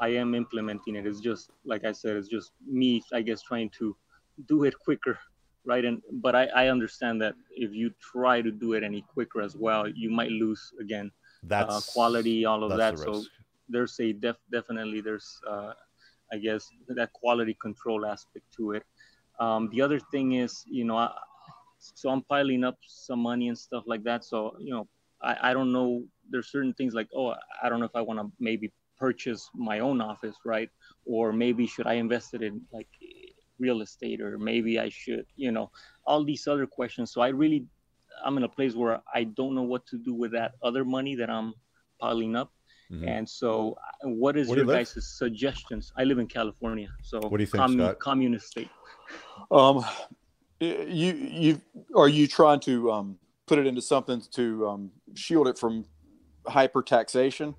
I 0.00 0.08
am 0.22 0.34
implementing 0.34 0.96
it. 0.96 1.06
It's 1.06 1.20
just 1.20 1.50
like 1.64 1.84
I 1.84 1.92
said, 1.92 2.16
it's 2.16 2.28
just 2.28 2.52
me, 2.66 3.02
I 3.12 3.22
guess, 3.22 3.42
trying 3.42 3.70
to 3.78 3.96
do 4.48 4.64
it 4.64 4.74
quicker, 4.86 5.18
right? 5.64 5.84
And 5.84 6.02
but 6.26 6.34
I, 6.34 6.46
I 6.62 6.68
understand 6.68 7.22
that 7.22 7.34
if 7.50 7.72
you 7.72 7.90
try 8.12 8.42
to 8.42 8.50
do 8.50 8.72
it 8.72 8.82
any 8.82 9.02
quicker 9.14 9.40
as 9.40 9.56
well, 9.56 9.88
you 9.88 10.10
might 10.10 10.30
lose 10.30 10.72
again 10.80 11.12
That's 11.44 11.88
uh, 11.88 11.92
quality, 11.92 12.44
all 12.44 12.64
of 12.64 12.70
that. 12.76 12.98
the 12.98 13.04
So 13.04 13.22
there's 13.68 13.98
a 14.00 14.12
def, 14.12 14.36
definitely 14.50 15.00
there's 15.00 15.40
uh, 15.48 15.72
I 16.32 16.38
guess 16.38 16.68
that 16.88 17.12
quality 17.12 17.56
control 17.62 18.06
aspect 18.06 18.46
to 18.56 18.72
it. 18.72 18.82
Um, 19.38 19.68
the 19.72 19.82
other 19.82 20.00
thing 20.10 20.32
is, 20.32 20.64
you 20.66 20.84
know, 20.84 20.96
I, 20.96 21.12
so 21.78 22.10
I'm 22.10 22.22
piling 22.22 22.64
up 22.64 22.78
some 22.86 23.20
money 23.20 23.48
and 23.48 23.58
stuff 23.58 23.84
like 23.86 24.02
that. 24.04 24.24
So 24.24 24.56
you 24.58 24.72
know, 24.74 24.88
I, 25.22 25.50
I 25.50 25.52
don't 25.52 25.72
know. 25.72 26.04
There's 26.30 26.50
certain 26.50 26.74
things 26.74 26.94
like, 26.94 27.08
oh, 27.14 27.34
I 27.62 27.68
don't 27.68 27.80
know 27.80 27.86
if 27.86 27.96
I 27.96 28.02
want 28.02 28.20
to 28.20 28.30
maybe 28.38 28.72
purchase 28.98 29.48
my 29.54 29.78
own 29.80 30.00
office, 30.00 30.36
right? 30.44 30.68
Or 31.04 31.32
maybe 31.32 31.66
should 31.66 31.86
I 31.86 31.94
invest 31.94 32.34
it 32.34 32.42
in 32.42 32.60
like 32.72 32.88
real 33.58 33.80
estate, 33.82 34.20
or 34.20 34.38
maybe 34.38 34.78
I 34.78 34.88
should, 34.88 35.26
you 35.36 35.50
know, 35.50 35.70
all 36.04 36.24
these 36.24 36.46
other 36.46 36.66
questions. 36.66 37.12
So 37.12 37.20
I 37.20 37.28
really, 37.28 37.66
I'm 38.24 38.36
in 38.36 38.42
a 38.44 38.48
place 38.48 38.74
where 38.74 39.00
I 39.14 39.24
don't 39.24 39.54
know 39.54 39.62
what 39.62 39.86
to 39.86 39.98
do 39.98 40.14
with 40.14 40.32
that 40.32 40.52
other 40.62 40.84
money 40.84 41.14
that 41.16 41.30
I'm 41.30 41.54
piling 42.00 42.36
up. 42.36 42.52
Mhm. 42.90 43.06
And 43.06 43.28
so, 43.28 43.76
uh, 44.02 44.08
what 44.08 44.36
is 44.38 44.48
Where 44.48 44.56
your 44.58 44.64
you 44.64 44.72
live? 44.72 44.78
guys' 44.78 45.06
suggestions? 45.18 45.92
I 45.96 46.04
live 46.04 46.18
in 46.18 46.26
California, 46.26 46.88
so 47.02 47.20
What 47.20 47.36
do 47.36 47.42
you 47.42 47.46
think, 47.46 47.70
Scott? 47.72 47.98
communist 47.98 48.46
state. 48.46 48.70
Um, 49.50 49.84
you 50.60 51.12
you 51.12 51.60
are 51.94 52.08
you 52.08 52.26
trying 52.26 52.60
to 52.60 52.90
um, 52.90 53.18
put 53.48 53.58
it 53.58 53.66
into 53.66 53.82
something 53.82 54.22
to 54.32 54.68
um, 54.68 54.90
shield 55.14 55.48
it 55.48 55.58
from 55.58 55.84
hyper 56.46 56.82
taxation? 56.82 57.54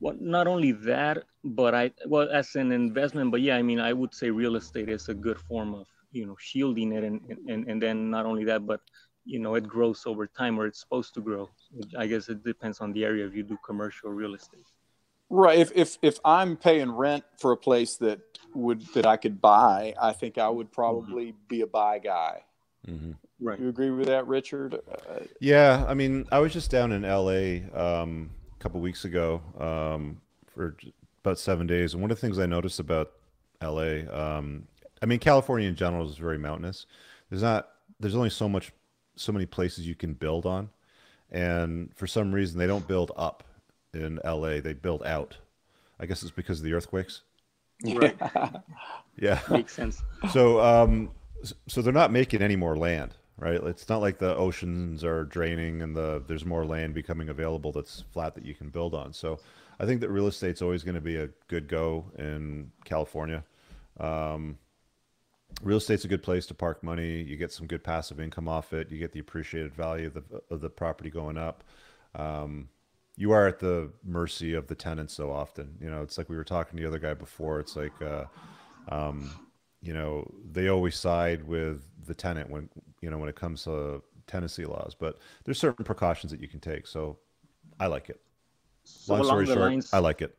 Well, 0.00 0.16
not 0.20 0.46
only 0.46 0.72
that, 0.72 1.24
but 1.44 1.74
I 1.74 1.92
well 2.06 2.28
as 2.30 2.54
an 2.56 2.72
investment, 2.72 3.30
but 3.30 3.40
yeah, 3.40 3.56
I 3.56 3.62
mean, 3.62 3.80
I 3.80 3.92
would 3.92 4.14
say 4.14 4.30
real 4.30 4.56
estate 4.56 4.88
is 4.88 5.08
a 5.08 5.14
good 5.14 5.38
form 5.40 5.74
of 5.74 5.86
you 6.10 6.26
know 6.26 6.36
shielding 6.38 6.92
it, 6.92 7.04
and 7.04 7.20
and 7.48 7.68
and 7.68 7.80
then 7.80 8.10
not 8.10 8.26
only 8.26 8.44
that, 8.44 8.66
but 8.66 8.80
you 9.24 9.38
know 9.38 9.54
it 9.54 9.66
grows 9.66 10.02
over 10.04 10.26
time, 10.26 10.58
or 10.58 10.66
it's 10.66 10.80
supposed 10.80 11.14
to 11.14 11.20
grow. 11.20 11.48
I 11.96 12.06
guess 12.06 12.28
it 12.28 12.42
depends 12.44 12.80
on 12.80 12.92
the 12.92 13.04
area 13.04 13.26
if 13.26 13.34
you 13.34 13.44
do 13.44 13.56
commercial 13.64 14.10
real 14.10 14.34
estate. 14.34 14.66
Right. 15.30 15.58
If 15.58 15.72
if 15.74 15.98
if 16.02 16.18
I'm 16.24 16.56
paying 16.56 16.90
rent 16.90 17.24
for 17.38 17.52
a 17.52 17.56
place 17.56 17.96
that 17.96 18.20
would 18.54 18.82
that 18.94 19.06
I 19.06 19.16
could 19.16 19.40
buy, 19.40 19.94
I 20.00 20.12
think 20.12 20.36
I 20.36 20.48
would 20.48 20.70
probably 20.72 21.34
be 21.48 21.60
a 21.62 21.66
buy 21.66 22.00
guy. 22.00 22.42
Mhm. 22.88 23.16
Right. 23.40 23.58
You 23.60 23.68
agree 23.68 23.90
with 23.90 24.06
that, 24.06 24.26
Richard? 24.26 24.74
Uh, 24.74 25.20
Yeah, 25.40 25.84
I 25.88 25.94
mean, 25.94 26.26
I 26.32 26.38
was 26.38 26.52
just 26.52 26.70
down 26.70 26.92
in 26.92 27.04
LA 27.04 27.60
um, 27.74 28.30
a 28.54 28.62
couple 28.62 28.80
weeks 28.80 29.04
ago 29.04 29.42
um, 29.58 30.20
for 30.46 30.76
about 31.24 31.38
seven 31.38 31.66
days, 31.66 31.92
and 31.94 32.02
one 32.02 32.10
of 32.10 32.16
the 32.16 32.20
things 32.20 32.38
I 32.38 32.46
noticed 32.46 32.80
about 32.80 33.12
LA, 33.60 34.02
um, 34.12 34.66
I 35.00 35.06
mean, 35.06 35.18
California 35.18 35.68
in 35.68 35.76
general 35.76 36.08
is 36.08 36.16
very 36.16 36.38
mountainous. 36.38 36.86
There's 37.30 37.42
not, 37.42 37.68
there's 38.00 38.14
only 38.16 38.30
so 38.30 38.48
much, 38.48 38.72
so 39.16 39.32
many 39.32 39.46
places 39.46 39.86
you 39.86 39.94
can 39.94 40.14
build 40.14 40.46
on, 40.46 40.70
and 41.30 41.94
for 41.94 42.06
some 42.06 42.32
reason 42.32 42.58
they 42.58 42.66
don't 42.66 42.86
build 42.86 43.12
up 43.16 43.44
in 43.94 44.18
LA; 44.24 44.60
they 44.60 44.72
build 44.72 45.04
out. 45.04 45.36
I 46.00 46.06
guess 46.06 46.22
it's 46.22 46.32
because 46.32 46.58
of 46.58 46.64
the 46.64 46.72
earthquakes. 46.74 47.22
Right. 47.84 48.16
Yeah. 49.18 49.40
Makes 49.50 49.74
sense. 49.74 50.02
So, 50.30 50.58
um, 50.60 51.10
s- 51.10 51.21
so 51.68 51.82
they're 51.82 51.92
not 51.92 52.12
making 52.12 52.42
any 52.42 52.56
more 52.56 52.76
land. 52.76 53.14
right? 53.42 53.60
It's 53.64 53.88
not 53.88 54.00
like 54.00 54.18
the 54.18 54.36
oceans 54.36 55.04
are 55.04 55.24
draining 55.24 55.82
and 55.82 55.96
the 55.96 56.22
there's 56.26 56.44
more 56.44 56.64
land 56.64 56.94
becoming 56.94 57.28
available 57.28 57.72
that's 57.72 58.04
flat 58.12 58.34
that 58.34 58.44
you 58.44 58.54
can 58.54 58.68
build 58.70 58.94
on. 58.94 59.12
So 59.12 59.40
I 59.80 59.86
think 59.86 60.00
that 60.00 60.10
real 60.10 60.28
estate's 60.28 60.62
always 60.62 60.84
going 60.84 60.94
to 60.94 61.00
be 61.00 61.16
a 61.16 61.28
good 61.48 61.66
go 61.68 62.06
in 62.18 62.70
California. 62.84 63.42
Um, 63.98 64.58
real 65.62 65.78
estate's 65.78 66.04
a 66.04 66.08
good 66.08 66.22
place 66.22 66.46
to 66.46 66.54
park 66.54 66.82
money. 66.82 67.22
You 67.22 67.36
get 67.36 67.52
some 67.52 67.66
good 67.66 67.82
passive 67.82 68.20
income 68.20 68.48
off 68.48 68.72
it. 68.72 68.90
You 68.90 68.98
get 68.98 69.12
the 69.12 69.20
appreciated 69.20 69.74
value 69.74 70.06
of 70.06 70.14
the 70.14 70.22
of 70.50 70.60
the 70.60 70.70
property 70.70 71.10
going 71.10 71.36
up. 71.38 71.64
Um, 72.14 72.68
you 73.16 73.32
are 73.32 73.46
at 73.46 73.58
the 73.58 73.90
mercy 74.04 74.54
of 74.54 74.68
the 74.68 74.74
tenants 74.74 75.14
so 75.14 75.30
often. 75.30 75.76
You 75.80 75.90
know, 75.90 76.02
it's 76.02 76.16
like 76.16 76.28
we 76.28 76.36
were 76.36 76.44
talking 76.44 76.76
to 76.76 76.82
the 76.82 76.88
other 76.88 76.98
guy 76.98 77.14
before. 77.14 77.60
It's 77.60 77.76
like, 77.76 77.92
uh, 78.00 78.24
um, 78.88 79.30
you 79.82 79.92
know, 79.92 80.30
they 80.50 80.68
always 80.68 80.96
side 80.96 81.44
with 81.44 81.82
the 82.06 82.14
tenant 82.14 82.50
when 82.50 82.68
you 83.00 83.10
know 83.10 83.18
when 83.18 83.28
it 83.28 83.36
comes 83.36 83.64
to 83.64 84.02
tenancy 84.26 84.64
laws. 84.64 84.94
But 84.98 85.18
there's 85.44 85.58
certain 85.58 85.84
precautions 85.84 86.30
that 86.32 86.40
you 86.40 86.48
can 86.48 86.60
take. 86.60 86.86
So 86.86 87.18
I 87.80 87.86
like 87.88 88.08
it. 88.08 88.20
So 88.84 89.14
Long 89.14 89.20
along 89.22 89.28
story 89.28 89.46
the 89.46 89.52
short, 89.54 89.66
lines, 89.70 89.90
I 89.92 89.98
like 89.98 90.22
it. 90.22 90.36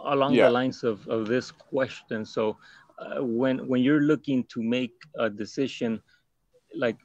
along 0.00 0.34
Yeah. 0.34 0.46
the 0.46 0.50
lines 0.50 0.82
of, 0.84 1.06
of 1.08 1.26
this 1.28 1.50
question 1.50 2.24
so 2.24 2.56
uh, 2.98 3.22
when 3.22 3.66
when 3.68 3.82
you're 3.82 4.00
looking 4.12 4.44
to 4.44 4.62
make 4.62 4.94
a 5.18 5.28
decision 5.28 6.00
like 6.84 6.96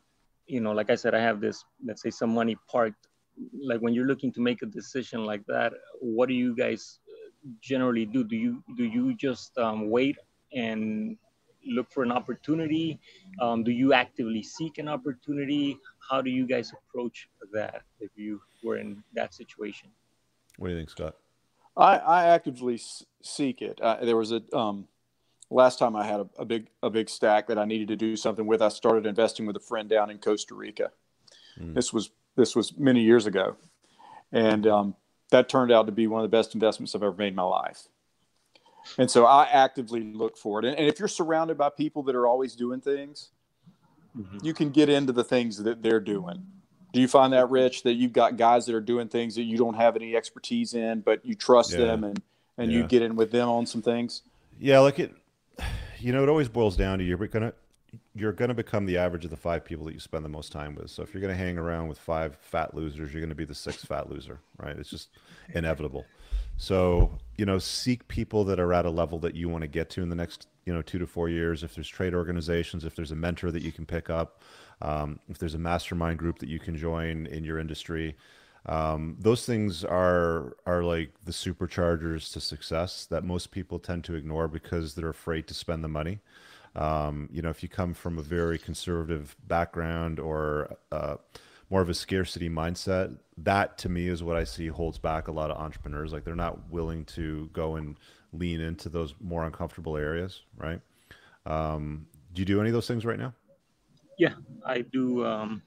you 0.48 0.62
know 0.62 0.72
like 0.72 0.90
i 0.90 0.96
said 0.96 1.14
i 1.14 1.20
have 1.20 1.40
this 1.42 1.64
let's 1.86 2.02
say 2.02 2.10
some 2.10 2.34
money 2.34 2.56
parked 2.72 3.08
like 3.62 3.80
when 3.82 3.94
you're 3.94 4.06
looking 4.08 4.32
to 4.32 4.42
make 4.42 4.62
a 4.62 4.66
decision 4.66 5.26
like 5.26 5.44
that 5.48 5.74
what 6.00 6.28
do 6.30 6.36
you 6.36 6.56
guys 6.56 7.00
uh, 7.10 7.50
generally 7.62 8.06
do 8.06 8.24
do 8.24 8.36
you 8.36 8.64
do 8.78 8.86
you 8.86 9.14
just 9.16 9.58
um, 9.58 9.90
wait 9.90 10.18
and 10.54 11.18
look 11.68 11.92
for 11.92 12.04
an 12.04 12.12
opportunity 12.12 13.00
um, 13.42 13.64
do 13.64 13.72
you 13.72 13.94
actively 13.94 14.44
seek 14.44 14.78
an 14.78 14.88
opportunity 14.88 15.78
how 16.10 16.22
do 16.22 16.30
you 16.30 16.46
guys 16.46 16.72
approach 16.72 17.30
that 17.54 17.82
if 18.00 18.12
you 18.16 18.42
were 18.64 18.78
in 18.78 19.04
that 19.14 19.34
situation 19.34 19.90
What 20.58 20.68
do 20.68 20.74
you 20.74 20.80
think, 20.80 20.90
Scott? 20.90 21.16
I, 21.78 21.98
I 21.98 22.26
actively 22.28 22.80
seek 23.22 23.62
it. 23.62 23.82
Uh, 23.82 23.98
there 24.04 24.16
was 24.16 24.32
a 24.32 24.42
um, 24.56 24.88
last 25.50 25.78
time 25.78 25.96
I 25.96 26.06
had 26.06 26.22
a, 26.22 26.30
a 26.40 26.46
big 26.46 26.68
a 26.82 26.90
big 26.90 27.10
stack 27.10 27.48
that 27.48 27.58
I 27.58 27.66
needed 27.66 27.90
to 27.90 27.96
do 27.96 28.16
something 28.16 28.46
with. 28.46 28.62
I 28.62 28.70
started 28.70 29.06
investing 29.06 29.46
with 29.46 29.56
a 29.58 29.62
friend 29.62 29.90
down 29.90 30.10
in 30.10 30.18
Costa 30.20 30.56
Rica. 30.56 30.92
Mm. 31.60 31.74
This 31.74 31.92
was 31.92 32.12
this 32.36 32.56
was 32.56 32.78
many 32.78 33.02
years 33.02 33.26
ago, 33.26 33.58
and 34.32 34.66
um, 34.68 34.96
that 35.32 35.50
turned 35.50 35.72
out 35.72 35.86
to 35.88 35.92
be 35.92 36.08
one 36.08 36.24
of 36.24 36.30
the 36.30 36.36
best 36.36 36.54
investments 36.54 36.96
I've 36.96 37.04
ever 37.04 37.16
made 37.16 37.30
in 37.30 37.36
my 37.36 37.44
life. 37.44 37.88
And 38.98 39.10
so 39.10 39.26
I 39.26 39.46
actively 39.46 40.02
look 40.02 40.38
for 40.38 40.60
it. 40.60 40.66
And, 40.66 40.78
and 40.78 40.88
if 40.88 41.00
you're 41.00 41.08
surrounded 41.08 41.58
by 41.58 41.70
people 41.70 42.04
that 42.04 42.16
are 42.16 42.28
always 42.28 42.56
doing 42.56 42.82
things, 42.82 43.30
mm-hmm. 44.18 44.38
you 44.44 44.54
can 44.54 44.70
get 44.70 44.90
into 44.90 45.14
the 45.14 45.24
things 45.24 45.64
that 45.64 45.82
they're 45.82 46.00
doing. 46.00 46.46
Do 46.94 47.02
you 47.02 47.08
find 47.08 47.34
that, 47.34 47.50
Rich, 47.50 47.84
that 47.84 47.96
you've 47.96 48.14
got 48.14 48.38
guys 48.38 48.66
that 48.68 48.76
are 48.76 48.82
doing 48.82 49.10
things 49.10 49.36
that 49.36 49.44
you 49.44 49.58
don't 49.58 49.74
have 49.74 49.96
any 49.98 50.16
expertise 50.16 50.74
in, 50.74 51.02
but 51.02 51.26
you 51.26 51.36
trust 51.36 51.72
Yeah. 51.72 51.80
them 51.80 52.04
and, 52.06 52.22
and 52.58 52.72
you 52.72 52.84
get 52.88 53.02
in 53.02 53.16
with 53.16 53.32
them 53.32 53.50
on 53.50 53.66
some 53.66 53.82
things? 53.82 54.22
Yeah, 54.60 54.80
like 54.80 55.00
it. 55.00 55.14
You 56.00 56.14
know, 56.14 56.24
it 56.24 56.30
always 56.30 56.48
boils 56.48 56.78
down 56.78 57.00
to 57.00 57.04
you're 57.04 57.18
gonna 57.18 57.54
you're 58.14 58.32
gonna 58.32 58.54
become 58.54 58.86
the 58.86 58.98
average 58.98 59.26
of 59.26 59.32
the 59.32 59.38
five 59.38 59.66
people 59.66 59.86
that 59.86 59.94
you 59.94 60.00
spend 60.00 60.24
the 60.24 60.30
most 60.30 60.52
time 60.52 60.76
with. 60.76 60.90
So 60.90 61.04
if 61.04 61.14
you're 61.14 61.22
gonna 61.22 61.36
hang 61.36 61.58
around 61.58 61.88
with 61.88 61.98
five 61.98 62.38
fat 62.38 62.74
losers, 62.74 63.12
you're 63.12 63.22
gonna 63.22 63.36
be 63.36 63.46
the 63.46 63.56
sixth 63.56 63.88
fat 63.88 64.10
loser, 64.10 64.40
right? 64.58 64.78
It's 64.78 64.90
just 64.90 65.10
inevitable. 65.54 66.06
So 66.58 67.18
you 67.38 67.46
know, 67.46 67.60
seek 67.60 68.08
people 68.08 68.46
that 68.46 68.60
are 68.60 68.74
at 68.74 68.86
a 68.86 68.90
level 68.90 69.20
that 69.20 69.36
you 69.36 69.50
want 69.50 69.64
to 69.64 69.68
get 69.68 69.90
to 69.92 70.02
in 70.02 70.10
the 70.10 70.16
next 70.16 70.48
you 70.66 70.74
know 70.74 70.82
two 70.82 71.00
to 71.00 71.08
four 71.08 71.30
years. 71.30 71.64
If 71.64 71.76
there's 71.76 71.88
trade 71.88 72.14
organizations, 72.14 72.86
if 72.86 72.96
there's 72.96 73.12
a 73.12 73.16
mentor 73.16 73.52
that 73.52 73.62
you 73.62 73.72
can 73.72 73.86
pick 73.86 74.10
up, 74.10 74.42
um, 74.82 75.20
if 75.30 75.38
there's 75.38 75.54
a 75.54 75.60
mastermind 75.60 76.20
group 76.20 76.40
that 76.40 76.50
you 76.50 76.60
can 76.60 76.78
join 76.78 77.26
in 77.28 77.44
your 77.44 77.60
industry, 77.60 78.16
um, 78.68 79.18
those 79.20 79.46
things 79.46 79.84
are 79.84 80.56
are 80.66 80.84
like 80.84 81.12
the 81.26 81.32
superchargers 81.32 82.32
to 82.34 82.40
success 82.40 83.06
that 83.08 83.24
most 83.24 83.52
people 83.52 83.80
tend 83.80 84.04
to 84.06 84.16
ignore 84.16 84.48
because 84.48 84.96
they're 84.96 85.10
afraid 85.10 85.48
to 85.48 85.54
spend 85.54 85.84
the 85.84 85.90
money. 85.90 86.20
Um, 86.76 87.30
you 87.32 87.42
know, 87.42 87.50
if 87.50 87.64
you 87.64 87.70
come 87.70 87.94
from 87.94 88.18
a 88.18 88.22
very 88.22 88.58
conservative 88.58 89.36
background 89.48 90.20
or 90.20 90.78
uh, 90.92 91.16
more 91.76 91.82
of 91.82 91.90
a 91.90 91.94
scarcity 91.94 92.50
mindset, 92.50 93.14
that 93.38 93.78
to 93.78 93.90
me 93.90 94.08
is 94.08 94.24
what 94.24 94.38
I 94.38 94.46
see 94.46 94.68
holds 94.68 94.98
back 94.98 95.28
a 95.28 95.32
lot 95.34 95.52
of 95.52 95.58
entrepreneurs. 95.58 96.14
Like 96.14 96.24
they're 96.24 96.34
not 96.34 96.70
willing 96.70 97.04
to 97.18 97.50
go 97.52 97.76
and 97.76 97.98
lean 98.32 98.62
into 98.62 98.88
those 98.88 99.14
more 99.20 99.44
uncomfortable 99.44 99.98
areas, 99.98 100.44
right? 100.56 100.80
Um, 101.46 102.08
do 102.32 102.42
you 102.42 102.46
do 102.46 102.62
any 102.62 102.70
of 102.70 102.74
those 102.74 102.88
things 102.88 103.04
right 103.04 103.20
now? 103.20 103.34
Yeah, 104.18 104.36
I 104.66 104.86
do. 104.94 105.26
Um, 105.26 105.62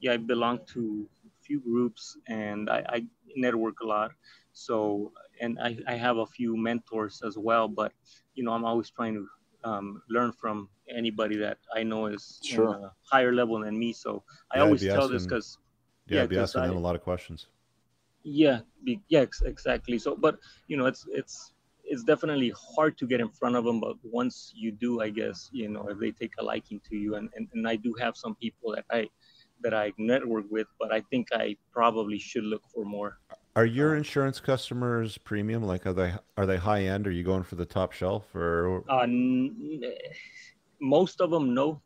yeah, 0.00 0.14
I 0.14 0.16
belong 0.16 0.60
to 0.72 1.06
a 1.26 1.44
few 1.44 1.60
groups 1.60 2.16
and 2.28 2.70
I, 2.70 2.82
I 2.88 3.06
network 3.36 3.80
a 3.80 3.86
lot. 3.86 4.12
So, 4.54 5.12
and 5.42 5.58
I, 5.60 5.76
I 5.86 5.96
have 5.96 6.16
a 6.16 6.24
few 6.24 6.56
mentors 6.56 7.20
as 7.26 7.36
well. 7.36 7.68
But 7.68 7.92
you 8.34 8.42
know, 8.42 8.52
I'm 8.52 8.64
always 8.64 8.88
trying 8.88 9.16
to 9.16 9.68
um, 9.68 10.02
learn 10.08 10.32
from 10.32 10.70
anybody 10.94 11.36
that 11.38 11.58
I 11.74 11.82
know 11.82 12.06
is 12.06 12.40
Sure. 12.42 12.74
in 12.76 12.84
a 12.84 12.92
higher 13.10 13.32
level 13.32 13.60
than 13.60 13.78
me. 13.78 13.92
So 13.92 14.22
I 14.52 14.58
Yeah, 14.58 14.64
always 14.64 14.82
tell 14.84 15.08
this 15.08 15.24
because 15.26 15.58
Yeah, 16.06 16.16
Yeah, 16.18 16.22
I'd 16.24 16.28
be 16.30 16.36
asking 16.38 16.62
I- 16.62 16.66
them 16.68 16.76
a 16.76 16.80
lot 16.88 16.94
of 16.96 17.02
questions. 17.02 17.46
yeah 18.24 18.60
be, 18.84 19.00
yeah 19.08 19.24
exactly 19.44 19.98
so 19.98 20.14
but 20.14 20.38
you 20.68 20.76
know 20.76 20.86
it's 20.86 21.06
it's 21.10 21.52
it's 21.84 22.04
definitely 22.04 22.52
hard 22.74 22.96
to 22.96 23.04
get 23.06 23.20
in 23.20 23.28
front 23.28 23.56
of 23.56 23.64
them 23.64 23.80
but 23.80 23.96
once 24.04 24.52
you 24.54 24.70
do 24.70 25.00
i 25.00 25.10
guess 25.10 25.50
you 25.52 25.68
know 25.68 25.84
if 25.88 25.98
they 25.98 26.12
take 26.12 26.32
a 26.38 26.44
liking 26.44 26.80
to 26.88 26.94
you 26.96 27.16
and, 27.16 27.28
and, 27.36 27.48
and 27.54 27.66
i 27.66 27.74
do 27.74 27.92
have 27.98 28.16
some 28.16 28.34
people 28.36 28.72
that 28.76 28.84
i 28.92 29.08
that 29.62 29.74
i 29.74 29.92
network 29.98 30.44
with 30.50 30.68
but 30.78 30.92
i 30.92 31.00
think 31.10 31.26
i 31.34 31.56
probably 31.72 32.18
should 32.18 32.44
look 32.44 32.62
for 32.72 32.84
more 32.84 33.18
Are 33.56 33.66
your 33.66 33.96
insurance 33.96 34.40
customers 34.40 35.18
premium? 35.18 35.62
Like, 35.62 35.84
are 35.84 35.92
they 35.92 36.14
are 36.38 36.46
they 36.46 36.56
high 36.56 36.84
end? 36.94 37.06
Are 37.06 37.10
you 37.18 37.22
going 37.22 37.42
for 37.42 37.56
the 37.56 37.66
top 37.66 37.92
shelf 37.92 38.24
or? 38.34 38.82
uh, 38.88 39.06
most 40.82 41.20
of 41.20 41.30
them 41.30 41.54
know 41.54 41.80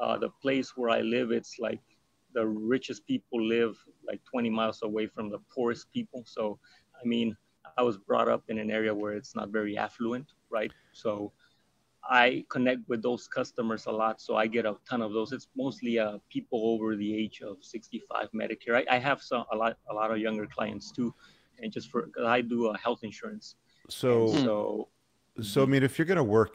uh, 0.00 0.16
the 0.18 0.28
place 0.42 0.76
where 0.76 0.90
i 0.90 1.00
live. 1.00 1.30
It's 1.32 1.58
like 1.58 1.80
the 2.34 2.46
richest 2.46 3.06
people 3.06 3.38
live 3.42 3.74
like 4.06 4.20
20 4.30 4.50
miles 4.50 4.82
away 4.82 5.06
from 5.06 5.30
the 5.30 5.38
poorest 5.54 5.90
people. 5.92 6.22
So 6.26 6.58
i 7.00 7.06
mean 7.06 7.36
i 7.78 7.82
was 7.82 7.96
brought 7.96 8.28
up 8.28 8.42
in 8.48 8.58
an 8.58 8.70
area 8.70 8.94
where 8.94 9.14
it's 9.14 9.34
not 9.34 9.48
very 9.58 9.74
affluent 9.86 10.28
right? 10.50 10.72
So 10.92 11.32
i 12.22 12.44
connect 12.50 12.82
with 12.90 13.00
those 13.02 13.26
customers 13.26 13.86
a 13.86 13.90
lot 14.02 14.20
so 14.20 14.36
i 14.36 14.46
get 14.46 14.66
a 14.66 14.74
ton 14.88 15.00
of 15.06 15.12
those. 15.16 15.32
It's 15.32 15.48
mostly 15.56 15.98
uh, 15.98 16.18
people 16.28 16.60
over 16.72 16.96
the 16.96 17.10
age 17.22 17.40
of 17.40 17.54
65 17.62 18.28
medicare. 18.42 18.74
I, 18.80 18.96
I 18.96 18.98
have 18.98 19.22
some 19.22 19.44
a 19.52 19.56
lot 19.56 19.78
a 19.92 19.94
lot 20.00 20.10
of 20.10 20.18
younger 20.18 20.46
clients 20.46 20.86
too 20.92 21.14
and 21.60 21.72
just 21.72 21.86
for 21.90 22.00
'cause 22.12 22.26
i 22.36 22.40
do 22.42 22.58
a 22.74 22.76
health 22.84 23.02
insurance. 23.10 23.46
So, 23.88 24.08
And 24.28 24.40
so 24.46 24.88
so 25.52 25.62
I 25.62 25.66
mean, 25.72 25.82
if 25.88 25.98
you're 25.98 26.10
going 26.12 26.24
to 26.26 26.32
work, 26.40 26.52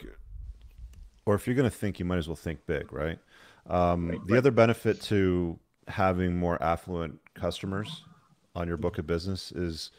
or 1.30 1.36
if 1.36 1.48
you're 1.48 1.56
going 1.56 1.70
to 1.70 1.76
think, 1.76 2.00
you 2.00 2.06
might 2.06 2.18
as 2.18 2.28
well 2.28 2.36
think 2.36 2.66
big, 2.66 2.92
right? 2.94 3.20
Um, 3.68 4.20
Right, 4.20 4.22
the 4.26 4.36
right. 4.36 4.40
other 4.40 4.52
benefit 4.52 5.02
to 5.04 5.60
having 5.88 6.38
more 6.38 6.62
affluent 6.62 7.20
customers 7.34 8.06
on 8.56 8.68
your 8.68 8.78
book 8.78 8.98
of 8.98 9.08
business 9.08 9.52
is 9.52 9.92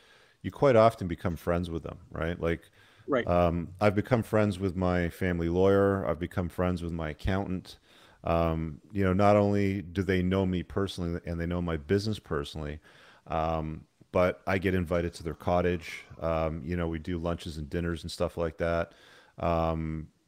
you 0.42 0.50
quite 0.50 0.76
often 0.76 1.08
become 1.08 1.36
friends 1.36 1.70
with 1.70 1.82
them, 1.82 1.98
right? 2.10 2.40
Like, 2.40 2.70
right 3.06 3.26
Um, 3.26 3.72
I've 3.80 3.94
become 3.94 4.22
friends 4.22 4.58
with 4.58 4.76
my 4.76 5.10
family 5.10 5.48
lawyer. 5.48 6.06
I've 6.06 6.18
become 6.18 6.48
friends 6.48 6.82
with 6.82 6.92
my 6.92 7.10
accountant. 7.10 7.78
Um, 8.24 8.80
you 8.92 9.04
know, 9.04 9.12
not 9.12 9.36
only 9.36 9.82
do 9.82 10.02
they 10.02 10.22
know 10.22 10.46
me 10.46 10.62
personally 10.62 11.20
and 11.26 11.40
they 11.40 11.46
know 11.46 11.62
my 11.62 11.76
business 11.76 12.18
personally, 12.18 12.80
um, 13.26 13.86
but 14.12 14.42
I 14.46 14.58
get 14.58 14.74
invited 14.74 15.14
to 15.14 15.22
their 15.22 15.34
cottage. 15.34 16.04
Um, 16.18 16.62
you 16.64 16.76
know, 16.76 16.88
we 16.88 16.98
do 16.98 17.18
lunches 17.18 17.58
and 17.58 17.68
dinners 17.70 18.02
and 18.02 18.10
stuff 18.10 18.36
like 18.36 18.58
that. 18.58 18.92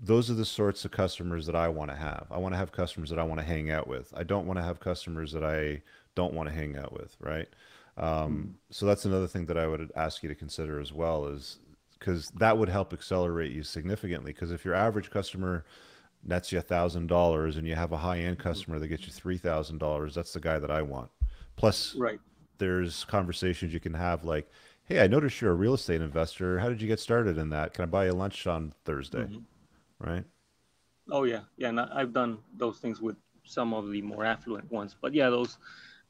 Those 0.05 0.31
are 0.31 0.35
the 0.35 0.45
sorts 0.45 0.85
of 0.85 0.91
customers 0.91 1.47
that 1.47 1.55
I 1.57 1.69
want 1.69 1.91
to 1.91 1.97
have. 1.97 2.27
I 2.31 2.39
want 2.39 2.55
to 2.55 2.59
have 2.59 2.73
customers 2.73 3.09
that 3.11 3.21
I 3.21 3.23
want 3.23 3.41
to 3.41 3.47
hang 3.47 3.71
out 3.71 3.87
with. 3.87 4.13
I 4.17 4.25
don't 4.25 4.47
want 4.47 4.59
to 4.59 4.65
have 4.65 4.81
customers 4.81 5.33
that 5.33 5.45
I 5.45 5.83
don't 6.17 6.35
want 6.35 6.49
to 6.49 6.55
hang 6.55 6.77
out 6.77 6.93
with, 6.93 7.17
right? 7.21 7.49
Um, 7.97 8.57
so 8.71 8.85
that's 8.87 9.05
another 9.05 9.29
thing 9.29 9.47
that 9.47 9.57
I 9.59 9.67
would 9.67 9.93
ask 9.95 10.23
you 10.23 10.29
to 10.29 10.35
consider 10.35 10.81
as 10.81 10.93
well 10.93 11.27
is 11.27 11.61
because 11.99 12.31
that 12.31 12.59
would 12.59 12.69
help 12.69 12.93
accelerate 12.93 13.53
you 13.53 13.63
significantly. 13.63 14.33
Because 14.33 14.51
if 14.51 14.65
your 14.65 14.75
average 14.75 15.11
customer 15.11 15.65
nets 16.25 16.53
you 16.53 16.59
a 16.59 16.63
thousand 16.63 17.07
dollars 17.09 17.57
and 17.57 17.67
you 17.67 17.75
have 17.75 17.93
a 17.93 17.99
high 17.99 18.19
end 18.19 18.39
customer 18.39 18.79
that 18.79 18.89
gets 18.89 19.07
you 19.07 19.13
three 19.13 19.39
thousand 19.39 19.79
dollars, 19.79 20.15
that's 20.15 20.33
the 20.33 20.41
guy 20.41 20.59
that 20.59 20.71
I 20.71 20.83
want. 20.83 21.11
Plus, 21.57 21.95
right 21.95 22.21
there's 22.59 23.05
conversations 23.05 23.73
you 23.75 23.81
can 23.81 23.95
have 23.95 24.25
like, 24.25 24.49
"Hey, 24.85 25.01
I 25.03 25.07
noticed 25.09 25.41
you're 25.41 25.51
a 25.51 25.55
real 25.55 25.75
estate 25.75 26.01
investor. 26.01 26.59
How 26.61 26.69
did 26.69 26.81
you 26.81 26.89
get 26.89 27.01
started 27.01 27.39
in 27.39 27.51
that? 27.51 27.75
Can 27.75 27.83
I 27.83 27.87
buy 27.87 28.07
you 28.07 28.13
lunch 28.13 28.47
on 28.47 28.73
Thursday?" 28.85 29.25
Mhm. 29.25 29.43
Right? 30.03 30.25
Oh 31.11 31.25
yeah, 31.25 31.41
yeah, 31.57 31.69
and 31.71 31.81
I- 31.81 31.91
I've 32.01 32.13
done 32.13 32.39
those 32.57 32.79
things 32.79 33.01
with 33.01 33.17
some 33.45 33.73
of 33.75 33.91
the 33.91 34.03
more 34.03 34.25
affluent 34.25 34.71
ones. 34.71 34.97
But 35.01 35.15
yeah, 35.15 35.31
those, 35.31 35.59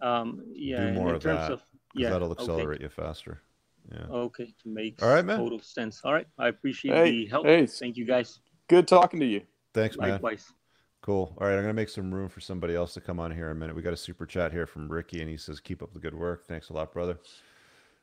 um, 0.01 0.43
yeah, 0.53 0.88
in- 0.88 0.95
more 0.95 1.11
in 1.11 1.14
of 1.16 1.22
terms 1.22 1.47
that, 1.47 1.53
of 1.53 1.59
'Cause 1.61 1.68
yeah, 1.95 2.11
that'll 2.11 2.30
okay. 2.32 2.43
accelerate 2.43 2.80
you 2.80 2.88
faster. 2.88 3.43
Yeah. 3.90 4.07
Okay, 4.09 4.55
to 4.62 4.68
make 4.68 5.03
All 5.03 5.09
right, 5.09 5.24
man. 5.24 5.38
total 5.38 5.61
sense. 5.61 6.01
All 6.05 6.12
right, 6.12 6.26
I 6.38 6.49
appreciate 6.49 6.95
Hey, 6.95 7.11
the 7.11 7.26
help. 7.26 7.47
hey. 7.47 7.66
Thank 7.66 7.97
you 7.97 8.05
guys. 8.05 8.40
Good 8.68 8.88
talking 8.88 9.20
to 9.20 9.26
you. 9.26 9.43
Thanks, 9.74 9.97
man. 9.99 10.11
Likewise. 10.11 10.53
Cool. 11.03 11.36
All 11.38 11.47
right, 11.49 11.55
I'm 11.57 11.62
gonna 11.62 11.72
make 11.74 11.88
some 11.88 12.14
room 12.14 12.28
for 12.28 12.40
somebody 12.40 12.74
else 12.74 12.95
to 12.95 13.01
come 13.01 13.18
on 13.18 13.30
here 13.32 13.47
in 13.51 13.57
a 13.57 13.59
minute. 13.59 13.74
We 13.74 13.82
got 13.82 13.93
a 13.93 13.97
super 13.97 14.24
chat 14.24 14.53
here 14.53 14.66
from 14.66 14.90
Ricky, 14.90 15.20
and 15.20 15.28
he 15.28 15.36
says, 15.36 15.61
"Keep 15.61 15.82
up 15.82 15.93
the 15.93 15.99
good 15.99 16.14
work. 16.14 16.47
Thanks 16.47 16.68
a 16.70 16.72
lot, 16.72 16.93
brother." 16.93 17.18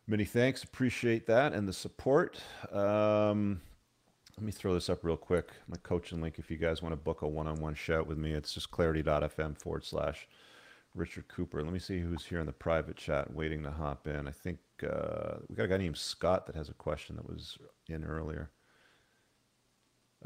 Many 0.05 0.25
thanks. 0.25 0.63
Appreciate 0.63 1.25
that 1.27 1.53
and 1.53 1.67
the 1.67 1.73
support. 1.73 2.41
Um, 2.71 3.61
let 4.39 4.45
me 4.45 4.53
throw 4.53 4.73
this 4.73 4.89
up 4.89 5.03
real 5.03 5.17
quick. 5.17 5.49
My 5.67 5.75
coaching 5.83 6.21
link, 6.21 6.39
if 6.39 6.49
you 6.49 6.55
guys 6.55 6.81
want 6.81 6.93
to 6.93 6.97
book 6.97 7.23
a 7.23 7.27
one-on-one 7.27 7.75
shout 7.75 8.07
with 8.07 8.17
me, 8.17 8.31
it's 8.31 8.53
just 8.53 8.71
clarity.fm 8.71 9.57
forward 9.57 9.83
slash 9.83 10.29
Richard 10.95 11.27
Cooper. 11.27 11.61
Let 11.61 11.73
me 11.73 11.79
see 11.79 11.99
who's 11.99 12.23
here 12.23 12.39
in 12.39 12.45
the 12.45 12.53
private 12.53 12.95
chat 12.95 13.33
waiting 13.33 13.63
to 13.63 13.71
hop 13.71 14.07
in. 14.07 14.29
I 14.29 14.31
think 14.31 14.59
uh, 14.81 15.39
we 15.49 15.55
got 15.55 15.65
a 15.65 15.67
guy 15.67 15.75
named 15.75 15.97
Scott 15.97 16.47
that 16.47 16.55
has 16.55 16.69
a 16.69 16.73
question 16.73 17.17
that 17.17 17.27
was 17.27 17.57
in 17.89 18.05
earlier. 18.05 18.49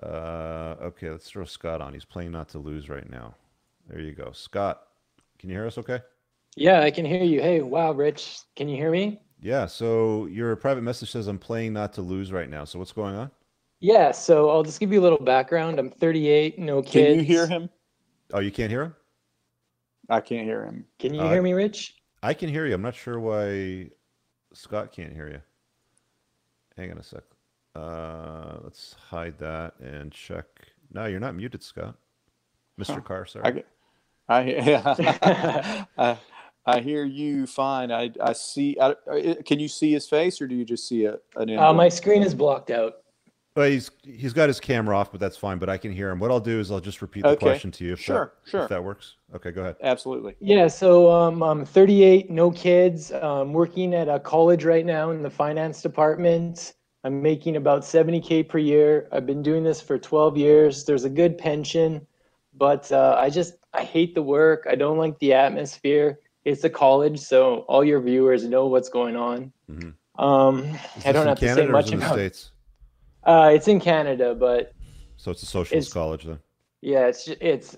Uh, 0.03 0.75
okay, 0.79 1.09
let's 1.09 1.27
throw 1.27 1.45
Scott 1.45 1.81
on. 1.81 1.93
He's 1.93 2.05
playing 2.05 2.33
not 2.33 2.49
to 2.49 2.59
lose 2.59 2.89
right 2.89 3.09
now. 3.09 3.33
There 3.87 3.99
you 3.99 4.11
go. 4.11 4.31
Scott, 4.31 4.89
can 5.39 5.49
you 5.49 5.55
hear 5.55 5.65
us 5.65 5.79
okay? 5.79 6.01
Yeah, 6.55 6.81
I 6.81 6.91
can 6.91 7.05
hear 7.05 7.23
you. 7.23 7.41
Hey, 7.41 7.61
wow, 7.61 7.93
Rich, 7.93 8.41
can 8.55 8.69
you 8.69 8.77
hear 8.77 8.91
me? 8.91 9.21
Yeah, 9.41 9.65
so 9.65 10.27
your 10.27 10.55
private 10.55 10.83
message 10.83 11.11
says 11.11 11.25
I'm 11.25 11.39
playing 11.39 11.73
not 11.73 11.93
to 11.93 12.03
lose 12.03 12.31
right 12.31 12.47
now. 12.47 12.63
So 12.63 12.77
what's 12.77 12.91
going 12.91 13.15
on? 13.15 13.31
Yeah, 13.83 14.11
so 14.13 14.49
I'll 14.49 14.63
just 14.63 14.79
give 14.79 14.93
you 14.93 15.01
a 15.01 15.03
little 15.03 15.19
background. 15.19 15.77
I'm 15.77 15.89
38, 15.89 16.57
no 16.57 16.81
kids. 16.81 16.93
Can 16.93 17.19
you 17.19 17.25
hear 17.25 17.45
him? 17.45 17.69
Oh, 18.31 18.39
you 18.39 18.49
can't 18.49 18.71
hear 18.71 18.83
him? 18.83 18.95
I 20.09 20.21
can't 20.21 20.45
hear 20.45 20.63
him. 20.63 20.85
Can 20.99 21.13
you 21.13 21.19
Uh, 21.19 21.29
hear 21.29 21.41
me, 21.41 21.51
Rich? 21.51 21.95
I 22.23 22.33
can 22.33 22.47
hear 22.47 22.65
you. 22.65 22.75
I'm 22.75 22.81
not 22.81 22.95
sure 22.95 23.19
why 23.19 23.89
Scott 24.53 24.93
can't 24.93 25.11
hear 25.11 25.27
you. 25.27 25.41
Hang 26.77 26.91
on 26.91 26.97
a 26.97 27.03
sec. 27.03 27.23
Uh, 27.75 28.59
let's 28.63 28.95
hide 29.09 29.37
that 29.39 29.73
and 29.81 30.13
check. 30.13 30.45
No, 30.93 31.05
you're 31.07 31.19
not 31.19 31.35
muted, 31.35 31.61
Scott. 31.61 31.95
Mr. 32.79 32.93
Huh. 32.95 33.01
Carr, 33.01 33.25
sorry. 33.25 33.43
I, 33.45 33.51
get- 33.51 33.67
I, 34.29 35.85
I, 35.97 36.17
I 36.65 36.79
hear 36.79 37.03
you 37.03 37.47
fine. 37.47 37.91
I, 37.91 38.11
I 38.21 38.31
see. 38.31 38.77
I, 38.79 38.91
uh, 39.11 39.33
can 39.45 39.59
you 39.59 39.67
see 39.67 39.91
his 39.91 40.07
face, 40.07 40.39
or 40.41 40.47
do 40.47 40.55
you 40.55 40.63
just 40.63 40.87
see 40.87 41.03
a 41.03 41.17
an? 41.35 41.57
Uh, 41.57 41.73
my 41.73 41.89
screen 41.89 42.23
is 42.23 42.33
blocked 42.33 42.69
out. 42.71 43.02
Well, 43.55 43.69
he's 43.69 43.91
he's 44.03 44.33
got 44.33 44.49
his 44.49 44.59
camera 44.59 44.97
off, 44.97 45.11
but 45.11 45.19
that's 45.19 45.37
fine. 45.37 45.59
But 45.59 45.69
I 45.69 45.77
can 45.77 45.91
hear 45.91 46.09
him. 46.09 46.19
What 46.19 46.31
I'll 46.31 46.39
do 46.39 46.59
is 46.59 46.71
I'll 46.71 46.79
just 46.79 47.01
repeat 47.03 47.21
the 47.21 47.29
Okay. 47.29 47.39
question 47.45 47.69
to 47.71 47.85
you. 47.85 47.93
If 47.93 47.99
Sure, 47.99 48.33
that, 48.43 48.49
sure. 48.49 48.63
If 48.63 48.69
that 48.69 48.83
works. 48.83 49.15
Okay, 49.35 49.51
go 49.51 49.61
ahead. 49.61 49.75
Absolutely. 49.83 50.35
Yeah, 50.39 50.67
so 50.67 51.11
um, 51.11 51.43
I'm 51.43 51.63
38, 51.63 52.31
no 52.31 52.49
kids. 52.49 53.11
I'm 53.11 53.53
working 53.53 53.93
at 53.93 54.09
a 54.09 54.19
college 54.19 54.65
right 54.65 54.85
now 54.85 55.11
in 55.11 55.21
the 55.21 55.29
finance 55.29 55.81
department. 55.83 56.73
I'm 57.03 57.21
making 57.21 57.57
about 57.57 57.81
70k 57.83 58.47
per 58.47 58.57
year. 58.57 59.07
I've 59.11 59.25
been 59.27 59.43
doing 59.43 59.63
this 59.63 59.81
for 59.81 59.99
12 59.99 60.35
years. 60.37 60.83
There's 60.85 61.03
a 61.03 61.09
good 61.09 61.37
pension, 61.37 62.07
but 62.55 62.91
uh, 62.91 63.17
I 63.19 63.29
just 63.29 63.55
I 63.73 63.83
hate 63.83 64.15
the 64.15 64.23
work. 64.23 64.65
I 64.69 64.73
don't 64.75 64.97
like 64.97 65.19
the 65.19 65.33
atmosphere. 65.33 66.19
It's 66.45 66.63
a 66.63 66.69
college, 66.69 67.19
so 67.19 67.65
all 67.67 67.83
your 67.83 68.01
viewers 68.01 68.45
know 68.45 68.65
what's 68.67 68.89
going 68.89 69.15
on. 69.15 69.51
Mhm. 69.69 69.93
Um, 70.17 70.77
I 71.05 71.11
don't 71.11 71.23
in 71.23 71.27
have 71.29 71.39
to 71.39 71.53
say 71.55 71.67
much 71.67 71.87
it 71.87 71.93
in 71.93 71.99
the 71.99 72.05
about. 72.05 72.15
states. 72.15 72.51
Uh, 73.25 73.51
it's 73.53 73.67
in 73.67 73.79
Canada, 73.79 74.35
but 74.35 74.73
So 75.17 75.31
it's 75.31 75.43
a 75.43 75.45
socialist 75.45 75.87
It's- 75.89 75.93
college 75.93 76.23
then. 76.25 76.39
yeah, 76.81 77.07
it's 77.07 77.27
it's 77.39 77.77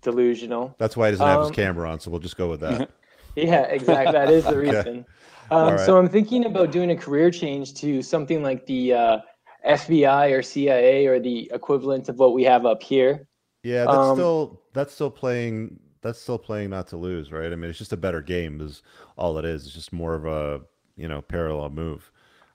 delusional. 0.00 0.74
That's 0.78 0.96
why 0.96 1.08
he 1.08 1.12
doesn't 1.12 1.26
have 1.26 1.40
his 1.40 1.48
um, 1.48 1.54
camera 1.54 1.90
on. 1.90 2.00
So 2.00 2.10
we'll 2.10 2.20
just 2.20 2.36
go 2.36 2.48
with 2.50 2.60
that. 2.60 2.90
Yeah, 3.34 3.62
exactly. 3.62 4.12
That 4.12 4.28
is 4.30 4.44
the 4.44 4.58
reason. 4.66 5.06
Um, 5.50 5.58
All 5.72 5.78
So 5.78 5.96
I'm 5.96 6.08
thinking 6.10 6.44
about 6.44 6.70
doing 6.70 6.90
a 6.90 6.96
career 6.96 7.30
change 7.30 7.72
to 7.80 8.02
something 8.02 8.42
like 8.42 8.66
the 8.66 8.92
uh, 8.92 9.18
FBI 9.66 10.36
or 10.36 10.42
CIA 10.42 11.06
or 11.06 11.18
the 11.18 11.50
equivalent 11.54 12.10
of 12.10 12.18
what 12.18 12.34
we 12.34 12.42
have 12.44 12.66
up 12.66 12.82
here. 12.82 13.26
Yeah, 13.62 13.86
that's 13.86 13.96
Um, 13.96 14.16
still 14.16 14.60
that's 14.74 14.92
still 14.92 15.10
playing 15.10 15.78
that's 16.02 16.20
still 16.20 16.36
playing 16.38 16.68
not 16.68 16.88
to 16.88 16.98
lose, 16.98 17.32
right? 17.32 17.50
I 17.50 17.56
mean, 17.56 17.70
it's 17.70 17.78
just 17.78 17.94
a 17.94 17.96
better 17.96 18.20
game 18.20 18.60
is 18.60 18.82
all 19.16 19.38
it 19.38 19.46
is. 19.46 19.64
It's 19.64 19.74
just 19.74 19.94
more 19.94 20.14
of 20.14 20.26
a, 20.26 20.60
you 20.96 21.08
know, 21.08 21.22
parallel 21.22 21.70
move. 21.70 22.10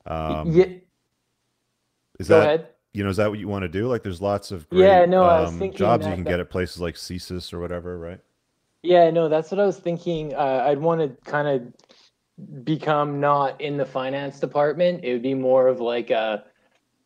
Um 0.06 0.52
yeah, 0.52 0.66
is 2.20 2.28
go 2.28 2.40
that 2.40 2.46
ahead. 2.46 2.68
you 2.94 3.04
know, 3.04 3.10
is 3.10 3.18
that 3.18 3.30
what 3.30 3.40
you 3.40 3.48
want 3.48 3.64
to 3.64 3.68
do? 3.70 3.88
Like 3.88 4.04
there's 4.04 4.22
lots 4.22 4.52
of 4.52 4.68
great 4.70 4.82
Yeah, 4.86 5.06
no, 5.06 5.24
um, 5.24 5.60
thinking 5.60 5.78
jobs 5.78 6.06
you 6.06 6.14
can 6.14 6.24
that- 6.24 6.30
get 6.32 6.40
at 6.40 6.50
places 6.50 6.82
like 6.82 6.96
CSIS 6.96 7.54
or 7.54 7.60
whatever, 7.60 7.98
right? 7.98 8.20
Yeah, 8.84 9.10
no, 9.10 9.28
that's 9.28 9.52
what 9.52 9.60
I 9.60 9.66
was 9.66 9.80
thinking. 9.80 10.34
Uh, 10.34 10.64
I'd 10.66 10.80
want 10.80 11.02
to 11.02 11.30
kind 11.30 11.48
of 11.48 12.64
become 12.64 13.20
not 13.20 13.60
in 13.60 13.78
the 13.78 13.86
finance 13.86 14.40
department. 14.40 15.04
It 15.04 15.14
would 15.14 15.24
be 15.24 15.34
more 15.34 15.68
of 15.68 15.80
like 15.80 16.10
a 16.12 16.44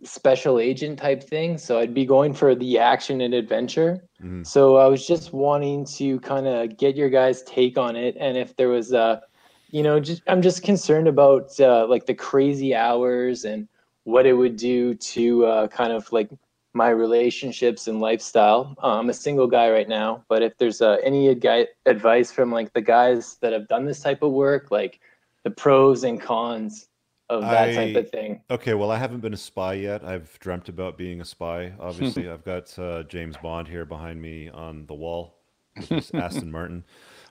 special 0.03 0.59
agent 0.59 0.99
type 0.99 1.24
thing. 1.24 1.57
So 1.57 1.80
I'd 1.80 1.93
be 1.93 2.05
going 2.05 2.34
for 2.34 2.55
the 2.55 2.78
action 2.80 3.22
and 3.22 3.34
adventure. 3.34 4.03
Mhm. 4.22 4.45
So 4.45 4.78
I 4.78 4.88
was 4.88 5.05
just 5.07 5.32
wanting 5.32 5.86
to 5.97 6.20
kind 6.20 6.47
of 6.47 6.78
get 6.78 6.95
your 6.95 7.09
guys' 7.09 7.43
take 7.43 7.78
on 7.78 7.95
it, 7.95 8.16
and 8.20 8.38
if 8.38 8.55
there 8.55 8.70
was 8.70 8.91
a, 8.93 9.22
you 9.70 9.84
know, 9.84 9.99
just 9.99 10.22
I'm 10.28 10.41
just 10.41 10.64
concerned 10.64 11.07
about 11.07 11.57
uh, 11.59 11.88
like 11.88 12.05
the 12.05 12.14
crazy 12.16 12.76
hours 12.76 13.45
and 13.45 13.68
what 14.04 14.26
it 14.26 14.34
would 14.34 14.56
do 14.58 14.95
to 14.95 15.45
uh, 15.45 15.68
kind 15.68 15.93
of 15.93 16.12
like 16.12 16.30
my 16.74 16.89
relationships 16.89 17.88
and 17.88 17.99
lifestyle. 17.99 18.76
Uh, 18.82 18.99
I'm 18.99 19.10
a 19.10 19.14
single 19.14 19.47
guy 19.47 19.70
right 19.70 19.89
now, 19.89 20.24
but 20.30 20.41
if 20.41 20.58
there's 20.58 20.82
uh, 20.82 20.97
any 21.04 21.34
advi- 21.34 21.68
advice 21.86 22.32
from 22.32 22.52
like 22.52 22.72
the 22.74 22.82
guys 22.82 23.38
that 23.41 23.54
have 23.54 23.68
done 23.68 23.86
this 23.86 23.99
type 23.99 24.24
of 24.24 24.32
work, 24.32 24.72
like 24.72 24.99
the 25.43 25.52
pros 25.52 26.04
and 26.04 26.22
cons 26.22 26.88
of 27.30 27.41
that 27.43 27.74
type 27.74 27.95
of 27.95 28.10
thing. 28.10 28.41
Okay, 28.49 28.74
well, 28.74 28.91
I 28.91 28.97
haven't 28.97 29.22
been 29.22 29.34
a 29.34 29.38
spy 29.38 29.74
yet. 29.74 30.04
I've 30.04 30.38
dreamt 30.39 30.68
about 30.70 30.97
being 30.97 31.22
a 31.22 31.26
spy. 31.26 31.74
Obviously, 31.80 32.30
I've 32.30 32.43
got 32.43 32.78
uh, 32.78 33.04
James 33.04 33.38
Bond 33.38 33.68
here 33.68 33.86
behind 33.86 34.22
me 34.22 34.49
on 34.49 34.86
the 34.86 34.93
wall, 34.93 35.39
Aston 36.14 36.52
Martin. 36.52 36.84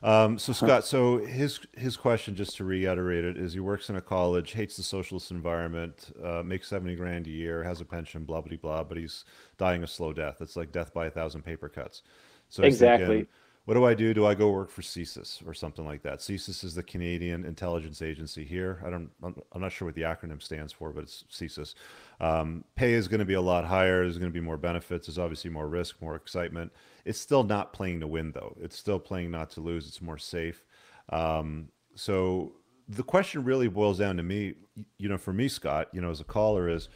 Um, 0.03 0.39
so 0.39 0.55
Scott, 0.55 0.87
so 0.87 1.19
his 1.19 1.61
his 1.77 1.97
question, 1.97 2.35
just 2.35 2.57
to 2.57 2.65
reiterate 2.65 3.25
it, 3.25 3.37
is 3.37 3.53
he 3.53 3.61
works 3.61 3.91
in 3.91 3.97
a 3.97 4.01
college, 4.01 4.53
hates 4.53 4.77
the 4.77 4.83
socialist 4.83 5.31
environment, 5.31 6.17
uh, 6.25 6.43
makes 6.43 6.69
seventy 6.69 6.97
grand 6.97 7.27
a 7.27 7.31
year, 7.31 7.63
has 7.63 7.83
a 7.83 7.85
pension, 7.85 8.25
blah 8.25 8.41
blah 8.41 8.57
blah, 8.57 8.83
but 8.83 8.97
he's 8.97 9.25
dying 9.59 9.83
a 9.83 9.87
slow 9.87 10.13
death. 10.15 10.41
It's 10.41 10.57
like 10.57 10.73
death 10.73 10.95
by 10.95 11.07
a 11.07 11.11
thousand 11.11 11.43
paper 11.43 11.69
cuts. 11.69 12.03
So 12.49 12.63
he's 12.65 12.79
thinking, 12.79 13.11
Exactly. 13.11 13.29
what 13.67 13.75
do 13.75 13.85
I 13.85 13.93
do? 13.95 14.15
Do 14.15 14.25
I 14.27 14.35
go 14.35 14.51
work 14.51 14.71
for 14.71 14.81
CSIS 14.83 15.47
or 15.47 15.53
something 15.53 15.85
like 15.85 16.03
that? 16.03 16.21
CSIS 16.21 16.65
is 16.65 16.75
the 16.75 16.83
Canadian 16.83 17.45
Intelligence 17.45 18.01
Agency 18.01 18.45
here. 18.45 18.83
I 18.85 18.91
don't, 18.91 19.11
I'm 19.23 19.37
I'm 19.53 19.61
not 19.61 19.71
sure 19.73 19.87
what 19.87 19.95
the 19.95 20.03
acronym 20.03 20.43
stands 20.43 20.73
for, 20.73 20.93
but 20.93 21.05
it's 21.05 21.25
CSIS. 21.31 21.75
Um, 22.21 22.65
pay 22.75 22.95
is 22.95 23.07
going 23.09 23.21
to 23.21 23.25
be 23.27 23.35
a 23.35 23.41
lot 23.41 23.67
higher. 23.67 24.03
There's 24.03 24.19
going 24.19 24.31
to 24.31 24.35
be 24.35 24.45
more 24.45 24.57
benefits. 24.57 25.07
There's 25.07 25.19
obviously 25.19 25.51
more 25.51 25.69
risk, 25.69 26.01
more 26.01 26.17
excitement. 26.17 26.73
It's 27.11 27.19
still 27.21 27.43
not 27.43 27.73
playing 27.73 27.99
to 28.01 28.07
win, 28.07 28.31
though. 28.31 28.57
It's 28.61 28.79
still 28.79 29.01
playing 29.01 29.33
not 29.33 29.51
to 29.51 29.61
lose. 29.61 29.89
It's 29.89 30.01
more 30.01 30.17
safe. 30.17 30.65
Um, 31.09 31.71
so 31.97 32.53
the 32.89 33.03
question 33.03 33.43
really 33.43 33.67
boils 33.67 33.99
down 33.99 34.17
to 34.19 34.23
me, 34.23 34.55
you 34.97 35.09
know, 35.09 35.19
for 35.19 35.33
me, 35.33 35.49
Scott, 35.49 35.89
you 35.93 36.01
know, 36.01 36.13
as 36.13 36.21
a 36.21 36.25
caller, 36.25 36.69
is 36.69 36.89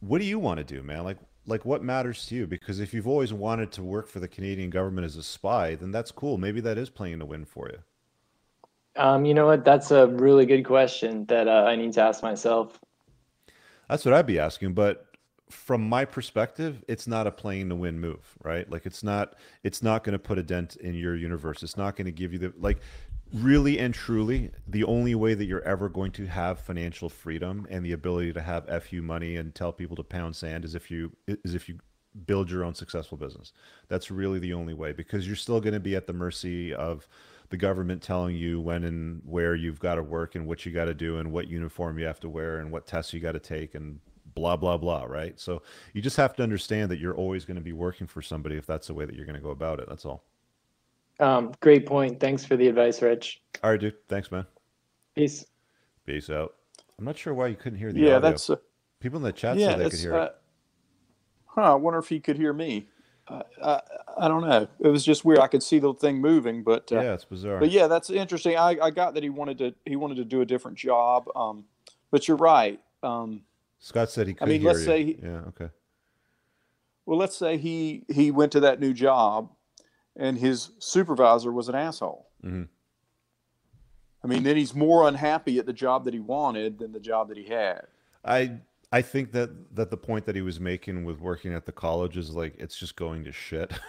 what 0.00 0.18
do 0.18 0.24
you 0.24 0.40
want 0.40 0.58
to 0.58 0.64
do, 0.64 0.82
man? 0.82 1.04
Like, 1.04 1.18
like 1.46 1.64
what 1.64 1.84
matters 1.84 2.26
to 2.26 2.34
you? 2.34 2.48
Because 2.48 2.80
if 2.80 2.92
you've 2.92 3.06
always 3.06 3.32
wanted 3.32 3.70
to 3.72 3.82
work 3.84 4.08
for 4.08 4.18
the 4.18 4.26
Canadian 4.26 4.70
government 4.70 5.04
as 5.04 5.14
a 5.14 5.22
spy, 5.22 5.76
then 5.76 5.92
that's 5.92 6.10
cool. 6.10 6.36
Maybe 6.36 6.60
that 6.62 6.76
is 6.76 6.90
playing 6.90 7.20
to 7.20 7.24
win 7.24 7.44
for 7.44 7.70
you. 7.70 7.78
Um, 9.00 9.24
you 9.24 9.34
know 9.34 9.46
what? 9.46 9.64
That's 9.64 9.92
a 9.92 10.08
really 10.08 10.46
good 10.46 10.64
question 10.64 11.26
that 11.26 11.46
uh, 11.46 11.64
I 11.64 11.76
need 11.76 11.92
to 11.92 12.02
ask 12.02 12.24
myself. 12.24 12.80
That's 13.88 14.04
what 14.04 14.14
I'd 14.14 14.26
be 14.26 14.40
asking. 14.40 14.74
But 14.74 15.13
from 15.50 15.88
my 15.88 16.04
perspective, 16.04 16.82
it's 16.88 17.06
not 17.06 17.26
a 17.26 17.30
playing 17.30 17.68
to 17.68 17.74
win 17.74 18.00
move, 18.00 18.34
right? 18.42 18.68
Like 18.70 18.86
it's 18.86 19.02
not 19.02 19.34
it's 19.62 19.82
not 19.82 20.04
going 20.04 20.14
to 20.14 20.18
put 20.18 20.38
a 20.38 20.42
dent 20.42 20.76
in 20.76 20.94
your 20.94 21.16
universe. 21.16 21.62
It's 21.62 21.76
not 21.76 21.96
going 21.96 22.06
to 22.06 22.12
give 22.12 22.32
you 22.32 22.38
the 22.38 22.52
like 22.58 22.78
really 23.32 23.78
and 23.78 23.92
truly 23.92 24.50
the 24.68 24.84
only 24.84 25.14
way 25.14 25.34
that 25.34 25.44
you're 25.44 25.62
ever 25.62 25.88
going 25.88 26.12
to 26.12 26.26
have 26.26 26.60
financial 26.60 27.08
freedom 27.08 27.66
and 27.68 27.84
the 27.84 27.92
ability 27.92 28.32
to 28.32 28.40
have 28.40 28.84
fu 28.84 29.02
money 29.02 29.36
and 29.36 29.54
tell 29.54 29.72
people 29.72 29.96
to 29.96 30.04
pound 30.04 30.36
sand 30.36 30.64
is 30.64 30.74
if 30.74 30.90
you 30.90 31.12
is 31.26 31.54
if 31.54 31.68
you 31.68 31.78
build 32.26 32.50
your 32.50 32.64
own 32.64 32.74
successful 32.74 33.18
business. 33.18 33.52
That's 33.88 34.10
really 34.10 34.38
the 34.38 34.54
only 34.54 34.74
way 34.74 34.92
because 34.92 35.26
you're 35.26 35.36
still 35.36 35.60
going 35.60 35.74
to 35.74 35.80
be 35.80 35.96
at 35.96 36.06
the 36.06 36.12
mercy 36.12 36.72
of 36.72 37.08
the 37.50 37.56
government 37.56 38.02
telling 38.02 38.36
you 38.36 38.60
when 38.60 38.84
and 38.84 39.20
where 39.24 39.54
you've 39.54 39.80
got 39.80 39.96
to 39.96 40.02
work 40.02 40.34
and 40.34 40.46
what 40.46 40.64
you 40.64 40.72
got 40.72 40.86
to 40.86 40.94
do 40.94 41.18
and 41.18 41.30
what 41.30 41.48
uniform 41.48 41.98
you 41.98 42.06
have 42.06 42.20
to 42.20 42.28
wear 42.28 42.58
and 42.58 42.70
what 42.70 42.86
tests 42.86 43.12
you 43.12 43.20
got 43.20 43.32
to 43.32 43.40
take 43.40 43.74
and 43.74 44.00
blah 44.34 44.56
blah 44.56 44.76
blah 44.76 45.04
right 45.04 45.38
so 45.38 45.62
you 45.92 46.02
just 46.02 46.16
have 46.16 46.34
to 46.36 46.42
understand 46.42 46.90
that 46.90 46.98
you're 46.98 47.14
always 47.16 47.44
going 47.44 47.56
to 47.56 47.62
be 47.62 47.72
working 47.72 48.06
for 48.06 48.20
somebody 48.22 48.56
if 48.56 48.66
that's 48.66 48.86
the 48.88 48.94
way 48.94 49.04
that 49.04 49.14
you're 49.14 49.26
going 49.26 49.36
to 49.36 49.40
go 49.42 49.50
about 49.50 49.78
it 49.80 49.88
that's 49.88 50.04
all 50.04 50.24
Um, 51.20 51.52
great 51.60 51.86
point. 51.86 52.18
Thanks 52.18 52.44
for 52.44 52.56
the 52.56 52.66
advice, 52.68 53.00
Rich. 53.02 53.42
all 53.62 53.70
right 53.70 53.80
dude 53.80 53.94
thanks 54.08 54.30
man 54.32 54.46
Peace. 55.14 55.44
peace 56.06 56.28
out 56.30 56.54
i'm 56.98 57.04
not 57.04 57.16
sure 57.16 57.32
why 57.34 57.46
you 57.46 57.56
couldn't 57.56 57.78
hear 57.78 57.92
the 57.92 58.00
Yeah, 58.00 58.16
audio. 58.16 58.20
that's. 58.30 58.50
Uh, 58.50 58.56
people 59.00 59.18
in 59.18 59.22
the 59.22 59.32
chat 59.32 59.56
yeah, 59.58 59.68
said 59.70 59.78
they 59.80 59.90
could 59.90 60.00
hear 60.00 60.14
Uh, 60.14 60.24
it 60.26 60.34
huh. 61.46 61.72
I 61.72 61.74
wonder 61.74 61.98
if 62.00 62.08
he 62.08 62.18
could 62.20 62.36
hear 62.36 62.52
me. 62.52 62.88
Uh, 63.28 63.42
I, 63.62 63.80
I 64.18 64.28
don't 64.28 64.46
know. 64.46 64.66
It 64.80 64.88
was 64.88 65.04
just 65.04 65.24
weird. 65.24 65.38
I 65.38 65.46
could 65.46 65.62
see 65.62 65.78
the 65.78 65.94
thing 65.94 66.20
moving, 66.20 66.62
but 66.62 66.90
uh, 66.92 66.96
yeah 67.00 67.14
it's 67.14 67.24
bizarre 67.24 67.58
but 67.60 67.70
yeah, 67.70 67.86
that's 67.86 68.10
interesting. 68.10 68.56
I, 68.56 68.76
I 68.82 68.90
got 68.90 69.14
that 69.14 69.22
he 69.22 69.30
wanted 69.30 69.58
to 69.58 69.74
he 69.86 69.94
wanted 69.96 70.16
to 70.16 70.24
do 70.24 70.40
a 70.40 70.44
different 70.44 70.76
job. 70.76 71.24
Um, 71.36 71.64
but 72.10 72.26
you're 72.28 72.36
right. 72.36 72.80
Um, 73.02 73.42
scott 73.84 74.10
said 74.10 74.26
he 74.26 74.34
could 74.34 74.48
mean, 74.48 74.60
hear 74.60 74.68
let's 74.68 74.80
you. 74.80 74.86
say 74.86 75.04
he- 75.04 75.18
yeah 75.22 75.40
okay 75.48 75.68
well, 77.06 77.18
let's 77.18 77.36
say 77.36 77.58
he 77.58 78.04
he 78.10 78.30
went 78.30 78.50
to 78.52 78.60
that 78.60 78.80
new 78.80 78.94
job, 78.94 79.50
and 80.16 80.38
his 80.38 80.70
supervisor 80.78 81.52
was 81.52 81.68
an 81.68 81.74
asshole. 81.74 82.30
Mhm. 82.42 82.68
I 84.22 84.26
mean, 84.26 84.42
then 84.42 84.56
he's 84.56 84.74
more 84.74 85.06
unhappy 85.06 85.58
at 85.58 85.66
the 85.66 85.74
job 85.74 86.06
that 86.06 86.14
he 86.14 86.20
wanted 86.20 86.78
than 86.78 86.92
the 86.92 87.00
job 87.00 87.28
that 87.28 87.36
he 87.36 87.44
had. 87.44 87.82
I 88.24 88.52
I 88.90 89.02
think 89.02 89.32
that 89.32 89.50
that 89.76 89.90
the 89.90 89.98
point 89.98 90.24
that 90.24 90.34
he 90.34 90.40
was 90.40 90.58
making 90.58 91.04
with 91.04 91.20
working 91.20 91.52
at 91.52 91.66
the 91.66 91.72
college 91.72 92.16
is 92.16 92.30
like 92.30 92.54
it's 92.58 92.78
just 92.78 92.96
going 92.96 93.24
to 93.24 93.32
shit. 93.32 93.70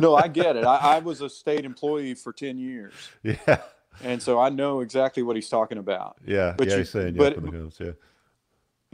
No, 0.00 0.16
I 0.16 0.26
get 0.26 0.56
it. 0.56 0.64
I, 0.64 0.96
I 0.96 0.98
was 0.98 1.20
a 1.20 1.30
state 1.30 1.64
employee 1.64 2.14
for 2.14 2.32
10 2.32 2.58
years. 2.58 2.92
yeah. 3.22 3.60
And 4.02 4.20
so 4.20 4.40
I 4.40 4.48
know 4.48 4.80
exactly 4.80 5.22
what 5.22 5.36
he's 5.36 5.48
talking 5.48 5.78
about. 5.78 6.16
Yeah. 6.26 6.52
But 6.58 6.66
yeah, 6.66 6.72
you- 6.72 6.78
he's 6.80 6.90
saying 6.90 7.14
but- 7.14 7.22
yeah, 7.34 7.38
up 7.38 7.44
in 7.44 7.44
the 7.52 7.56
hills, 7.58 7.76
yeah. 7.80 7.92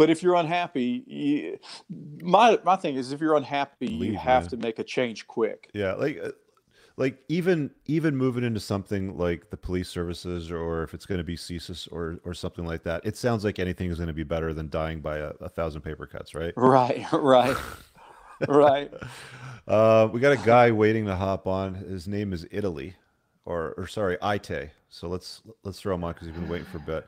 But 0.00 0.08
if 0.08 0.22
you're 0.22 0.36
unhappy, 0.36 1.04
you, 1.06 1.58
my 2.22 2.58
my 2.64 2.76
thing 2.76 2.94
is 2.94 3.12
if 3.12 3.20
you're 3.20 3.36
unhappy, 3.36 3.88
Leave, 3.88 4.12
you 4.12 4.16
have 4.16 4.44
man. 4.44 4.48
to 4.48 4.56
make 4.56 4.78
a 4.78 4.82
change 4.82 5.26
quick. 5.26 5.68
Yeah, 5.74 5.92
like 5.92 6.18
uh, 6.24 6.30
like 6.96 7.18
even 7.28 7.70
even 7.84 8.16
moving 8.16 8.42
into 8.42 8.60
something 8.60 9.18
like 9.18 9.50
the 9.50 9.58
police 9.58 9.90
services 9.90 10.50
or 10.50 10.84
if 10.84 10.94
it's 10.94 11.04
going 11.04 11.18
to 11.18 11.24
be 11.24 11.36
CSIS 11.36 11.86
or 11.92 12.18
or 12.24 12.32
something 12.32 12.64
like 12.64 12.82
that, 12.84 13.04
it 13.04 13.18
sounds 13.18 13.44
like 13.44 13.58
anything 13.58 13.90
is 13.90 13.98
going 13.98 14.06
to 14.06 14.14
be 14.14 14.22
better 14.22 14.54
than 14.54 14.70
dying 14.70 15.02
by 15.02 15.18
a, 15.18 15.32
a 15.38 15.50
thousand 15.50 15.82
paper 15.82 16.06
cuts, 16.06 16.34
right? 16.34 16.54
Right, 16.56 17.04
right, 17.12 17.56
right. 18.48 18.90
Uh, 19.68 20.08
we 20.10 20.18
got 20.18 20.32
a 20.32 20.46
guy 20.46 20.72
waiting 20.72 21.04
to 21.04 21.14
hop 21.14 21.46
on. 21.46 21.74
His 21.74 22.08
name 22.08 22.32
is 22.32 22.46
Italy, 22.50 22.96
or 23.44 23.74
or 23.76 23.86
sorry, 23.86 24.16
Ite. 24.22 24.70
So 24.88 25.08
let's 25.08 25.42
let's 25.62 25.78
throw 25.78 25.94
him 25.94 26.04
on 26.04 26.14
because 26.14 26.26
he's 26.26 26.36
been 26.36 26.48
waiting 26.48 26.66
for 26.66 26.78
a 26.78 26.80
bit. 26.80 27.06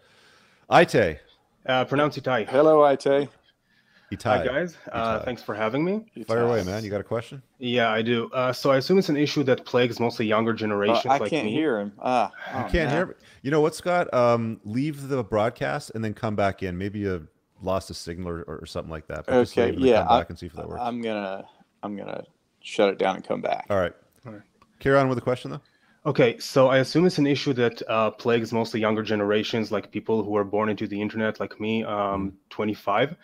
Ite, 0.68 1.20
Uh, 1.66 1.84
pronounce 1.84 2.18
Itai. 2.18 2.48
Hello, 2.48 2.78
itai 2.80 3.28
Hi 3.28 4.16
Itai, 4.16 4.44
guys, 4.46 4.76
uh, 4.92 5.20
thanks 5.20 5.42
for 5.42 5.54
having 5.54 5.82
me. 5.84 6.04
fire 6.26 6.42
away, 6.42 6.62
man. 6.64 6.84
You 6.84 6.90
got 6.90 7.00
a 7.00 7.04
question? 7.04 7.42
Yeah, 7.58 7.90
I 7.90 8.02
do. 8.02 8.28
Uh, 8.34 8.52
so 8.52 8.70
I 8.70 8.76
assume 8.76 8.98
it's 8.98 9.08
an 9.08 9.16
issue 9.16 9.42
that 9.44 9.64
plagues 9.64 9.98
mostly 9.98 10.26
younger 10.26 10.52
Uh, 10.52 10.56
generations 10.56 11.06
I 11.06 11.16
like 11.16 11.30
can't 11.30 11.46
me. 11.46 11.52
hear 11.52 11.80
him. 11.80 11.92
Ah, 11.98 12.30
You 12.30 12.58
oh, 12.58 12.62
can't 12.64 12.72
man. 12.74 12.90
hear 12.90 13.06
me. 13.06 13.14
You 13.40 13.50
know 13.50 13.62
what, 13.62 13.74
Scott? 13.74 14.12
Um, 14.12 14.60
leave 14.66 15.08
the 15.08 15.24
broadcast 15.24 15.92
and 15.94 16.04
then 16.04 16.12
come 16.12 16.36
back 16.36 16.62
in. 16.62 16.76
Maybe 16.76 16.98
you 16.98 17.26
lost 17.62 17.88
a 17.88 17.94
signal 17.94 18.28
or, 18.28 18.42
or 18.42 18.66
something 18.66 18.90
like 18.90 19.06
that. 19.06 19.24
But 19.24 19.34
Okay, 19.48 19.72
leave 19.72 19.80
yeah, 19.86 20.00
come 20.02 20.08
I- 20.12 20.18
back 20.20 20.28
and 20.30 20.38
see 20.38 20.46
if 20.46 20.52
that 20.54 20.68
works. 20.68 20.82
I'm 20.84 21.00
gonna 21.00 21.44
I'm 21.82 21.96
gonna 21.96 22.24
shut 22.60 22.90
it 22.90 22.98
down 22.98 23.16
and 23.16 23.24
come 23.26 23.40
back. 23.40 23.66
All 23.70 23.78
right. 23.78 23.94
All 24.26 24.32
right. 24.32 24.42
Carry 24.78 24.98
on 24.98 25.08
with 25.08 25.16
the 25.16 25.22
question, 25.22 25.52
though. 25.52 25.60
Okay, 26.04 26.36
so 26.38 26.66
I 26.66 26.78
assume 26.78 27.06
it's 27.06 27.18
an 27.18 27.28
issue 27.28 27.52
that 27.52 27.80
uh, 27.88 28.10
plagues 28.10 28.52
mostly 28.52 28.80
younger 28.80 29.04
generations, 29.04 29.70
like 29.70 29.92
people 29.92 30.24
who 30.24 30.36
are 30.36 30.42
born 30.42 30.68
into 30.68 30.88
the 30.88 31.00
internet, 31.00 31.38
like 31.38 31.60
me, 31.60 31.84
um, 31.84 32.32
25. 32.50 33.14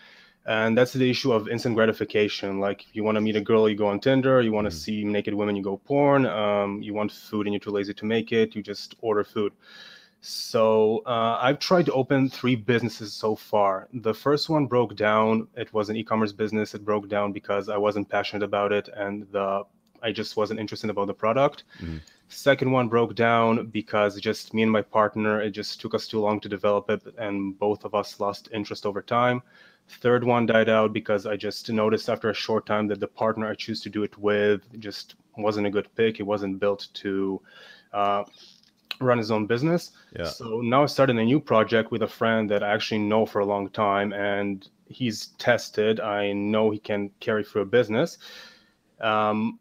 And 0.47 0.79
that's 0.79 0.93
the 0.93 1.11
issue 1.11 1.33
of 1.33 1.49
instant 1.49 1.75
gratification. 1.75 2.61
Like, 2.61 2.85
if 2.89 2.95
you 2.95 3.03
want 3.03 3.17
to 3.17 3.21
meet 3.21 3.35
a 3.35 3.41
girl, 3.41 3.69
you 3.69 3.75
go 3.75 3.89
on 3.89 3.99
Tinder. 3.99 4.41
You 4.41 4.53
want 4.53 4.67
to 4.67 4.71
Mhm. 4.71 4.81
see 4.81 5.05
naked 5.05 5.35
women, 5.35 5.57
you 5.57 5.63
go 5.63 5.77
porn. 5.77 6.25
Um, 6.25 6.81
you 6.81 6.95
want 6.95 7.11
food 7.11 7.47
and 7.47 7.53
you're 7.53 7.61
too 7.61 7.71
lazy 7.71 7.93
to 7.95 8.05
make 8.07 8.31
it, 8.33 8.55
you 8.55 8.63
just 8.63 8.95
order 9.01 9.25
food. 9.25 9.53
So 10.21 11.03
uh, 11.07 11.39
I've 11.41 11.59
tried 11.59 11.87
to 11.87 11.93
open 11.93 12.29
three 12.29 12.57
businesses 12.57 13.13
so 13.13 13.35
far. 13.37 13.89
The 13.93 14.15
first 14.15 14.49
one 14.49 14.67
broke 14.67 14.97
down. 14.97 15.49
It 15.57 15.73
was 15.73 15.91
an 15.91 15.97
e-commerce 15.97 16.33
business. 16.33 16.75
It 16.75 16.85
broke 16.85 17.09
down 17.09 17.33
because 17.33 17.69
I 17.69 17.77
wasn't 17.77 18.09
passionate 18.09 18.45
about 18.45 18.73
it, 18.73 18.89
and 18.95 19.27
the 19.33 19.65
I 20.03 20.13
just 20.13 20.37
wasn't 20.37 20.61
interested 20.61 20.91
about 20.91 21.07
the 21.07 21.15
product. 21.15 21.65
Mhm. 21.81 22.01
Second 22.29 22.71
one 22.73 22.89
broke 22.89 23.15
down 23.15 23.67
because 23.69 24.21
just 24.21 24.53
me 24.53 24.63
and 24.63 24.71
my 24.71 24.83
partner, 24.83 25.41
it 25.41 25.51
just 25.51 25.81
took 25.81 25.95
us 25.95 26.07
too 26.07 26.21
long 26.21 26.41
to 26.41 26.49
develop 26.49 26.91
it, 26.91 27.03
and 27.17 27.59
both 27.59 27.85
of 27.85 27.95
us 27.95 28.21
lost 28.21 28.49
interest 28.53 28.85
over 28.85 29.01
time. 29.01 29.43
Third 29.89 30.23
one 30.23 30.45
died 30.45 30.69
out 30.69 30.93
because 30.93 31.25
I 31.25 31.37
just 31.37 31.71
noticed 31.71 32.11
after 32.11 32.29
a 32.29 32.35
short 32.35 32.67
time 32.67 32.87
that 32.89 33.01
the 33.01 33.09
partner 33.09 33.49
I 33.49 33.55
choose 33.55 33.81
to 33.83 33.89
do 33.89 34.03
it 34.03 34.17
with 34.19 34.61
just 34.79 35.15
wasn't 35.39 35.67
a 35.67 35.71
good 35.71 35.89
pick. 35.95 36.19
He 36.19 36.23
wasn't 36.23 36.61
built 36.61 36.89
to 36.95 37.41
uh, 37.95 38.25
run 39.01 39.17
his 39.17 39.31
own 39.31 39.47
business. 39.47 39.93
Yeah. 40.15 40.27
So 40.27 40.61
now 40.61 40.83
I 40.83 40.87
started 40.87 41.17
a 41.17 41.25
new 41.25 41.41
project 41.41 41.91
with 41.91 42.03
a 42.03 42.09
friend 42.09 42.51
that 42.51 42.63
I 42.63 42.75
actually 42.75 42.99
know 42.99 43.25
for 43.25 43.39
a 43.39 43.47
long 43.47 43.71
time, 43.71 44.13
and 44.13 44.69
he's 44.87 45.29
tested. 45.39 46.01
I 46.01 46.33
know 46.33 46.71
he 46.71 46.79
can 46.79 47.11
carry 47.21 47.45
through 47.45 47.63
a 47.63 47.67
business. 47.67 48.19
Um, 49.01 49.59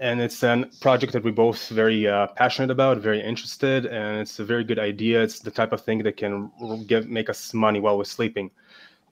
and 0.00 0.20
it's 0.20 0.42
a 0.42 0.68
project 0.80 1.12
that 1.12 1.22
we're 1.22 1.32
both 1.32 1.68
very 1.68 2.08
uh, 2.08 2.26
passionate 2.28 2.70
about, 2.70 2.98
very 2.98 3.22
interested, 3.22 3.86
and 3.86 4.18
it's 4.18 4.38
a 4.38 4.44
very 4.44 4.64
good 4.64 4.78
idea. 4.78 5.22
It's 5.22 5.38
the 5.38 5.50
type 5.50 5.72
of 5.72 5.80
thing 5.82 6.02
that 6.02 6.16
can 6.16 6.50
give 6.86 7.08
make 7.08 7.30
us 7.30 7.54
money 7.54 7.80
while 7.80 7.96
we're 7.96 8.04
sleeping. 8.04 8.50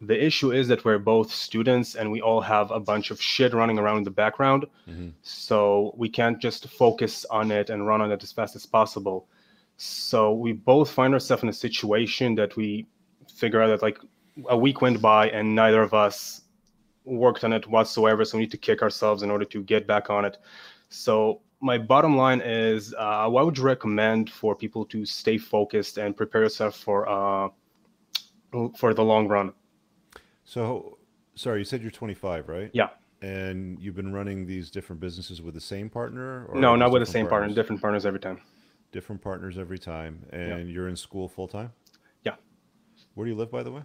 The 0.01 0.21
issue 0.21 0.51
is 0.51 0.67
that 0.67 0.85
we're 0.85 0.99
both 0.99 1.33
students 1.33 1.95
and 1.95 2.11
we 2.11 2.21
all 2.21 2.41
have 2.41 2.73
a 2.73 2.81
bunch 2.81 3.13
of 3.13 3.23
shit 3.23 3.55
running 3.55 3.79
around 3.79 3.99
in 3.99 4.05
the 4.05 4.11
background. 4.11 4.67
Mhm. 4.89 5.13
So 5.23 5.95
we 5.97 6.09
can't 6.09 6.41
just 6.41 6.69
focus 6.71 7.25
on 7.31 7.53
it 7.53 7.71
and 7.71 7.87
run 7.87 8.01
on 8.01 8.11
it 8.11 8.21
as 8.25 8.33
fast 8.33 8.57
as 8.57 8.67
possible. 8.67 9.29
So 9.77 10.33
we 10.33 10.53
both 10.53 10.91
find 10.91 11.15
ourselves 11.15 11.45
in 11.45 11.49
a 11.49 11.53
situation 11.53 12.35
that 12.35 12.57
we 12.57 12.87
figure 13.33 13.63
out 13.63 13.69
that 13.69 13.83
like 13.83 13.99
a 14.49 14.59
week 14.59 14.81
went 14.83 15.01
by 15.01 15.29
and 15.31 15.55
neither 15.55 15.83
of 15.83 15.95
us 15.95 16.43
worked 17.05 17.45
on 17.45 17.53
it 17.53 17.69
whatsoever. 17.69 18.25
So 18.25 18.39
we 18.39 18.45
need 18.45 18.51
to 18.51 18.57
kick 18.57 18.83
ourselves 18.83 19.23
in 19.23 19.31
order 19.31 19.45
to 19.45 19.63
get 19.63 19.87
back 19.87 20.11
on 20.11 20.25
it. 20.25 20.37
So 20.93 21.41
my 21.61 21.79
bottom 21.79 22.17
line 22.17 22.41
is, 22.41 22.95
uh, 22.99 23.27
what 23.29 23.45
would 23.47 23.57
you 23.57 23.65
recommend 23.65 24.31
for 24.31 24.55
people 24.55 24.85
to 24.87 25.07
stay 25.07 25.39
focused 25.39 25.97
and 25.99 26.17
prepare 26.17 26.43
yourself 26.43 26.77
for 26.77 27.09
uh, 27.09 27.49
for 28.77 28.93
the 28.93 29.03
long 29.03 29.29
run? 29.29 29.53
So, 30.45 30.99
sorry, 31.35 31.61
you 31.61 31.65
said 31.65 31.81
you're 31.81 31.91
25, 31.91 32.49
right? 32.49 32.71
Yeah. 32.75 32.89
And 33.23 33.79
you've 33.81 33.95
been 33.95 34.13
running 34.13 34.47
these 34.47 34.71
different 34.71 35.01
businesses 35.01 35.41
with 35.41 35.55
the 35.55 35.61
same 35.61 35.89
partner? 35.89 36.47
Or 36.47 36.61
no, 36.61 36.75
not 36.75 36.91
with 36.91 37.01
the 37.01 37.07
same 37.07 37.27
partner, 37.27 37.47
partners? 37.47 37.55
different 37.55 37.81
partners 37.81 38.05
every 38.05 38.21
time. 38.21 38.41
Different 38.91 39.23
partners 39.23 39.57
every 39.57 39.79
time. 39.79 40.27
And 40.31 40.69
you're 40.69 40.89
in 40.89 40.97
school 40.97 41.29
full 41.29 41.49
time? 41.49 41.73
Yeah. 42.25 42.35
Where 43.15 43.25
do 43.25 43.31
you 43.31 43.37
live, 43.37 43.51
by 43.51 43.63
the 43.63 43.71
way? 43.71 43.83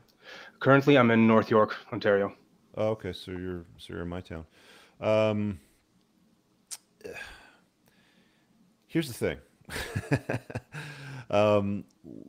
Currently, 0.59 0.97
I'm 0.97 1.11
in 1.11 1.27
North 1.27 1.51
York, 1.51 1.75
Ontario. 1.93 2.35
Oh, 2.75 2.89
okay. 2.89 3.13
So 3.13 3.31
you're 3.31 3.65
so 3.77 3.93
you're 3.93 4.01
in 4.01 4.09
my 4.09 4.21
town. 4.21 4.45
Um, 4.99 5.59
here's 8.87 9.07
the 9.07 9.13
thing. 9.13 9.37
um, 11.29 11.83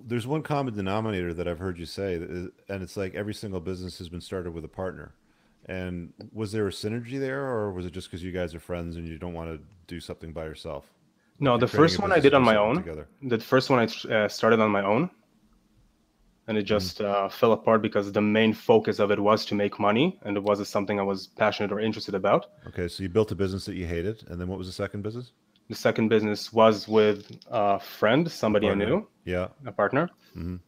there's 0.05 0.27
one 0.27 0.43
common 0.43 0.75
denominator 0.75 1.33
that 1.35 1.47
I've 1.47 1.59
heard 1.59 1.79
you 1.79 1.87
say, 1.87 2.15
and 2.15 2.83
it's 2.83 2.97
like 2.97 3.15
every 3.15 3.35
single 3.35 3.61
business 3.61 3.99
has 3.99 4.09
been 4.09 4.21
started 4.21 4.53
with 4.53 4.65
a 4.65 4.69
partner. 4.69 5.15
And 5.67 6.13
was 6.33 6.53
there 6.53 6.67
a 6.67 6.71
synergy 6.71 7.21
there, 7.21 7.45
or 7.45 7.73
was 7.73 7.85
it 7.85 7.93
just 7.93 8.09
because 8.09 8.23
you 8.23 8.33
guys 8.33 8.55
are 8.55 8.61
friends 8.61 8.97
and 8.97 9.07
you 9.07 9.19
don't 9.19 9.35
want 9.35 9.51
to 9.51 9.63
do 9.87 10.01
something 10.01 10.33
by 10.33 10.45
yourself? 10.45 10.91
No, 11.41 11.57
the 11.59 11.69
first 11.69 12.01
one 12.01 12.11
I 12.11 12.19
did 12.19 12.35
on 12.35 12.43
my 12.43 12.57
own. 12.57 12.77
Together. 12.77 13.07
The 13.23 13.39
first 13.39 13.71
one 13.71 13.79
I 13.79 14.13
uh, 14.13 14.29
started 14.29 14.61
on 14.61 14.71
my 14.71 14.83
own, 14.83 15.11
and 16.49 16.59
it 16.59 16.63
just 16.65 17.01
uh, 17.01 17.29
fell 17.29 17.53
apart 17.53 17.81
because 17.83 18.11
the 18.11 18.21
main 18.21 18.53
focus 18.53 18.99
of 18.99 19.11
it 19.11 19.21
was 19.21 19.45
to 19.47 19.55
make 19.55 19.79
money, 19.79 20.19
and 20.25 20.37
it 20.37 20.43
wasn't 20.43 20.67
something 20.69 20.99
I 20.99 21.03
was 21.05 21.27
passionate 21.29 21.71
or 21.71 21.79
interested 21.79 22.15
about. 22.15 22.47
Okay, 22.67 22.89
so 22.89 23.03
you 23.05 23.09
built 23.09 23.31
a 23.31 23.35
business 23.37 23.65
that 23.67 23.77
you 23.77 23.87
hated, 23.87 24.25
and 24.29 24.41
then 24.41 24.49
what 24.49 24.59
was 24.59 24.67
the 24.67 24.73
second 24.73 25.03
business? 25.03 25.33
The 25.69 25.75
second 25.77 26.09
business 26.09 26.51
was 26.53 26.89
with 26.89 27.31
a 27.51 27.79
friend, 27.79 28.29
somebody 28.31 28.69
I 28.69 28.75
knew, 28.75 29.07
Yeah. 29.25 29.49
a 29.67 29.71
partner. 29.73 30.09
Mhm. 30.35 30.61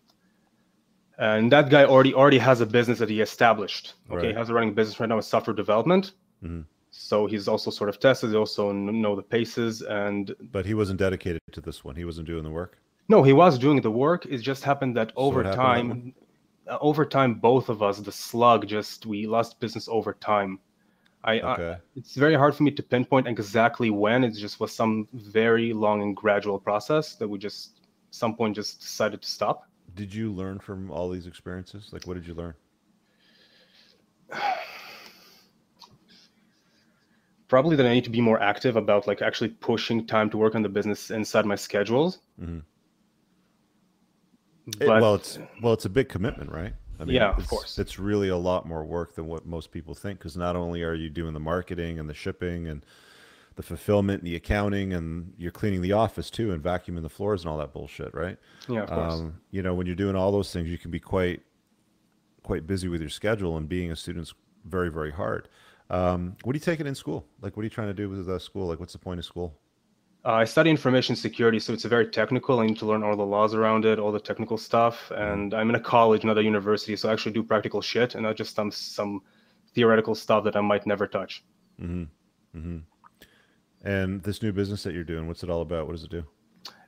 And 1.19 1.53
that 1.53 1.69
guy 1.71 1.85
already 1.85 2.15
already 2.15 2.39
has 2.39 2.61
a 2.61 2.67
business 2.67 2.99
that 2.99 3.09
he 3.11 3.21
established. 3.21 3.95
Okay, 4.11 4.17
Right. 4.17 4.27
he 4.29 4.33
has 4.35 4.49
a 4.51 4.55
running 4.55 4.75
business 4.75 5.01
right 5.01 5.09
now 5.09 5.17
with 5.17 5.25
software 5.27 5.55
development. 5.55 6.13
Mhm. 6.43 6.65
So 6.91 7.27
he's 7.27 7.47
also 7.49 7.71
sort 7.71 7.89
of 7.91 8.01
tested. 8.01 8.31
He 8.31 8.37
also 8.37 8.73
know 8.73 9.15
the 9.17 9.23
paces. 9.23 9.83
And 9.83 10.35
But 10.53 10.67
he 10.67 10.75
wasn't 10.75 10.99
dedicated 10.99 11.41
to 11.53 11.61
this 11.61 11.85
one. 11.85 11.97
He 11.97 12.05
wasn't 12.05 12.27
doing 12.27 12.43
the 12.43 12.51
work. 12.51 12.79
No, 13.11 13.25
he 13.25 13.33
was 13.33 13.59
doing 13.59 13.81
the 13.81 13.91
work. 13.91 14.25
It 14.27 14.39
just 14.39 14.63
happened 14.63 14.97
that 14.97 15.13
over 15.17 15.43
what 15.43 15.47
happened 15.47 15.91
to 15.91 15.97
that 15.97 16.73
time, 16.73 16.77
uh, 16.77 16.79
over 16.81 17.05
time, 17.05 17.35
both 17.35 17.69
of 17.69 17.83
us, 17.83 17.99
the 17.99 18.13
slug, 18.13 18.69
just 18.69 19.05
we 19.05 19.27
lost 19.27 19.59
business 19.59 19.89
over 19.89 20.13
time. 20.15 20.61
I, 21.25 21.41
I 21.41 21.77
it's 21.97 22.15
very 22.15 22.37
hard 22.37 22.55
for 22.55 22.63
me 22.63 22.71
to 22.71 22.83
pinpoint 22.83 23.27
exactly 23.27 23.91
when. 23.91 24.23
It 24.23 24.35
just 24.35 24.61
was 24.61 24.73
some 24.73 25.09
very 25.13 25.73
long 25.73 26.03
and 26.03 26.17
gradual 26.17 26.59
process 26.61 27.17
that 27.17 27.27
we 27.27 27.37
just 27.39 27.81
some 28.13 28.37
point 28.37 28.55
just 28.55 28.81
decided 28.81 29.21
to 29.23 29.29
stop. 29.29 29.67
Did 29.97 30.15
you 30.15 30.33
learn 30.33 30.61
from 30.61 30.91
all 30.93 31.11
these 31.11 31.27
experiences? 31.27 31.91
Like, 31.93 32.07
what 32.07 32.15
did 32.15 32.27
you 32.29 32.35
learn? 32.35 32.55
Probably 37.49 37.75
that 37.75 37.85
I 37.85 37.93
need 37.93 38.05
to 38.05 38.11
be 38.11 38.21
more 38.21 38.41
active 38.41 38.77
about 38.77 39.09
like 39.09 39.21
actually 39.21 39.51
pushing 39.51 40.07
time 40.07 40.31
to 40.31 40.37
work 40.37 40.55
on 40.55 40.63
the 40.63 40.69
business 40.69 41.11
inside 41.11 41.45
my 41.45 41.57
schedules. 41.57 42.21
Mhm. 44.69 44.83
It- 44.83 44.89
well, 44.89 45.15
it's 45.15 45.39
well, 45.63 45.73
it's 45.73 45.85
a 45.85 45.91
big 45.91 46.09
commitment, 46.09 46.51
right? 46.53 46.75
I 46.99 47.05
Yeah, 47.05 47.31
of 47.31 47.39
it's, 47.39 47.49
course. 47.49 47.79
It's 47.79 47.99
really 47.99 48.29
a 48.29 48.37
lot 48.37 48.67
more 48.67 48.85
work 48.85 49.15
than 49.15 49.27
what 49.27 49.47
most 49.47 49.71
people 49.71 49.95
think 49.95 50.19
because 50.19 50.37
not 50.37 50.55
only 50.55 50.83
are 50.83 50.93
you 50.95 51.09
doing 51.09 51.33
the 51.33 51.41
marketing 51.41 51.99
and 51.99 52.09
the 52.11 52.15
shipping 52.15 52.69
and 52.69 52.85
the 53.57 53.63
fulfillment 53.63 54.21
and 54.23 54.27
the 54.31 54.37
accounting 54.37 54.93
and 54.93 55.33
you're 55.39 55.51
cleaning 55.51 55.81
the 55.81 55.93
office 55.93 56.31
too 56.31 56.53
and 56.53 56.63
vacuuming 56.63 57.03
the 57.03 57.09
floors 57.09 57.43
and 57.43 57.51
all 57.51 57.57
that 57.59 57.73
bullshit, 57.73 58.15
right? 58.15 58.39
yeah, 58.69 58.83
of 58.83 58.91
course. 58.91 59.15
Um, 59.15 59.41
you 59.51 59.63
know, 59.63 59.75
when 59.75 59.87
you're 59.87 59.97
doing 59.97 60.15
all 60.15 60.31
those 60.31 60.53
things, 60.53 60.69
you 60.69 60.79
can 60.79 60.91
be 60.91 61.01
quite 61.01 61.43
quite 62.43 62.67
busy 62.67 62.89
with 62.89 63.01
your 63.01 63.11
schedule 63.11 63.57
and 63.57 63.69
being 63.69 63.91
a 63.91 63.97
student's 63.97 64.35
very 64.67 64.91
very 64.91 65.11
hard. 65.13 65.49
Um, 65.89 66.37
what 66.45 66.55
are 66.55 66.57
you 66.57 66.61
taking 66.61 66.87
in 66.87 66.95
school? 66.95 67.27
Like, 67.41 67.57
what 67.57 67.63
are 67.63 67.65
you 67.65 67.71
trying 67.71 67.89
to 67.89 67.95
do 67.95 68.09
with 68.09 68.29
uh, 68.29 68.39
school? 68.39 68.67
Like, 68.69 68.79
what's 68.79 68.93
the 68.93 68.99
point 68.99 69.19
of 69.19 69.25
school? 69.25 69.59
Uh, 70.23 70.33
I 70.33 70.45
study 70.45 70.69
information 70.69 71.17
security, 71.17 71.59
so 71.59 71.73
it's 71.73 71.87
a 71.87 71.89
very 71.89 72.07
technical. 72.07 72.61
I 72.61 72.67
need 72.67 72.79
to 72.79 72.87
learn 72.87 73.03
all 73.03 73.17
the 73.17 73.25
laws 73.25 73.55
around 73.55 73.87
it, 73.87 73.99
all 73.99 74.13
the 74.13 74.21
technical 74.21 74.59
stuff. 74.59 75.11
And 75.15 75.55
I'm 75.55 75.71
in 75.71 75.77
a 75.77 75.81
college, 75.81 76.25
not 76.25 76.37
a 76.37 76.43
university, 76.43 76.95
so 76.95 77.09
I 77.09 77.13
actually 77.13 77.33
do 77.33 77.43
practical 77.43 77.81
shit 77.81 78.15
and 78.15 78.25
not 78.25 78.37
just 78.37 78.55
some 78.55 78.71
some 78.71 79.23
theoretical 79.75 80.15
stuff 80.15 80.45
that 80.45 80.57
I 80.57 80.61
might 80.61 80.87
never 80.87 81.07
touch. 81.07 81.43
Mm-hmm. 81.81 82.59
Mm-hmm. 82.59 82.79
And 83.89 84.23
this 84.23 84.43
new 84.43 84.53
business 84.53 84.83
that 84.83 84.93
you're 84.93 85.05
doing, 85.05 85.27
what's 85.27 85.43
it 85.43 85.49
all 85.49 85.63
about? 85.63 85.87
What 85.87 85.95
does 85.95 86.05
it 86.05 86.11
do? 86.11 86.25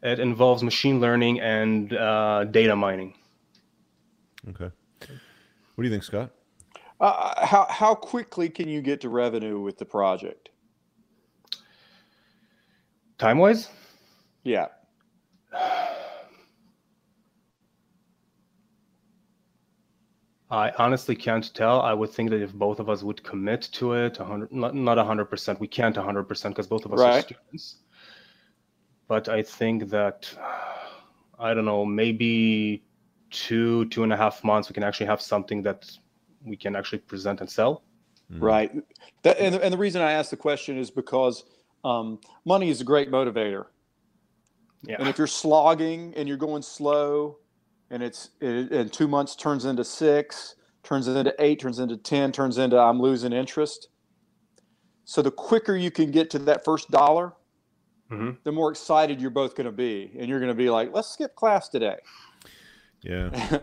It 0.03 0.19
involves 0.19 0.63
machine 0.63 1.01
learning 1.01 1.41
and 1.41 1.93
uh, 1.95 2.45
data 2.45 2.77
mining. 2.77 3.15
Okay. 4.51 4.71
What 5.01 5.79
do 5.79 5.85
you 5.85 5.91
think, 5.91 6.03
Scott? 6.03 6.33
Uh, 7.01 7.47
how 7.47 7.67
how 7.71 7.95
quickly 7.95 8.51
can 8.51 8.69
you 8.69 8.83
get 8.83 9.01
to 9.01 9.09
revenue 9.09 9.59
with 9.59 9.79
the 9.79 9.87
project? 9.87 10.51
Time 13.23 13.39
wise? 13.39 13.69
Yeah. 14.43 14.66
I 20.51 20.73
honestly 20.77 21.15
can't 21.15 21.55
tell. 21.55 21.81
I 21.82 21.93
would 21.93 22.11
think 22.11 22.31
that 22.31 22.43
if 22.43 22.53
both 22.53 22.81
of 22.81 22.90
us 22.90 23.05
would 23.05 23.23
commit 23.23 23.62
to 23.74 23.93
it, 23.93 24.19
100, 24.19 24.51
not, 24.51 24.74
not 24.74 24.99
100%, 24.99 25.61
we 25.61 25.69
can't 25.69 25.94
100% 25.94 26.49
because 26.49 26.66
both 26.66 26.85
of 26.85 26.93
us 26.94 26.99
Right. 26.99 27.19
are 27.19 27.23
students. 27.23 27.77
But 29.07 29.28
I 29.28 29.40
think 29.40 29.89
that, 29.90 30.28
I 31.39 31.55
don't 31.55 31.65
know, 31.65 31.85
maybe 31.85 32.82
two, 33.31 33.85
two 33.90 34.03
and 34.03 34.12
a 34.12 34.16
half 34.16 34.43
months, 34.43 34.69
we 34.69 34.73
can 34.74 34.82
actually 34.82 35.07
have 35.07 35.20
something 35.20 35.62
that 35.62 35.89
we 36.44 36.57
can 36.57 36.74
actually 36.74 36.99
present 36.99 37.40
and 37.40 37.49
sell. 37.49 37.85
Mm. 38.32 38.43
Right. 38.43 38.73
That, 39.23 39.39
and, 39.39 39.55
and 39.55 39.73
the 39.73 39.78
reason 39.78 40.03
I 40.03 40.11
asked 40.11 40.32
the 40.32 40.36
question 40.36 40.77
is 40.77 40.90
because 40.90 41.44
um, 41.85 42.21
money 42.45 42.71
is 42.71 42.81
a 42.81 42.85
great 42.85 43.11
motivator. 43.11 43.67
Yeah. 44.85 44.97
And 44.99 45.09
if 45.09 45.19
you're 45.19 45.27
slogging 45.27 46.13
and 46.17 46.29
you're 46.29 46.37
going 46.37 46.63
slow, 46.63 47.39
and 47.91 48.03
it's 48.03 48.31
it, 48.41 48.73
and 48.73 48.93
two 48.93 49.07
months 49.09 49.37
turns 49.37 49.65
into 49.65 49.85
six, 49.85 50.57
turns 50.83 51.07
into 51.09 51.35
eight, 51.39 51.61
turns 51.61 51.79
into 51.79 51.97
ten, 51.97 52.33
turns 52.33 52.59
into 52.59 52.79
I'm 52.79 53.01
losing 53.01 53.33
interest. 53.33 53.89
So 55.05 55.23
the 55.23 55.31
quicker 55.31 55.77
you 55.77 55.91
can 55.91 56.11
get 56.11 56.31
to 56.31 56.39
that 56.41 56.65
first 56.65 56.91
dollar, 56.91 57.33
Mhm. 58.11 58.39
the 58.45 58.53
more 58.53 58.71
excited 58.71 59.21
you're 59.21 59.31
both 59.31 59.55
going 59.55 59.67
to 59.67 59.73
be, 59.73 60.13
and 60.19 60.29
you're 60.29 60.39
going 60.41 60.51
to 60.51 60.55
be 60.55 60.69
like, 60.71 60.93
"Let's 60.93 61.09
skip 61.09 61.35
class 61.35 61.69
today." 61.69 61.97
Yeah. 63.03 63.31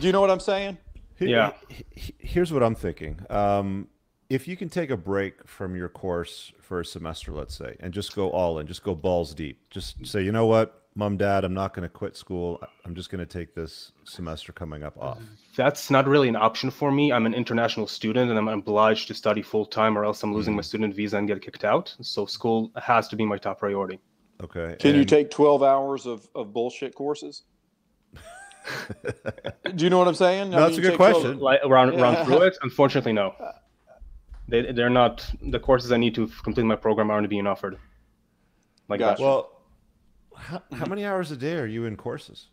Do 0.00 0.06
you 0.06 0.12
know 0.12 0.20
what 0.20 0.30
I'm 0.30 0.40
saying? 0.40 0.78
Yeah. 1.18 1.52
he- 1.68 1.84
he- 1.92 2.14
Here's 2.18 2.52
what 2.52 2.62
I'm 2.62 2.74
thinking. 2.74 3.20
Um, 3.30 3.88
if 4.32 4.48
you 4.48 4.56
can 4.56 4.70
take 4.70 4.88
a 4.88 4.96
break 4.96 5.46
from 5.46 5.76
your 5.76 5.90
course 5.90 6.52
for 6.58 6.80
a 6.80 6.84
semester, 6.84 7.32
let's 7.32 7.54
say, 7.54 7.76
and 7.80 7.92
just 7.92 8.16
go 8.16 8.30
all 8.30 8.58
in, 8.60 8.66
just 8.66 8.82
go 8.82 8.94
balls 8.94 9.34
deep, 9.34 9.58
just 9.68 10.06
say, 10.06 10.22
you 10.22 10.32
know 10.32 10.46
what, 10.46 10.84
mom, 10.94 11.18
dad, 11.18 11.44
I'm 11.44 11.52
not 11.52 11.74
going 11.74 11.82
to 11.82 11.88
quit 11.90 12.16
school. 12.16 12.58
I'm 12.86 12.94
just 12.94 13.10
going 13.10 13.18
to 13.18 13.26
take 13.26 13.54
this 13.54 13.92
semester 14.04 14.50
coming 14.50 14.84
up 14.84 14.96
off. 14.98 15.18
That's 15.54 15.90
not 15.90 16.08
really 16.08 16.30
an 16.30 16.36
option 16.36 16.70
for 16.70 16.90
me. 16.90 17.12
I'm 17.12 17.26
an 17.26 17.34
international 17.34 17.86
student 17.86 18.30
and 18.30 18.38
I'm 18.38 18.48
obliged 18.48 19.06
to 19.08 19.14
study 19.14 19.42
full 19.42 19.66
time 19.66 19.98
or 19.98 20.04
else 20.06 20.22
I'm 20.22 20.32
losing 20.32 20.54
my 20.54 20.60
mm-hmm. 20.60 20.66
student 20.66 20.94
visa 20.94 21.18
and 21.18 21.28
get 21.28 21.42
kicked 21.42 21.64
out. 21.64 21.94
So 22.00 22.24
school 22.24 22.70
has 22.82 23.08
to 23.08 23.16
be 23.16 23.26
my 23.26 23.36
top 23.36 23.58
priority. 23.58 24.00
Okay. 24.42 24.76
Can 24.80 24.94
you 24.94 25.04
take 25.04 25.30
12 25.30 25.62
hours 25.62 26.06
of, 26.06 26.26
of 26.34 26.54
bullshit 26.54 26.94
courses? 26.94 27.42
Do 29.74 29.84
you 29.84 29.90
know 29.90 29.98
what 29.98 30.08
I'm 30.08 30.14
saying? 30.14 30.50
No, 30.50 30.60
that's 30.60 30.78
a 30.78 30.80
good 30.80 30.96
question. 30.96 31.38
Like 31.38 31.62
run, 31.66 31.94
run 32.00 32.24
through 32.24 32.42
it? 32.42 32.56
Unfortunately, 32.62 33.12
no. 33.12 33.34
They, 34.52 34.70
they're 34.70 34.90
not 34.90 35.26
the 35.40 35.58
courses 35.58 35.92
I 35.92 35.96
need 35.96 36.14
to 36.16 36.28
complete 36.44 36.64
my 36.64 36.76
program 36.76 37.10
aren't 37.10 37.30
being 37.30 37.46
offered. 37.46 37.78
Like 38.86 39.00
Gotcha. 39.00 39.16
that. 39.16 39.24
Well, 39.24 39.62
how, 40.36 40.62
how 40.74 40.84
many 40.84 41.06
hours 41.06 41.30
a 41.30 41.36
day 41.36 41.54
are 41.56 41.66
you 41.66 41.86
in 41.86 41.96
courses? 41.96 42.48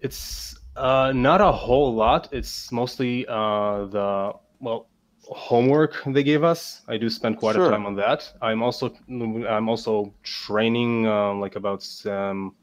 It's 0.00 0.56
uh, 0.76 1.10
not 1.12 1.40
a 1.40 1.50
whole 1.50 1.92
lot. 1.92 2.28
It's 2.30 2.70
mostly 2.70 3.26
uh, 3.26 3.86
the 3.86 4.32
well 4.60 4.86
homework 5.22 6.00
they 6.06 6.22
gave 6.22 6.44
us. 6.44 6.82
I 6.86 6.98
do 6.98 7.10
spend 7.10 7.38
quite 7.38 7.56
Sure. 7.56 7.66
a 7.66 7.70
time 7.72 7.84
on 7.84 7.96
that. 7.96 8.32
I'm 8.40 8.62
also 8.62 8.94
I'm 9.10 9.68
also 9.68 10.14
training 10.22 11.08
uh, 11.08 11.34
like 11.34 11.56
about 11.56 11.84
um, 12.06 12.54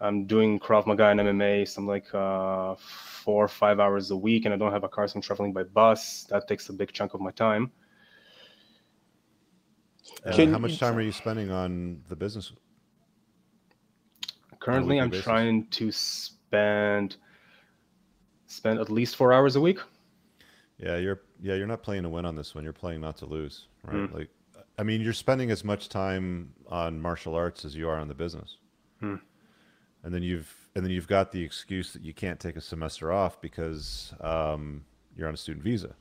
I'm 0.00 0.24
doing 0.24 0.58
Krav 0.58 0.86
Maga 0.86 1.08
and 1.08 1.20
MMA 1.20 1.68
some 1.68 1.86
like 1.86 2.06
uh, 2.14 2.76
four 3.24 3.44
or 3.44 3.48
five 3.48 3.80
hours 3.80 4.10
a 4.10 4.16
week, 4.16 4.44
and 4.44 4.54
I 4.54 4.56
don't 4.56 4.72
have 4.72 4.84
a 4.84 4.88
car, 4.88 5.06
so 5.06 5.16
I'm 5.16 5.22
traveling 5.22 5.52
by 5.52 5.64
bus. 5.64 6.24
That 6.30 6.48
takes 6.48 6.68
a 6.68 6.72
big 6.72 6.92
chunk 6.92 7.14
of 7.14 7.20
my 7.20 7.30
time. 7.30 7.70
And 10.24 10.34
Can 10.34 10.52
how 10.52 10.58
much 10.58 10.78
time 10.78 10.96
are 10.96 11.02
you 11.02 11.12
spending 11.12 11.50
on 11.50 12.02
the 12.08 12.16
business? 12.16 12.52
Currently, 14.58 15.00
I'm 15.00 15.10
basis? 15.10 15.24
trying 15.24 15.66
to 15.68 15.90
spend 15.92 17.16
spend 18.46 18.80
at 18.80 18.90
least 18.90 19.16
four 19.16 19.32
hours 19.32 19.56
a 19.56 19.60
week. 19.60 19.78
Yeah, 20.78 20.96
you're 20.96 21.20
yeah, 21.40 21.54
you're 21.54 21.66
not 21.66 21.82
playing 21.82 22.02
to 22.02 22.08
win 22.08 22.24
on 22.24 22.34
this 22.34 22.54
one. 22.54 22.64
You're 22.64 22.72
playing 22.72 23.00
not 23.00 23.16
to 23.18 23.26
lose, 23.26 23.66
right? 23.84 24.08
Hmm. 24.08 24.14
Like 24.14 24.28
I 24.78 24.82
mean, 24.82 25.00
you're 25.00 25.12
spending 25.12 25.50
as 25.50 25.64
much 25.64 25.88
time 25.88 26.52
on 26.68 27.00
martial 27.00 27.34
arts 27.34 27.64
as 27.64 27.74
you 27.76 27.88
are 27.88 27.98
on 27.98 28.08
the 28.08 28.14
business. 28.14 28.56
Hmm. 29.00 29.16
And 30.02 30.14
then 30.14 30.22
you've 30.22 30.54
and 30.74 30.84
then 30.84 30.92
you've 30.92 31.08
got 31.08 31.32
the 31.32 31.42
excuse 31.42 31.92
that 31.92 32.02
you 32.02 32.14
can't 32.14 32.38
take 32.38 32.56
a 32.56 32.60
semester 32.60 33.12
off 33.12 33.40
because 33.40 34.14
um, 34.20 34.84
you're 35.16 35.28
on 35.28 35.34
a 35.34 35.36
student 35.36 35.64
visa. 35.64 35.94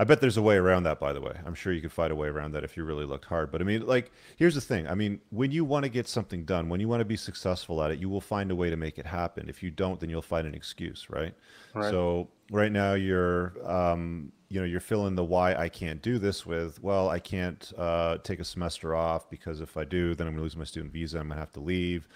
I 0.00 0.04
bet 0.04 0.20
there's 0.20 0.36
a 0.36 0.42
way 0.42 0.56
around 0.56 0.84
that, 0.84 1.00
by 1.00 1.12
the 1.12 1.20
way. 1.20 1.36
I'm 1.44 1.56
sure 1.56 1.72
you 1.72 1.80
could 1.80 1.92
find 1.92 2.12
a 2.12 2.14
way 2.14 2.28
around 2.28 2.52
that 2.52 2.62
if 2.62 2.76
you 2.76 2.84
really 2.84 3.04
looked 3.04 3.24
hard. 3.24 3.50
But 3.50 3.60
I 3.60 3.64
mean, 3.64 3.84
like, 3.84 4.12
here's 4.36 4.54
the 4.54 4.60
thing. 4.60 4.86
I 4.86 4.94
mean, 4.94 5.20
when 5.30 5.50
you 5.50 5.64
want 5.64 5.82
to 5.84 5.88
get 5.88 6.06
something 6.06 6.44
done, 6.44 6.68
when 6.68 6.78
you 6.78 6.86
want 6.86 7.00
to 7.00 7.04
be 7.04 7.16
successful 7.16 7.82
at 7.82 7.90
it, 7.90 7.98
you 7.98 8.08
will 8.08 8.20
find 8.20 8.52
a 8.52 8.54
way 8.54 8.70
to 8.70 8.76
make 8.76 8.98
it 8.98 9.06
happen. 9.06 9.48
If 9.48 9.60
you 9.60 9.72
don't, 9.72 9.98
then 9.98 10.08
you'll 10.08 10.22
find 10.22 10.46
an 10.46 10.54
excuse, 10.54 11.10
right? 11.10 11.34
Right. 11.74 11.90
So 11.90 12.28
right 12.52 12.70
now 12.70 12.94
you're, 12.94 13.54
um, 13.68 14.30
you 14.48 14.60
know, 14.60 14.66
you're 14.66 14.80
filling 14.80 15.14
the 15.14 15.24
why 15.24 15.54
I 15.54 15.68
can't 15.68 16.00
do 16.00 16.18
this 16.18 16.46
with, 16.46 16.82
well, 16.82 17.08
I 17.10 17.18
can't 17.18 17.70
uh, 17.76 18.18
take 18.18 18.40
a 18.40 18.44
semester 18.44 18.94
off 18.94 19.28
because 19.28 19.60
if 19.60 19.76
I 19.76 19.84
do, 19.84 20.14
then 20.14 20.26
I'm 20.26 20.32
going 20.32 20.38
to 20.38 20.42
lose 20.42 20.56
my 20.56 20.64
student 20.64 20.92
visa. 20.92 21.18
I'm 21.18 21.28
going 21.28 21.36
to 21.36 21.40
have 21.40 21.52
to 21.52 21.60
leave, 21.60 22.08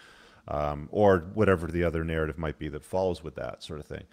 um, 0.49 0.89
or 0.91 1.19
whatever 1.35 1.67
the 1.67 1.85
other 1.85 2.05
narrative 2.05 2.39
might 2.39 2.59
be 2.59 2.69
that 2.69 2.85
follows 2.85 3.23
with 3.23 3.35
that 3.35 3.63
sort 3.63 3.81
of 3.81 3.87
thing. 3.87 4.05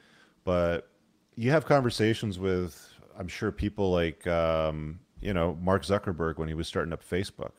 But 0.44 0.90
you 1.36 1.52
have 1.52 1.66
conversations 1.66 2.38
with, 2.40 2.94
I'm 3.18 3.30
sure 3.30 3.52
people 3.52 3.92
like, 3.92 4.28
um, 4.28 5.00
you 5.22 5.34
know, 5.34 5.58
Mark 5.62 5.84
Zuckerberg 5.84 6.38
when 6.38 6.48
he 6.50 6.54
was 6.54 6.68
starting 6.68 6.92
up 6.92 7.08
Facebook. 7.08 7.52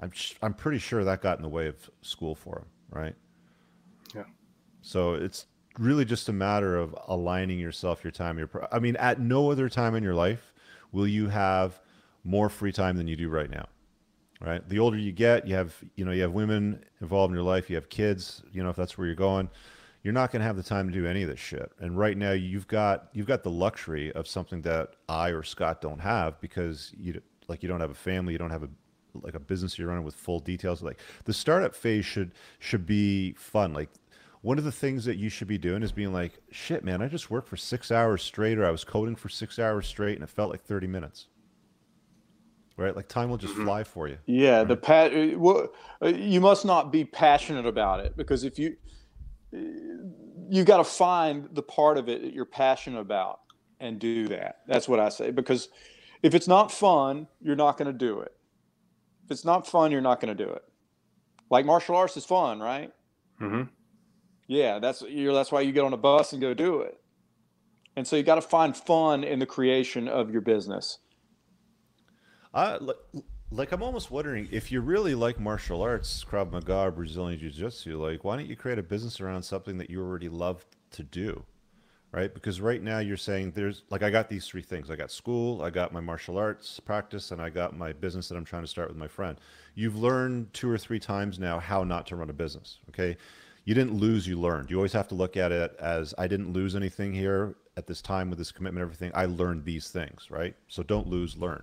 I'm 0.00 0.10
sh- 0.10 0.34
I'm 0.42 0.54
pretty 0.54 0.78
sure 0.78 1.04
that 1.04 1.22
got 1.22 1.38
in 1.38 1.42
the 1.42 1.48
way 1.48 1.66
of 1.66 1.90
school 2.02 2.34
for 2.34 2.58
him, 2.58 2.66
right? 2.90 3.14
Yeah. 4.14 4.24
So 4.82 5.14
it's 5.14 5.46
really 5.78 6.04
just 6.04 6.28
a 6.28 6.32
matter 6.32 6.76
of 6.76 6.94
aligning 7.06 7.58
yourself, 7.58 8.04
your 8.04 8.10
time, 8.10 8.38
your. 8.38 8.48
I 8.72 8.78
mean, 8.78 8.96
at 8.96 9.20
no 9.20 9.50
other 9.50 9.68
time 9.68 9.94
in 9.94 10.02
your 10.02 10.14
life 10.14 10.52
will 10.92 11.06
you 11.06 11.28
have 11.28 11.80
more 12.24 12.48
free 12.48 12.72
time 12.72 12.96
than 12.96 13.06
you 13.06 13.16
do 13.16 13.28
right 13.28 13.50
now, 13.50 13.66
right? 14.40 14.66
The 14.68 14.78
older 14.78 14.96
you 14.96 15.12
get, 15.12 15.46
you 15.46 15.54
have, 15.54 15.74
you 15.96 16.04
know, 16.04 16.12
you 16.12 16.22
have 16.22 16.32
women 16.32 16.84
involved 17.00 17.32
in 17.32 17.34
your 17.34 17.44
life, 17.44 17.68
you 17.68 17.76
have 17.76 17.88
kids, 17.88 18.42
you 18.52 18.62
know, 18.62 18.70
if 18.70 18.76
that's 18.76 18.96
where 18.96 19.06
you're 19.06 19.16
going, 19.16 19.50
you're 20.02 20.14
not 20.14 20.30
going 20.30 20.40
to 20.40 20.46
have 20.46 20.56
the 20.56 20.62
time 20.62 20.86
to 20.86 20.92
do 20.92 21.06
any 21.06 21.22
of 21.22 21.28
this 21.28 21.40
shit. 21.40 21.72
And 21.80 21.98
right 21.98 22.16
now, 22.16 22.32
you've 22.32 22.68
got 22.68 23.08
you've 23.12 23.26
got 23.26 23.42
the 23.42 23.50
luxury 23.50 24.12
of 24.12 24.28
something 24.28 24.62
that 24.62 24.90
I 25.08 25.30
or 25.30 25.42
Scott 25.42 25.80
don't 25.80 25.98
have 25.98 26.40
because 26.40 26.92
you 26.96 27.20
like 27.48 27.62
you 27.62 27.68
don't 27.68 27.80
have 27.80 27.90
a 27.90 27.94
family, 27.94 28.32
you 28.32 28.38
don't 28.38 28.50
have 28.50 28.62
a 28.62 28.68
like 29.22 29.34
a 29.34 29.40
business 29.40 29.78
you're 29.78 29.88
running 29.88 30.04
with 30.04 30.14
full 30.14 30.40
details. 30.40 30.82
Like 30.82 31.00
the 31.24 31.32
startup 31.32 31.74
phase 31.74 32.04
should 32.04 32.32
should 32.58 32.86
be 32.86 33.32
fun. 33.32 33.72
Like 33.72 33.88
one 34.44 34.58
of 34.58 34.64
the 34.64 34.72
things 34.72 35.06
that 35.06 35.16
you 35.16 35.30
should 35.30 35.48
be 35.48 35.56
doing 35.56 35.82
is 35.82 35.90
being 35.90 36.12
like, 36.12 36.38
shit, 36.50 36.84
man, 36.84 37.00
I 37.00 37.08
just 37.08 37.30
worked 37.30 37.48
for 37.48 37.56
six 37.56 37.90
hours 37.90 38.22
straight, 38.22 38.58
or 38.58 38.66
I 38.66 38.70
was 38.70 38.84
coding 38.84 39.16
for 39.16 39.30
six 39.30 39.58
hours 39.58 39.86
straight, 39.86 40.16
and 40.16 40.22
it 40.22 40.28
felt 40.28 40.50
like 40.50 40.62
30 40.62 40.86
minutes. 40.86 41.28
Right? 42.76 42.94
Like 42.94 43.08
time 43.08 43.30
will 43.30 43.38
just 43.38 43.54
fly 43.54 43.84
for 43.84 44.06
you. 44.06 44.18
Yeah, 44.26 44.62
the 44.62 44.76
pat. 44.76 45.14
uh, 45.14 45.38
Well, 45.38 45.72
uh, 46.02 46.08
you 46.08 46.42
must 46.42 46.66
not 46.66 46.92
be 46.92 47.06
passionate 47.06 47.64
about 47.64 48.00
it 48.00 48.18
because 48.18 48.44
if 48.44 48.58
you, 48.58 48.76
you 49.50 50.62
got 50.64 50.76
to 50.76 50.84
find 50.84 51.48
the 51.54 51.62
part 51.62 51.96
of 51.96 52.10
it 52.10 52.20
that 52.20 52.34
you're 52.34 52.44
passionate 52.44 53.00
about 53.00 53.40
and 53.80 53.98
do 53.98 54.28
that. 54.28 54.56
That's 54.66 54.86
what 54.86 55.00
I 55.00 55.08
say. 55.08 55.30
Because 55.30 55.70
if 56.22 56.34
it's 56.34 56.48
not 56.48 56.70
fun, 56.70 57.28
you're 57.40 57.56
not 57.56 57.78
going 57.78 57.90
to 57.90 57.98
do 57.98 58.20
it. 58.20 58.32
If 59.24 59.30
it's 59.30 59.44
not 59.46 59.66
fun, 59.66 59.90
you're 59.90 60.02
not 60.02 60.20
going 60.20 60.36
to 60.36 60.44
do 60.44 60.50
it. 60.50 60.64
Like 61.48 61.64
martial 61.64 61.96
arts 61.96 62.18
is 62.18 62.26
fun, 62.26 62.60
right? 62.60 62.92
hmm 63.38 63.62
Yeah, 64.46 64.78
that's 64.78 65.02
you're, 65.02 65.32
that's 65.32 65.50
why 65.50 65.62
you 65.62 65.72
get 65.72 65.84
on 65.84 65.92
a 65.92 65.98
bus 65.98 66.32
and 66.32 66.40
go 66.40 66.54
do 66.54 66.80
it. 66.80 67.00
And 67.96 68.06
so 68.06 68.16
you 68.16 68.22
got 68.22 68.34
to 68.36 68.42
find 68.42 68.76
fun 68.76 69.24
in 69.24 69.38
the 69.38 69.46
creation 69.46 70.08
of 70.08 70.30
your 70.30 70.40
business. 70.40 70.98
Uh, 72.52 72.78
like 73.50 73.72
I'm 73.72 73.82
almost 73.82 74.10
wondering 74.10 74.48
if 74.50 74.72
you 74.72 74.80
really 74.80 75.14
like 75.14 75.38
martial 75.38 75.82
arts, 75.82 76.24
Krav 76.28 76.50
Maga, 76.50 76.90
Brazilian 76.90 77.38
Jiu 77.38 77.50
Jitsu. 77.50 78.02
Like, 78.02 78.24
why 78.24 78.36
don't 78.36 78.46
you 78.46 78.56
create 78.56 78.78
a 78.78 78.82
business 78.82 79.20
around 79.20 79.42
something 79.42 79.78
that 79.78 79.90
you 79.90 80.02
already 80.02 80.28
love 80.28 80.64
to 80.92 81.02
do, 81.02 81.44
right? 82.10 82.32
Because 82.32 82.60
right 82.60 82.82
now 82.82 82.98
you're 82.98 83.16
saying 83.16 83.52
there's 83.52 83.82
like 83.90 84.02
I 84.02 84.10
got 84.10 84.28
these 84.28 84.46
three 84.46 84.62
things. 84.62 84.90
I 84.90 84.96
got 84.96 85.10
school, 85.10 85.62
I 85.62 85.70
got 85.70 85.92
my 85.92 86.00
martial 86.00 86.36
arts 86.36 86.80
practice, 86.80 87.30
and 87.30 87.40
I 87.40 87.48
got 87.50 87.76
my 87.76 87.92
business 87.92 88.28
that 88.28 88.36
I'm 88.36 88.44
trying 88.44 88.62
to 88.62 88.68
start 88.68 88.88
with 88.88 88.98
my 88.98 89.08
friend. 89.08 89.38
You've 89.74 89.96
learned 89.96 90.52
two 90.52 90.70
or 90.70 90.78
three 90.78 91.00
times 91.00 91.38
now 91.38 91.60
how 91.60 91.84
not 91.84 92.06
to 92.08 92.16
run 92.16 92.30
a 92.30 92.34
business. 92.34 92.80
Okay. 92.90 93.16
You 93.64 93.74
didn't 93.74 93.94
lose, 93.94 94.26
you 94.26 94.38
learned. 94.38 94.70
You 94.70 94.76
always 94.76 94.92
have 94.92 95.08
to 95.08 95.14
look 95.14 95.36
at 95.36 95.50
it 95.50 95.74
as 95.80 96.14
I 96.18 96.26
didn't 96.26 96.52
lose 96.52 96.76
anything 96.76 97.12
here 97.12 97.56
at 97.76 97.86
this 97.86 98.02
time 98.02 98.28
with 98.28 98.38
this 98.38 98.52
commitment, 98.52 98.82
everything. 98.82 99.10
I 99.14 99.24
learned 99.24 99.64
these 99.64 99.88
things, 99.88 100.30
right? 100.30 100.54
So 100.68 100.82
don't 100.82 101.08
lose, 101.08 101.36
learn. 101.36 101.62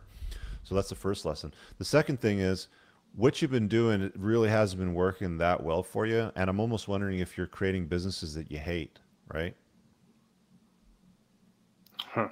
So 0.63 0.75
that's 0.75 0.89
the 0.89 0.95
first 0.95 1.25
lesson. 1.25 1.53
The 1.77 1.85
second 1.85 2.19
thing 2.19 2.39
is 2.39 2.67
what 3.15 3.41
you've 3.41 3.51
been 3.51 3.67
doing 3.67 4.01
it 4.01 4.13
really 4.15 4.49
hasn't 4.49 4.79
been 4.79 4.93
working 4.93 5.37
that 5.37 5.61
well 5.61 5.83
for 5.83 6.05
you. 6.05 6.31
And 6.35 6.49
I'm 6.49 6.59
almost 6.59 6.87
wondering 6.87 7.19
if 7.19 7.37
you're 7.37 7.47
creating 7.47 7.85
businesses 7.85 8.33
that 8.35 8.51
you 8.51 8.57
hate, 8.57 8.99
right? 9.33 9.55
Huh. 11.97 12.29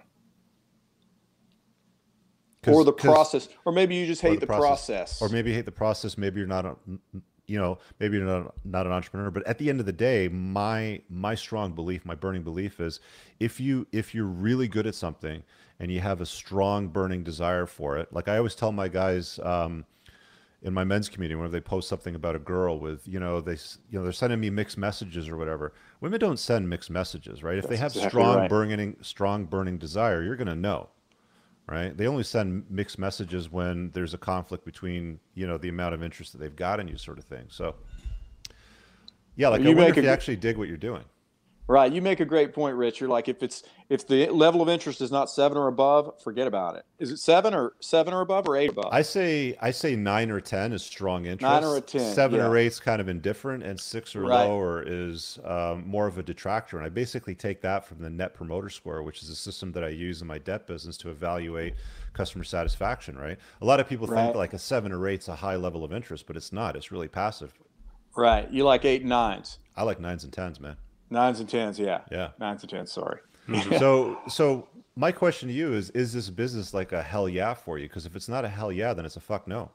or 2.68 2.84
the 2.84 2.92
process, 2.92 3.48
or 3.66 3.72
maybe 3.72 3.96
you 3.96 4.06
just 4.06 4.22
hate 4.22 4.40
the, 4.40 4.42
the 4.42 4.48
process. 4.48 5.18
process. 5.18 5.22
or 5.22 5.30
maybe 5.30 5.52
you 5.52 5.56
hate 5.56 5.66
the 5.66 5.72
process. 5.72 6.18
Maybe 6.18 6.40
you're 6.40 6.48
not, 6.48 6.66
a, 6.66 6.76
you 7.50 7.60
know, 7.60 7.80
maybe 8.00 8.18
you're 8.18 8.26
not 8.26 8.54
not 8.64 8.86
an 8.86 8.92
entrepreneur. 8.92 9.32
But 9.32 9.46
at 9.48 9.58
the 9.58 9.70
end 9.70 9.80
of 9.80 9.86
the 9.86 9.94
day, 9.94 10.28
my 10.28 11.02
my 11.10 11.36
strong 11.36 11.74
belief, 11.74 12.06
my 12.06 12.16
burning 12.16 12.44
belief 12.44 12.80
is, 12.80 13.00
if 13.40 13.60
you 13.60 13.88
if 13.92 14.14
you're 14.14 14.26
really 14.26 14.68
good 14.68 14.88
at 14.88 14.96
something 14.96 15.44
and 15.80 15.92
you 15.92 16.00
have 16.02 16.22
a 16.22 16.26
strong 16.26 16.88
burning 16.88 17.24
desire 17.24 17.66
for 17.66 17.98
it, 17.98 18.12
like 18.14 18.28
I 18.28 18.38
always 18.38 18.56
tell 18.56 18.72
my 18.72 18.88
guys. 18.88 19.40
Um, 19.40 19.86
in 20.62 20.74
my 20.74 20.84
men's 20.84 21.08
community 21.08 21.36
whenever 21.36 21.54
they 21.54 21.62
post 21.62 21.88
something 21.88 22.16
about 22.16 22.36
a 22.36 22.40
girl 22.40 22.80
with 22.80 23.08
you 23.08 23.18
know 23.18 23.40
they 23.40 23.54
you 23.54 23.98
know 23.98 24.04
they're 24.04 24.12
sending 24.12 24.40
me 24.42 24.50
mixed 24.50 24.78
messages 24.78 25.30
or 25.30 25.38
whatever 25.38 25.74
women 26.02 26.20
don't 26.20 26.38
send 26.38 26.70
mixed 26.70 26.90
messages 26.90 27.42
right 27.42 27.58
if 27.58 27.64
That's 27.64 27.70
they 27.70 27.78
have 27.78 27.92
exactly 27.94 28.10
strong 28.10 28.38
right. 28.40 28.50
burning 28.50 28.98
strong 29.02 29.46
burning 29.46 29.78
desire 29.78 30.22
you're 30.22 30.36
going 30.36 30.48
to 30.48 30.56
know 30.56 30.90
right? 31.70 31.96
They 31.96 32.08
only 32.08 32.24
send 32.24 32.66
mixed 32.70 33.00
messages 33.00 33.52
when 33.52 33.92
there's 33.92 34.14
a 34.14 34.18
conflict 34.18 34.66
between 34.66 35.20
you 35.36 35.48
know 35.48 35.58
the 35.58 35.70
amount 35.70 35.94
of 35.94 36.04
interest 36.04 36.32
that 36.34 36.40
they've 36.40 36.56
got 36.56 36.80
in 36.80 36.88
you 36.88 36.98
sort 36.98 37.20
of 37.20 37.26
thing. 37.26 37.46
So 37.50 37.76
yeah 39.40 39.48
like 39.48 39.62
you 39.62 39.72
i 39.72 39.74
wonder 39.74 39.98
if 39.98 40.04
you 40.04 40.10
actually 40.10 40.36
dig 40.36 40.58
what 40.58 40.68
you're 40.68 40.78
doing 40.78 41.04
Right. 41.70 41.94
You 41.94 42.02
make 42.02 42.20
a 42.20 42.26
great 42.26 42.52
point, 42.52 42.76
Rich. 42.76 43.00
You're 43.00 43.12
like, 43.12 43.28
if 43.28 43.44
it's 43.44 43.62
if 43.90 44.08
the 44.08 44.28
level 44.30 44.64
of 44.64 44.70
interest 44.70 45.02
is 45.02 45.12
not 45.12 45.30
seven 45.30 45.56
or 45.56 45.68
above, 45.68 46.20
forget 46.20 46.48
about 46.48 46.76
it. 46.76 46.84
Is 46.98 47.12
it 47.12 47.18
seven 47.18 47.54
or 47.54 47.74
seven 47.80 48.12
or 48.12 48.22
above 48.22 48.48
or 48.48 48.58
eight 48.58 48.72
above? 48.72 48.90
I 48.92 49.04
say 49.04 49.56
I 49.62 49.70
say 49.70 49.96
nine 49.96 50.32
or 50.32 50.42
ten 50.42 50.74
is 50.74 50.82
strong 50.82 51.26
interest. 51.26 51.42
Nine 51.44 51.64
or 51.64 51.78
a 51.78 51.82
ten. 51.82 52.12
Seven 52.12 52.40
yeah. 52.40 52.48
or 52.48 52.58
eight's 52.58 52.80
kind 52.80 53.00
of 53.00 53.08
indifferent, 53.08 53.62
and 53.62 53.80
six 53.80 54.16
or 54.16 54.22
right. 54.22 54.46
lower 54.46 54.84
is 54.84 55.38
um, 55.46 55.88
more 55.88 56.08
of 56.08 56.18
a 56.18 56.24
detractor. 56.24 56.78
And 56.78 56.86
I 56.88 56.90
basically 56.90 57.36
take 57.36 57.62
that 57.62 57.86
from 57.86 58.00
the 58.00 58.10
Net 58.10 58.34
Promoter 58.34 58.72
Score, 58.72 59.04
which 59.04 59.22
is 59.22 59.30
a 59.30 59.36
system 59.36 59.72
that 59.74 59.84
I 59.84 59.90
use 59.90 60.22
in 60.22 60.28
my 60.28 60.40
debt 60.40 60.66
business 60.66 60.98
to 60.98 61.12
evaluate 61.12 61.76
customer 62.14 62.46
satisfaction. 62.46 63.16
Right. 63.16 63.38
A 63.62 63.66
lot 63.66 63.80
of 63.80 63.88
people 63.88 64.08
right. 64.08 64.24
think 64.24 64.36
like 64.36 64.54
a 64.54 64.60
seven 64.60 64.92
or 64.92 65.08
eight's 65.08 65.28
a 65.28 65.36
high 65.36 65.56
level 65.56 65.84
of 65.84 65.94
interest, 65.94 66.26
but 66.26 66.36
it's 66.36 66.52
not. 66.52 66.76
It's 66.76 66.92
really 66.92 67.08
passive. 67.08 67.54
Right. 68.16 68.50
You 68.50 68.64
like 68.64 68.86
eight 68.86 69.02
and 69.02 69.10
nines. 69.12 69.60
I 69.78 69.84
like 69.84 70.00
nines 70.00 70.24
and 70.24 70.34
tens, 70.34 70.60
man. 70.60 70.76
Nines 71.10 71.40
and 71.40 71.50
tens, 71.50 71.80
yeah. 71.80 72.02
Yeah. 72.12 72.30
Nines 72.40 72.62
and 72.62 72.70
tens, 72.70 72.92
sorry. 72.92 73.20
Mm-hmm. 73.48 73.78
so 73.80 74.20
so 74.28 74.68
my 74.96 75.12
question 75.12 75.48
to 75.48 75.54
you 75.54 75.74
is 75.74 75.90
is 75.92 76.14
this 76.14 76.30
business 76.30 76.74
like 76.74 76.92
a 76.92 77.02
hell 77.02 77.28
yeah 77.28 77.54
for 77.54 77.78
you? 77.78 77.88
Because 77.88 78.06
if 78.06 78.16
it's 78.16 78.30
not 78.30 78.46
a 78.46 78.50
hell 78.50 78.72
yeah, 78.72 78.94
then 78.94 79.06
it's 79.06 79.16
a 79.16 79.22
fuck 79.22 79.48
no. 79.48 79.72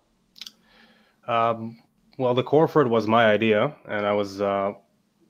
Um, 1.26 1.82
well, 2.18 2.34
the 2.34 2.42
core 2.42 2.68
for 2.68 2.82
it 2.82 2.88
was 2.88 3.06
my 3.06 3.26
idea, 3.26 3.74
and 3.88 4.06
I 4.06 4.12
was 4.12 4.40
uh, 4.40 4.72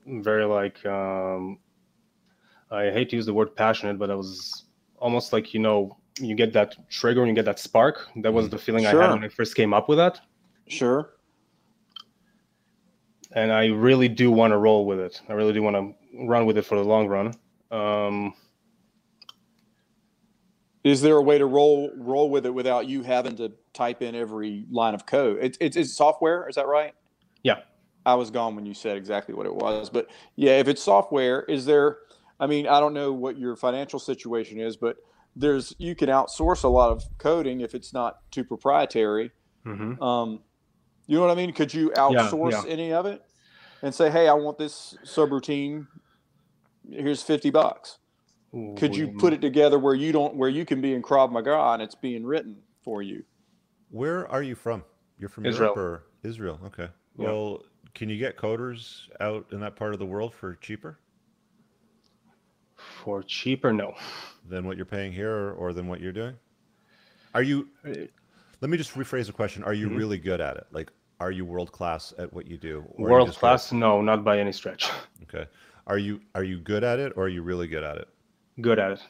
very 0.06 0.44
like 0.44 0.84
um, 0.84 1.58
I 2.70 2.90
hate 2.90 3.10
to 3.10 3.16
use 3.16 3.26
the 3.26 3.34
word 3.34 3.56
passionate, 3.56 3.98
but 3.98 4.10
I 4.10 4.14
was 4.14 4.64
almost 4.98 5.32
like 5.32 5.54
you 5.54 5.60
know 5.60 5.96
you 6.20 6.34
get 6.34 6.52
that 6.52 6.76
trigger 6.90 7.20
and 7.22 7.28
you 7.28 7.34
get 7.34 7.46
that 7.46 7.58
spark. 7.58 8.08
That 8.16 8.32
was 8.32 8.50
the 8.50 8.58
feeling 8.58 8.84
sure. 8.84 9.02
I 9.02 9.06
had 9.06 9.14
when 9.14 9.24
I 9.24 9.28
first 9.28 9.54
came 9.54 9.72
up 9.72 9.88
with 9.88 9.98
that. 9.98 10.20
Sure 10.66 11.13
and 13.34 13.52
I 13.52 13.66
really 13.66 14.08
do 14.08 14.30
want 14.30 14.52
to 14.52 14.56
roll 14.56 14.86
with 14.86 15.00
it. 15.00 15.20
I 15.28 15.32
really 15.32 15.52
do 15.52 15.62
want 15.62 15.76
to 15.76 16.26
run 16.26 16.46
with 16.46 16.56
it 16.56 16.62
for 16.62 16.76
the 16.76 16.84
long 16.84 17.08
run. 17.08 17.34
Um, 17.70 18.34
is 20.84 21.02
there 21.02 21.16
a 21.16 21.22
way 21.22 21.38
to 21.38 21.46
roll 21.46 21.90
roll 21.96 22.30
with 22.30 22.46
it 22.46 22.54
without 22.54 22.86
you 22.86 23.02
having 23.02 23.36
to 23.36 23.52
type 23.72 24.02
in 24.02 24.14
every 24.14 24.66
line 24.70 24.94
of 24.94 25.04
code? 25.04 25.38
It's 25.42 25.58
it's, 25.60 25.76
it's 25.76 25.92
software, 25.92 26.48
is 26.48 26.54
that 26.54 26.68
right? 26.68 26.94
Yeah. 27.42 27.60
I 28.06 28.14
was 28.14 28.30
gone 28.30 28.54
when 28.54 28.66
you 28.66 28.74
said 28.74 28.96
exactly 28.96 29.34
what 29.34 29.46
it 29.46 29.54
was, 29.54 29.88
but 29.88 30.08
yeah, 30.36 30.58
if 30.58 30.68
it's 30.68 30.82
software, 30.82 31.42
is 31.44 31.64
there? 31.64 31.98
I 32.38 32.46
mean, 32.46 32.66
I 32.66 32.78
don't 32.78 32.92
know 32.92 33.12
what 33.12 33.38
your 33.38 33.56
financial 33.56 33.98
situation 33.98 34.60
is, 34.60 34.76
but 34.76 34.96
there's 35.34 35.74
you 35.78 35.94
can 35.94 36.10
outsource 36.10 36.64
a 36.64 36.68
lot 36.68 36.90
of 36.90 37.02
coding 37.18 37.60
if 37.62 37.74
it's 37.74 37.92
not 37.92 38.18
too 38.30 38.44
proprietary. 38.44 39.32
Mm-hmm. 39.66 40.02
Um, 40.02 40.40
you 41.06 41.16
know 41.16 41.26
what 41.26 41.30
I 41.30 41.34
mean? 41.34 41.52
Could 41.52 41.72
you 41.72 41.90
outsource 41.90 42.52
yeah, 42.52 42.62
yeah. 42.64 42.72
any 42.72 42.92
of 42.92 43.06
it 43.06 43.22
and 43.82 43.94
say, 43.94 44.10
"Hey, 44.10 44.28
I 44.28 44.34
want 44.34 44.58
this 44.58 44.96
subroutine. 45.04 45.86
Here's 46.88 47.22
fifty 47.22 47.50
bucks." 47.50 47.98
Ooh, 48.54 48.74
Could 48.78 48.94
you 48.94 49.08
put 49.18 49.32
it 49.32 49.40
together 49.40 49.78
where 49.78 49.94
you 49.94 50.12
don't, 50.12 50.36
where 50.36 50.48
you 50.48 50.64
can 50.64 50.80
be 50.80 50.94
in 50.94 51.02
Krav 51.02 51.32
Maga 51.32 51.72
and 51.72 51.82
it's 51.82 51.96
being 51.96 52.24
written 52.24 52.56
for 52.84 53.02
you? 53.02 53.24
Where 53.90 54.30
are 54.30 54.42
you 54.42 54.54
from? 54.54 54.84
You're 55.18 55.28
from 55.28 55.46
Israel. 55.46 55.72
Europe 55.74 55.76
or 55.76 56.28
Israel? 56.28 56.60
Okay. 56.66 56.88
Yeah. 57.18 57.26
Well, 57.26 57.62
can 57.94 58.08
you 58.08 58.16
get 58.16 58.36
coders 58.36 59.08
out 59.20 59.46
in 59.52 59.60
that 59.60 59.76
part 59.76 59.92
of 59.92 59.98
the 59.98 60.06
world 60.06 60.34
for 60.34 60.54
cheaper? 60.56 60.98
For 62.76 63.22
cheaper, 63.22 63.72
no. 63.72 63.94
Than 64.48 64.66
what 64.66 64.76
you're 64.76 64.86
paying 64.86 65.12
here, 65.12 65.30
or, 65.30 65.52
or 65.52 65.72
than 65.72 65.86
what 65.86 66.00
you're 66.00 66.12
doing? 66.12 66.36
Are 67.34 67.42
you? 67.42 67.68
Uh, 67.86 68.06
Let 68.60 68.70
me 68.70 68.76
just 68.76 68.94
rephrase 68.94 69.26
the 69.26 69.32
question. 69.32 69.62
Are 69.64 69.74
you 69.74 69.88
mm-hmm. 69.88 69.96
really 69.96 70.18
good 70.18 70.40
at 70.40 70.56
it? 70.56 70.66
Like, 70.72 70.90
are 71.20 71.30
you 71.30 71.44
world 71.44 71.72
class 71.72 72.12
at 72.18 72.32
what 72.32 72.46
you 72.46 72.56
do? 72.56 72.84
World 72.96 73.28
you 73.28 73.34
class? 73.34 73.70
Good? 73.70 73.76
No, 73.76 74.00
not 74.00 74.24
by 74.24 74.38
any 74.38 74.52
stretch. 74.52 74.90
Okay. 75.22 75.48
Are 75.86 75.98
you 75.98 76.20
are 76.34 76.44
you 76.44 76.58
good 76.58 76.84
at 76.84 76.98
it, 76.98 77.12
or 77.16 77.24
are 77.24 77.28
you 77.28 77.42
really 77.42 77.66
good 77.66 77.82
at 77.82 77.96
it? 77.96 78.08
Good 78.60 78.78
at 78.78 78.92
it. 78.92 79.00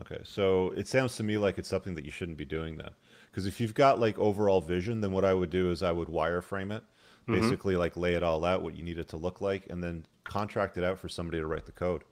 Okay, 0.00 0.18
so 0.24 0.72
it 0.76 0.88
sounds 0.88 1.16
to 1.16 1.22
me 1.22 1.36
like 1.36 1.58
it's 1.58 1.68
something 1.68 1.94
that 1.94 2.04
you 2.04 2.10
shouldn't 2.10 2.38
be 2.38 2.44
doing 2.44 2.76
then, 2.76 2.90
because 3.30 3.46
if 3.46 3.60
you've 3.60 3.74
got 3.74 4.00
like 4.00 4.18
overall 4.18 4.60
vision, 4.60 5.00
then 5.00 5.12
what 5.12 5.24
I 5.24 5.34
would 5.34 5.50
do 5.50 5.70
is 5.70 5.82
I 5.82 5.92
would 5.92 6.08
wireframe 6.08 6.72
it, 6.72 6.82
mm-hmm. 7.28 7.40
basically 7.40 7.76
like 7.76 7.96
lay 7.96 8.14
it 8.14 8.22
all 8.22 8.44
out 8.44 8.62
what 8.62 8.76
you 8.76 8.82
need 8.82 8.98
it 8.98 9.08
to 9.08 9.16
look 9.16 9.40
like, 9.40 9.66
and 9.70 9.82
then 9.82 10.06
contract 10.24 10.78
it 10.78 10.84
out 10.84 10.98
for 10.98 11.08
somebody 11.08 11.38
to 11.38 11.46
write 11.46 11.66
the 11.66 11.72
code. 11.72 12.02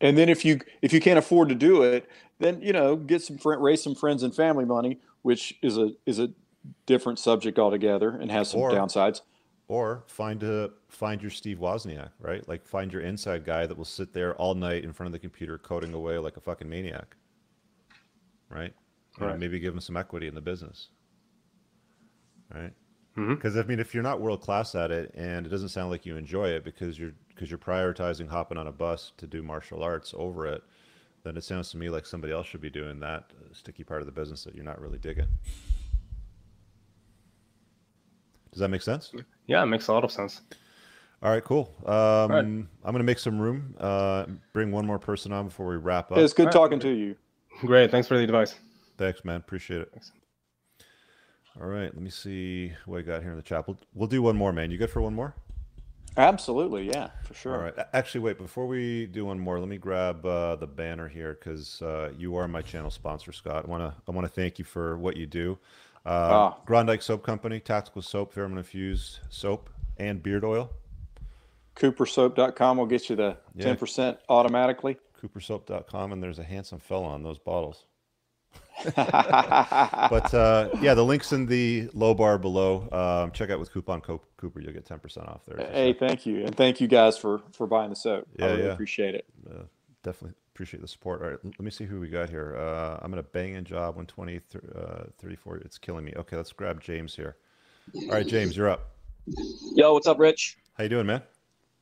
And 0.00 0.16
then 0.16 0.28
if 0.28 0.44
you 0.44 0.60
if 0.82 0.92
you 0.92 1.00
can't 1.00 1.18
afford 1.18 1.48
to 1.48 1.54
do 1.54 1.82
it, 1.82 2.08
then 2.38 2.60
you 2.62 2.72
know 2.72 2.96
get 2.96 3.22
some 3.22 3.38
friend, 3.38 3.62
raise 3.62 3.82
some 3.82 3.94
friends 3.94 4.22
and 4.22 4.34
family 4.34 4.64
money, 4.64 5.00
which 5.22 5.58
is 5.62 5.76
a 5.76 5.92
is 6.06 6.18
a 6.18 6.30
different 6.86 7.18
subject 7.18 7.58
altogether 7.58 8.10
and 8.10 8.30
has 8.30 8.50
some 8.50 8.60
or, 8.60 8.70
downsides. 8.70 9.22
Or 9.68 10.04
find 10.06 10.42
a 10.42 10.70
find 10.88 11.22
your 11.22 11.30
Steve 11.30 11.58
Wozniak, 11.58 12.10
right? 12.18 12.46
Like 12.48 12.66
find 12.66 12.92
your 12.92 13.02
inside 13.02 13.44
guy 13.44 13.66
that 13.66 13.76
will 13.76 13.84
sit 13.84 14.12
there 14.12 14.34
all 14.34 14.54
night 14.54 14.84
in 14.84 14.92
front 14.92 15.08
of 15.08 15.12
the 15.12 15.18
computer 15.18 15.58
coding 15.58 15.94
away 15.94 16.18
like 16.18 16.36
a 16.36 16.40
fucking 16.40 16.68
maniac. 16.68 17.16
Right? 18.48 18.74
right. 19.18 19.38
maybe 19.38 19.60
give 19.60 19.74
him 19.74 19.80
some 19.80 19.96
equity 19.96 20.26
in 20.26 20.34
the 20.34 20.40
business. 20.40 20.88
Right? 22.52 22.72
Because 23.14 23.52
mm-hmm. 23.52 23.60
I 23.60 23.62
mean, 23.64 23.80
if 23.80 23.94
you're 23.94 24.02
not 24.02 24.20
world 24.20 24.40
class 24.40 24.74
at 24.74 24.90
it, 24.90 25.12
and 25.14 25.46
it 25.46 25.50
doesn't 25.50 25.68
sound 25.68 25.90
like 25.90 26.06
you 26.06 26.16
enjoy 26.16 26.48
it 26.48 26.64
because 26.64 26.98
you're 26.98 27.12
because 27.28 27.50
you're 27.50 27.58
prioritizing 27.58 28.28
hopping 28.28 28.58
on 28.58 28.66
a 28.66 28.72
bus 28.72 29.12
to 29.18 29.26
do 29.26 29.42
martial 29.42 29.82
arts 29.82 30.14
over 30.16 30.46
it, 30.46 30.62
then 31.22 31.36
it 31.36 31.44
sounds 31.44 31.70
to 31.70 31.76
me 31.76 31.90
like 31.90 32.06
somebody 32.06 32.32
else 32.32 32.46
should 32.46 32.60
be 32.60 32.70
doing 32.70 33.00
that 33.00 33.30
sticky 33.52 33.84
part 33.84 34.00
of 34.00 34.06
the 34.06 34.12
business 34.12 34.44
that 34.44 34.54
you're 34.54 34.64
not 34.64 34.80
really 34.80 34.98
digging. 34.98 35.26
Does 38.52 38.60
that 38.60 38.68
make 38.68 38.82
sense? 38.82 39.12
Yeah, 39.46 39.62
it 39.62 39.66
makes 39.66 39.88
a 39.88 39.92
lot 39.92 40.04
of 40.04 40.10
sense. 40.10 40.40
All 41.22 41.30
right, 41.30 41.44
cool. 41.44 41.74
Um, 41.84 41.92
right. 42.30 42.44
I'm 42.44 42.68
going 42.82 42.96
to 42.96 43.04
make 43.04 43.18
some 43.18 43.38
room. 43.38 43.74
Uh, 43.78 44.24
bring 44.52 44.72
one 44.72 44.86
more 44.86 44.98
person 44.98 45.32
on 45.32 45.46
before 45.46 45.66
we 45.66 45.76
wrap 45.76 46.10
up. 46.10 46.18
It's 46.18 46.32
good 46.32 46.46
All 46.46 46.52
talking 46.52 46.78
right. 46.78 46.82
to 46.82 46.90
you. 46.90 47.16
Great. 47.60 47.90
Thanks 47.90 48.08
for 48.08 48.16
the 48.16 48.24
advice. 48.24 48.54
Thanks, 48.96 49.24
man. 49.24 49.36
Appreciate 49.36 49.82
it. 49.82 49.90
Thanks. 49.92 50.12
All 51.60 51.66
right. 51.66 51.92
Let 51.94 52.00
me 52.00 52.10
see 52.10 52.72
what 52.86 52.98
I 52.98 53.02
got 53.02 53.22
here 53.22 53.30
in 53.32 53.36
the 53.36 53.42
chat. 53.42 53.68
We'll, 53.68 53.76
we'll 53.94 54.08
do 54.08 54.22
one 54.22 54.36
more, 54.36 54.52
man. 54.52 54.70
You 54.70 54.78
good 54.78 54.90
for 54.90 55.02
one 55.02 55.14
more? 55.14 55.34
Absolutely, 56.16 56.88
yeah, 56.88 57.10
for 57.24 57.34
sure. 57.34 57.54
All 57.54 57.62
right. 57.62 57.74
Actually, 57.92 58.22
wait. 58.22 58.38
Before 58.38 58.66
we 58.66 59.06
do 59.06 59.26
one 59.26 59.38
more, 59.38 59.58
let 59.60 59.68
me 59.68 59.78
grab 59.78 60.24
uh, 60.26 60.56
the 60.56 60.66
banner 60.66 61.08
here 61.08 61.38
because 61.38 61.80
uh, 61.82 62.12
you 62.18 62.36
are 62.36 62.48
my 62.48 62.62
channel 62.62 62.90
sponsor, 62.90 63.32
Scott. 63.32 63.64
I 63.66 63.70
want 63.70 63.82
to 63.82 63.94
I 64.08 64.14
want 64.14 64.26
to 64.26 64.32
thank 64.32 64.58
you 64.58 64.64
for 64.64 64.98
what 64.98 65.16
you 65.16 65.26
do. 65.26 65.58
Uh, 66.04 66.52
oh. 66.54 66.62
Grondike 66.66 67.02
Soap 67.02 67.22
Company, 67.22 67.60
tactical 67.60 68.02
soap, 68.02 68.34
pheromone 68.34 68.58
infused 68.58 69.20
soap, 69.28 69.70
and 69.98 70.22
beard 70.22 70.44
oil. 70.44 70.70
Coopersoap.com 71.76 72.78
will 72.78 72.86
get 72.86 73.08
you 73.08 73.16
the 73.16 73.36
yeah. 73.54 73.74
10% 73.74 74.18
automatically. 74.28 74.98
Coopersoap.com, 75.22 76.12
and 76.12 76.22
there's 76.22 76.38
a 76.38 76.44
handsome 76.44 76.78
fella 76.78 77.06
on 77.06 77.22
those 77.22 77.38
bottles. 77.38 77.84
but 78.96 80.34
uh, 80.34 80.68
yeah, 80.80 80.94
the 80.94 81.04
link's 81.04 81.32
in 81.32 81.46
the 81.46 81.88
low 81.94 82.14
bar 82.14 82.38
below. 82.38 82.88
Um, 82.92 83.32
check 83.32 83.50
out 83.50 83.58
with 83.58 83.72
coupon 83.72 84.00
code 84.00 84.20
Cooper, 84.36 84.60
you'll 84.60 84.72
get 84.72 84.86
10% 84.86 85.28
off 85.28 85.42
there. 85.46 85.66
Hey, 85.70 85.92
thank 85.92 86.24
you. 86.24 86.44
And 86.46 86.56
thank 86.56 86.80
you 86.80 86.88
guys 86.88 87.18
for, 87.18 87.42
for 87.52 87.66
buying 87.66 87.90
the 87.90 87.96
soap. 87.96 88.26
Yeah, 88.38 88.46
I 88.46 88.48
really 88.48 88.62
yeah. 88.64 88.72
appreciate 88.72 89.14
it. 89.14 89.26
Uh, 89.48 89.64
definitely 90.02 90.34
appreciate 90.54 90.80
the 90.80 90.88
support. 90.88 91.22
All 91.22 91.28
right, 91.28 91.38
let 91.44 91.60
me 91.60 91.70
see 91.70 91.84
who 91.84 92.00
we 92.00 92.08
got 92.08 92.30
here. 92.30 92.56
Uh, 92.56 92.98
I'm 93.02 93.10
gonna 93.10 93.22
bang 93.22 93.54
in 93.54 93.64
job 93.64 93.96
120, 93.96 94.40
uh, 94.74 95.04
34. 95.18 95.58
It's 95.58 95.78
killing 95.78 96.04
me. 96.04 96.12
Okay, 96.16 96.36
let's 96.36 96.52
grab 96.52 96.80
James 96.80 97.14
here. 97.14 97.36
All 97.94 98.08
right, 98.08 98.26
James, 98.26 98.56
you're 98.56 98.68
up. 98.68 98.92
Yo, 99.74 99.92
what's 99.92 100.06
up, 100.06 100.18
Rich? 100.18 100.58
How 100.74 100.84
you 100.84 100.90
doing, 100.90 101.06
man? 101.06 101.22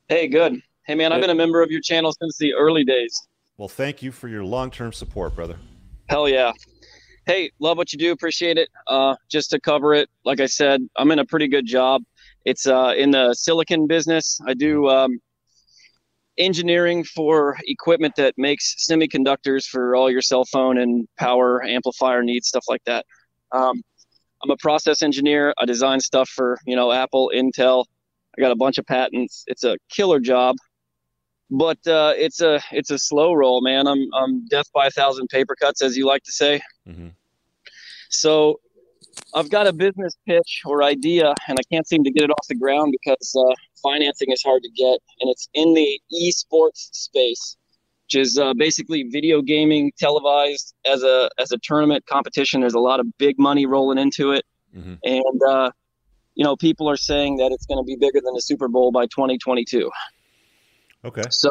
Hey, 0.07 0.27
good. 0.27 0.61
Hey, 0.85 0.95
man, 0.95 1.13
I've 1.13 1.21
been 1.21 1.29
a 1.29 1.35
member 1.35 1.61
of 1.61 1.71
your 1.71 1.81
channel 1.81 2.13
since 2.19 2.37
the 2.37 2.53
early 2.53 2.83
days. 2.83 3.27
Well, 3.57 3.67
thank 3.67 4.01
you 4.01 4.11
for 4.11 4.27
your 4.27 4.43
long-term 4.43 4.93
support, 4.93 5.35
brother. 5.35 5.57
Hell 6.09 6.27
yeah. 6.27 6.51
Hey, 7.29 7.51
love 7.59 7.77
what 7.77 7.93
you 7.93 7.99
do. 7.99 8.11
Appreciate 8.11 8.57
it. 8.57 8.69
Uh, 8.87 9.15
just 9.29 9.51
to 9.51 9.59
cover 9.59 9.93
it, 9.93 10.09
like 10.25 10.39
I 10.39 10.47
said, 10.47 10.81
I'm 10.95 11.11
in 11.11 11.19
a 11.19 11.25
pretty 11.25 11.47
good 11.47 11.67
job. 11.67 12.01
It's 12.43 12.65
uh, 12.65 12.95
in 12.97 13.11
the 13.11 13.35
silicon 13.35 13.85
business. 13.85 14.39
I 14.47 14.55
do 14.55 14.89
um, 14.89 15.19
engineering 16.39 17.03
for 17.03 17.55
equipment 17.65 18.15
that 18.17 18.33
makes 18.35 18.83
semiconductors 18.89 19.65
for 19.65 19.95
all 19.95 20.09
your 20.09 20.23
cell 20.23 20.43
phone 20.43 20.79
and 20.79 21.07
power 21.19 21.63
amplifier 21.63 22.23
needs, 22.23 22.47
stuff 22.47 22.65
like 22.67 22.83
that. 22.85 23.05
Um, 23.51 23.83
I'm 24.43 24.49
a 24.49 24.57
process 24.57 25.03
engineer. 25.03 25.53
I 25.59 25.65
design 25.65 25.99
stuff 25.99 26.29
for 26.29 26.57
you 26.65 26.75
know 26.75 26.91
Apple, 26.91 27.31
Intel. 27.31 27.85
I 28.39 28.41
got 28.41 28.51
a 28.51 28.55
bunch 28.55 28.79
of 28.79 28.87
patents. 28.87 29.43
It's 29.45 29.63
a 29.63 29.77
killer 29.91 30.19
job, 30.19 30.55
but 31.51 31.77
uh, 31.85 32.13
it's 32.17 32.41
a 32.41 32.59
it's 32.71 32.89
a 32.89 32.97
slow 32.97 33.33
roll, 33.33 33.61
man. 33.61 33.85
I'm 33.85 34.07
I'm 34.15 34.47
death 34.47 34.71
by 34.73 34.87
a 34.87 34.91
thousand 34.91 35.27
paper 35.27 35.55
cuts, 35.55 35.83
as 35.83 35.95
you 35.95 36.07
like 36.07 36.23
to 36.23 36.31
say. 36.31 36.59
Mhm. 36.87 37.11
So 38.09 38.59
I've 39.33 39.49
got 39.49 39.67
a 39.67 39.73
business 39.73 40.15
pitch 40.27 40.61
or 40.65 40.83
idea, 40.83 41.33
and 41.47 41.57
I 41.59 41.63
can't 41.71 41.87
seem 41.87 42.03
to 42.03 42.11
get 42.11 42.23
it 42.23 42.31
off 42.31 42.47
the 42.47 42.55
ground 42.55 42.93
because 43.01 43.35
uh, 43.35 43.53
financing 43.81 44.31
is 44.31 44.41
hard 44.43 44.63
to 44.63 44.69
get, 44.69 44.99
and 45.21 45.29
it's 45.29 45.47
in 45.53 45.73
the 45.73 45.99
esports 46.13 46.89
space, 46.93 47.57
which 48.05 48.15
is 48.15 48.37
uh, 48.37 48.53
basically 48.53 49.03
video 49.03 49.41
gaming 49.41 49.91
televised 49.97 50.73
as 50.85 51.03
a 51.03 51.29
as 51.39 51.51
a 51.51 51.57
tournament 51.59 52.05
competition. 52.05 52.61
There's 52.61 52.73
a 52.73 52.79
lot 52.79 52.99
of 52.99 53.05
big 53.17 53.37
money 53.39 53.65
rolling 53.65 53.97
into 53.97 54.31
it, 54.31 54.45
Mhm. 54.75 54.99
and 55.03 55.41
uh, 55.47 55.71
you 56.35 56.43
know 56.43 56.55
people 56.55 56.89
are 56.89 56.97
saying 56.97 57.37
that 57.37 57.51
it's 57.51 57.65
going 57.65 57.77
to 57.83 57.85
be 57.85 57.95
bigger 57.95 58.21
than 58.23 58.33
the 58.33 58.41
Super 58.41 58.67
Bowl 58.67 58.91
by 58.91 59.05
2022. 59.07 59.89
Okay. 61.05 61.23
So 61.29 61.49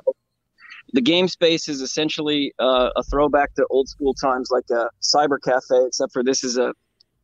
the 0.93 1.01
game 1.01 1.29
space 1.29 1.69
is 1.69 1.81
essentially 1.81 2.53
uh, 2.59 2.91
a 2.97 3.03
throwback 3.05 3.55
to 3.55 3.67
old 3.71 3.89
school 3.89 4.15
times, 4.15 4.51
like 4.51 4.65
a 4.71 4.89
cyber 5.03 5.39
cafe, 5.43 5.85
except 5.87 6.13
for 6.13 6.23
this 6.23 6.43
is 6.43 6.57
a 6.57 6.73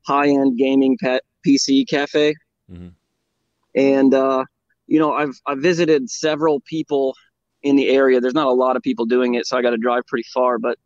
high-end 0.07 0.59
gaming 0.59 0.97
pet 1.01 1.23
PC 1.47 1.89
cafe. 1.89 2.35
Mhm. 2.71 2.93
And 3.75 4.15
uh, 4.15 4.45
you 4.87 4.99
know, 4.99 5.13
I've 5.13 5.41
I've 5.47 5.59
visited 5.59 6.11
several 6.11 6.61
people 6.61 7.15
in 7.63 7.77
the 7.77 7.89
area. 7.89 8.21
There's 8.21 8.35
not 8.35 8.47
a 8.47 8.53
lot 8.53 8.77
of 8.77 8.83
people 8.83 9.07
doing 9.07 9.35
it, 9.35 9.47
so 9.47 9.57
I 9.57 9.63
got 9.63 9.71
to 9.71 9.79
drive 9.79 10.07
pretty 10.07 10.29
far. 10.33 10.59
But 10.59 10.79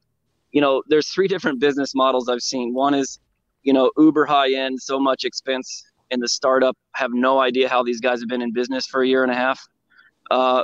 you 0.52 0.60
know, 0.60 0.82
there's 0.88 1.08
three 1.08 1.28
different 1.34 1.60
business 1.60 1.94
models 1.94 2.28
I've 2.28 2.42
seen. 2.42 2.72
One 2.74 2.94
is, 2.94 3.18
you 3.62 3.72
know, 3.72 3.90
uber 3.98 4.24
high-end, 4.24 4.80
so 4.80 4.98
much 5.00 5.24
expense 5.24 5.84
in 6.10 6.20
the 6.20 6.28
startup. 6.28 6.76
Have 6.92 7.10
no 7.12 7.40
idea 7.40 7.68
how 7.68 7.82
these 7.82 8.00
guys 8.00 8.20
have 8.20 8.28
been 8.28 8.42
in 8.42 8.52
business 8.52 8.86
for 8.86 9.02
a 9.02 9.06
year 9.06 9.24
and 9.24 9.32
a 9.32 9.36
half. 9.36 9.60
Uh, 10.30 10.62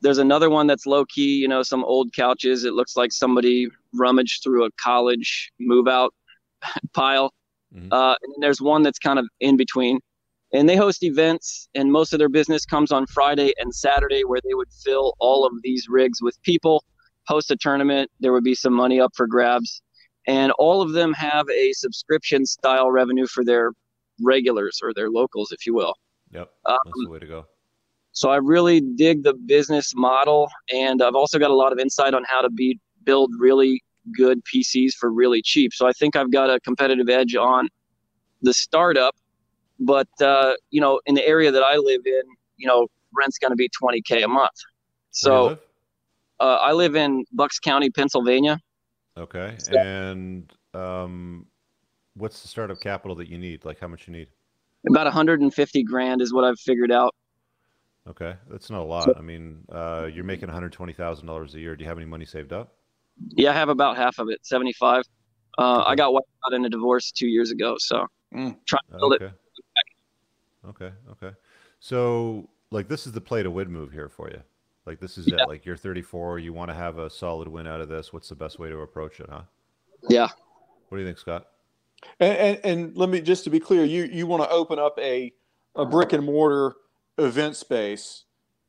there's 0.00 0.18
another 0.18 0.50
one 0.50 0.66
that's 0.66 0.86
low 0.86 1.04
key, 1.04 1.36
you 1.36 1.48
know, 1.48 1.62
some 1.62 1.84
old 1.84 2.12
couches. 2.14 2.64
It 2.64 2.74
looks 2.74 2.96
like 2.96 3.12
somebody 3.12 3.68
rummaged 3.94 4.42
through 4.42 4.64
a 4.64 4.70
college 4.82 5.50
move 5.58 5.88
out 5.88 6.14
pile. 6.94 7.32
Mhm. 7.74 7.92
Uh, 7.92 8.14
and 8.22 8.32
then 8.32 8.40
there's 8.40 8.60
one 8.60 8.82
that's 8.82 8.98
kind 8.98 9.18
of 9.18 9.26
in 9.40 9.56
between. 9.56 10.00
And 10.54 10.66
they 10.66 10.76
host 10.76 11.02
events, 11.02 11.68
and 11.74 11.92
most 11.92 12.14
of 12.14 12.18
their 12.18 12.30
business 12.30 12.64
comes 12.64 12.90
on 12.90 13.06
Friday 13.06 13.52
and 13.58 13.74
Saturday, 13.74 14.24
where 14.24 14.40
they 14.42 14.54
would 14.54 14.72
fill 14.82 15.12
all 15.18 15.44
of 15.44 15.52
these 15.62 15.88
rigs 15.90 16.22
with 16.22 16.40
people, 16.42 16.84
host 17.26 17.50
a 17.50 17.56
tournament. 17.56 18.10
There 18.20 18.32
would 18.32 18.44
be 18.44 18.54
some 18.54 18.72
money 18.72 18.98
up 18.98 19.12
for 19.14 19.26
grabs. 19.26 19.82
And 20.26 20.52
all 20.52 20.80
of 20.80 20.92
them 20.92 21.12
have 21.14 21.48
a 21.50 21.72
subscription 21.74 22.46
style 22.46 22.90
revenue 22.90 23.26
for 23.26 23.44
their 23.44 23.72
regulars 24.22 24.80
or 24.82 24.94
their 24.94 25.10
locals, 25.10 25.52
if 25.52 25.66
you 25.66 25.74
will. 25.74 25.94
Yep. 26.32 26.50
Um, 26.66 26.78
That's 26.84 26.96
the 27.04 27.10
way 27.10 27.18
to 27.18 27.26
go. 27.26 27.46
So 28.18 28.30
I 28.30 28.36
really 28.38 28.80
dig 28.80 29.22
the 29.22 29.32
business 29.32 29.92
model, 29.94 30.48
and 30.74 31.00
I've 31.00 31.14
also 31.14 31.38
got 31.38 31.52
a 31.52 31.54
lot 31.54 31.72
of 31.72 31.78
insight 31.78 32.14
on 32.14 32.24
how 32.26 32.40
to 32.40 32.50
be 32.50 32.80
build 33.04 33.30
really 33.38 33.80
good 34.16 34.40
PCs 34.44 34.94
for 34.98 35.08
really 35.12 35.40
cheap. 35.40 35.72
So 35.72 35.86
I 35.86 35.92
think 35.92 36.16
I've 36.16 36.32
got 36.32 36.50
a 36.50 36.58
competitive 36.58 37.08
edge 37.08 37.36
on 37.36 37.68
the 38.42 38.52
startup. 38.52 39.14
But 39.78 40.08
uh, 40.20 40.54
you 40.70 40.80
know, 40.80 41.00
in 41.06 41.14
the 41.14 41.24
area 41.24 41.52
that 41.52 41.62
I 41.62 41.76
live 41.76 42.00
in, 42.06 42.22
you 42.56 42.66
know, 42.66 42.88
rent's 43.16 43.38
going 43.38 43.52
to 43.52 43.56
be 43.56 43.68
20k 43.80 44.24
a 44.24 44.26
month. 44.26 44.50
Where 45.22 45.36
do 45.36 45.50
you 45.50 45.50
So 45.50 45.58
uh, 46.40 46.56
I 46.60 46.72
live 46.72 46.96
in 46.96 47.24
Bucks 47.32 47.60
County, 47.60 47.88
Pennsylvania. 47.88 48.58
Okay. 49.16 49.54
so- 49.58 49.78
And 49.78 50.52
um, 50.74 51.46
what's 52.14 52.42
the 52.42 52.48
startup 52.48 52.80
capital 52.80 53.14
that 53.14 53.28
you 53.28 53.38
need? 53.38 53.64
Like 53.64 53.78
how 53.78 53.86
much 53.86 54.08
you 54.08 54.12
need? 54.12 54.26
About 54.88 55.04
150 55.06 55.84
grand 55.84 56.20
is 56.20 56.34
what 56.34 56.42
I've 56.42 56.58
figured 56.58 56.90
out. 56.90 57.14
Okay, 58.08 58.34
that's 58.48 58.70
not 58.70 58.80
a 58.80 58.84
lot. 58.84 59.16
I 59.16 59.20
mean, 59.20 59.64
uh, 59.70 60.08
you're 60.12 60.24
making 60.24 60.48
one 60.48 60.54
hundred 60.54 60.72
twenty 60.72 60.92
thousand 60.92 61.26
dollars 61.26 61.54
a 61.54 61.60
year. 61.60 61.76
Do 61.76 61.84
you 61.84 61.88
have 61.88 61.98
any 61.98 62.06
money 62.06 62.24
saved 62.24 62.52
up? 62.52 62.72
Yeah, 63.30 63.50
I 63.50 63.54
have 63.54 63.68
about 63.68 63.96
half 63.96 64.18
of 64.18 64.28
it, 64.30 64.46
75. 64.46 65.02
Uh, 65.58 65.82
I 65.84 65.96
got 65.96 66.12
wiped 66.12 66.28
out 66.46 66.54
in 66.54 66.64
a 66.64 66.68
divorce 66.68 67.10
two 67.10 67.26
years 67.26 67.50
ago, 67.50 67.74
so 67.78 68.06
Mm. 68.32 68.56
trying 68.66 68.80
to 68.92 68.96
build 68.98 69.12
it. 69.14 69.22
Okay. 69.22 69.32
Okay. 70.68 70.92
Okay. 71.10 71.36
So, 71.80 72.48
like, 72.70 72.88
this 72.88 73.06
is 73.06 73.12
the 73.12 73.20
play 73.20 73.42
to 73.42 73.50
win 73.50 73.70
move 73.70 73.90
here 73.90 74.08
for 74.08 74.30
you. 74.30 74.42
Like, 74.86 75.00
this 75.00 75.18
is 75.18 75.26
Yeah. 75.26 75.42
it. 75.42 75.48
Like, 75.48 75.64
you're 75.66 75.76
34. 75.76 76.38
You 76.38 76.52
want 76.52 76.70
to 76.70 76.74
have 76.74 76.98
a 76.98 77.10
solid 77.10 77.48
win 77.48 77.66
out 77.66 77.80
of 77.80 77.88
this. 77.88 78.12
What's 78.12 78.28
the 78.28 78.34
best 78.36 78.58
way 78.58 78.68
to 78.68 78.78
approach 78.78 79.18
it, 79.18 79.28
huh? 79.28 79.42
Yeah. 80.08 80.28
What 80.88 80.98
do 80.98 81.02
you 81.02 81.06
think, 81.08 81.18
Scott? 81.18 81.48
And, 82.20 82.38
and, 82.38 82.60
and 82.64 82.96
let 82.96 83.08
me 83.08 83.20
just 83.20 83.44
to 83.44 83.50
be 83.50 83.58
clear, 83.58 83.84
you 83.84 84.04
you 84.04 84.26
want 84.26 84.42
to 84.44 84.50
open 84.50 84.78
up 84.78 84.96
a 85.00 85.32
a 85.74 85.84
brick 85.84 86.12
and 86.12 86.24
mortar 86.24 86.76
event 87.18 87.56
space. 87.56 88.24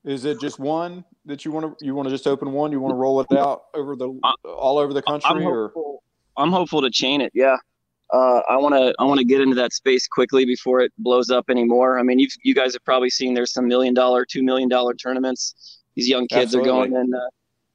Is 0.06 0.26
it 0.26 0.40
just 0.40 0.60
one 0.60 1.04
that 1.26 1.46
you 1.46 1.52
want 1.52 1.78
to 1.78 1.86
you 1.86 1.94
want 1.94 2.08
to 2.08 2.14
just 2.14 2.26
open 2.26 2.52
one? 2.52 2.72
You 2.72 2.80
want 2.80 2.94
to 2.94 2.98
roll 2.98 3.20
it 3.22 3.32
out 3.34 3.64
over 3.74 3.96
the 3.96 4.20
all 4.46 4.78
over 4.78 4.94
the 4.94 5.04
I'm 5.08 5.20
country, 5.20 5.46
or. 5.46 5.72
I'm 6.38 6.52
hopeful 6.52 6.82
to 6.82 6.90
chain 6.90 7.22
it. 7.22 7.32
Yeah. 7.36 7.58
Uh, 8.12 8.42
I 8.50 8.58
want 8.58 8.74
to. 8.74 8.96
I 8.98 9.04
want 9.04 9.20
to 9.20 9.26
get 9.26 9.42
into 9.42 9.56
that 9.56 9.74
space 9.74 10.08
quickly 10.08 10.46
before 10.46 10.80
it 10.80 10.92
blows 10.98 11.30
up 11.30 11.50
anymore. 11.50 12.00
I 12.00 12.04
mean, 12.04 12.18
you 12.18 12.28
you 12.44 12.56
guys 12.56 12.74
have 12.74 12.84
probably 12.84 13.10
seen 13.10 13.34
there's 13.34 13.52
some 13.52 13.68
million 13.68 13.94
dollar, 13.94 14.26
two 14.26 14.42
million 14.42 14.68
dollar 14.68 14.94
tournaments. 14.96 15.80
These 15.96 16.08
young 16.08 16.28
kids 16.28 16.56
are 16.56 16.62
going 16.62 16.96
and 16.96 17.14
uh, 17.14 17.20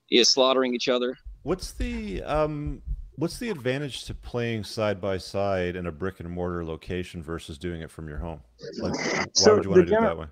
yeah, 0.09 0.25
slaughtering 0.25 0.75
each 0.75 0.89
other. 0.89 1.17
What's 1.43 1.73
the 1.73 2.23
um, 2.23 2.83
what's 3.17 3.39
the 3.39 3.51
advantage 3.51 4.07
to 4.07 4.15
playing 4.15 4.65
side 4.65 5.01
by 5.01 5.19
side 5.19 5.77
in 5.77 5.87
a 5.87 5.93
brick 5.93 6.19
and 6.21 6.29
mortar 6.29 6.65
location 6.65 7.23
versus 7.23 7.59
doing 7.59 7.83
it 7.83 7.91
from 7.91 8.09
your 8.09 8.19
home? 8.19 8.41
Like, 8.81 8.95
why 8.95 9.25
So 9.35 9.55
would 9.55 9.65
you 9.65 9.71
want 9.71 9.83
to 9.83 9.87
do 9.87 9.97
it 9.97 10.01
that 10.01 10.19
way? 10.19 10.27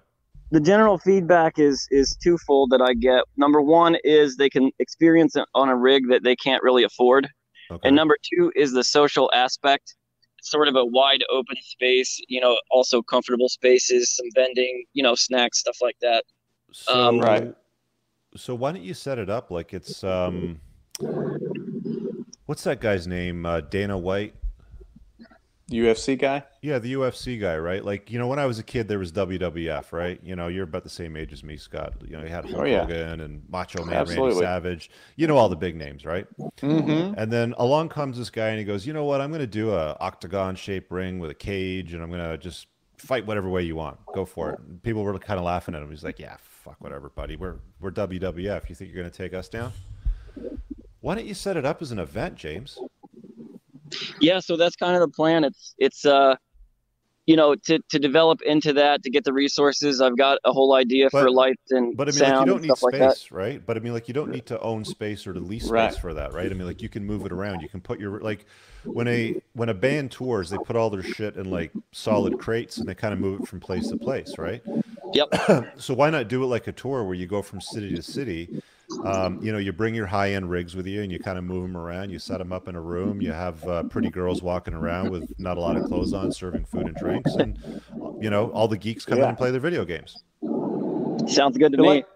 The 0.52 0.60
general 0.60 0.98
feedback 0.98 1.58
is 1.58 1.88
is 1.90 2.14
twofold 2.22 2.70
that 2.70 2.80
I 2.80 2.94
get. 2.94 3.24
Number 3.36 3.60
one 3.60 3.96
is 4.04 4.36
they 4.36 4.50
can 4.50 4.70
experience 4.78 5.34
it 5.34 5.46
on 5.54 5.68
a 5.68 5.76
rig 5.76 6.08
that 6.10 6.22
they 6.22 6.36
can't 6.36 6.62
really 6.62 6.84
afford, 6.84 7.26
Okay. 7.70 7.88
and 7.88 7.96
number 7.96 8.16
two 8.22 8.52
is 8.54 8.72
the 8.72 8.84
social 8.84 9.30
aspect. 9.34 9.96
It's 10.38 10.50
sort 10.50 10.68
of 10.68 10.76
a 10.76 10.84
wide 10.84 11.24
open 11.30 11.56
space, 11.62 12.20
you 12.28 12.40
know, 12.40 12.58
also 12.70 13.00
comfortable 13.00 13.48
spaces, 13.48 14.14
some 14.14 14.26
vending, 14.34 14.84
you 14.92 15.02
know, 15.02 15.14
snacks, 15.14 15.58
stuff 15.58 15.78
like 15.80 15.96
that. 16.02 16.24
So, 16.72 16.92
Um, 16.92 17.18
Right. 17.20 17.54
So 18.36 18.54
why 18.54 18.72
don't 18.72 18.82
you 18.82 18.94
set 18.94 19.18
it 19.18 19.28
up 19.30 19.50
like 19.50 19.72
it's 19.74 20.02
um, 20.04 20.60
what's 22.46 22.64
that 22.64 22.80
guy's 22.80 23.06
name? 23.06 23.44
Uh, 23.46 23.60
Dana 23.60 23.96
White. 23.96 24.34
UFC 25.72 26.18
guy? 26.18 26.44
Yeah, 26.60 26.78
the 26.78 26.94
UFC 26.94 27.40
guy, 27.40 27.56
right? 27.58 27.84
Like, 27.84 28.10
you 28.10 28.18
know, 28.18 28.26
when 28.26 28.38
I 28.38 28.46
was 28.46 28.58
a 28.58 28.62
kid, 28.62 28.88
there 28.88 28.98
was 28.98 29.12
WWF, 29.12 29.92
right? 29.92 30.20
You 30.22 30.36
know, 30.36 30.48
you're 30.48 30.64
about 30.64 30.84
the 30.84 30.90
same 30.90 31.16
age 31.16 31.32
as 31.32 31.42
me, 31.42 31.56
Scott. 31.56 31.94
You 32.06 32.16
know, 32.16 32.22
you 32.22 32.28
had 32.28 32.44
Hulk 32.44 32.58
Oh, 32.58 32.64
yeah. 32.64 32.80
Hogan 32.82 33.20
and 33.20 33.42
Macho 33.48 33.84
Man, 33.84 33.94
Absolutely. 33.94 34.28
Randy 34.28 34.40
Savage. 34.40 34.90
You 35.16 35.26
know 35.26 35.36
all 35.36 35.48
the 35.48 35.56
big 35.56 35.76
names, 35.76 36.04
right? 36.04 36.26
Mm-hmm. 36.38 37.18
And 37.18 37.32
then 37.32 37.54
along 37.58 37.88
comes 37.88 38.18
this 38.18 38.30
guy 38.30 38.48
and 38.48 38.58
he 38.58 38.64
goes, 38.64 38.86
you 38.86 38.92
know 38.92 39.04
what? 39.04 39.20
I'm 39.20 39.30
going 39.30 39.40
to 39.40 39.46
do 39.46 39.72
a 39.72 39.96
octagon 40.00 40.56
shaped 40.56 40.90
ring 40.90 41.18
with 41.18 41.30
a 41.30 41.34
cage 41.34 41.94
and 41.94 42.02
I'm 42.02 42.10
going 42.10 42.22
to 42.22 42.38
just 42.38 42.66
fight 42.96 43.26
whatever 43.26 43.48
way 43.48 43.62
you 43.62 43.76
want. 43.76 43.98
Go 44.14 44.24
for 44.24 44.50
it. 44.50 44.58
And 44.60 44.82
people 44.82 45.02
were 45.02 45.18
kind 45.18 45.38
of 45.38 45.44
laughing 45.44 45.74
at 45.74 45.82
him. 45.82 45.90
He's 45.90 46.04
like, 46.04 46.18
yeah, 46.18 46.36
fuck 46.40 46.76
whatever, 46.80 47.08
buddy. 47.08 47.36
We're, 47.36 47.56
we're 47.80 47.90
WWF. 47.90 48.68
You 48.68 48.74
think 48.74 48.92
you're 48.92 49.02
going 49.02 49.10
to 49.10 49.16
take 49.16 49.34
us 49.34 49.48
down? 49.48 49.72
Why 51.00 51.16
don't 51.16 51.26
you 51.26 51.34
set 51.34 51.56
it 51.56 51.64
up 51.64 51.82
as 51.82 51.90
an 51.90 51.98
event, 51.98 52.36
James? 52.36 52.78
Yeah, 54.20 54.40
so 54.40 54.56
that's 54.56 54.76
kind 54.76 54.94
of 54.94 55.00
the 55.00 55.08
plan. 55.08 55.44
It's 55.44 55.74
it's 55.78 56.04
uh, 56.04 56.36
you 57.26 57.36
know, 57.36 57.54
to 57.54 57.78
to 57.90 57.98
develop 57.98 58.42
into 58.42 58.72
that, 58.74 59.02
to 59.04 59.10
get 59.10 59.24
the 59.24 59.32
resources. 59.32 60.00
I've 60.00 60.16
got 60.18 60.38
a 60.44 60.52
whole 60.52 60.74
idea 60.74 61.08
for 61.08 61.24
But- 61.24 61.32
lights 61.32 61.70
and 61.70 61.96
But 61.96 62.08
I 62.08 62.12
mean, 62.12 62.20
like, 62.20 62.40
you 62.40 62.46
don't 62.46 62.62
need 62.62 62.76
stuff 62.76 62.82
like 62.82 62.94
space, 62.94 63.30
right? 63.30 63.64
But 63.64 63.76
I 63.76 63.80
mean, 63.80 63.92
like, 63.92 64.08
you 64.08 64.14
don't 64.14 64.30
need 64.30 64.46
to 64.46 64.60
own 64.60 64.84
space 64.84 65.24
or 65.26 65.32
to 65.32 65.38
lease 65.40 65.62
space 65.64 65.70
Right. 65.70 65.94
for 65.94 66.14
that, 66.14 66.32
right? 66.32 66.50
I 66.50 66.54
mean, 66.54 66.66
like, 66.66 66.82
you 66.82 66.88
can 66.88 67.04
move 67.04 67.24
it 67.24 67.30
around. 67.32 67.60
You 67.60 67.68
can 67.68 67.80
put 67.80 68.00
your 68.00 68.18
like 68.20 68.44
when 68.84 69.06
a 69.06 69.40
when 69.52 69.68
a 69.68 69.74
band 69.74 70.10
tours, 70.10 70.50
they 70.50 70.56
put 70.64 70.74
all 70.74 70.90
their 70.90 71.02
shit 71.04 71.36
in 71.36 71.48
like 71.50 71.70
solid 71.92 72.38
crates 72.40 72.78
and 72.78 72.88
they 72.88 72.94
kind 72.94 73.14
of 73.14 73.20
move 73.20 73.42
it 73.42 73.46
from 73.48 73.60
place 73.60 73.88
to 73.88 73.96
place, 73.96 74.34
right? 74.38 74.62
Yep. 75.14 75.74
so 75.76 75.94
why 75.94 76.10
not 76.10 76.26
do 76.26 76.42
it 76.42 76.46
like 76.46 76.66
a 76.66 76.72
tour 76.72 77.04
where 77.04 77.14
you 77.14 77.26
go 77.26 77.40
from 77.42 77.60
city 77.60 77.94
to 77.94 78.02
city, 78.02 78.62
Um, 79.04 79.40
you 79.42 79.52
know, 79.52 79.58
you 79.58 79.72
bring 79.72 79.94
your 79.94 80.06
high 80.06 80.32
end 80.32 80.50
rigs 80.50 80.74
with 80.76 80.86
you 80.86 81.02
and 81.02 81.10
you 81.10 81.18
kind 81.18 81.38
of 81.38 81.44
move 81.44 81.62
them 81.62 81.76
around. 81.76 82.10
You 82.10 82.18
set 82.18 82.38
them 82.38 82.52
up 82.52 82.68
in 82.68 82.74
a 82.76 82.80
room. 82.80 83.20
You 83.20 83.32
have 83.32 83.66
uh, 83.66 83.82
pretty 83.84 84.10
girls 84.10 84.42
walking 84.42 84.74
around 84.74 85.10
with 85.10 85.32
not 85.38 85.56
a 85.56 85.60
lot 85.60 85.76
of 85.76 85.84
clothes 85.84 86.12
on, 86.12 86.30
serving 86.32 86.64
food 86.64 86.86
and 86.86 86.96
drinks, 86.96 87.34
and 87.34 87.58
you 88.20 88.30
know, 88.30 88.50
all 88.50 88.68
the 88.68 88.76
geeks 88.78 89.04
come 89.04 89.18
in 89.18 89.24
and 89.24 89.36
play 89.38 89.50
their 89.50 89.60
video 89.60 89.84
games. 89.84 90.22
Sounds 91.26 91.56
good 91.58 91.72
to 91.72 91.76
They're 91.76 91.82
me. 91.82 91.88
like- 91.88 92.06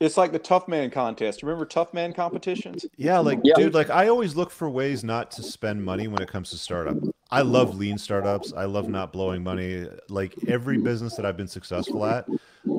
it's 0.00 0.16
like 0.16 0.32
the 0.32 0.38
Tough 0.38 0.68
Man 0.68 0.90
contest. 0.90 1.42
Remember 1.42 1.64
Tough 1.64 1.92
Man 1.92 2.12
competitions? 2.12 2.86
Yeah, 2.96 3.18
like 3.18 3.40
Yeah. 3.42 3.54
dude, 3.56 3.74
like 3.74 3.90
I 3.90 4.08
always 4.08 4.36
look 4.36 4.50
for 4.50 4.70
ways 4.70 5.02
not 5.02 5.30
to 5.32 5.42
spend 5.42 5.84
money 5.84 6.08
when 6.08 6.22
it 6.22 6.28
comes 6.28 6.50
to 6.50 6.56
startup. 6.58 6.96
I 7.30 7.42
love 7.42 7.76
lean 7.76 7.98
startups. 7.98 8.54
I 8.56 8.64
love 8.64 8.88
not 8.88 9.12
blowing 9.12 9.42
money. 9.42 9.86
Like 10.08 10.34
every 10.46 10.78
business 10.78 11.14
that 11.16 11.26
I've 11.26 11.36
been 11.36 11.48
successful 11.48 12.06
at, 12.06 12.26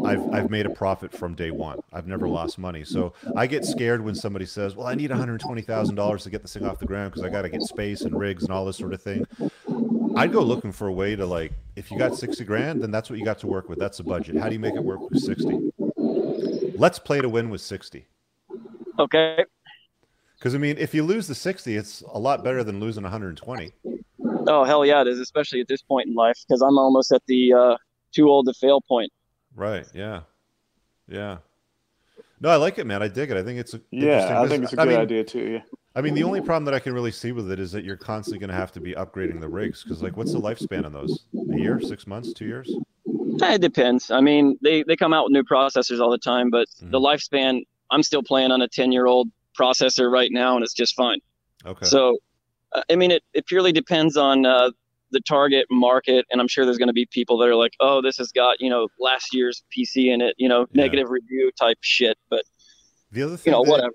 I've 0.04 0.34
I've 0.34 0.50
made 0.50 0.66
a 0.66 0.72
profit 0.72 1.12
from 1.12 1.36
day 1.36 1.52
one. 1.52 1.80
I've 1.94 2.08
never 2.08 2.28
lost 2.28 2.58
money. 2.58 2.84
So 2.84 3.14
I 3.36 3.46
get 3.46 3.64
scared 3.64 4.04
when 4.04 4.16
somebody 4.16 4.46
says, 4.48 4.76
"Well, 4.76 4.88
I 4.88 4.96
need 4.96 5.12
one 5.12 5.20
hundred 5.20 5.41
twenty 5.41 5.62
thousand 5.62 5.96
dollars 5.96 6.24
to 6.24 6.30
get 6.30 6.41
this 6.41 6.54
thing 6.54 6.66
off 6.66 6.80
the 6.80 6.88
ground 6.88 7.12
because 7.12 7.24
I 7.24 7.30
got 7.30 7.44
to 7.44 7.50
get 7.50 7.62
space 7.62 8.02
and 8.02 8.18
rigs 8.18 8.44
and 8.44 8.52
all 8.52 8.66
this 8.66 8.78
sort 8.78 8.94
of 8.94 9.02
thing." 9.04 9.26
I'd 10.16 10.32
go 10.32 10.41
looking 10.41 10.72
for 10.72 10.88
a 10.88 10.91
way 10.91 11.16
to 11.16 11.26
like, 11.26 11.54
if 11.76 11.91
you 11.91 11.98
got 11.98 12.16
sixty 12.16 12.44
grand, 12.44 12.82
then 12.82 12.90
that's 12.90 13.10
what 13.10 13.20
you 13.20 13.26
got 13.26 13.38
to 13.40 13.48
work 13.48 13.70
with. 13.70 13.78
That's 13.78 13.98
the 14.00 14.04
budget. 14.04 14.38
How 14.38 14.48
do 14.48 14.54
you 14.54 14.60
make 14.60 14.74
it 14.74 14.84
work 14.84 15.08
with 15.10 15.20
sixty? 15.22 15.72
Let's 16.80 16.97
play 16.97 17.22
to 17.22 17.27
win 17.27 17.49
with 17.49 17.61
sixty. 17.61 18.07
Okay. 18.97 19.43
Because 20.38 20.56
I 20.56 20.57
mean, 20.57 20.77
if 20.77 20.93
you 20.93 21.03
lose 21.03 21.27
the 21.27 21.35
sixty, 21.35 21.76
it's 21.76 22.01
a 22.14 22.18
lot 22.18 22.43
better 22.43 22.64
than 22.64 22.80
losing 22.80 23.03
one 23.03 23.11
hundred 23.11 23.30
and 23.30 23.38
twenty. 23.38 23.73
Oh 24.47 24.64
hell 24.64 24.85
yeah, 24.85 25.01
it 25.01 25.07
is, 25.07 25.19
especially 25.19 25.60
at 25.60 25.68
this 25.68 25.81
point 25.81 26.07
in 26.07 26.15
life, 26.15 26.38
because 26.47 26.61
I'm 26.61 26.77
almost 26.77 27.11
at 27.11 27.22
the 27.27 27.53
uh, 27.53 27.77
too 28.14 28.30
old 28.30 28.47
to 28.47 28.53
fail 28.53 28.80
point. 28.81 29.11
Right. 29.56 29.85
Yeah. 29.93 30.22
Yeah. 31.10 31.39
No, 32.39 32.49
I 32.49 32.56
like 32.56 32.80
it, 32.80 32.88
man. 32.88 33.03
I 33.03 33.10
dig 33.10 33.30
it. 33.30 33.35
I 33.35 33.43
think 33.43 33.60
it's 33.60 33.73
a 33.73 33.81
interesting 33.91 34.31
Yeah, 34.31 34.41
I 34.41 34.47
think 34.47 34.64
it's 34.64 34.72
a 34.72 34.77
good 34.77 34.88
mean, 34.88 34.99
idea 34.99 35.26
too. 35.26 35.51
Yeah. 35.51 35.61
I 35.95 36.01
mean, 36.01 36.14
the 36.14 36.23
only 36.23 36.39
problem 36.39 36.64
that 36.65 36.73
I 36.73 36.80
can 36.80 36.93
really 36.93 37.11
see 37.11 37.34
with 37.34 37.51
it 37.51 37.60
is 37.60 37.73
that 37.73 37.84
you're 37.84 37.97
constantly 37.97 38.39
going 38.39 38.51
to 38.51 38.56
have 38.56 38.72
to 38.73 38.80
be 38.80 38.93
upgrading 38.93 39.41
the 39.41 39.49
rigs 39.49 39.84
because, 39.84 40.01
like, 40.01 40.15
what's 40.15 40.31
the 40.31 40.39
lifespan 40.39 40.85
on 40.85 40.93
those? 40.93 41.26
A 41.51 41.57
year, 41.57 41.81
six 41.81 42.07
months, 42.07 42.31
two 42.31 42.45
years? 42.45 42.73
Eh, 43.41 43.53
It 43.56 43.61
depends. 43.61 44.11
I 44.11 44.22
mean, 44.22 44.57
they 44.61 44.84
they 44.84 44.95
come 44.95 45.14
out 45.14 45.26
with 45.26 45.34
new 45.34 45.44
processors 45.44 45.99
all 46.02 46.10
the 46.11 46.18
time, 46.18 46.49
but 46.49 46.68
Mhm. 46.81 46.91
the 46.91 46.99
lifespan. 46.99 47.64
I'm 47.91 48.03
still 48.03 48.22
playing 48.22 48.52
on 48.52 48.61
a 48.61 48.68
10 48.68 48.91
year 48.91 49.07
old 49.07 49.30
processor 49.60 50.11
right 50.11 50.30
now, 50.31 50.56
and 50.56 50.64
it's 50.64 50.73
just 50.76 50.94
fine. 50.95 51.19
Okay. 51.65 51.86
So, 51.88 52.19
uh, 52.76 52.84
I 52.91 52.95
mean, 52.95 53.10
it, 53.10 53.23
it 53.34 53.48
purely 53.48 53.72
depends 53.72 54.15
on 54.15 54.45
uh, 54.45 54.69
the 55.11 55.19
target 55.22 55.65
market, 55.72 56.26
and 56.30 56.40
I'm 56.40 56.48
sure 56.48 56.65
there's 56.65 56.77
going 56.77 56.90
to 56.90 56.94
be 56.94 57.07
people 57.07 57.38
that 57.40 57.48
are 57.49 57.56
like, 57.56 57.73
"Oh, 57.80 57.99
this 58.02 58.18
has 58.18 58.31
got 58.31 58.60
you 58.61 58.69
know 58.69 58.88
last 58.99 59.34
year's 59.34 59.64
PC 59.76 60.11
in 60.14 60.22
it, 60.22 60.36
you 60.38 60.48
know, 60.48 60.61
Yeah. 60.61 60.84
negative 60.84 61.10
review 61.10 61.49
type 61.60 61.77
shit." 61.81 62.15
But 62.30 62.44
the 63.11 63.23
other 63.23 63.38
thing, 63.38 63.52
you 63.53 63.57
know, 63.57 63.64
that, 63.64 63.72
whatever. 63.72 63.94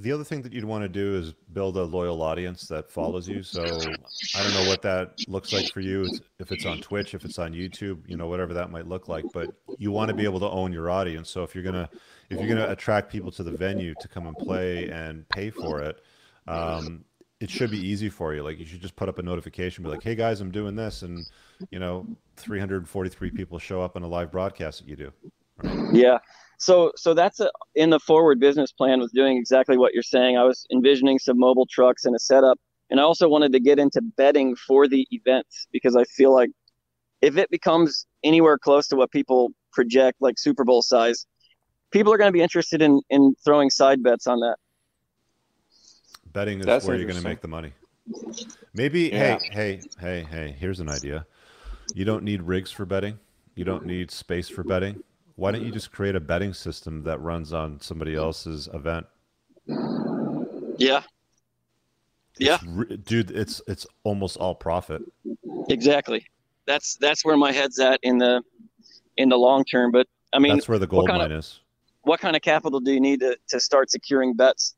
The 0.00 0.12
other 0.12 0.24
thing 0.24 0.42
that 0.42 0.52
you'd 0.52 0.64
want 0.64 0.82
to 0.82 0.88
do 0.88 1.16
is 1.16 1.32
build 1.52 1.76
a 1.76 1.82
loyal 1.82 2.22
audience 2.22 2.66
that 2.68 2.90
follows 2.90 3.26
you. 3.28 3.42
So 3.42 3.62
I 3.62 4.42
don't 4.42 4.52
know 4.52 4.68
what 4.68 4.82
that 4.82 5.14
looks 5.26 5.52
like 5.52 5.72
for 5.72 5.80
you. 5.80 6.06
If 6.38 6.52
it's 6.52 6.66
on 6.66 6.80
Twitch, 6.80 7.14
if 7.14 7.24
it's 7.24 7.38
on 7.38 7.52
YouTube, 7.52 8.06
you 8.06 8.16
know, 8.16 8.26
whatever 8.26 8.52
that 8.54 8.70
might 8.70 8.86
look 8.86 9.08
like. 9.08 9.24
But 9.32 9.54
you 9.78 9.90
want 9.90 10.10
to 10.10 10.14
be 10.14 10.24
able 10.24 10.40
to 10.40 10.50
own 10.50 10.72
your 10.72 10.90
audience. 10.90 11.30
So 11.30 11.42
if 11.44 11.54
you're 11.54 11.64
gonna 11.64 11.88
if 12.28 12.38
you're 12.38 12.48
gonna 12.48 12.70
attract 12.70 13.10
people 13.10 13.30
to 13.32 13.42
the 13.42 13.52
venue 13.52 13.94
to 14.00 14.08
come 14.08 14.26
and 14.26 14.36
play 14.36 14.90
and 14.90 15.26
pay 15.30 15.50
for 15.50 15.80
it, 15.80 16.02
um, 16.46 17.04
it 17.40 17.48
should 17.48 17.70
be 17.70 17.78
easy 17.78 18.10
for 18.10 18.34
you. 18.34 18.42
Like 18.42 18.58
you 18.58 18.66
should 18.66 18.82
just 18.82 18.96
put 18.96 19.08
up 19.08 19.18
a 19.18 19.22
notification, 19.22 19.82
be 19.82 19.90
like, 19.90 20.02
"Hey 20.02 20.14
guys, 20.14 20.40
I'm 20.40 20.50
doing 20.50 20.76
this," 20.76 21.02
and 21.02 21.24
you 21.70 21.78
know, 21.78 22.06
343 22.36 23.30
people 23.30 23.58
show 23.58 23.80
up 23.80 23.96
on 23.96 24.02
a 24.02 24.08
live 24.08 24.30
broadcast 24.30 24.80
that 24.80 24.88
you 24.88 24.96
do. 24.96 25.12
Yeah. 25.92 26.18
So 26.58 26.92
so 26.96 27.14
that's 27.14 27.40
a, 27.40 27.50
in 27.74 27.90
the 27.90 28.00
forward 28.00 28.40
business 28.40 28.72
plan 28.72 29.00
was 29.00 29.12
doing 29.12 29.36
exactly 29.36 29.76
what 29.76 29.94
you're 29.94 30.02
saying. 30.02 30.36
I 30.36 30.44
was 30.44 30.66
envisioning 30.72 31.18
some 31.18 31.38
mobile 31.38 31.66
trucks 31.66 32.04
and 32.04 32.14
a 32.14 32.18
setup, 32.18 32.58
and 32.90 32.98
I 32.98 33.02
also 33.02 33.28
wanted 33.28 33.52
to 33.52 33.60
get 33.60 33.78
into 33.78 34.00
betting 34.16 34.56
for 34.56 34.88
the 34.88 35.06
events 35.10 35.66
because 35.72 35.96
I 35.96 36.04
feel 36.04 36.34
like 36.34 36.50
if 37.20 37.36
it 37.36 37.50
becomes 37.50 38.06
anywhere 38.24 38.58
close 38.58 38.88
to 38.88 38.96
what 38.96 39.10
people 39.10 39.50
project, 39.72 40.18
like 40.20 40.38
Super 40.38 40.64
Bowl 40.64 40.82
size, 40.82 41.26
people 41.90 42.12
are 42.12 42.18
going 42.18 42.28
to 42.28 42.32
be 42.32 42.42
interested 42.42 42.80
in 42.80 43.00
in 43.10 43.34
throwing 43.44 43.70
side 43.70 44.02
bets 44.02 44.26
on 44.26 44.40
that. 44.40 44.56
Betting 46.32 46.60
is 46.60 46.66
That's 46.66 46.84
where 46.84 46.96
you're 46.96 47.06
going 47.06 47.16
to 47.16 47.28
make 47.28 47.40
the 47.40 47.48
money. 47.48 47.72
Maybe, 48.74 49.08
Yeah. 49.08 49.38
hey, 49.50 49.50
hey, 49.50 49.82
hey, 50.00 50.22
hey, 50.30 50.56
here's 50.58 50.80
an 50.80 50.88
idea. 50.88 51.26
You 51.94 52.04
don't 52.04 52.24
need 52.24 52.42
rigs 52.42 52.70
for 52.70 52.84
betting. 52.84 53.18
You 53.54 53.64
don't 53.64 53.86
need 53.86 54.10
space 54.10 54.48
for 54.50 54.62
betting. 54.62 54.98
Why 55.36 55.52
don't 55.52 55.62
you 55.64 55.70
just 55.70 55.92
create 55.92 56.16
a 56.16 56.20
betting 56.20 56.52
system 56.54 57.02
that 57.04 57.20
runs 57.20 57.52
on 57.52 57.80
somebody 57.80 58.14
else's 58.14 58.68
event? 58.72 59.06
Yeah. 60.78 61.02
Yeah. 62.38 62.58
It's 62.62 63.02
dude, 63.04 63.30
it's 63.30 63.62
it's 63.66 63.86
almost 64.04 64.36
all 64.38 64.54
profit. 64.54 65.02
Exactly. 65.68 66.24
That's 66.66 66.96
that's 66.96 67.24
where 67.24 67.36
my 67.36 67.52
head's 67.52 67.78
at 67.78 68.00
in 68.02 68.18
the 68.18 68.42
in 69.16 69.28
the 69.28 69.36
long 69.36 69.64
term. 69.64 69.92
But 69.92 70.06
I 70.32 70.38
mean, 70.38 70.54
That's 70.54 70.68
where 70.68 70.78
the 70.78 70.86
gold 70.86 71.08
mine 71.08 71.20
of- 71.20 71.32
is. 71.32 71.60
what 72.02 72.20
kind 72.20 72.36
of 72.36 72.42
capital 72.42 72.80
do 72.80 72.92
you 72.92 73.00
need 73.00 73.20
to, 73.20 73.36
to 73.48 73.60
start 73.60 73.90
securing 73.90 74.34
bets? 74.34 74.74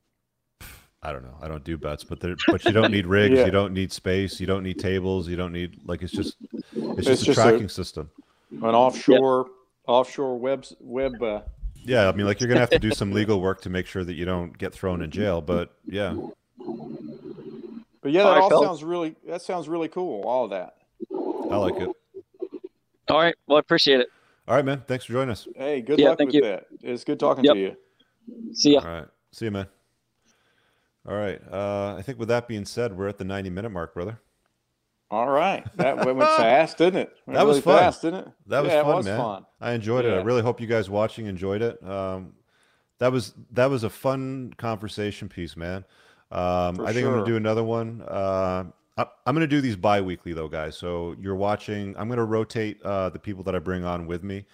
I 1.01 1.13
don't 1.13 1.23
know. 1.23 1.35
I 1.41 1.47
don't 1.47 1.63
do 1.63 1.77
bets, 1.77 2.03
but 2.03 2.19
there, 2.19 2.35
but 2.47 2.63
you 2.65 2.71
don't 2.71 2.91
need 2.91 3.05
rigs. 3.17 3.37
Yeah. 3.37 3.45
You 3.45 3.51
don't 3.51 3.73
need 3.73 3.91
space. 3.93 4.39
You 4.41 4.47
don't 4.47 4.63
need 4.63 4.79
tables. 4.79 5.27
You 5.29 5.37
don't 5.37 5.53
need 5.53 5.79
like 5.85 6.01
it's 6.01 6.11
just 6.11 6.35
it's 6.41 6.99
It's 6.99 7.07
just 7.07 7.23
a 7.23 7.25
just 7.25 7.39
a- 7.39 7.41
tracking 7.41 7.69
system. 7.69 8.09
An 8.51 8.63
offshore 8.75 9.47
offshore 9.89 10.37
web 10.37 10.65
web. 10.79 11.21
Uh, 11.21 11.41
Yeah, 11.83 12.07
I 12.07 12.11
mean, 12.13 12.25
like 12.25 12.39
you're 12.39 12.47
gonna 12.47 12.59
have 12.61 12.69
to 12.69 12.79
do 12.79 12.91
some 12.91 13.11
legal 13.19 13.41
work 13.41 13.61
to 13.61 13.69
make 13.69 13.87
sure 13.87 14.03
that 14.03 14.13
you 14.13 14.25
don't 14.25 14.57
get 14.57 14.73
thrown 14.73 15.01
in 15.01 15.11
jail. 15.11 15.41
But 15.41 15.73
yeah, 15.89 16.17
but 18.01 18.11
yeah, 18.11 18.23
that 18.23 18.29
right, 18.29 18.41
all 18.41 18.49
fellas. 18.49 18.67
sounds 18.67 18.83
really 18.83 19.15
that 19.27 19.41
sounds 19.41 19.67
really 19.67 19.87
cool. 19.89 20.23
All 20.23 20.45
of 20.45 20.51
that. 20.51 20.75
I 21.49 21.57
like 21.57 21.79
it. 21.79 21.89
All 23.09 23.17
right. 23.17 23.35
Well, 23.47 23.57
I 23.57 23.59
appreciate 23.59 23.99
it. 23.99 24.07
All 24.47 24.55
right, 24.55 24.63
man. 24.65 24.83
Thanks 24.87 25.05
for 25.05 25.13
joining 25.13 25.31
us. 25.31 25.47
Hey, 25.55 25.81
good 25.81 25.99
Yeah, 25.99 26.09
luck 26.09 26.19
thank 26.19 26.27
with 26.29 26.35
you. 26.35 26.41
that. 26.41 26.67
It's 26.81 27.03
good 27.03 27.19
talking 27.19 27.43
Yep. 27.43 27.53
to 27.55 27.59
you. 27.59 27.75
See 28.53 28.73
ya. 28.73 28.79
All 28.81 28.87
right. 28.87 29.07
See 29.31 29.45
you, 29.45 29.51
man. 29.51 29.67
All 31.07 31.15
right. 31.15 31.41
Uh, 31.51 31.95
I 31.97 32.01
think 32.03 32.19
with 32.19 32.27
that 32.29 32.47
being 32.47 32.65
said, 32.65 32.95
we're 32.95 33.07
at 33.07 33.17
the 33.17 33.23
90 33.25 33.49
minute 33.49 33.69
mark, 33.69 33.93
brother. 33.95 34.19
All 35.11 35.27
right, 35.27 35.65
that 35.77 36.05
went 36.05 36.19
fast, 36.37 36.77
didn't 36.77 37.01
it? 37.01 37.13
Went 37.25 37.37
That 37.37 37.45
was 37.45 37.55
really 37.55 37.61
fun. 37.61 37.79
Fast, 37.79 38.01
didn't 38.03 38.19
it? 38.19 38.27
That 38.47 38.63
was 38.63 38.71
yeah, 38.71 38.83
fun, 38.83 38.91
it 38.91 38.95
was 38.95 39.05
man. 39.05 39.17
fun. 39.17 39.45
I 39.59 39.71
enjoyed 39.73 40.05
it. 40.05 40.13
I 40.13 40.21
really 40.21 40.41
hope 40.41 40.61
you 40.61 40.67
guys 40.67 40.89
watching 40.89 41.25
enjoyed 41.25 41.61
it. 41.61 41.83
Um, 41.83 42.33
that 42.99 43.11
was 43.11 43.33
that 43.51 43.69
was 43.69 43.83
a 43.83 43.89
fun 43.89 44.53
conversation 44.57 45.27
piece, 45.27 45.57
man. 45.57 45.85
Um, 46.31 46.81
I 46.81 46.93
think 46.93 47.07
I'm 47.07 47.13
gonna 47.13 47.25
do 47.25 47.37
another 47.37 47.63
one. 47.63 48.03
Uh, 48.07 48.65
I, 48.97 49.05
I'm 49.25 49.33
gonna 49.33 49.47
do 49.47 49.61
these 49.61 49.75
bi-weekly 49.75 50.33
though, 50.33 50.47
guys. 50.47 50.77
So 50.77 51.15
you're 51.19 51.35
watching. 51.35 51.95
I'm 51.97 52.07
gonna 52.07 52.25
rotate 52.25 52.81
uh, 52.83 53.09
the 53.09 53.19
people 53.19 53.43
that 53.45 53.55
I 53.55 53.59
bring 53.59 53.83
on 53.85 54.05
with 54.05 54.23
me. 54.23 54.45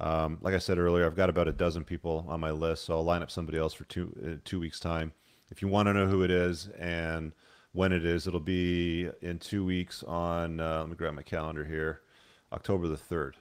Um, 0.00 0.38
like 0.42 0.54
I 0.54 0.58
said 0.58 0.78
earlier, 0.78 1.06
I've 1.06 1.16
got 1.16 1.30
about 1.30 1.48
a 1.48 1.52
dozen 1.52 1.84
people 1.84 2.24
on 2.28 2.38
my 2.38 2.50
list, 2.50 2.84
so 2.84 2.94
I'll 2.94 3.04
line 3.04 3.22
up 3.22 3.30
somebody 3.30 3.58
else 3.58 3.74
for 3.74 3.84
two 3.84 4.14
uh, 4.24 4.40
two 4.44 4.60
weeks 4.60 4.78
time. 4.78 5.12
If 5.50 5.62
you 5.62 5.68
want 5.68 5.86
to 5.86 5.94
know 5.94 6.06
who 6.06 6.22
it 6.22 6.30
is 6.30 6.68
and 6.78 7.32
when 7.74 7.92
it 7.92 8.06
is, 8.06 8.26
it'll 8.26 8.40
be 8.40 9.10
in 9.20 9.38
two 9.38 9.64
weeks 9.64 10.02
on. 10.04 10.60
Uh, 10.60 10.80
let 10.80 10.88
me 10.88 10.94
grab 10.94 11.12
my 11.12 11.22
calendar 11.22 11.64
here, 11.64 12.00
October 12.52 12.88
the 12.88 12.96
third. 12.96 13.36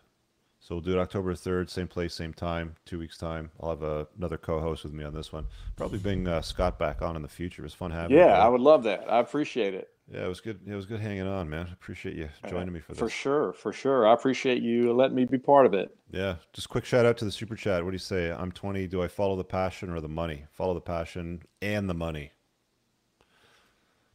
So 0.60 0.76
we'll 0.76 0.82
do 0.82 0.94
it 0.94 0.98
October 0.98 1.34
3rd, 1.34 1.70
same 1.70 1.90
place, 1.90 2.14
same 2.14 2.34
time, 2.34 2.76
two 2.86 2.98
weeks' 2.98 3.18
time. 3.18 3.52
I'll 3.60 3.72
have 3.72 3.84
uh, 3.84 4.06
another 4.18 4.38
co 4.38 4.62
host 4.62 4.86
with 4.86 4.94
me 4.94 5.04
on 5.04 5.14
this 5.14 5.34
one. 5.34 5.46
Probably 5.76 6.00
bring 6.00 6.26
uh, 6.26 6.42
Scott 6.42 6.80
back 6.80 7.02
on 7.02 7.18
in 7.18 7.22
the 7.22 7.28
future. 7.28 7.64
It 7.64 7.66
was 7.66 7.74
fun 7.74 7.92
having 7.92 8.16
Yeah, 8.16 8.40
I 8.40 8.48
would 8.48 8.62
love 8.62 8.84
that. 8.84 9.12
I 9.12 9.20
appreciate 9.20 9.74
it. 9.74 9.90
Yeah, 10.10 10.24
it 10.24 10.30
was 10.30 10.40
good. 10.40 10.62
It 10.66 10.74
was 10.74 10.86
good 10.86 11.02
hanging 11.02 11.28
on, 11.28 11.50
man. 11.50 11.68
Appreciate 11.74 12.16
you 12.16 12.30
joining 12.50 12.72
me 12.72 12.80
for 12.80 12.94
this. 12.94 13.00
For 13.00 13.10
sure, 13.10 13.52
for 13.52 13.74
sure. 13.74 14.08
I 14.08 14.14
appreciate 14.14 14.64
you 14.64 14.94
letting 14.94 15.16
me 15.16 15.26
be 15.26 15.38
part 15.38 15.66
of 15.66 15.74
it. 15.74 15.94
Yeah, 16.12 16.36
just 16.54 16.70
quick 16.70 16.86
shout 16.86 17.06
out 17.06 17.18
to 17.18 17.26
the 17.26 17.32
super 17.32 17.58
chat. 17.58 17.84
What 17.84 17.92
do 17.92 17.96
you 17.96 18.00
say? 18.00 18.32
I'm 18.32 18.52
20. 18.54 18.88
Do 18.88 19.04
I 19.04 19.10
follow 19.10 19.36
the 19.36 19.44
passion 19.44 19.90
or 19.90 20.00
the 20.00 20.08
money? 20.08 20.46
Follow 20.54 20.74
the 20.74 20.82
passion 20.82 21.44
and 21.62 21.90
the 21.90 21.94
money. 21.94 22.32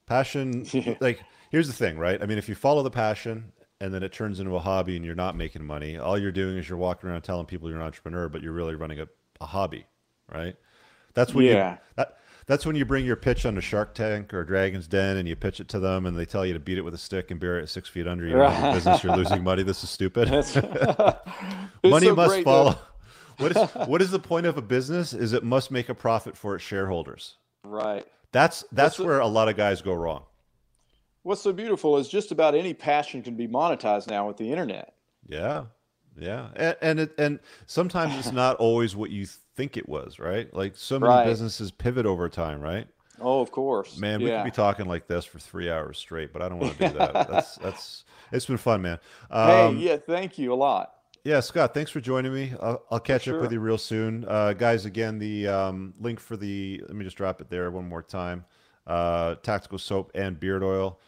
Passion, 0.08 0.66
like, 1.00 1.20
here's 1.50 1.66
the 1.66 1.72
thing, 1.72 1.98
right? 1.98 2.20
I 2.22 2.26
mean, 2.26 2.38
if 2.38 2.48
you 2.48 2.54
follow 2.54 2.82
the 2.82 2.90
passion 2.90 3.52
and 3.80 3.92
then 3.92 4.02
it 4.02 4.12
turns 4.12 4.40
into 4.40 4.56
a 4.56 4.58
hobby 4.60 4.96
and 4.96 5.04
you're 5.04 5.14
not 5.14 5.36
making 5.36 5.64
money, 5.64 5.98
all 5.98 6.18
you're 6.18 6.32
doing 6.32 6.56
is 6.56 6.68
you're 6.68 6.78
walking 6.78 7.08
around 7.10 7.22
telling 7.22 7.46
people 7.46 7.68
you're 7.68 7.78
an 7.78 7.84
entrepreneur, 7.84 8.28
but 8.28 8.42
you're 8.42 8.52
really 8.52 8.74
running 8.74 9.00
a, 9.00 9.06
a 9.40 9.46
hobby, 9.46 9.86
right? 10.32 10.56
That's 11.14 11.34
when 11.34 11.44
Yeah. 11.46 11.72
you 11.72 11.78
that, 11.96 12.16
that's 12.46 12.64
when 12.64 12.76
you 12.76 12.86
bring 12.86 13.04
your 13.04 13.16
pitch 13.16 13.44
onto 13.44 13.60
Shark 13.60 13.94
Tank 13.94 14.32
or 14.32 14.42
Dragon's 14.42 14.86
Den 14.88 15.18
and 15.18 15.28
you 15.28 15.36
pitch 15.36 15.60
it 15.60 15.68
to 15.68 15.78
them 15.78 16.06
and 16.06 16.16
they 16.16 16.24
tell 16.24 16.46
you 16.46 16.54
to 16.54 16.58
beat 16.60 16.78
it 16.78 16.82
with 16.82 16.94
a 16.94 16.98
stick 16.98 17.30
and 17.30 17.38
bury 17.38 17.62
it 17.62 17.68
six 17.68 17.88
feet 17.90 18.06
under 18.08 18.24
you. 18.24 18.30
You're 18.38 18.72
business, 18.72 19.02
you're 19.04 19.14
losing 19.14 19.44
money. 19.44 19.62
This 19.62 19.84
is 19.84 19.90
stupid. 19.90 20.28
Money 21.84 22.06
so 22.06 22.14
must 22.14 22.30
great 22.30 22.44
follow. 22.44 22.78
what 23.36 23.54
is 23.54 23.70
what 23.86 24.00
is 24.02 24.10
the 24.10 24.18
point 24.18 24.46
of 24.46 24.56
a 24.56 24.62
business? 24.62 25.12
Is 25.12 25.32
it 25.34 25.44
must 25.44 25.70
make 25.70 25.88
a 25.90 25.94
profit 25.94 26.36
for 26.36 26.54
its 26.54 26.64
shareholders. 26.64 27.36
Right. 27.64 28.06
That's 28.32 28.64
that's 28.72 28.96
the- 28.96 29.04
where 29.04 29.20
a 29.20 29.26
lot 29.26 29.48
of 29.48 29.56
guys 29.56 29.82
go 29.82 29.94
wrong. 29.94 30.24
What's 31.22 31.42
so 31.42 31.52
beautiful 31.52 31.96
is 31.98 32.08
just 32.08 32.32
about 32.32 32.54
any 32.54 32.72
passion 32.72 33.22
can 33.22 33.34
be 33.34 33.46
monetized 33.48 34.08
now 34.08 34.26
with 34.26 34.36
the 34.38 34.50
internet. 34.50 34.94
Yeah, 35.26 35.64
Yeah, 36.18 36.48
and 36.56 36.76
and, 36.80 37.00
it, 37.00 37.14
and 37.18 37.40
sometimes 37.66 38.16
it's 38.16 38.32
not 38.32 38.56
always 38.58 38.96
what 38.96 39.10
you 39.10 39.26
think 39.26 39.76
it 39.76 39.88
was, 39.88 40.18
right? 40.18 40.52
Like 40.54 40.74
so 40.76 40.98
many 40.98 41.12
Right. 41.12 41.24
businesses 41.26 41.70
pivot 41.70 42.06
over 42.06 42.28
time, 42.28 42.60
right? 42.60 42.86
Oh, 43.20 43.40
of 43.40 43.50
course. 43.50 43.98
Man, 43.98 44.22
we 44.22 44.28
yeah. 44.28 44.38
could 44.42 44.52
be 44.52 44.54
talking 44.54 44.86
like 44.86 45.06
this 45.08 45.24
for 45.24 45.38
three 45.40 45.68
hours 45.70 45.98
straight, 45.98 46.32
but 46.32 46.40
I 46.40 46.48
don't 46.48 46.60
want 46.60 46.78
to 46.78 46.88
do 46.88 46.94
that. 46.98 47.12
that's 47.28 47.56
that's 47.56 48.04
it's 48.32 48.46
been 48.46 48.56
fun, 48.56 48.80
man. 48.80 48.98
Um, 49.30 49.76
hey, 49.76 49.82
yeah, 49.88 49.96
thank 49.96 50.38
you 50.38 50.52
a 50.52 50.54
lot. 50.54 50.94
Yeah, 51.28 51.40
Scott, 51.40 51.74
thanks 51.74 51.90
for 51.90 52.00
joining 52.00 52.32
me. 52.32 52.54
I'll, 52.58 52.82
I'll 52.90 53.00
catch 53.00 53.28
up 53.28 53.38
with 53.38 53.52
you 53.52 53.60
real 53.60 53.76
soon. 53.76 54.24
Uh, 54.26 54.54
guys, 54.54 54.86
again, 54.86 55.18
the 55.18 55.46
um, 55.46 55.92
link 56.00 56.20
for 56.20 56.38
the, 56.38 56.82
let 56.86 56.96
me 56.96 57.04
just 57.04 57.18
drop 57.18 57.42
it 57.42 57.50
there 57.50 57.70
one 57.70 57.86
more 57.86 58.02
time 58.02 58.46
uh, 58.86 59.34
tactical 59.42 59.78
soap 59.78 60.10
and 60.14 60.40
beard 60.40 60.62
oil. 60.62 60.98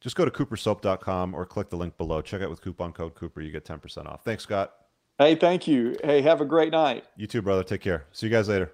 Just 0.00 0.16
go 0.16 0.24
to 0.24 0.30
coopersoap.com 0.32 1.34
or 1.34 1.46
click 1.46 1.70
the 1.70 1.76
link 1.76 1.96
below. 1.98 2.20
Check 2.20 2.42
out 2.42 2.50
with 2.50 2.60
coupon 2.60 2.92
code 2.92 3.14
Cooper. 3.14 3.42
You 3.42 3.52
get 3.52 3.64
10% 3.64 4.06
off. 4.06 4.24
Thanks, 4.24 4.42
Scott. 4.42 4.72
Hey, 5.20 5.36
thank 5.36 5.68
you. 5.68 5.96
Hey, 6.02 6.20
have 6.22 6.40
a 6.40 6.44
great 6.44 6.72
night. 6.72 7.04
You 7.14 7.28
too, 7.28 7.40
brother. 7.40 7.62
Take 7.62 7.82
care. 7.82 8.06
See 8.10 8.26
you 8.26 8.32
guys 8.32 8.48
later. 8.48 8.72